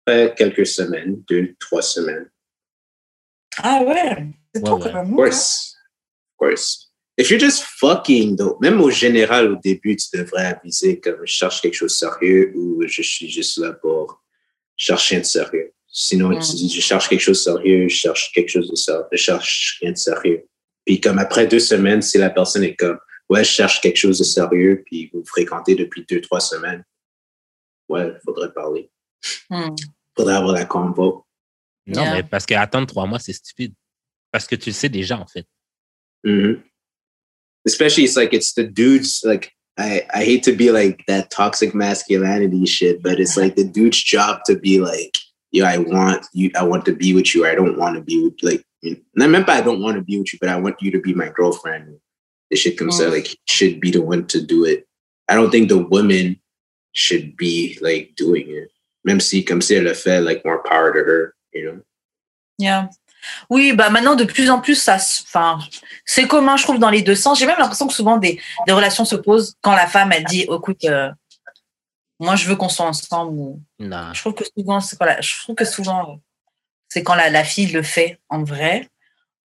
après 0.05 0.35
quelques 0.35 0.67
semaines, 0.67 1.23
deux, 1.29 1.55
trois 1.59 1.81
semaines. 1.81 2.29
Ah 3.63 3.81
ouais, 3.83 4.27
c'est 4.53 4.61
Ouais, 4.61 4.65
trop 4.65 4.75
ouais. 4.77 4.91
quand 4.91 4.93
même. 4.93 5.11
Of 5.13 5.15
course. 5.15 5.75
Of 6.39 6.47
course. 6.49 6.86
If 7.17 7.29
you're 7.31 7.39
just 7.39 7.63
fucking, 7.63 8.35
though, 8.37 8.57
même 8.61 8.79
au 8.79 8.91
général, 8.91 9.51
au 9.51 9.55
début, 9.55 9.95
tu 9.95 10.07
devrais 10.15 10.45
aviser 10.45 10.99
comme 10.99 11.17
je 11.25 11.31
cherche 11.31 11.61
quelque 11.61 11.73
chose 11.73 11.91
de 11.93 11.97
sérieux 11.97 12.53
ou 12.55 12.83
je 12.85 13.01
suis 13.01 13.27
juste 13.29 13.57
là 13.57 13.73
pour 13.73 14.23
chercher 14.75 15.17
de 15.19 15.23
sérieux. 15.25 15.73
Sinon, 15.87 16.29
Mm. 16.29 16.39
tu 16.41 16.51
dis 16.55 16.69
je 16.69 16.79
cherche 16.81 17.09
quelque 17.09 17.21
chose 17.21 17.37
de 17.43 17.51
sérieux, 17.51 17.87
je 17.87 17.95
cherche 17.95 18.31
quelque 18.33 18.49
chose 18.49 18.69
de 18.69 18.75
sérieux, 18.75 19.05
je 19.11 19.17
cherche 19.17 19.77
rien 19.81 19.91
de 19.93 19.97
sérieux. 19.97 20.45
Puis 20.85 21.01
comme 21.01 21.17
après 21.17 21.47
deux 21.47 21.59
semaines, 21.59 22.03
si 22.03 22.19
la 22.19 22.29
personne 22.29 22.63
est 22.63 22.75
comme 22.75 22.99
ouais, 23.29 23.43
je 23.43 23.49
cherche 23.49 23.81
quelque 23.81 23.97
chose 23.97 24.19
de 24.19 24.23
sérieux, 24.23 24.83
puis 24.85 25.09
vous 25.11 25.23
fréquentez 25.25 25.73
depuis 25.75 26.05
deux, 26.07 26.21
trois 26.21 26.39
semaines, 26.39 26.83
ouais, 27.89 28.13
faudrait 28.23 28.53
parler. 28.53 28.91
Hmm. 29.49 29.75
Faudrait 30.15 30.35
avoir 30.35 30.53
la 30.53 30.65
convo. 30.65 31.25
Non, 31.87 32.01
Yeah. 32.03 32.13
mais 32.13 32.23
parce 32.23 32.45
qu'attendre 32.45 32.85
trois 32.87 33.05
mois, 33.07 33.17
c'est 33.19 33.33
stupide. 33.33 33.73
Parce 34.31 34.45
que 34.45 34.55
tu 34.55 34.69
le 34.69 34.73
sais 34.75 34.89
déjà, 34.89 35.17
en 35.17 35.25
fait. 35.25 35.47
hmm 36.23 36.53
Especially, 37.65 38.03
it's 38.03 38.15
like 38.17 38.33
it's 38.33 38.53
the 38.53 38.63
dudes. 38.63 39.21
Like 39.25 39.51
I, 39.77 40.05
I 40.13 40.23
hate 40.23 40.43
to 40.43 40.55
be 40.55 40.71
like 40.71 41.03
that 41.07 41.29
toxic 41.31 41.73
masculinity 41.75 42.65
shit, 42.65 43.01
but 43.03 43.19
it's 43.19 43.37
like 43.37 43.55
the 43.55 43.63
dude's 43.63 44.01
job 44.01 44.41
to 44.45 44.57
be 44.57 44.79
like, 44.79 45.17
yo, 45.51 45.65
I 45.65 45.77
want 45.77 46.25
you, 46.33 46.51
I 46.55 46.63
want 46.63 46.85
to 46.85 46.95
be 46.95 47.13
with 47.13 47.33
you. 47.35 47.45
Or 47.45 47.49
I 47.49 47.55
don't 47.55 47.77
want 47.77 47.95
to 47.95 48.01
be 48.01 48.23
with 48.23 48.35
like. 48.41 48.63
And 48.83 49.01
I 49.19 49.23
remember 49.25 49.51
I 49.51 49.61
don't 49.61 49.81
want 49.81 49.97
to 49.97 50.03
be 50.03 50.17
with 50.19 50.31
you, 50.31 50.39
but 50.39 50.49
I 50.49 50.55
want 50.55 50.81
you 50.81 50.91
to 50.91 51.01
be 51.01 51.13
my 51.13 51.29
girlfriend. 51.29 51.97
The 52.51 52.55
shit 52.55 52.77
comes 52.77 53.01
out 53.01 53.07
Mm. 53.09 53.13
like 53.13 53.37
should 53.45 53.81
be 53.81 53.91
the 53.91 54.01
one 54.01 54.27
to 54.27 54.41
do 54.41 54.63
it. 54.65 54.87
I 55.27 55.35
don't 55.35 55.51
think 55.51 55.67
the 55.67 55.79
women 55.79 56.39
should 56.93 57.35
be 57.35 57.77
like 57.81 58.13
doing 58.15 58.45
it. 58.49 58.71
Même 59.05 59.21
si 59.21 59.43
comme 59.43 59.61
si 59.61 59.75
elle 59.75 59.83
le 59.83 59.93
fait, 59.93 60.21
like 60.21 60.45
more 60.45 60.63
power 60.63 60.93
to 60.93 60.99
her, 60.99 61.35
you 61.53 61.65
know. 61.65 61.81
Yeah. 62.57 62.87
Oui, 63.49 63.73
bah 63.73 63.89
maintenant 63.89 64.15
de 64.15 64.23
plus 64.23 64.49
en 64.49 64.59
plus, 64.61 64.75
ça, 64.75 64.95
enfin, 64.95 65.59
c'est 66.05 66.27
commun, 66.27 66.55
je 66.57 66.63
trouve, 66.63 66.79
dans 66.79 66.89
les 66.89 67.01
deux 67.01 67.15
sens. 67.15 67.39
J'ai 67.39 67.45
même 67.45 67.57
l'impression 67.59 67.87
que 67.87 67.93
souvent 67.93 68.17
des, 68.17 68.41
des 68.65 68.73
relations 68.73 69.05
se 69.05 69.15
posent 69.15 69.55
quand 69.61 69.73
la 69.73 69.87
femme 69.87 70.11
elle 70.11 70.23
dit, 70.23 70.41
écoute, 70.41 70.83
euh, 70.85 71.11
moi 72.19 72.35
je 72.35 72.47
veux 72.47 72.55
qu'on 72.55 72.69
soit 72.69 72.85
ensemble. 72.85 73.37
Ou... 73.37 73.61
Non. 73.79 74.13
Je 74.13 74.19
trouve 74.21 74.33
que 74.33 74.43
souvent, 74.57 74.79
c'est 74.79 74.97
quand 74.97 75.05
la, 75.05 75.19
je 75.21 75.41
trouve 75.43 75.55
que 75.55 75.65
souvent, 75.65 76.19
c'est 76.89 77.03
quand 77.03 77.15
la, 77.15 77.29
la 77.29 77.43
fille 77.43 77.67
le 77.67 77.83
fait 77.83 78.19
en 78.29 78.43
vrai. 78.43 78.89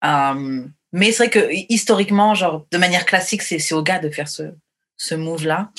Euh, 0.04 0.64
mais 0.92 1.12
c'est 1.12 1.24
vrai 1.24 1.30
que 1.30 1.48
historiquement, 1.68 2.34
genre 2.34 2.64
de 2.70 2.78
manière 2.78 3.06
classique, 3.06 3.42
c'est 3.42 3.58
c'est 3.58 3.74
au 3.74 3.82
gars 3.82 3.98
de 3.98 4.10
faire 4.10 4.28
ce, 4.28 4.54
ce 4.96 5.14
move-là. 5.14 5.70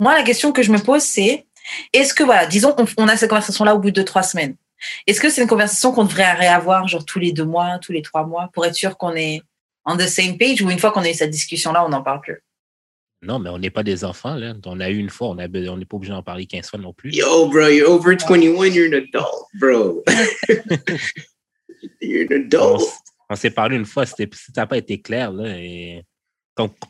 Moi, 0.00 0.14
la 0.14 0.22
question 0.22 0.52
que 0.52 0.62
je 0.62 0.72
me 0.72 0.78
pose, 0.78 1.02
c'est 1.02 1.46
est-ce 1.92 2.12
que, 2.12 2.24
voilà, 2.24 2.46
disons, 2.46 2.74
on, 2.76 2.84
on 2.98 3.08
a 3.08 3.16
cette 3.16 3.30
conversation-là 3.30 3.74
au 3.74 3.78
bout 3.78 3.90
de 3.90 4.02
trois 4.02 4.22
semaines. 4.22 4.56
Est-ce 5.06 5.20
que 5.20 5.30
c'est 5.30 5.42
une 5.42 5.48
conversation 5.48 5.92
qu'on 5.92 6.04
devrait 6.04 6.32
réavoir, 6.34 6.86
genre 6.88 7.04
tous 7.04 7.18
les 7.18 7.32
deux 7.32 7.44
mois, 7.44 7.78
tous 7.78 7.92
les 7.92 8.02
trois 8.02 8.26
mois, 8.26 8.50
pour 8.52 8.64
être 8.66 8.74
sûr 8.74 8.96
qu'on 8.98 9.14
est 9.14 9.40
on 9.86 9.96
the 9.96 10.06
same 10.06 10.38
page 10.38 10.62
ou 10.62 10.70
une 10.70 10.78
fois 10.78 10.92
qu'on 10.92 11.02
a 11.02 11.10
eu 11.10 11.14
cette 11.14 11.30
discussion-là, 11.30 11.84
on 11.84 11.90
n'en 11.90 12.02
parle 12.02 12.20
plus? 12.22 12.42
Non, 13.22 13.38
mais 13.38 13.48
on 13.50 13.58
n'est 13.58 13.70
pas 13.70 13.82
des 13.82 14.04
enfants, 14.04 14.34
là. 14.34 14.54
On 14.66 14.80
a 14.80 14.90
eu 14.90 14.96
une 14.98 15.08
fois, 15.10 15.28
on 15.28 15.38
a- 15.38 15.46
on 15.46 15.76
n'est 15.78 15.84
pas 15.86 15.96
obligé 15.96 16.12
d'en 16.12 16.22
parler 16.22 16.46
15 16.46 16.68
fois 16.70 16.78
non 16.78 16.92
plus. 16.92 17.10
Yo, 17.14 17.48
bro, 17.48 17.68
you're 17.68 17.90
over 17.90 18.16
21, 18.16 18.66
you're 18.66 18.88
an 18.88 18.98
adult, 18.98 19.46
bro. 19.54 20.02
you're 22.00 22.26
an 22.30 22.36
adult. 22.46 22.82
on 23.30 23.36
s'est 23.36 23.50
parlé 23.50 23.76
une 23.76 23.86
fois, 23.86 24.04
c'était- 24.06 24.28
si 24.34 24.52
ça 24.54 24.62
n'a 24.62 24.66
pas 24.66 24.76
été 24.76 25.00
clair, 25.00 25.32
là. 25.32 25.56
Et... 25.58 26.02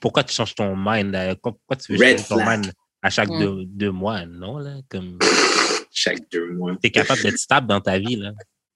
pourquoi 0.00 0.24
tu 0.24 0.34
changes 0.34 0.54
ton 0.54 0.74
mind? 0.76 1.12
là? 1.12 1.36
Pourquoi 1.36 1.76
tu 1.76 1.92
veux 1.92 1.98
Red 2.04 2.18
changer 2.18 2.28
ton 2.28 2.50
mind 2.50 2.72
à 3.02 3.10
chaque 3.10 3.28
Mm. 3.30 3.38
deux, 3.40 3.64
deux 3.66 3.90
mois? 3.92 4.26
Non, 4.26 4.58
là. 4.58 4.74
Comme 4.88 5.18
Chaque 5.96 6.28
deux 6.28 6.50
mois. 6.50 6.72
tu 6.72 6.88
es 6.88 6.90
capable 6.90 7.22
d'être 7.22 7.38
stable 7.38 7.68
dans 7.68 7.80
ta 7.80 7.98
vie, 7.98 8.16
là. 8.16 8.32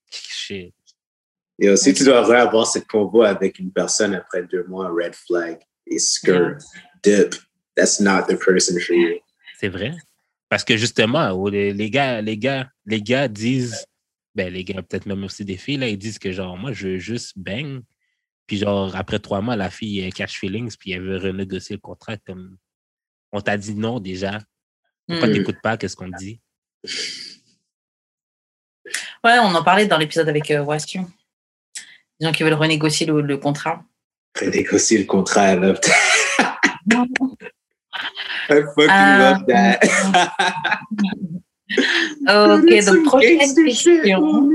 Shit. 0.08 0.72
Yo, 1.58 1.74
si 1.74 1.92
tu 1.92 2.04
dois 2.04 2.20
avoir 2.20 2.66
cette 2.66 2.86
convo 2.86 3.22
avec 3.22 3.58
une 3.58 3.72
personne 3.72 4.14
après 4.14 4.44
deux 4.44 4.64
mois, 4.68 4.88
red 4.88 5.14
flag, 5.14 5.58
et 5.88 5.98
skirt, 5.98 6.62
dip, 7.02 7.34
that's 7.74 7.98
not 8.00 8.28
the 8.28 8.38
person 8.38 8.78
for 8.78 8.94
you. 8.94 9.18
C'est 9.58 9.68
vrai. 9.68 9.92
Parce 10.48 10.62
que 10.62 10.76
justement, 10.76 11.30
oh, 11.32 11.48
les, 11.48 11.90
gars, 11.90 12.22
les 12.22 12.38
gars, 12.38 12.70
les 12.86 13.02
gars 13.02 13.26
disent, 13.26 13.84
ben 14.36 14.52
les 14.52 14.62
gars, 14.62 14.80
peut-être 14.82 15.06
même 15.06 15.24
aussi 15.24 15.44
des 15.44 15.56
filles, 15.56 15.78
là, 15.78 15.88
ils 15.88 15.98
disent 15.98 16.20
que 16.20 16.30
genre, 16.30 16.56
moi, 16.56 16.72
je 16.72 16.88
veux 16.88 16.98
juste 16.98 17.32
bang. 17.36 17.82
Puis 18.46 18.58
genre, 18.58 18.94
après 18.94 19.18
trois 19.18 19.40
mois, 19.40 19.56
la 19.56 19.70
fille 19.70 19.98
elle 19.98 20.14
catch 20.14 20.38
feelings, 20.38 20.76
puis 20.78 20.92
elle 20.92 21.02
veut 21.02 21.18
renégocier 21.18 21.74
le 21.74 21.80
contrat 21.80 22.16
comme 22.18 22.56
on 23.32 23.40
t'a 23.40 23.56
dit 23.56 23.74
non 23.74 23.98
déjà. 23.98 24.38
Pourquoi. 25.06 25.28
Mm. 25.28 25.32
t'écoutes 25.32 25.60
pas 25.62 25.76
qu'est-ce 25.76 25.96
qu'on 25.96 26.10
te 26.10 26.16
dit? 26.16 26.40
Ouais, 29.24 29.38
on 29.40 29.54
en 29.54 29.62
parlait 29.62 29.86
dans 29.86 29.98
l'épisode 29.98 30.28
avec 30.28 30.50
euh, 30.50 30.62
Western. 30.62 31.06
Les 32.20 32.26
gens 32.26 32.32
qui 32.32 32.42
veulent 32.42 32.54
renégocier 32.54 33.06
le, 33.06 33.20
le 33.20 33.36
contrat. 33.36 33.82
Renégocier 34.40 34.98
le 34.98 35.04
contrat, 35.04 35.52
I 35.52 35.56
love 35.56 35.80
that. 35.80 35.94
I 38.50 38.62
fucking 38.74 38.88
Ah. 38.88 39.38
love 39.38 39.46
that. 39.48 39.78
Ok, 42.28 42.70
That's 42.70 42.86
donc 42.86 43.04
prochaine 43.04 43.38
question. 43.54 44.50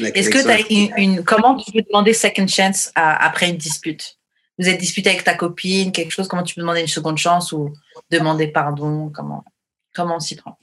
Est-ce 0.00 0.30
que 0.30 0.42
tu 0.42 0.48
as 0.48 0.60
une, 0.70 0.92
une- 0.96 1.24
comment 1.24 1.56
tu 1.56 1.72
peux 1.72 1.82
demander 1.82 2.12
second 2.14 2.46
chance 2.46 2.90
à- 2.94 3.26
après 3.26 3.50
une 3.50 3.56
dispute? 3.56 4.16
Vous 4.58 4.68
êtes 4.68 4.78
disputé 4.78 5.10
avec 5.10 5.24
ta 5.24 5.34
copine, 5.34 5.92
quelque 5.92 6.10
chose, 6.10 6.26
comment 6.28 6.42
tu 6.42 6.54
peux 6.54 6.60
demander 6.62 6.80
une 6.80 6.86
seconde 6.88 7.18
chance 7.18 7.52
ou 7.52 7.72
demander 8.10 8.48
pardon 8.48 9.10
Comment, 9.14 9.44
comment 9.94 10.16
on 10.16 10.20
s'y 10.20 10.36
prend? 10.36 10.58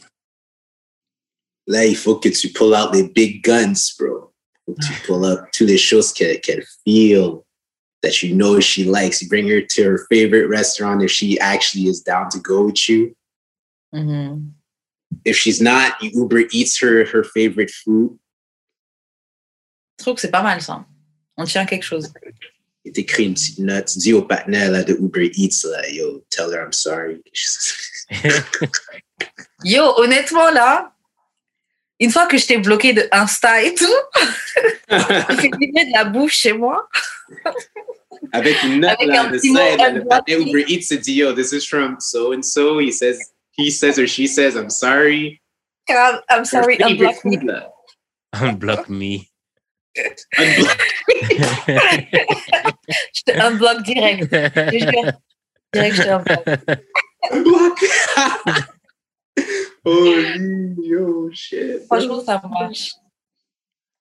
Là, 1.67 1.85
il 1.85 1.95
faut 1.95 2.15
que 2.17 2.29
tu 2.29 2.49
pull 2.49 2.75
out 2.75 2.93
les 2.93 3.03
big 3.03 3.43
guns, 3.43 3.95
bro. 3.97 4.31
Faut 4.65 4.73
que 4.73 4.85
tu 4.85 4.93
pull 5.05 5.25
up 5.25 5.39
toutes 5.51 5.67
les 5.67 5.77
choses 5.77 6.13
qu'elle 6.13 6.39
qu'elle 6.41 6.63
feel, 6.83 7.43
that 8.01 8.21
you 8.21 8.35
know 8.35 8.59
she 8.59 8.83
likes. 8.83 9.21
You 9.21 9.27
bring 9.27 9.47
her 9.49 9.61
to 9.61 9.83
her 9.83 10.05
favorite 10.09 10.47
restaurant 10.47 11.01
if 11.01 11.11
she 11.11 11.39
actually 11.39 11.87
is 11.87 12.01
down 12.01 12.29
to 12.29 12.39
go 12.39 12.65
with 12.65 12.87
you. 12.87 13.15
Mhm. 13.93 14.53
If 15.23 15.37
she's 15.37 15.61
not, 15.61 16.01
you 16.01 16.11
Uber 16.13 16.47
eats 16.51 16.77
her 16.81 17.05
her 17.05 17.23
favorite 17.23 17.71
food. 17.71 18.17
Je 19.97 20.03
trouve 20.03 20.15
que 20.15 20.21
c'est 20.21 20.31
pas 20.31 20.43
mal 20.43 20.61
ça. 20.61 20.85
On 21.37 21.45
tient 21.45 21.65
quelque 21.65 21.83
chose. 21.83 22.11
T'écrit 22.93 23.25
une 23.25 23.33
petite 23.33 23.59
note. 23.59 23.85
Tu 23.87 23.99
dis 23.99 24.13
au 24.13 24.21
partenaire 24.21 24.71
là, 24.71 24.83
de 24.83 24.93
Uber 24.93 25.31
Eats, 25.33 25.63
là, 25.63 25.89
yo, 25.89 26.23
tell 26.29 26.51
her 26.51 26.61
I'm 26.63 26.71
sorry. 26.71 27.23
Yo, 29.63 29.93
honnêtement 29.97 30.51
là, 30.51 30.94
une 31.99 32.11
fois 32.11 32.25
que 32.25 32.37
je 32.37 32.45
t'ai 32.45 32.57
bloqué 32.57 32.93
de 32.93 33.07
Insta 33.11 33.61
et 33.63 33.73
tout, 33.73 33.85
fais 34.89 35.49
livrer 35.59 35.85
de 35.85 35.93
la 35.93 36.05
bouffe 36.05 36.33
chez 36.33 36.53
moi. 36.53 36.87
Avec 38.31 38.61
une 38.63 38.81
note 38.81 38.91
Avec 38.91 39.07
là, 39.07 39.21
un 39.23 39.29
de 39.29 39.37
là, 40.09 40.21
le 40.27 40.41
Uber 40.41 40.65
Eats 40.67 40.87
se 40.87 40.95
dit, 40.95 41.15
yo, 41.15 41.33
this 41.33 41.51
is 41.51 41.65
from 41.65 41.97
so 41.99 42.33
and 42.33 42.43
so. 42.43 42.79
He 42.79 42.91
says, 42.91 43.19
he 43.51 43.69
says 43.69 43.97
or 43.97 44.07
she 44.07 44.27
says, 44.27 44.55
I'm 44.55 44.69
sorry. 44.69 45.41
I'm, 45.89 46.19
I'm 46.29 46.45
sorry, 46.45 46.77
unblock 46.77 47.23
me. 47.23 47.37
là. 47.37 47.69
Unblock 48.33 48.89
me. 48.89 49.29
Unblock. 50.37 50.79
Je 53.13 53.23
te 53.25 53.31
unblock 53.39 53.83
direct. 53.83 54.29
Je. 54.31 55.13
Direct, 55.71 55.95
je 55.95 56.01
te 56.03 56.09
unblock. 56.09 56.43
Unblock. 57.31 57.79
Oh 59.85 61.29
shit. 61.31 61.85
Franchement, 61.85 62.21
ça 62.23 62.41
marche. 62.49 62.93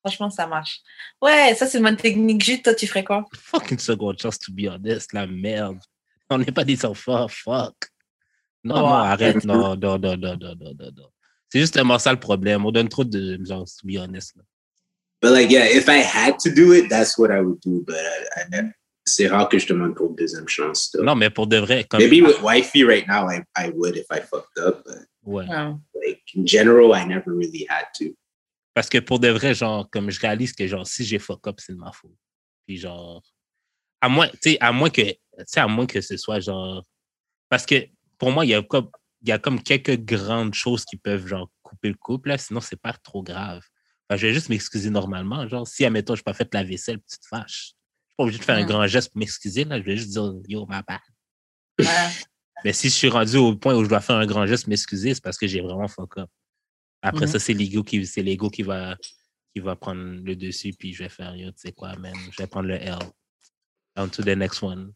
Franchement, 0.00 0.30
ça 0.30 0.46
marche. 0.46 0.80
Ouais, 1.20 1.54
ça, 1.54 1.66
c'est 1.66 1.80
ma 1.80 1.94
technique. 1.94 2.42
Jude, 2.42 2.62
toi, 2.62 2.74
tu 2.74 2.86
ferais 2.86 3.04
quoi? 3.04 3.24
Fucking 3.34 3.78
second 3.78 4.14
chance, 4.18 4.38
to 4.38 4.52
be 4.52 4.66
honest, 4.68 5.12
la 5.12 5.26
merde. 5.26 5.78
On 6.30 6.38
n'est 6.38 6.52
pas 6.52 6.64
des 6.64 6.84
enfants, 6.84 7.28
fuck. 7.28 7.74
Non, 8.62 8.76
non, 8.76 8.86
arrête, 8.86 9.44
non, 9.44 9.76
non, 9.76 9.98
non, 9.98 10.16
non, 10.16 10.36
non, 10.40 10.56
non, 10.58 10.74
non. 10.78 11.08
C'est 11.50 11.60
justement 11.60 11.98
ça 11.98 12.12
le 12.12 12.18
problème. 12.18 12.64
On 12.64 12.72
donne 12.72 12.88
trop 12.88 13.04
de 13.04 13.38
genre, 13.44 13.64
to 13.64 13.86
be 13.86 13.98
honest. 13.98 14.34
But 15.20 15.32
like, 15.32 15.50
yeah, 15.50 15.66
if 15.66 15.88
I 15.88 16.02
had 16.02 16.38
to 16.40 16.50
do 16.50 16.72
it, 16.72 16.88
that's 16.88 17.16
what 17.18 17.30
I 17.30 17.40
would 17.40 17.60
do. 17.60 17.84
But 17.86 17.96
uh, 17.96 18.56
I, 18.56 18.60
I 18.60 18.72
c'est 19.06 19.28
rare 19.28 19.48
que 19.48 19.58
je 19.58 19.66
demande 19.66 19.94
pour 19.94 20.08
une 20.08 20.16
deuxième 20.16 20.48
chance. 20.48 20.94
Non, 21.00 21.14
mais 21.14 21.30
pour 21.30 21.46
de 21.46 21.58
vrai. 21.58 21.86
Maybe 21.94 22.22
with 22.22 22.42
wifey 22.42 22.84
right 22.84 23.06
now, 23.06 23.28
I, 23.28 23.42
I 23.56 23.70
would 23.70 23.96
if 23.96 24.06
I 24.10 24.20
fucked 24.20 24.58
up. 24.58 24.82
But... 24.84 25.06
Ouais. 25.24 25.48
Ouais. 25.48 25.74
like 26.04 26.22
in 26.36 26.46
general, 26.46 26.94
I 26.94 27.04
never 27.04 27.32
really 27.32 27.66
had 27.68 27.86
to. 27.98 28.16
Parce 28.74 28.88
que 28.88 28.98
pour 28.98 29.20
de 29.20 29.28
vrai, 29.28 29.54
genre, 29.54 29.88
comme 29.90 30.10
je 30.10 30.20
réalise 30.20 30.52
que, 30.52 30.66
genre, 30.66 30.86
si 30.86 31.04
j'ai 31.04 31.18
fuck 31.18 31.46
up, 31.46 31.56
c'est 31.58 31.72
de 31.72 31.78
ma 31.78 31.92
faute. 31.92 32.16
Puis, 32.66 32.76
genre, 32.76 33.22
à 34.00 34.08
moins, 34.08 34.28
tu 34.28 34.38
sais, 34.42 34.58
à 34.60 34.72
moins 34.72 34.90
que, 34.90 35.02
tu 35.02 35.18
sais, 35.46 35.60
à 35.60 35.68
moins 35.68 35.86
que 35.86 36.00
ce 36.00 36.16
soit, 36.16 36.40
genre, 36.40 36.84
parce 37.48 37.66
que 37.66 37.86
pour 38.18 38.32
moi, 38.32 38.44
il 38.44 38.48
y 38.50 38.54
a 38.54 38.62
comme, 38.62 38.90
il 39.22 39.28
y 39.28 39.32
a 39.32 39.38
comme 39.38 39.62
quelques 39.62 39.96
grandes 39.98 40.54
choses 40.54 40.84
qui 40.84 40.96
peuvent, 40.96 41.26
genre, 41.26 41.48
couper 41.62 41.88
le 41.88 41.94
couple, 41.94 42.30
là, 42.30 42.38
sinon, 42.38 42.60
c'est 42.60 42.80
pas 42.80 42.92
trop 42.92 43.22
grave. 43.22 43.62
Enfin, 44.08 44.18
je 44.18 44.26
vais 44.26 44.34
juste 44.34 44.48
m'excuser 44.48 44.90
normalement. 44.90 45.46
Genre, 45.48 45.66
si, 45.66 45.84
admettons, 45.84 46.14
je 46.14 46.20
n'ai 46.20 46.24
pas 46.24 46.34
fait 46.34 46.52
la 46.52 46.64
vaisselle, 46.64 46.98
tu 47.08 47.18
te 47.18 47.26
fâches. 47.28 47.66
suis 47.66 47.74
pas 48.16 48.24
obligé 48.24 48.38
de 48.38 48.44
faire 48.44 48.56
un 48.56 48.66
grand 48.66 48.86
geste 48.86 49.10
pour 49.10 49.18
m'excuser, 49.20 49.64
là. 49.64 49.78
Je 49.78 49.84
vais 49.84 49.96
juste 49.96 50.10
dire, 50.10 50.32
yo, 50.48 50.66
ma 50.66 50.82
bad. 50.82 51.00
Voilà. 51.78 52.10
Mais 52.64 52.72
si 52.72 52.88
je 52.88 52.94
suis 52.94 53.08
rendu 53.08 53.36
au 53.36 53.54
point 53.56 53.74
où 53.74 53.84
je 53.84 53.88
dois 53.88 54.00
faire 54.00 54.16
un 54.16 54.26
grand 54.26 54.46
geste, 54.46 54.66
m'excuser, 54.66 55.14
c'est 55.14 55.22
parce 55.22 55.36
que 55.38 55.46
j'ai 55.46 55.60
vraiment 55.60 55.88
fuck 55.88 56.16
up. 56.18 56.28
Après 57.02 57.26
Mhm. 57.26 57.32
ça, 57.32 57.38
c'est 57.38 57.52
l'ego 57.52 57.82
qui, 57.82 58.06
c'est 58.06 58.22
l'ego 58.22 58.48
qui 58.48 58.62
va, 58.62 58.96
qui 59.54 59.60
va 59.60 59.76
prendre 59.76 60.02
le 60.24 60.34
dessus, 60.34 60.72
puis 60.78 60.94
je 60.94 61.02
vais 61.02 61.08
faire, 61.10 61.36
yo, 61.36 61.48
tu 61.50 61.58
sais 61.58 61.72
quoi, 61.72 61.94
man, 61.96 62.14
je 62.30 62.42
vais 62.42 62.46
prendre 62.46 62.68
le 62.68 62.76
L. 62.76 62.96
On 63.96 64.08
to 64.08 64.22
the 64.22 64.28
next 64.36 64.62
one. 64.62 64.92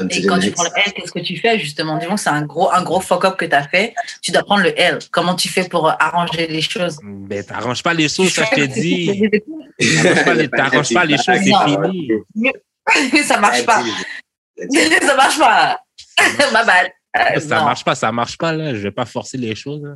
Et 0.00 0.22
the 0.22 0.26
quand 0.28 0.38
tu 0.38 0.50
prends 0.52 0.64
le 0.64 0.70
L, 0.86 0.92
qu'est-ce 0.94 1.12
que 1.12 1.18
tu 1.20 1.36
fais 1.36 1.58
justement? 1.58 1.96
Dis-moi, 1.98 2.16
c'est 2.16 2.28
un 2.30 2.42
gros, 2.42 2.70
un 2.72 2.82
gros 2.82 3.00
fuck-up 3.00 3.36
que 3.36 3.44
tu 3.46 3.54
as 3.54 3.66
fait. 3.68 3.94
Tu 4.22 4.30
dois 4.32 4.42
prendre 4.44 4.62
le 4.62 4.78
L. 4.78 4.98
Comment 5.10 5.34
tu 5.34 5.48
fais 5.48 5.68
pour 5.68 5.88
arranger 5.88 6.46
les 6.46 6.60
choses? 6.62 6.98
Ben, 7.02 7.44
t'arranges 7.44 7.82
pas 7.82 7.94
les 7.94 8.08
choses, 8.08 8.32
ça, 8.32 8.44
je 8.44 8.56
te 8.56 8.66
dis. 8.80 10.48
T'arranges 10.50 10.92
pas 10.94 11.00
pas 11.00 11.04
les 11.06 11.16
choses, 11.24 11.24
c'est 11.26 11.42
fini. 11.44 13.24
ça 13.24 13.38
marche 13.40 13.64
pas. 13.64 13.82
ça 15.02 15.16
marche 15.16 15.38
pas. 15.38 15.80
Ma 16.52 16.64
bad. 16.64 16.90
Euh, 17.16 17.40
Ça 17.40 17.58
non. 17.58 17.64
marche 17.64 17.84
pas, 17.84 17.94
ça 17.94 18.12
marche 18.12 18.36
pas, 18.38 18.52
là. 18.52 18.74
Je 18.74 18.80
vais 18.80 18.90
pas 18.90 19.06
forcer 19.06 19.38
les 19.38 19.54
choses. 19.54 19.82
là. 19.82 19.94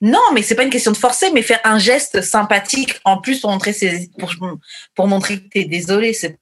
Non, 0.00 0.20
mais 0.34 0.42
c'est 0.42 0.54
pas 0.54 0.62
une 0.64 0.70
question 0.70 0.92
de 0.92 0.96
forcer, 0.96 1.30
mais 1.32 1.42
faire 1.42 1.60
un 1.64 1.78
geste 1.78 2.20
sympathique 2.22 3.00
en 3.04 3.18
plus 3.18 3.40
pour 3.40 3.50
montrer, 3.50 3.72
ses, 3.72 4.08
pour, 4.18 4.32
pour 4.94 5.08
montrer 5.08 5.38
que 5.40 5.48
tu 5.48 5.58
es 5.60 5.64
désolé. 5.64 6.12
C'est 6.12 6.38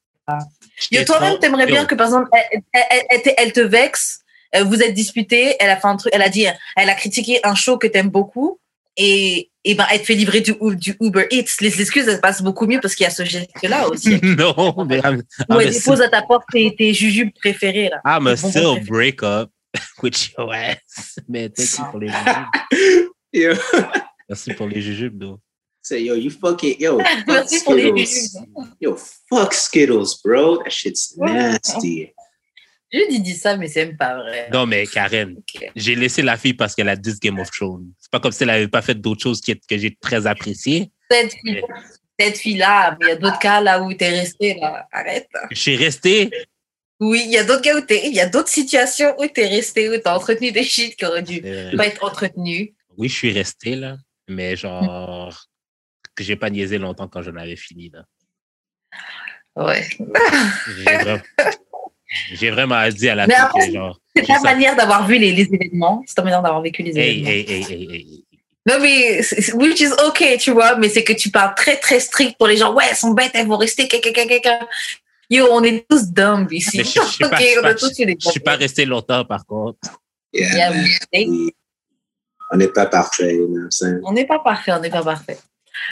toi-même, 1.06 1.38
t'aimerais 1.38 1.66
bien 1.66 1.84
que, 1.86 1.94
par 1.94 2.06
exemple, 2.06 2.28
elle, 2.32 2.60
elle- 2.72 2.82
elle- 2.90 3.04
elle 3.10 3.22
te- 3.22 3.34
elle 3.36 3.52
te 3.52 3.60
vexe, 3.60 4.20
euh, 4.56 4.64
vous 4.64 4.82
êtes 4.82 4.94
disputé, 4.94 5.56
elle 5.60 5.70
a 5.70 5.76
fait 5.76 5.86
un 5.86 5.96
truc, 5.96 6.12
elle 6.14 6.22
a 6.22 6.28
dit, 6.28 6.46
elle 6.76 6.90
a 6.90 6.94
critiqué 6.94 7.40
un 7.44 7.54
show 7.54 7.78
que 7.78 7.86
t'aimes 7.86 8.10
beaucoup, 8.10 8.60
et, 8.96 9.50
et 9.64 9.74
ben, 9.74 9.86
elle 9.90 10.00
te 10.00 10.04
fait 10.06 10.14
livrer 10.14 10.40
du, 10.40 10.54
du 10.76 10.96
Uber 11.00 11.26
Eats. 11.30 11.56
Les 11.60 11.80
excuses, 11.80 12.08
elles 12.08 12.20
passent 12.20 12.42
beaucoup 12.42 12.66
mieux 12.66 12.80
parce 12.80 12.94
qu'il 12.94 13.04
y 13.04 13.06
a 13.06 13.10
ce 13.10 13.24
geste-là 13.24 13.88
aussi. 13.88 14.20
non, 14.22 14.84
mais 14.84 14.98
I'm, 15.04 15.22
Ou 15.48 15.54
I'm 15.54 15.60
elle 15.60 15.68
a 15.68 15.70
dépose 15.70 16.00
à 16.00 16.08
ta 16.08 16.22
porte 16.22 16.44
tes, 16.52 16.74
tes 16.76 16.92
jujubes 16.94 17.30
préférés, 17.34 17.90
là. 17.90 18.00
I'm 18.04 18.26
a 18.26 18.36
still 18.36 18.80
break 18.86 19.22
up 19.22 19.50
with 20.02 20.32
your 20.36 20.52
ass. 20.52 21.18
Mais 21.28 21.48
thank 21.48 21.78
you 21.78 21.84
pour 21.90 22.00
les 22.00 22.08
jujubes. 22.08 23.10
Yo, 23.32 23.54
Merci 24.28 24.54
pour 24.54 24.66
les 24.66 24.80
jujubes, 24.80 25.18
though. 25.18 25.38
say 25.82 26.02
yo, 26.02 26.14
you 26.14 26.30
fucking 26.30 26.76
yo. 26.78 26.98
fuck 26.98 27.26
Merci 27.26 27.64
pour 27.64 27.74
les 27.74 28.06
Skittles. 28.06 28.46
Yo, 28.80 28.96
fuck 29.28 29.52
Skittles, 29.54 30.20
bro. 30.22 30.58
That 30.62 30.72
shit's 30.72 31.16
nasty. 31.16 32.12
Je 32.92 33.08
dis, 33.08 33.20
dis 33.20 33.34
ça, 33.36 33.56
mais 33.56 33.68
c'est 33.68 33.86
même 33.86 33.96
pas 33.96 34.16
vrai. 34.16 34.48
Non, 34.52 34.66
mais 34.66 34.86
Karen, 34.86 35.36
j'ai 35.76 35.94
laissé 35.94 36.22
la 36.22 36.36
fille 36.36 36.54
parce 36.54 36.74
qu'elle 36.74 36.88
a 36.88 36.96
10 36.96 37.20
Game 37.20 37.38
of 37.38 37.50
Thrones. 37.50 37.92
C'est 37.98 38.10
pas 38.10 38.18
comme 38.20 38.32
si 38.32 38.42
elle 38.42 38.50
avait 38.50 38.66
pas 38.68 38.82
fait 38.82 38.96
d'autres 38.96 39.22
choses 39.22 39.40
qui- 39.40 39.58
que 39.60 39.78
j'ai 39.78 39.94
très 39.94 40.26
appréciées. 40.26 40.90
Cette 41.10 41.32
fille, 41.34 41.62
cette 42.18 42.36
fille-là, 42.38 42.96
mais 43.00 43.06
il 43.06 43.08
y 43.10 43.12
a 43.12 43.16
d'autres 43.16 43.38
cas 43.38 43.60
là 43.60 43.80
où 43.80 43.92
t'es 43.94 44.08
resté, 44.08 44.54
là. 44.60 44.88
Arrête. 44.92 45.28
Je 45.52 45.56
suis 45.60 45.76
resté? 45.76 46.30
Oui, 46.98 47.22
il 47.24 47.30
y 47.30 47.38
a 47.38 47.44
d'autres 47.44 47.62
cas 47.62 47.76
où 47.76 47.80
t'es, 47.80 48.08
il 48.08 48.12
y 48.14 48.20
a 48.20 48.28
d'autres 48.28 48.48
situations 48.50 49.14
où 49.18 49.26
t'es 49.26 49.46
resté, 49.46 49.88
où 49.88 49.96
t'as 50.02 50.16
entretenu 50.16 50.50
des 50.52 50.64
shit 50.64 50.96
qui 50.96 51.04
auraient 51.06 51.22
dû 51.22 51.40
euh, 51.44 51.76
pas 51.76 51.86
être 51.86 52.04
entretenus. 52.04 52.70
oui, 52.98 53.08
je 53.08 53.14
suis 53.14 53.32
resté, 53.32 53.74
là. 53.76 53.96
Mais 54.28 54.54
genre, 54.56 55.46
que 56.14 56.22
j'ai 56.24 56.36
pas 56.36 56.50
niaisé 56.50 56.76
longtemps 56.78 57.08
quand 57.08 57.22
j'en 57.22 57.36
avais 57.36 57.56
fini, 57.56 57.90
là. 57.90 58.04
Ouais. 59.56 59.86
J'ai 62.32 62.50
vraiment, 62.50 62.74
vraiment 62.76 62.92
dit 62.96 63.08
à 63.08 63.14
la 63.14 63.26
Mais 63.26 63.34
après, 63.34 63.70
genre. 63.72 63.98
C'est 64.16 64.26
ta 64.26 64.34
ça- 64.34 64.40
manière 64.42 64.74
d'avoir 64.76 65.06
vu 65.06 65.18
les, 65.18 65.32
les 65.32 65.48
événements. 65.52 66.02
C'est 66.06 66.14
ta 66.14 66.22
manière 66.22 66.42
d'avoir 66.42 66.60
vécu 66.62 66.82
les 66.82 66.98
Hey, 66.98 67.20
événements. 67.20 67.28
hey, 67.30 67.46
hey, 67.48 67.62
hey, 67.72 67.88
hey. 67.94 68.24
Non, 68.68 68.78
mais, 68.80 69.20
which 69.54 69.80
is 69.80 69.90
ok, 70.06 70.36
tu 70.38 70.50
vois, 70.50 70.76
mais 70.76 70.88
c'est 70.88 71.02
que 71.04 71.12
tu 71.14 71.30
parles 71.30 71.54
très, 71.54 71.76
très 71.78 71.98
strict 72.00 72.36
pour 72.36 72.46
les 72.46 72.56
gens. 72.56 72.74
Ouais, 72.74 72.84
elles 72.90 72.96
sont 72.96 73.12
bêtes, 73.12 73.30
elles 73.34 73.46
vont 73.46 73.56
rester. 73.56 73.88
Yo, 75.30 75.46
on 75.52 75.62
est 75.62 75.86
tous 75.88 76.08
dumb 76.10 76.48
ici. 76.50 76.78
Mais 76.78 76.84
je- 76.84 76.90
je 76.90 77.06
suis 77.06 77.24
ok, 77.24 77.30
pas- 77.30 77.38
je 77.38 78.14
Je 78.24 78.30
suis 78.30 78.40
pas 78.40 78.56
resté 78.56 78.84
longtemps, 78.84 79.24
par 79.24 79.46
contre. 79.46 79.78
Yeah, 80.32 80.72
Yeah, 81.12 81.50
On 82.52 82.56
n'est 82.56 82.68
pas 82.68 82.86
parfait? 82.86 83.38
On 84.02 84.12
n'est 84.12 84.26
pas 84.26 84.40
parfait, 84.40 84.72
on 84.72 84.80
n'est 84.80 84.90
pas 84.90 85.04
parfait. 85.04 85.38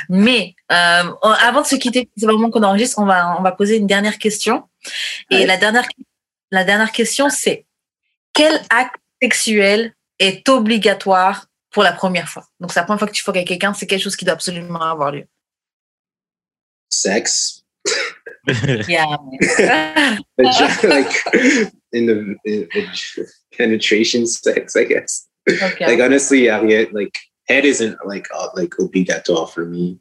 Mais 0.08 0.54
euh, 0.72 1.02
avant 1.22 1.62
de 1.62 1.66
se 1.66 1.76
quitter, 1.76 2.10
c'est 2.16 2.26
le 2.26 2.32
moment 2.32 2.50
qu'on 2.50 2.62
enregistre, 2.64 2.98
on 2.98 3.06
va, 3.06 3.36
on 3.38 3.42
va 3.42 3.52
poser 3.52 3.76
une 3.76 3.86
dernière 3.86 4.18
question. 4.18 4.64
Et 5.30 5.36
Ouais. 5.36 5.46
la, 5.46 5.56
dernière, 5.56 5.86
la 6.50 6.64
dernière 6.64 6.92
question, 6.92 7.28
c'est 7.30 7.66
quel 8.32 8.60
acte 8.70 8.96
sexuel 9.20 9.94
est 10.18 10.48
obligatoire 10.48 11.46
pour 11.70 11.82
la 11.82 11.92
première 11.92 12.28
fois? 12.28 12.46
Donc, 12.60 12.72
c'est 12.72 12.80
la 12.80 12.84
première 12.84 13.00
fois 13.00 13.08
que 13.08 13.12
tu 13.12 13.22
fuck 13.22 13.36
avec 13.36 13.48
quelqu'un, 13.48 13.74
c'est 13.74 13.86
quelque 13.86 14.02
chose 14.02 14.16
qui 14.16 14.24
doit 14.24 14.34
absolument 14.34 14.80
avoir 14.80 15.12
lieu. 15.12 15.26
Sex. 16.90 17.64
Yeah. 18.88 19.18
Like 20.38 21.12
in 21.92 22.06
the 22.06 22.36
in, 22.46 22.66
in 22.74 23.26
penetration 23.52 24.26
sex, 24.26 24.74
I 24.74 24.84
guess. 24.84 25.26
Ok. 25.48 25.80
Like 25.80 26.00
honestly, 26.00 26.46
Harriet, 26.46 26.94
like 26.94 27.18
head 27.48 27.64
isn't 27.64 27.96
like 28.06 28.26
uh, 28.34 28.48
like 28.54 28.70
obligatoire 28.78 29.50
for 29.50 29.66
me. 29.66 29.98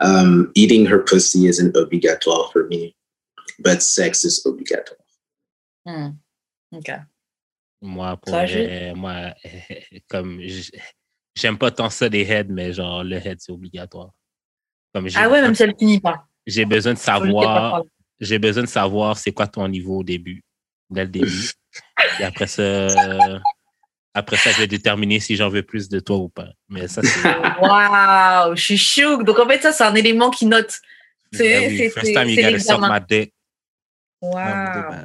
Um, 0.00 0.52
eating 0.54 0.86
her 0.86 0.98
pussy 0.98 1.46
isn't 1.46 1.74
obligatoire 1.74 2.52
for 2.52 2.66
me, 2.66 2.94
but 3.58 3.82
sex 3.82 4.24
is 4.24 4.44
obligatoire. 4.44 5.00
Ok. 6.72 6.90
Moi, 7.80 8.16
pour 8.16 8.34
moi, 8.96 9.34
comme, 10.08 10.40
j'aime 11.34 11.58
pas 11.58 11.70
tant 11.70 11.90
ça 11.90 12.08
des 12.08 12.22
heads, 12.22 12.48
mais 12.50 12.72
genre, 12.72 13.04
le 13.04 13.16
head, 13.16 13.38
c'est 13.40 13.52
obligatoire. 13.52 14.10
Comme 14.92 15.06
Ah 15.14 15.28
ouais, 15.28 15.40
même 15.42 15.54
si 15.54 15.62
elle 15.62 15.74
finit 15.78 16.00
pas. 16.00 16.26
j'ai 16.46 16.64
besoin 16.64 16.94
de 16.94 16.98
savoir, 16.98 17.82
j'ai 18.20 18.38
besoin 18.38 18.64
de 18.64 18.68
savoir 18.68 19.16
c'est 19.18 19.32
quoi 19.32 19.46
ton 19.46 19.68
niveau 19.68 19.98
au 19.98 20.02
début, 20.04 20.42
dès 20.90 21.02
le 21.04 21.10
début. 21.10 21.50
Et 22.18 22.24
après 22.24 22.46
ça, 22.46 22.88
après 24.14 24.36
ça, 24.36 24.50
je 24.50 24.58
vais 24.58 24.66
déterminer 24.66 25.20
si 25.20 25.36
j'en 25.36 25.48
veux 25.48 25.62
plus 25.62 25.88
de 25.88 26.00
toi 26.00 26.16
ou 26.16 26.28
pas. 26.28 26.48
Mais 26.68 26.88
ça, 26.88 27.02
c'est, 27.02 27.22
Waouh, 27.62 28.56
je 28.56 28.62
suis 28.62 28.78
chouk. 28.78 29.22
Donc, 29.24 29.38
en 29.38 29.46
fait, 29.46 29.60
ça, 29.62 29.72
c'est 29.72 29.84
un 29.84 29.94
élément 29.94 30.30
qui 30.30 30.46
note. 30.46 30.72
C'est- 31.32 31.60
Ben 31.60 31.68
oui, 31.70 31.76
c'est- 31.78 31.90
first 31.90 32.06
c'est- 32.06 32.12
time 32.14 32.28
you 32.28 32.34
c'est 32.34 32.42
gotta 32.42 32.58
suck 32.58 32.80
l'examen. 32.80 32.98
my 33.00 33.06
dick. 33.08 33.34
Waouh. 34.22 35.04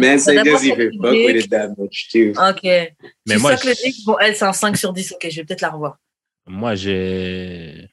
doesn't 0.00 0.18
c'est 0.20 0.34
even 0.36 0.92
fuck 1.02 1.12
with 1.12 1.36
it 1.44 1.50
that 1.50 1.74
much 1.78 2.08
too. 2.10 2.32
Ok. 2.36 2.62
Mais 2.64 3.36
tu 3.36 3.38
moi, 3.40 3.52
le 3.52 3.58
je- 3.74 4.04
bon, 4.06 4.16
elle, 4.18 4.34
c'est 4.34 4.44
un 4.44 4.52
5 4.52 4.76
sur 4.76 4.92
10. 4.92 5.12
Ok, 5.12 5.26
je 5.30 5.36
vais 5.36 5.44
peut-être 5.44 5.60
la 5.60 5.70
revoir. 5.70 5.98
Moi, 6.46 6.74
je, 6.74 7.84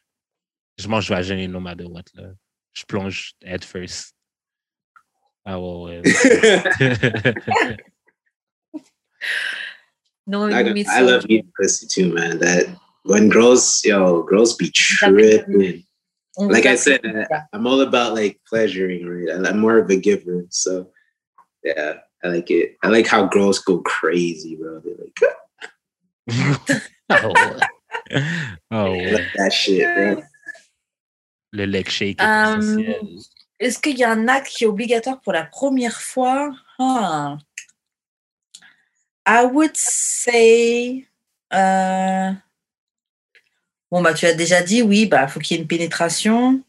je 0.77 0.87
mange 0.87 1.09
vagin 1.09 1.47
no 1.49 1.59
matter 1.59 1.83
what, 1.85 2.03
là. 2.15 2.29
Je 2.73 2.83
plonge 2.85 3.33
head 3.43 3.63
first. 3.65 4.13
Ah 5.45 5.59
ouais, 5.59 6.01
ouais. 6.01 6.03
Non, 10.27 10.49
I, 10.49 10.83
I 10.85 11.01
love 11.01 11.25
eating 11.29 11.51
pussy 11.55 11.87
too, 11.87 12.13
man. 12.13 12.39
That 12.39 12.65
when 13.03 13.29
girls, 13.29 13.81
yo, 13.85 14.23
girls 14.23 14.55
be 14.55 14.69
tripping. 14.69 15.83
On 16.38 16.49
Like 16.49 16.65
I 16.65 16.76
said. 16.76 17.01
I, 17.05 17.41
I'm 17.53 17.65
all 17.68 17.81
about 17.81 18.14
like 18.14 18.39
pleasuring, 18.47 19.05
right? 19.07 19.30
I- 19.35 19.49
I'm 19.49 19.59
more 19.59 19.77
of 19.77 19.89
a 19.89 19.97
giver, 19.97 20.45
so 20.49 20.89
yeah, 21.64 21.93
I 22.23 22.27
like 22.30 22.49
it. 22.51 22.77
I 22.84 22.88
like 22.89 23.07
how 23.07 23.26
girls 23.26 23.59
go 23.59 23.80
crazy, 23.80 24.55
bro. 24.55 24.80
They're 24.80 24.95
like, 24.97 25.19
oh. 27.09 27.59
Oh, 28.72 28.85
I 28.93 29.11
ouais. 29.11 29.27
that 29.35 29.51
shit, 29.53 29.84
bro. 29.95 30.23
Le 31.53 31.65
leg 31.65 31.89
shake 31.89 32.22
est 32.22 32.26
Um. 32.26 32.84
Est-ce 33.59 33.80
qu'il 33.80 33.97
y 33.97 34.03
a 34.03 34.11
un 34.11 34.27
acte 34.27 34.49
qui 34.49 34.65
est 34.65 34.68
obligatoire 34.68 35.19
pour 35.22 35.34
la 35.34 35.43
première 35.45 35.99
fois 35.99 36.55
Ah. 36.77 37.38
I 39.26 39.45
would 39.45 39.76
say. 39.76 41.07
euh, 41.53 42.31
Bon, 43.91 44.01
bah, 44.01 44.14
tu 44.14 44.26
as 44.26 44.34
déjà 44.34 44.61
dit, 44.61 44.81
oui, 44.81 45.05
bah, 45.05 45.27
faut 45.27 45.39
qu'il 45.39 45.55
y 45.55 45.59
ait 45.59 45.61
une 45.61 45.68
pénétration. 45.68 46.61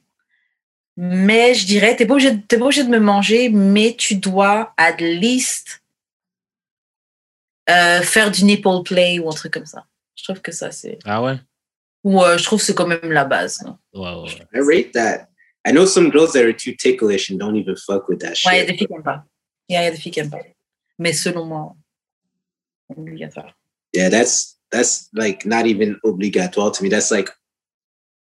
Mais 0.96 1.54
je 1.54 1.66
dirais, 1.66 1.94
tu 1.96 2.02
n'es 2.02 2.06
pas, 2.06 2.14
obligé 2.14 2.32
de- 2.32 2.42
t'es 2.46 2.58
pas 2.58 2.64
obligé 2.64 2.84
de 2.84 2.88
me 2.88 2.98
manger, 2.98 3.48
mais 3.48 3.94
tu 3.96 4.16
dois, 4.16 4.72
at 4.76 4.96
least, 4.98 5.80
euh, 7.70 8.02
faire 8.02 8.30
du 8.30 8.44
nipple 8.44 8.82
play 8.84 9.18
ou 9.18 9.28
un 9.28 9.32
truc 9.32 9.52
comme 9.52 9.66
ça. 9.66 9.84
Je 10.16 10.24
trouve 10.24 10.40
que 10.40 10.52
ça, 10.52 10.70
c'est. 10.70 10.98
Ah 11.04 11.22
ouais? 11.22 11.38
Ouais, 12.04 12.38
je 12.38 12.44
trouve 12.44 12.58
que 12.60 12.64
c'est 12.64 12.74
quand 12.74 12.86
même 12.86 13.12
la 13.12 13.24
base. 13.24 13.62
Ouais, 13.94 14.00
ouais, 14.00 14.22
ouais. 14.22 14.46
I 14.54 14.60
rate 14.60 14.92
that. 14.92 15.28
I 15.66 15.72
know 15.72 15.86
some 15.86 16.10
girls 16.10 16.32
that 16.32 16.42
are 16.44 16.54
too 16.54 16.72
ticklish 16.78 17.30
and 17.30 17.36
don't 17.38 17.56
even 17.56 17.76
fuck 17.76 18.08
with 18.08 18.20
that 18.20 18.34
shit. 18.34 18.50
Ouais, 18.50 18.58
il 18.58 18.60
y 18.60 18.62
a 18.62 18.66
des 18.66 18.76
filles 18.76 18.86
qui 18.86 18.92
n'aiment 18.92 19.02
pas. 19.02 19.24
Il 19.68 19.74
y 19.74 19.76
a 19.76 19.82
il 19.82 19.84
y 19.84 19.88
a 19.88 19.90
des 19.90 19.96
filles 19.98 20.12
qui 20.12 20.20
n'aiment 20.20 20.30
pas. 20.30 20.38
Mais 20.98 21.12
selon 21.12 21.44
moi, 21.44 21.76
obligatoire. 22.88 23.54
yeah, 23.94 24.08
that's 24.10 24.57
that's 24.70 25.08
like 25.14 25.44
not 25.46 25.66
even 25.66 25.96
obligatoire 26.04 26.72
to 26.74 26.82
me. 26.82 26.88
That's 26.88 27.10
like 27.10 27.30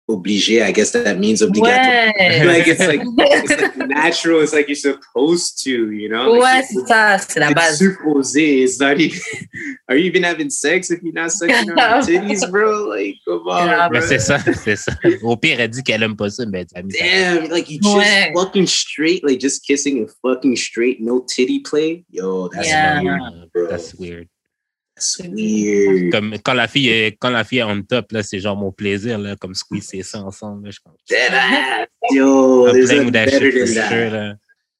obligé. 0.08 0.62
I 0.62 0.70
guess 0.70 0.92
that 0.92 1.18
means 1.18 1.42
obligatoire. 1.42 2.12
Ouais. 2.16 2.44
Like 2.46 2.68
it's 2.68 2.86
like 2.86 3.00
it's 3.18 3.60
like 3.60 3.76
natural. 3.88 4.40
It's 4.40 4.52
like 4.52 4.68
you're 4.68 4.76
supposed 4.76 5.60
to, 5.64 5.90
you 5.90 6.08
know. 6.08 6.30
Like, 6.30 6.42
Ouais, 6.42 6.62
c'est 6.62 6.86
ça, 6.86 7.18
c'est 7.18 7.40
la 7.40 7.52
base. 7.52 7.78
supposé. 7.78 8.62
It's 8.62 8.78
not 8.78 9.00
even. 9.00 9.18
Are 9.88 9.96
you 9.96 10.04
even 10.06 10.22
having 10.22 10.48
sex 10.50 10.90
if 10.92 11.02
you're 11.02 11.12
not 11.12 11.32
sucking 11.32 11.70
on 11.70 11.76
your 11.76 12.02
titties, 12.02 12.48
bro? 12.50 12.86
Like, 12.88 13.16
come 13.26 13.48
on, 13.48 13.66
Yeah, 13.66 13.88
bro. 13.88 14.00
c'est 14.00 14.20
ça, 14.20 14.38
c'est 14.38 14.76
ça. 14.76 14.92
Au 15.22 15.36
pire, 15.36 15.60
elle 15.60 15.70
dit 15.70 15.82
qu'elle 15.82 16.02
aime 16.04 16.16
pas 16.16 16.30
ça, 16.30 16.44
mais 16.46 16.64
t'as 16.66 16.82
mis 16.82 16.92
ça. 16.92 17.04
Damn, 17.04 17.48
like 17.50 17.68
you 17.68 17.80
just 17.82 17.96
Ouais. 17.96 18.32
fucking 18.34 18.66
straight, 18.68 19.24
like 19.24 19.40
just 19.40 19.64
kissing 19.66 19.98
and 19.98 20.06
fucking 20.22 20.54
straight, 20.56 21.00
no 21.00 21.18
titty 21.26 21.60
play. 21.60 22.04
Yo, 22.10 22.48
that's 22.48 22.68
Yeah. 22.68 23.00
weird, 23.02 23.20
bro. 23.52 23.66
That's 23.68 23.92
weird. 23.98 24.28
Weird. 25.20 26.10
Comme 26.10 26.36
quand 26.42 26.54
la 26.54 26.68
fille 26.68 26.88
est, 26.88 27.16
quand 27.18 27.30
la 27.30 27.44
fille 27.44 27.58
est 27.58 27.64
on 27.64 27.82
top, 27.82 28.12
là, 28.12 28.22
c'est 28.22 28.40
genre 28.40 28.56
mon 28.56 28.72
plaisir, 28.72 29.18
là, 29.18 29.36
comme 29.36 29.54
squeezer 29.54 30.02
ça 30.02 30.20
ensemble. 30.22 30.64
Là, 30.66 30.70
je 30.70 30.78
pense. 30.82 30.94
Dead 31.08 31.32
ass. 31.34 31.86
Yo, 32.10 32.70
there's 32.72 32.88
playing 32.88 33.08
a 33.08 33.10
better 33.10 33.50
than 33.52 33.74
that. 33.74 34.10
là. 34.10 34.34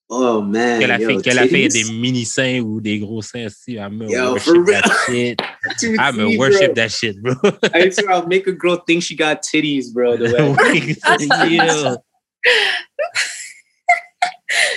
Oh 0.08 0.40
man, 0.40 0.78
Que 0.80 0.86
la 0.86 0.98
yo, 1.00 1.08
fille, 1.08 1.20
que 1.20 1.30
la 1.34 1.48
fille 1.48 1.64
ait 1.64 1.68
des 1.68 1.82
mini 1.92 2.24
seins 2.24 2.60
ou 2.60 2.80
des 2.80 3.00
gros 3.00 3.22
seins 3.22 3.46
aussi, 3.46 3.72
I'm 3.74 4.00
a 4.02 4.06
Yo, 4.06 4.36
for 4.38 4.54
worship 4.54 4.66
that 4.84 4.92
shit. 5.04 5.40
I'm 5.98 6.20
a 6.20 6.36
worship 6.38 6.74
bro. 6.74 6.74
that 6.74 6.90
shit, 6.92 7.20
bro. 7.20 7.34
I 7.74 7.90
swear 7.90 8.12
I'll 8.12 8.26
make 8.28 8.46
a 8.46 8.52
girl 8.52 8.76
think 8.86 9.02
she 9.02 9.16
got 9.16 9.42
titties, 9.42 9.92
bro. 9.92 10.16
The 10.16 10.30
way. 10.54 10.94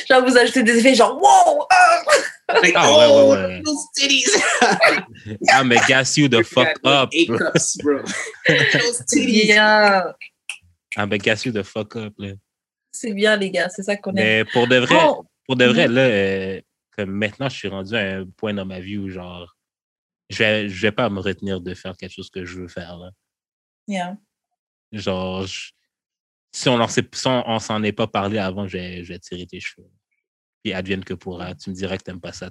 Genre, 0.10 0.26
vous 0.28 0.36
ajoutez 0.38 0.64
des 0.64 0.80
effets 0.80 0.96
genre, 0.96 1.22
wow! 1.22 1.68
Ah! 2.50 2.60
like, 2.62 2.76
Oh, 2.78 2.98
ouais, 2.98 3.06
oh, 3.10 3.32
ouais, 3.32 3.46
ouais. 3.46 3.62
those 3.64 3.86
titties. 3.96 4.42
I'm 5.52 5.72
a 5.72 5.76
gas 5.88 6.18
you 6.18 6.28
the 6.28 6.44
fuck 6.44 6.80
up, 6.84 7.10
Eight 7.14 7.28
bro. 7.28 7.38
cups, 7.38 7.78
bro. 7.78 8.02
those 8.48 9.04
titties. 9.08 9.48
Bien. 9.48 10.14
I'm 10.98 11.12
a 11.14 11.18
gas 11.18 11.46
you 11.46 11.52
the 11.52 11.64
fuck 11.64 11.96
up, 11.96 12.14
là. 12.18 12.34
C'est 12.92 13.14
bien, 13.14 13.38
les 13.38 13.52
gars, 13.52 13.70
c'est 13.70 13.84
ça 13.84 13.96
qu'on 13.96 14.12
aime. 14.12 14.16
Mais 14.16 14.46
pour 14.46 14.68
de 14.68 14.78
vrai, 14.78 14.96
Oh, 15.00 15.26
pour 15.46 15.56
de 15.56 15.66
vrai, 15.66 15.88
Mhm. 15.88 15.94
là, 15.96 16.02
euh, 16.02 16.62
comme 16.98 17.12
maintenant, 17.12 17.48
je 17.50 17.56
suis 17.56 17.68
rendu 17.68 17.96
à 17.96 18.18
un 18.18 18.26
point 18.26 18.54
dans 18.54 18.66
ma 18.66 18.80
vie 18.80 18.98
où, 18.98 19.10
genre, 19.10 19.56
je 20.30 20.40
vais, 20.40 20.70
je 20.70 20.82
vais 20.82 20.92
pas 20.92 21.10
me 21.10 21.20
retenir 21.20 21.62
de 21.62 21.74
faire 21.76 21.96
quelque 21.96 22.14
chose 22.14 22.30
que 22.30 22.44
je 22.46 22.60
veux 22.60 22.68
faire, 22.68 22.98
là. 22.98 23.12
yeah. 23.88 24.18
Genre, 24.92 25.46
je- 25.46 25.72
si 26.52 26.68
on 26.68 26.88
s'est- 26.88 27.08
si 27.14 27.28
on, 27.28 27.44
on 27.48 27.60
s'en 27.60 27.84
est 27.84 27.92
pas 27.92 28.08
parlé 28.08 28.40
avant, 28.40 28.68
je 28.68 28.78
vais, 28.78 29.04
je 29.04 29.14
vais 29.14 29.20
tirer 29.20 29.46
tes 29.46 29.60
cheveux. 29.60 29.88
Puis 30.64 30.74
advienne 30.74 31.04
que 31.04 31.14
pourra. 31.14 31.54
Tu 31.56 31.70
me 31.70 31.76
dirais 31.76 31.98
que 31.98 32.04
t'aimes 32.04 32.20
pas 32.22 32.34
ça, 32.34 32.50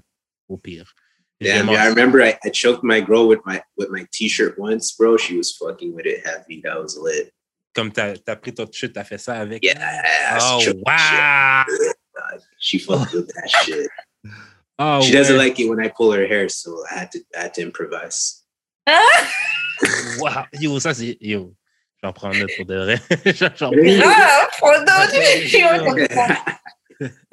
au 0.49 0.57
pire. 0.57 0.93
Damn, 1.41 1.69
yeah, 1.69 1.85
I 1.85 1.89
remember 1.89 2.21
I, 2.21 2.37
I 2.45 2.51
choked 2.51 2.83
my 2.83 3.01
girl 3.01 3.29
with 3.29 3.39
my 3.47 3.61
with 3.77 3.91
my 3.91 4.05
t-shirt 4.11 4.59
once, 4.59 4.93
bro. 4.97 5.17
She 5.17 5.37
was 5.37 5.53
fucking 5.57 5.95
with 5.95 6.05
it 6.07 6.27
heavy. 6.27 6.61
That 6.65 6.81
was 6.81 6.97
lit. 7.01 7.33
Comme 7.75 7.93
t'as 7.93 8.15
as 8.27 8.37
pris 8.37 8.53
ton 8.53 8.67
shit, 8.73 8.93
t'as 8.93 9.05
fait 9.05 9.19
ça 9.19 9.35
avec? 9.41 9.63
Yeah. 9.63 10.39
Oh, 10.41 10.59
choked 10.61 10.81
wow! 10.85 11.65
She 12.59 12.79
fucked 12.81 13.13
with 13.15 13.29
that 13.35 13.49
shit. 13.65 13.89
Oh, 14.81 15.01
She 15.01 15.11
doesn't 15.11 15.35
ouais. 15.37 15.39
like 15.49 15.59
it 15.59 15.69
when 15.69 15.81
I 15.85 15.89
pull 15.89 16.13
her 16.13 16.25
hair, 16.27 16.49
so 16.49 16.85
I 16.89 17.01
had 17.01 17.11
to 17.13 17.19
I 17.37 17.43
had 17.43 17.55
to 17.55 17.63
improvise. 17.63 18.45
Wow! 20.19 20.47
Yo, 20.61 20.79
ça, 20.81 20.93
c'est. 20.95 21.17
Yo, 21.21 21.55
j'en 22.03 22.13
prends 22.13 22.33
note 22.33 22.51
pour 22.57 22.67
de 22.67 22.77
vrai. 22.77 23.01
J'en 23.35 23.71
Ah, 24.05 24.49
Frodo, 24.53 24.93
tu- 25.13 25.49
tu- 25.49 25.59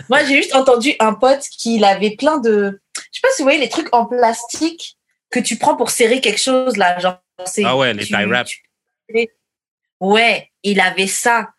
Moi, 0.10 0.24
j'ai 0.26 0.38
juste 0.38 0.56
entendu 0.56 0.94
un 1.00 1.14
pote 1.14 1.42
qui 1.58 1.84
avait 1.84 2.16
plein 2.16 2.38
de. 2.38 2.80
Je 2.96 3.02
sais 3.20 3.22
pas 3.22 3.30
si 3.36 3.42
vous 3.42 3.46
voyez 3.46 3.60
les 3.60 3.70
trucs 3.70 3.94
en 3.96 4.06
plastique 4.06 4.98
que 5.32 5.40
tu 5.40 5.58
prends 5.58 5.76
pour 5.76 5.90
serrer 5.90 6.22
quelque 6.22 6.40
chose, 6.40 6.78
là. 6.78 6.98
Genre, 7.00 7.18
c'est- 7.46 7.64
Ah 7.66 7.76
ouais, 7.78 7.94
les 7.94 8.06
tie 8.06 8.14
wraps. 8.26 8.52
tu- 9.10 9.28
Ouais, 10.00 10.52
il 10.64 10.80
avait 10.80 11.08
ça. 11.08 11.50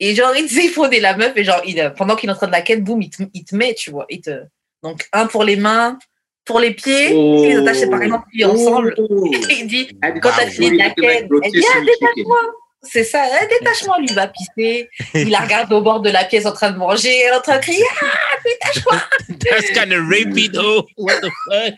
Et 0.00 0.14
genre, 0.14 0.34
il 0.36 0.46
disait, 0.46 0.66
il 0.66 1.00
la 1.02 1.16
meuf, 1.16 1.32
et 1.36 1.44
genre, 1.44 1.60
il, 1.64 1.92
pendant 1.96 2.14
qu'il 2.16 2.28
est 2.28 2.32
en 2.32 2.36
train 2.36 2.46
de 2.46 2.52
la 2.52 2.62
quête, 2.62 2.84
boum, 2.84 3.02
il 3.02 3.10
te, 3.10 3.22
il 3.34 3.44
te 3.44 3.56
met, 3.56 3.74
tu 3.74 3.90
vois. 3.90 4.06
Il 4.08 4.20
te... 4.20 4.44
Donc, 4.82 5.08
un 5.12 5.26
pour 5.26 5.42
les 5.42 5.56
mains, 5.56 5.98
pour 6.44 6.60
les 6.60 6.72
pieds, 6.72 7.10
Oh. 7.14 7.42
il 7.44 7.48
les 7.48 7.56
attache 7.56 7.78
séparément, 7.78 8.22
puis 8.30 8.44
ensemble. 8.44 8.94
Oh. 8.98 9.26
Et 9.32 9.38
il 9.60 9.66
dit, 9.66 9.98
Had 10.02 10.20
Quand 10.20 10.30
to 10.30 10.36
t'as 10.38 10.46
fini 10.50 10.76
la 10.76 10.90
quête, 10.90 11.26
elle 11.42 11.50
dit, 11.50 11.64
ah, 11.74 11.80
détache-moi. 11.80 12.38
C'est 12.82 13.04
ça, 13.04 13.22
hein, 13.24 13.46
détachement, 13.58 13.98
lui 13.98 14.06
va 14.14 14.28
pisser. 14.28 14.88
Il 15.14 15.30
la 15.30 15.40
regarde 15.40 15.72
au 15.72 15.80
bord 15.82 16.00
de 16.00 16.10
la 16.10 16.24
pièce 16.24 16.46
en 16.46 16.52
train 16.52 16.70
de 16.70 16.76
manger, 16.78 17.16
elle 17.20 17.32
est 17.32 17.36
en 17.36 17.40
train 17.40 17.56
de 17.56 17.62
crier, 17.62 17.84
ah, 18.02 18.06
détache-moi. 18.44 19.02
That's 19.40 19.70
kind 19.72 19.92
of 19.92 20.08
rapey, 20.08 20.48
though. 20.52 20.86
What 20.96 21.20
the 21.20 21.30
fuck? 21.50 21.74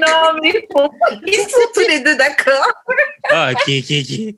Non, 0.00 0.40
mais 0.42 0.48
ils 0.50 0.66
sont- 0.76 0.90
ils 1.26 1.34
sont 1.48 1.68
tous 1.74 1.88
les 1.88 2.00
deux 2.00 2.16
d'accord. 2.16 2.72
Ah, 3.30 3.52
ok, 3.52 3.60
ok, 3.68 3.92
ok. 4.00 4.34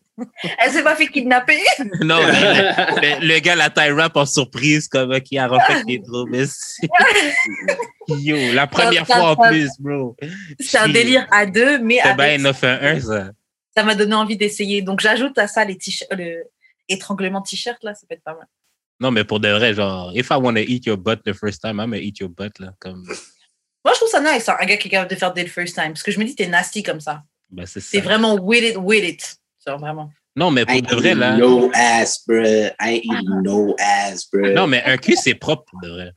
Elle 0.58 0.70
s'est 0.72 0.82
pas 0.82 0.96
fait 0.96 1.06
kidnapper. 1.08 1.60
Non, 2.02 2.18
mais 2.26 3.20
le, 3.20 3.26
le 3.34 3.38
gars, 3.40 3.54
la 3.54 3.70
tie 3.70 3.90
rap 3.90 4.16
en 4.16 4.26
surprise, 4.26 4.88
comme, 4.88 5.12
ok, 5.14 5.24
elle 5.32 5.46
refait 5.46 5.82
des 5.84 6.00
c'est- 6.46 6.88
Yo, 8.08 8.36
la 8.52 8.66
première 8.66 9.06
Ça, 9.06 9.16
fois 9.16 9.30
en 9.36 9.42
ça, 9.42 9.48
plus, 9.48 9.70
bro. 9.78 10.16
C'est 10.60 10.78
un 10.78 10.88
délire 10.88 11.26
à 11.30 11.46
deux, 11.46 11.78
mais 11.78 11.98
C'est 12.02 12.08
avec, 12.10 12.16
bien 12.16 12.38
9 12.38 12.64
à 12.64 12.72
1, 12.82 13.00
ça. 13.00 13.30
Ça 13.76 13.82
m'a 13.84 13.94
donné 13.94 14.14
envie 14.14 14.36
d'essayer. 14.36 14.82
Donc, 14.82 15.00
j'ajoute 15.00 15.36
à 15.38 15.46
ça 15.46 15.64
les 15.64 15.76
t-shirts, 15.76 16.10
le 16.12 16.44
étranglement 16.88 17.42
t-shirt, 17.42 17.82
là, 17.82 17.94
ça 17.94 18.06
peut 18.08 18.14
être 18.14 18.22
pas 18.22 18.34
mal. 18.34 18.46
Non, 19.00 19.10
mais 19.10 19.24
pour 19.24 19.40
de 19.40 19.48
vrai, 19.48 19.74
genre, 19.74 20.10
if 20.14 20.30
I 20.30 20.34
want 20.34 20.54
to 20.54 20.60
eat 20.60 20.86
your 20.86 20.96
butt 20.96 21.22
the 21.24 21.34
first 21.34 21.60
time, 21.60 21.78
I'm 21.80 21.90
gonna 21.90 21.98
eat 21.98 22.18
your 22.18 22.30
butt, 22.30 22.58
là. 22.58 22.72
Comme, 22.78 23.04
Moi, 23.84 23.92
je 23.92 23.98
trouve 23.98 24.08
ça 24.08 24.20
nice, 24.20 24.48
hein, 24.48 24.56
un 24.58 24.64
gars 24.64 24.76
qui 24.78 24.88
est 24.88 24.90
capable 24.90 25.10
de 25.10 25.16
faire 25.16 25.32
dès 25.32 25.42
le 25.42 25.50
first 25.50 25.74
time. 25.74 25.88
Parce 25.88 26.02
que 26.02 26.10
je 26.10 26.18
me 26.18 26.24
dis, 26.24 26.34
t'es 26.34 26.46
nasty 26.46 26.82
comme 26.82 27.00
ça. 27.00 27.22
ben, 27.50 27.66
c'est 27.66 28.00
vraiment 28.00 28.34
with 28.34 28.62
it, 28.62 28.76
with 28.78 29.04
it. 29.04 29.36
C'est 29.58 29.72
vraiment. 29.72 30.10
Non, 30.34 30.50
mais 30.50 30.64
pour 30.64 30.80
de 30.80 30.94
vrai, 30.94 31.14
là. 31.14 31.36
no 31.36 31.70
ass, 31.74 32.24
bruh. 32.26 32.70
I 32.80 32.96
ain't 32.96 33.04
eating 33.04 33.42
no 33.42 33.74
ass, 33.78 34.28
bruh. 34.30 34.54
Non, 34.54 34.66
mais 34.66 34.82
un 34.84 34.96
cul, 34.96 35.16
c'est 35.16 35.34
propre 35.34 35.64
pour 35.70 35.80
de 35.80 35.88
vrai. 35.88 36.12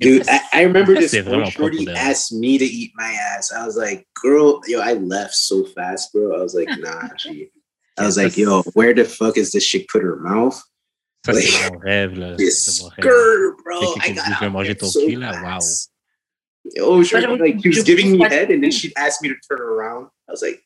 Dude, 0.00 0.26
I, 0.28 0.40
I 0.52 0.62
remember 0.62 0.94
this 0.94 1.10
C'est 1.12 1.20
vraiment 1.20 1.42
one 1.44 1.50
shorty 1.50 1.86
asked 1.94 2.32
me 2.32 2.56
to 2.58 2.64
eat 2.64 2.92
my 2.96 3.12
ass. 3.12 3.52
I 3.52 3.66
was 3.66 3.76
like, 3.76 4.06
girl, 4.14 4.60
yo, 4.66 4.80
I 4.80 4.94
left 4.94 5.34
so 5.34 5.64
fast, 5.64 6.12
bro. 6.12 6.38
I 6.38 6.42
was 6.42 6.54
like, 6.54 6.68
nah, 6.80 7.08
she. 7.18 7.50
I 7.98 8.06
was 8.06 8.16
like, 8.16 8.36
yo, 8.36 8.62
where 8.72 8.94
the 8.94 9.04
fuck 9.04 9.36
is 9.36 9.50
this 9.52 9.62
shit 9.64 9.86
put 9.88 10.02
her 10.02 10.16
mouth? 10.16 10.58
Ça, 11.26 11.34
Ouais. 11.34 11.42
c'est 11.42 11.70
mon 11.70 11.78
rêve, 11.80 12.14
là. 12.18 12.34
This 12.38 12.64
C'est 12.64 12.82
mon 12.82 12.88
rêve. 12.88 13.04
bro. 13.62 13.80
Fait 13.94 14.00
que 14.00 14.10
I 14.10 14.14
got 14.14 14.24
dis, 14.26 14.44
out 14.46 14.52
manger 14.52 14.74
ton 14.74 14.86
so 14.88 15.00
cul, 15.06 15.16
là, 15.20 15.32
wow. 15.32 15.42
fast. 15.42 15.90
Oh, 16.78 17.02
sure. 17.02 17.20
j'avoue, 17.20 17.36
Like, 17.36 17.60
she 17.62 17.68
was 17.68 17.82
giving 17.84 18.12
me 18.12 18.20
head, 18.24 18.50
and 18.50 18.62
then 18.62 18.70
she'd 18.70 18.92
ask 18.96 19.20
me 19.22 19.28
to 19.28 19.34
turn 19.50 19.60
around. 19.60 20.08
I 20.28 20.32
was 20.32 20.40
like, 20.40 20.62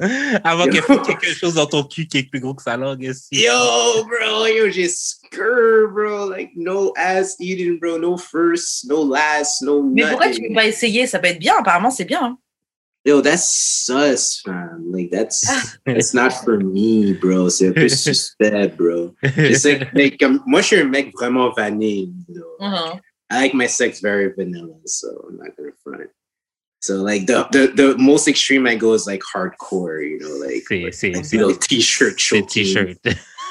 Avant 0.44 0.66
qu'elle 0.66 0.82
fasse 0.82 1.06
quelque 1.06 1.26
chose 1.34 1.54
dans 1.54 1.66
ton 1.66 1.84
cul 1.84 2.06
qui 2.06 2.18
est 2.18 2.30
plus 2.30 2.40
gros 2.40 2.54
que 2.54 2.62
sa 2.62 2.76
langue, 2.76 3.06
aussi. 3.08 3.28
yo, 3.32 4.04
bro, 4.04 4.46
yo, 4.46 4.70
just 4.70 5.16
skirt, 5.16 5.92
bro. 5.92 6.28
Like, 6.28 6.50
no 6.56 6.92
ass 6.96 7.36
eating, 7.40 7.78
bro. 7.78 7.98
No 7.98 8.16
first, 8.16 8.88
no 8.88 9.04
last, 9.04 9.62
no 9.62 9.82
Mais 9.82 10.08
pourquoi 10.08 10.30
tu 10.30 10.40
peux 10.40 10.54
pas 10.54 10.66
essayer? 10.66 11.06
Ça 11.06 11.18
peut 11.18 11.28
être 11.28 11.38
bien, 11.38 11.54
apparemment, 11.58 11.90
c'est 11.90 12.04
bien. 12.04 12.22
hein. 12.22 12.38
Yo, 13.06 13.22
that's 13.22 13.48
sus, 13.86 14.42
man. 14.46 14.84
Like 14.92 15.10
that's 15.10 15.46
that's 15.86 16.12
not 16.12 16.32
for 16.32 16.58
me, 16.58 17.14
bro. 17.14 17.48
C'est 17.48 17.72
plus 17.72 17.88
suspect, 18.04 18.76
bro. 18.76 19.14
It's 19.22 19.64
like, 19.64 19.88
like 19.94 20.22
um, 20.22 20.42
moi, 20.46 20.60
je 20.60 20.66
suis 20.66 20.80
un 20.80 20.84
mec 20.84 21.10
vraiment 21.14 21.50
vanille. 21.56 22.12
Know? 22.28 22.58
Mhm. 22.60 23.00
I 23.30 23.40
like 23.40 23.54
my 23.54 23.66
sex 23.66 24.00
very 24.00 24.32
vanilla, 24.36 24.74
so 24.84 25.08
I'm 25.28 25.38
not 25.38 25.56
gonna 25.56 25.70
front. 25.82 26.10
So 26.80 26.96
like 27.02 27.26
the 27.26 27.46
the, 27.52 27.66
the 27.74 27.98
most 27.98 28.26
extreme 28.26 28.66
I 28.66 28.74
go 28.74 28.94
is 28.94 29.06
like 29.06 29.20
hardcore, 29.34 30.02
you 30.08 30.18
know, 30.18 30.34
like, 30.46 30.64
C'est- 30.66 30.92
c'est- 30.92 31.12
like 31.14 31.24
c'est- 31.26 31.36
little 31.36 31.54
t-shirt 31.54 32.14
C'est 32.18 32.20
choking, 32.20 32.46
t-shirt. 32.46 32.98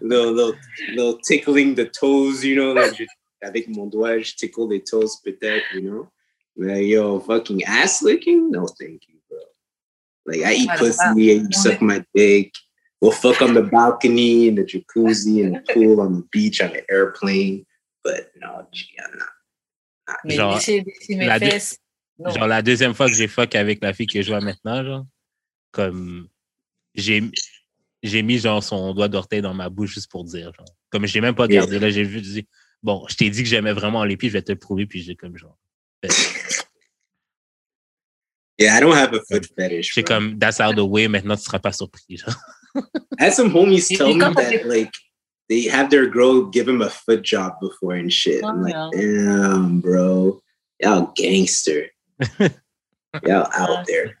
little, 0.00 0.32
little, 0.32 0.54
little 0.94 1.18
tickling 1.24 1.74
the 1.74 1.86
toes, 1.86 2.44
you 2.44 2.54
know, 2.56 2.72
like 2.72 2.94
je- 2.96 3.06
avec 3.42 3.68
mon 3.68 3.86
doigt, 3.86 4.18
je 4.22 4.34
tickle 4.36 4.68
les 4.68 4.80
toes 4.82 5.20
peut-être, 5.24 5.64
you 5.74 5.80
know. 5.82 6.08
Like, 6.56 6.86
yo, 6.86 7.20
fucking 7.20 7.64
ass 7.64 8.02
licking? 8.02 8.50
No, 8.50 8.66
thank 8.66 9.00
you, 9.08 9.16
bro. 9.30 9.38
Like, 10.26 10.42
I 10.44 10.52
eat 10.54 10.68
Voilà. 10.68 10.78
pussy, 10.78 11.22
you 11.24 11.48
suck 11.52 11.80
my 11.80 12.04
dick. 12.14 12.52
We'll 13.00 13.12
fuck 13.12 13.40
on 13.40 13.54
the 13.54 13.62
balcony, 13.62 14.48
in 14.48 14.56
the 14.56 14.64
jacuzzi, 14.64 15.42
in 15.44 15.52
the 15.52 15.62
pool, 15.72 16.00
on 16.02 16.16
the 16.16 16.24
beach, 16.30 16.60
on 16.60 16.72
the 16.74 16.84
airplane. 16.90 17.64
But 18.04 18.30
no, 18.38 18.66
gee, 18.72 18.94
I'm 19.02 19.16
not. 19.18 19.28
Mais 20.24 20.34
Genre, 20.36 20.60
mes 21.08 21.38
fesses. 21.38 21.78
non. 22.18 22.30
Genre, 22.32 22.46
la 22.46 22.62
deuxième 22.62 22.94
fois 22.94 23.06
que 23.08 23.14
j'ai 23.14 23.28
fuck 23.28 23.54
avec 23.54 23.82
la 23.82 23.92
fille 23.92 24.06
que 24.06 24.20
je 24.22 24.28
vois 24.28 24.40
maintenant, 24.40 24.84
genre, 24.84 25.06
comme, 25.70 26.28
j'ai, 26.94 27.22
j'ai 28.02 28.22
mis, 28.22 28.38
genre, 28.38 28.62
son 28.62 28.92
doigt 28.94 29.08
d'orteil 29.08 29.42
dans 29.42 29.54
ma 29.54 29.68
bouche 29.68 29.94
juste 29.94 30.10
pour 30.10 30.24
dire, 30.24 30.52
genre. 30.56 30.66
Comme, 30.90 31.06
j'ai 31.06 31.20
même 31.20 31.34
pas 31.34 31.46
Yeah. 31.46 31.60
gardé, 31.60 31.78
là, 31.78 31.90
j'ai 31.90 32.02
vu, 32.04 32.20
dit, 32.20 32.46
bon, 32.82 33.06
je 33.08 33.16
t'ai 33.16 33.30
dit 33.30 33.42
que 33.42 33.48
j'aimais 33.48 33.72
vraiment 33.72 34.04
les 34.04 34.16
pieds, 34.16 34.28
je 34.28 34.34
vais 34.34 34.42
te 34.42 34.52
le 34.52 34.58
prouver, 34.58 34.86
puis 34.86 35.02
j'ai 35.02 35.16
comme, 35.16 35.36
genre, 35.36 35.56
Yeah, 38.58 38.76
I 38.76 38.80
don't 38.80 38.92
have 38.94 39.14
a 39.14 39.20
foot 39.26 39.46
fetish. 39.56 39.94
bro. 39.94 40.04
comme, 40.04 40.38
that's 40.38 40.60
out 40.60 40.76
the 40.76 40.80
way, 40.84 41.08
maintenant, 41.08 41.36
tu 41.36 41.44
seras 41.44 41.58
pas 41.60 41.72
surpris, 41.72 42.18
genre. 42.18 42.34
I 43.18 43.24
had 43.24 43.32
some 43.32 43.50
homies 43.50 43.88
tell 43.88 44.14
me 44.14 44.20
that 44.20 44.64
like 44.66 44.92
they 45.50 45.68
have 45.68 45.90
their 45.90 46.06
girl 46.06 46.46
give 46.50 46.66
him 46.66 46.80
a 46.80 46.88
foot 46.88 47.22
job 47.22 47.54
before 47.60 47.92
and 47.94 48.08
shit. 48.10 48.42
I'm 48.42 48.62
like, 48.62 48.74
damn, 48.92 49.80
bro. 49.80 50.40
Y'all 50.80 51.12
gangster. 51.14 51.90
Y'all 53.26 53.48
out 53.52 53.84
there. 53.86 54.16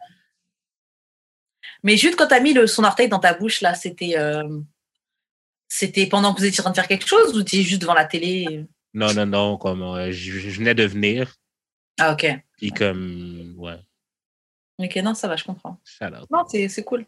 Mais 1.82 1.96
juste 1.96 2.16
quand 2.16 2.26
t'as 2.26 2.40
mis 2.40 2.52
le, 2.52 2.66
son 2.66 2.84
orteil 2.84 3.08
dans 3.08 3.20
ta 3.20 3.32
bouche, 3.32 3.62
là, 3.62 3.72
c'était 3.74 4.18
euh, 4.18 4.60
c'était 5.68 6.06
pendant 6.06 6.34
que 6.34 6.40
vous 6.40 6.44
étiez 6.44 6.60
en 6.60 6.64
train 6.64 6.70
de 6.72 6.76
faire 6.76 6.88
quelque 6.88 7.06
chose 7.06 7.34
ou 7.38 7.42
t'es 7.42 7.62
juste 7.62 7.80
devant 7.80 7.94
la 7.94 8.04
télé 8.04 8.66
Non, 8.92 9.14
non, 9.14 9.24
non, 9.24 9.56
comme 9.56 9.82
euh, 9.82 10.10
je, 10.12 10.32
je 10.32 10.50
venais 10.58 10.74
de 10.74 10.84
venir, 10.84 11.34
Ah, 11.98 12.12
ok. 12.12 12.26
puis 12.58 12.70
comme, 12.72 13.54
ouais, 13.56 13.78
Ok, 14.78 14.96
non, 14.96 15.14
ça 15.14 15.28
va, 15.28 15.36
je 15.36 15.44
comprends. 15.44 15.78
shout 15.84 16.04
out. 16.06 16.26
Non, 16.30 16.44
c'est 16.48 16.68
c'est 16.68 16.84
cool. 16.84 17.06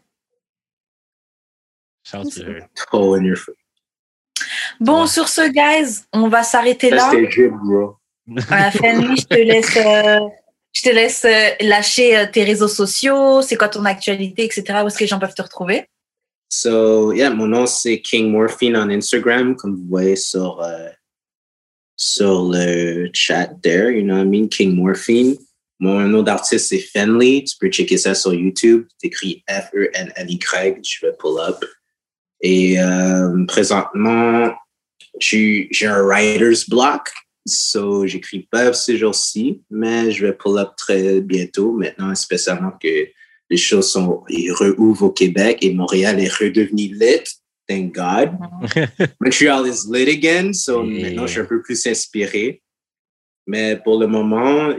Shout 2.03 2.17
out 2.17 2.31
to 2.33 2.43
her. 2.43 2.67
Toe 2.89 3.15
in 3.15 3.23
your 3.25 3.37
foot. 3.37 3.57
Bon, 4.79 5.01
Ouais. 5.01 5.07
sur 5.07 5.27
ce, 5.27 5.49
guys, 5.49 6.01
on 6.13 6.27
va 6.29 6.43
s'arrêter 6.43 6.89
là. 6.89 7.09
c'était 7.11 7.27
drip, 7.27 7.51
bro. 7.63 7.95
Euh, 8.29 8.71
Fanny, 8.71 9.17
je 9.17 9.25
te 9.25 9.35
laisse, 9.35 9.77
euh, 9.77 10.19
je 10.73 10.81
te 10.81 10.89
laisse 10.89 11.25
euh, 11.25 11.49
lâcher 11.61 12.17
euh, 12.17 12.25
tes 12.31 12.43
réseaux 12.43 12.67
sociaux, 12.67 13.41
c'est 13.41 13.55
quoi 13.57 13.67
ton 13.69 13.85
actualité, 13.85 14.45
etc. 14.45 14.63
Où 14.83 14.87
est-ce 14.87 14.95
que 14.97 15.03
les 15.03 15.07
gens 15.07 15.19
peuvent 15.19 15.33
te 15.35 15.41
retrouver? 15.41 15.85
So, 16.49 17.11
yeah, 17.13 17.31
mon 17.31 17.47
nom, 17.47 17.65
c'est 17.65 17.99
King 18.01 18.29
Morphine 18.31 18.77
on 18.77 18.89
Instagram, 18.89 19.55
comme 19.55 19.75
vous 19.75 19.87
voyez 19.89 20.15
sur, 20.15 20.61
euh, 20.61 20.87
sur 21.97 22.49
le 22.51 23.09
chat 23.13 23.47
there, 23.61 23.89
you 23.91 24.03
know 24.03 24.15
what 24.15 24.21
I 24.23 24.25
mean? 24.25 24.47
King 24.47 24.75
Morphine. 24.75 25.35
Mon 25.79 25.99
nom 26.07 26.21
d'artiste, 26.23 26.69
c'est 26.69 26.79
Fenley. 26.79 27.43
Tu 27.43 27.57
peux 27.59 27.67
checker 27.69 27.97
ça 27.97 28.13
sur 28.15 28.33
YouTube. 28.33 28.85
T'écris 29.01 29.43
F-E-N-L-Y. 29.49 30.79
Je 30.81 31.05
vais 31.05 31.11
pull 31.19 31.39
up. 31.41 31.65
Et 32.39 32.79
euh, 32.79 33.45
présentement, 33.47 34.53
j'ai 35.19 35.69
un 35.83 36.01
writer's 36.01 36.69
block. 36.69 37.09
So, 37.45 38.07
j'écris 38.07 38.47
pas 38.49 38.71
ces 38.73 38.97
jours-ci, 38.97 39.61
mais 39.69 40.11
je 40.11 40.25
vais 40.25 40.33
pull 40.33 40.57
up 40.57 40.71
très 40.77 41.19
bientôt. 41.19 41.73
Maintenant, 41.73 42.15
spécialement 42.15 42.71
que 42.81 43.07
les 43.49 43.57
choses 43.57 43.91
sont 43.91 44.23
ils 44.29 44.51
rouvrent 44.51 45.03
au 45.03 45.11
Québec 45.11 45.59
et 45.61 45.73
Montréal 45.73 46.19
est 46.19 46.33
redevenu 46.33 46.93
lit. 46.93 47.23
Thank 47.67 47.93
God. 47.93 48.31
Montreal 49.21 49.67
is 49.67 49.85
lit 49.89 50.09
again, 50.09 50.53
so 50.53 50.83
maintenant 50.83 51.27
je 51.27 51.33
suis 51.33 51.41
un 51.41 51.45
peu 51.45 51.61
plus 51.61 51.85
inspiré. 51.87 52.61
Mais 53.45 53.77
pour 53.83 53.99
le 53.99 54.07
moment, 54.07 54.73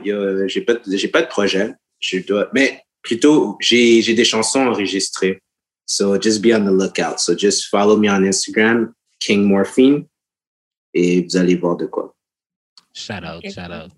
j'ai 0.47 0.61
pas, 0.63 0.75
j'ai 0.87 1.09
pas 1.09 1.23
de 1.23 1.29
projet. 1.29 1.73
Je 2.01 2.19
dois, 2.19 2.49
mais 2.53 2.83
plutôt 3.03 3.57
j'ai, 3.61 4.03
j'ai 4.03 4.15
des 4.15 4.25
chansons 4.25 4.61
enregistrées. 4.61 5.39
So 5.87 6.19
just 6.21 6.43
be 6.43 6.53
on 6.55 6.65
the 6.65 6.73
lookout. 6.73 7.21
So 7.21 7.35
just 7.37 7.67
follow 7.67 7.97
me 7.97 8.09
on 8.09 8.25
Instagram, 8.25 8.95
King 9.21 9.45
Morphine, 9.45 10.07
et 10.95 11.23
vous 11.23 11.37
allez 11.37 11.57
voir 11.57 11.77
de 11.77 11.87
quoi. 11.87 12.15
Shout 12.95 13.15
out, 13.15 13.45
shout 13.51 13.61
out. 13.61 13.93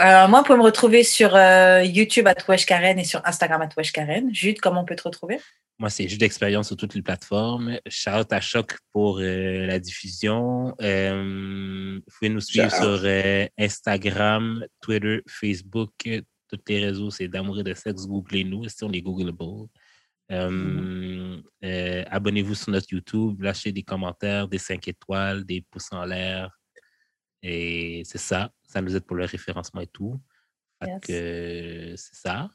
Euh, 0.00 0.28
moi, 0.28 0.40
vous 0.40 0.46
pouvez 0.46 0.58
me 0.58 0.64
retrouver 0.64 1.02
sur 1.02 1.34
euh, 1.34 1.82
YouTube 1.82 2.26
à 2.26 2.34
Karen 2.34 2.98
et 2.98 3.04
sur 3.04 3.24
Instagram 3.24 3.62
à 3.62 3.82
Karen. 3.82 4.34
Jude, 4.34 4.60
comment 4.60 4.82
on 4.82 4.84
peut 4.84 4.96
te 4.96 5.04
retrouver? 5.04 5.40
Moi, 5.78 5.90
c'est 5.90 6.08
juste 6.08 6.20
d'expérience 6.20 6.66
sur 6.66 6.76
toutes 6.76 6.94
les 6.94 7.02
plateformes. 7.02 7.78
Shout 7.86 8.10
out 8.10 8.32
à 8.32 8.40
Choc 8.40 8.76
pour 8.92 9.20
euh, 9.20 9.64
la 9.64 9.78
diffusion. 9.78 10.74
Euh, 10.82 12.00
vous 12.04 12.12
pouvez 12.18 12.28
nous 12.30 12.40
suivre 12.40 12.70
sur 12.70 13.00
euh, 13.04 13.46
Instagram, 13.56 14.66
Twitter, 14.80 15.22
Facebook, 15.28 15.92
tous 16.02 16.58
les 16.68 16.84
réseaux. 16.84 17.10
C'est 17.10 17.28
d'amour 17.28 17.60
et 17.60 17.62
de 17.62 17.74
sexe. 17.74 18.06
Googlez-nous. 18.06 18.68
Si 18.68 18.82
on 18.82 18.92
est 18.92 19.00
Googleable? 19.00 19.68
Euh, 20.30 21.40
euh, 21.64 22.04
Abonnez-vous 22.08 22.54
sur 22.54 22.70
notre 22.70 22.88
YouTube. 22.90 23.42
Lâchez 23.42 23.72
des 23.72 23.82
commentaires, 23.82 24.48
des 24.48 24.58
5 24.58 24.88
étoiles, 24.88 25.44
des 25.44 25.62
pouces 25.62 25.92
en 25.92 26.04
l'air. 26.04 26.50
Et 27.42 28.02
c'est 28.04 28.18
ça. 28.18 28.50
Ça 28.62 28.82
nous 28.82 28.94
aide 28.94 29.04
pour 29.04 29.16
le 29.16 29.24
référencement 29.24 29.80
et 29.80 29.86
tout. 29.86 30.20
Yes. 30.80 31.00
que 31.00 31.94
c'est 31.96 32.14
ça. 32.14 32.48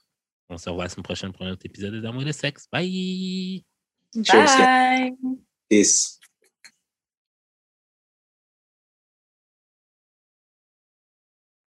On 0.50 0.58
se 0.58 0.70
revoit 0.70 0.86
la 0.86 0.90
semaine 0.90 1.04
prochaine 1.04 1.34
pour 1.34 1.46
un 1.46 1.52
autre 1.52 1.66
épisode 1.66 1.96
d'Amour 2.02 2.22
et 2.22 2.26
de 2.26 2.32
sexe. 2.32 2.68
Bye! 2.72 3.66
Bye! 4.16 5.14
Peace. 5.68 6.20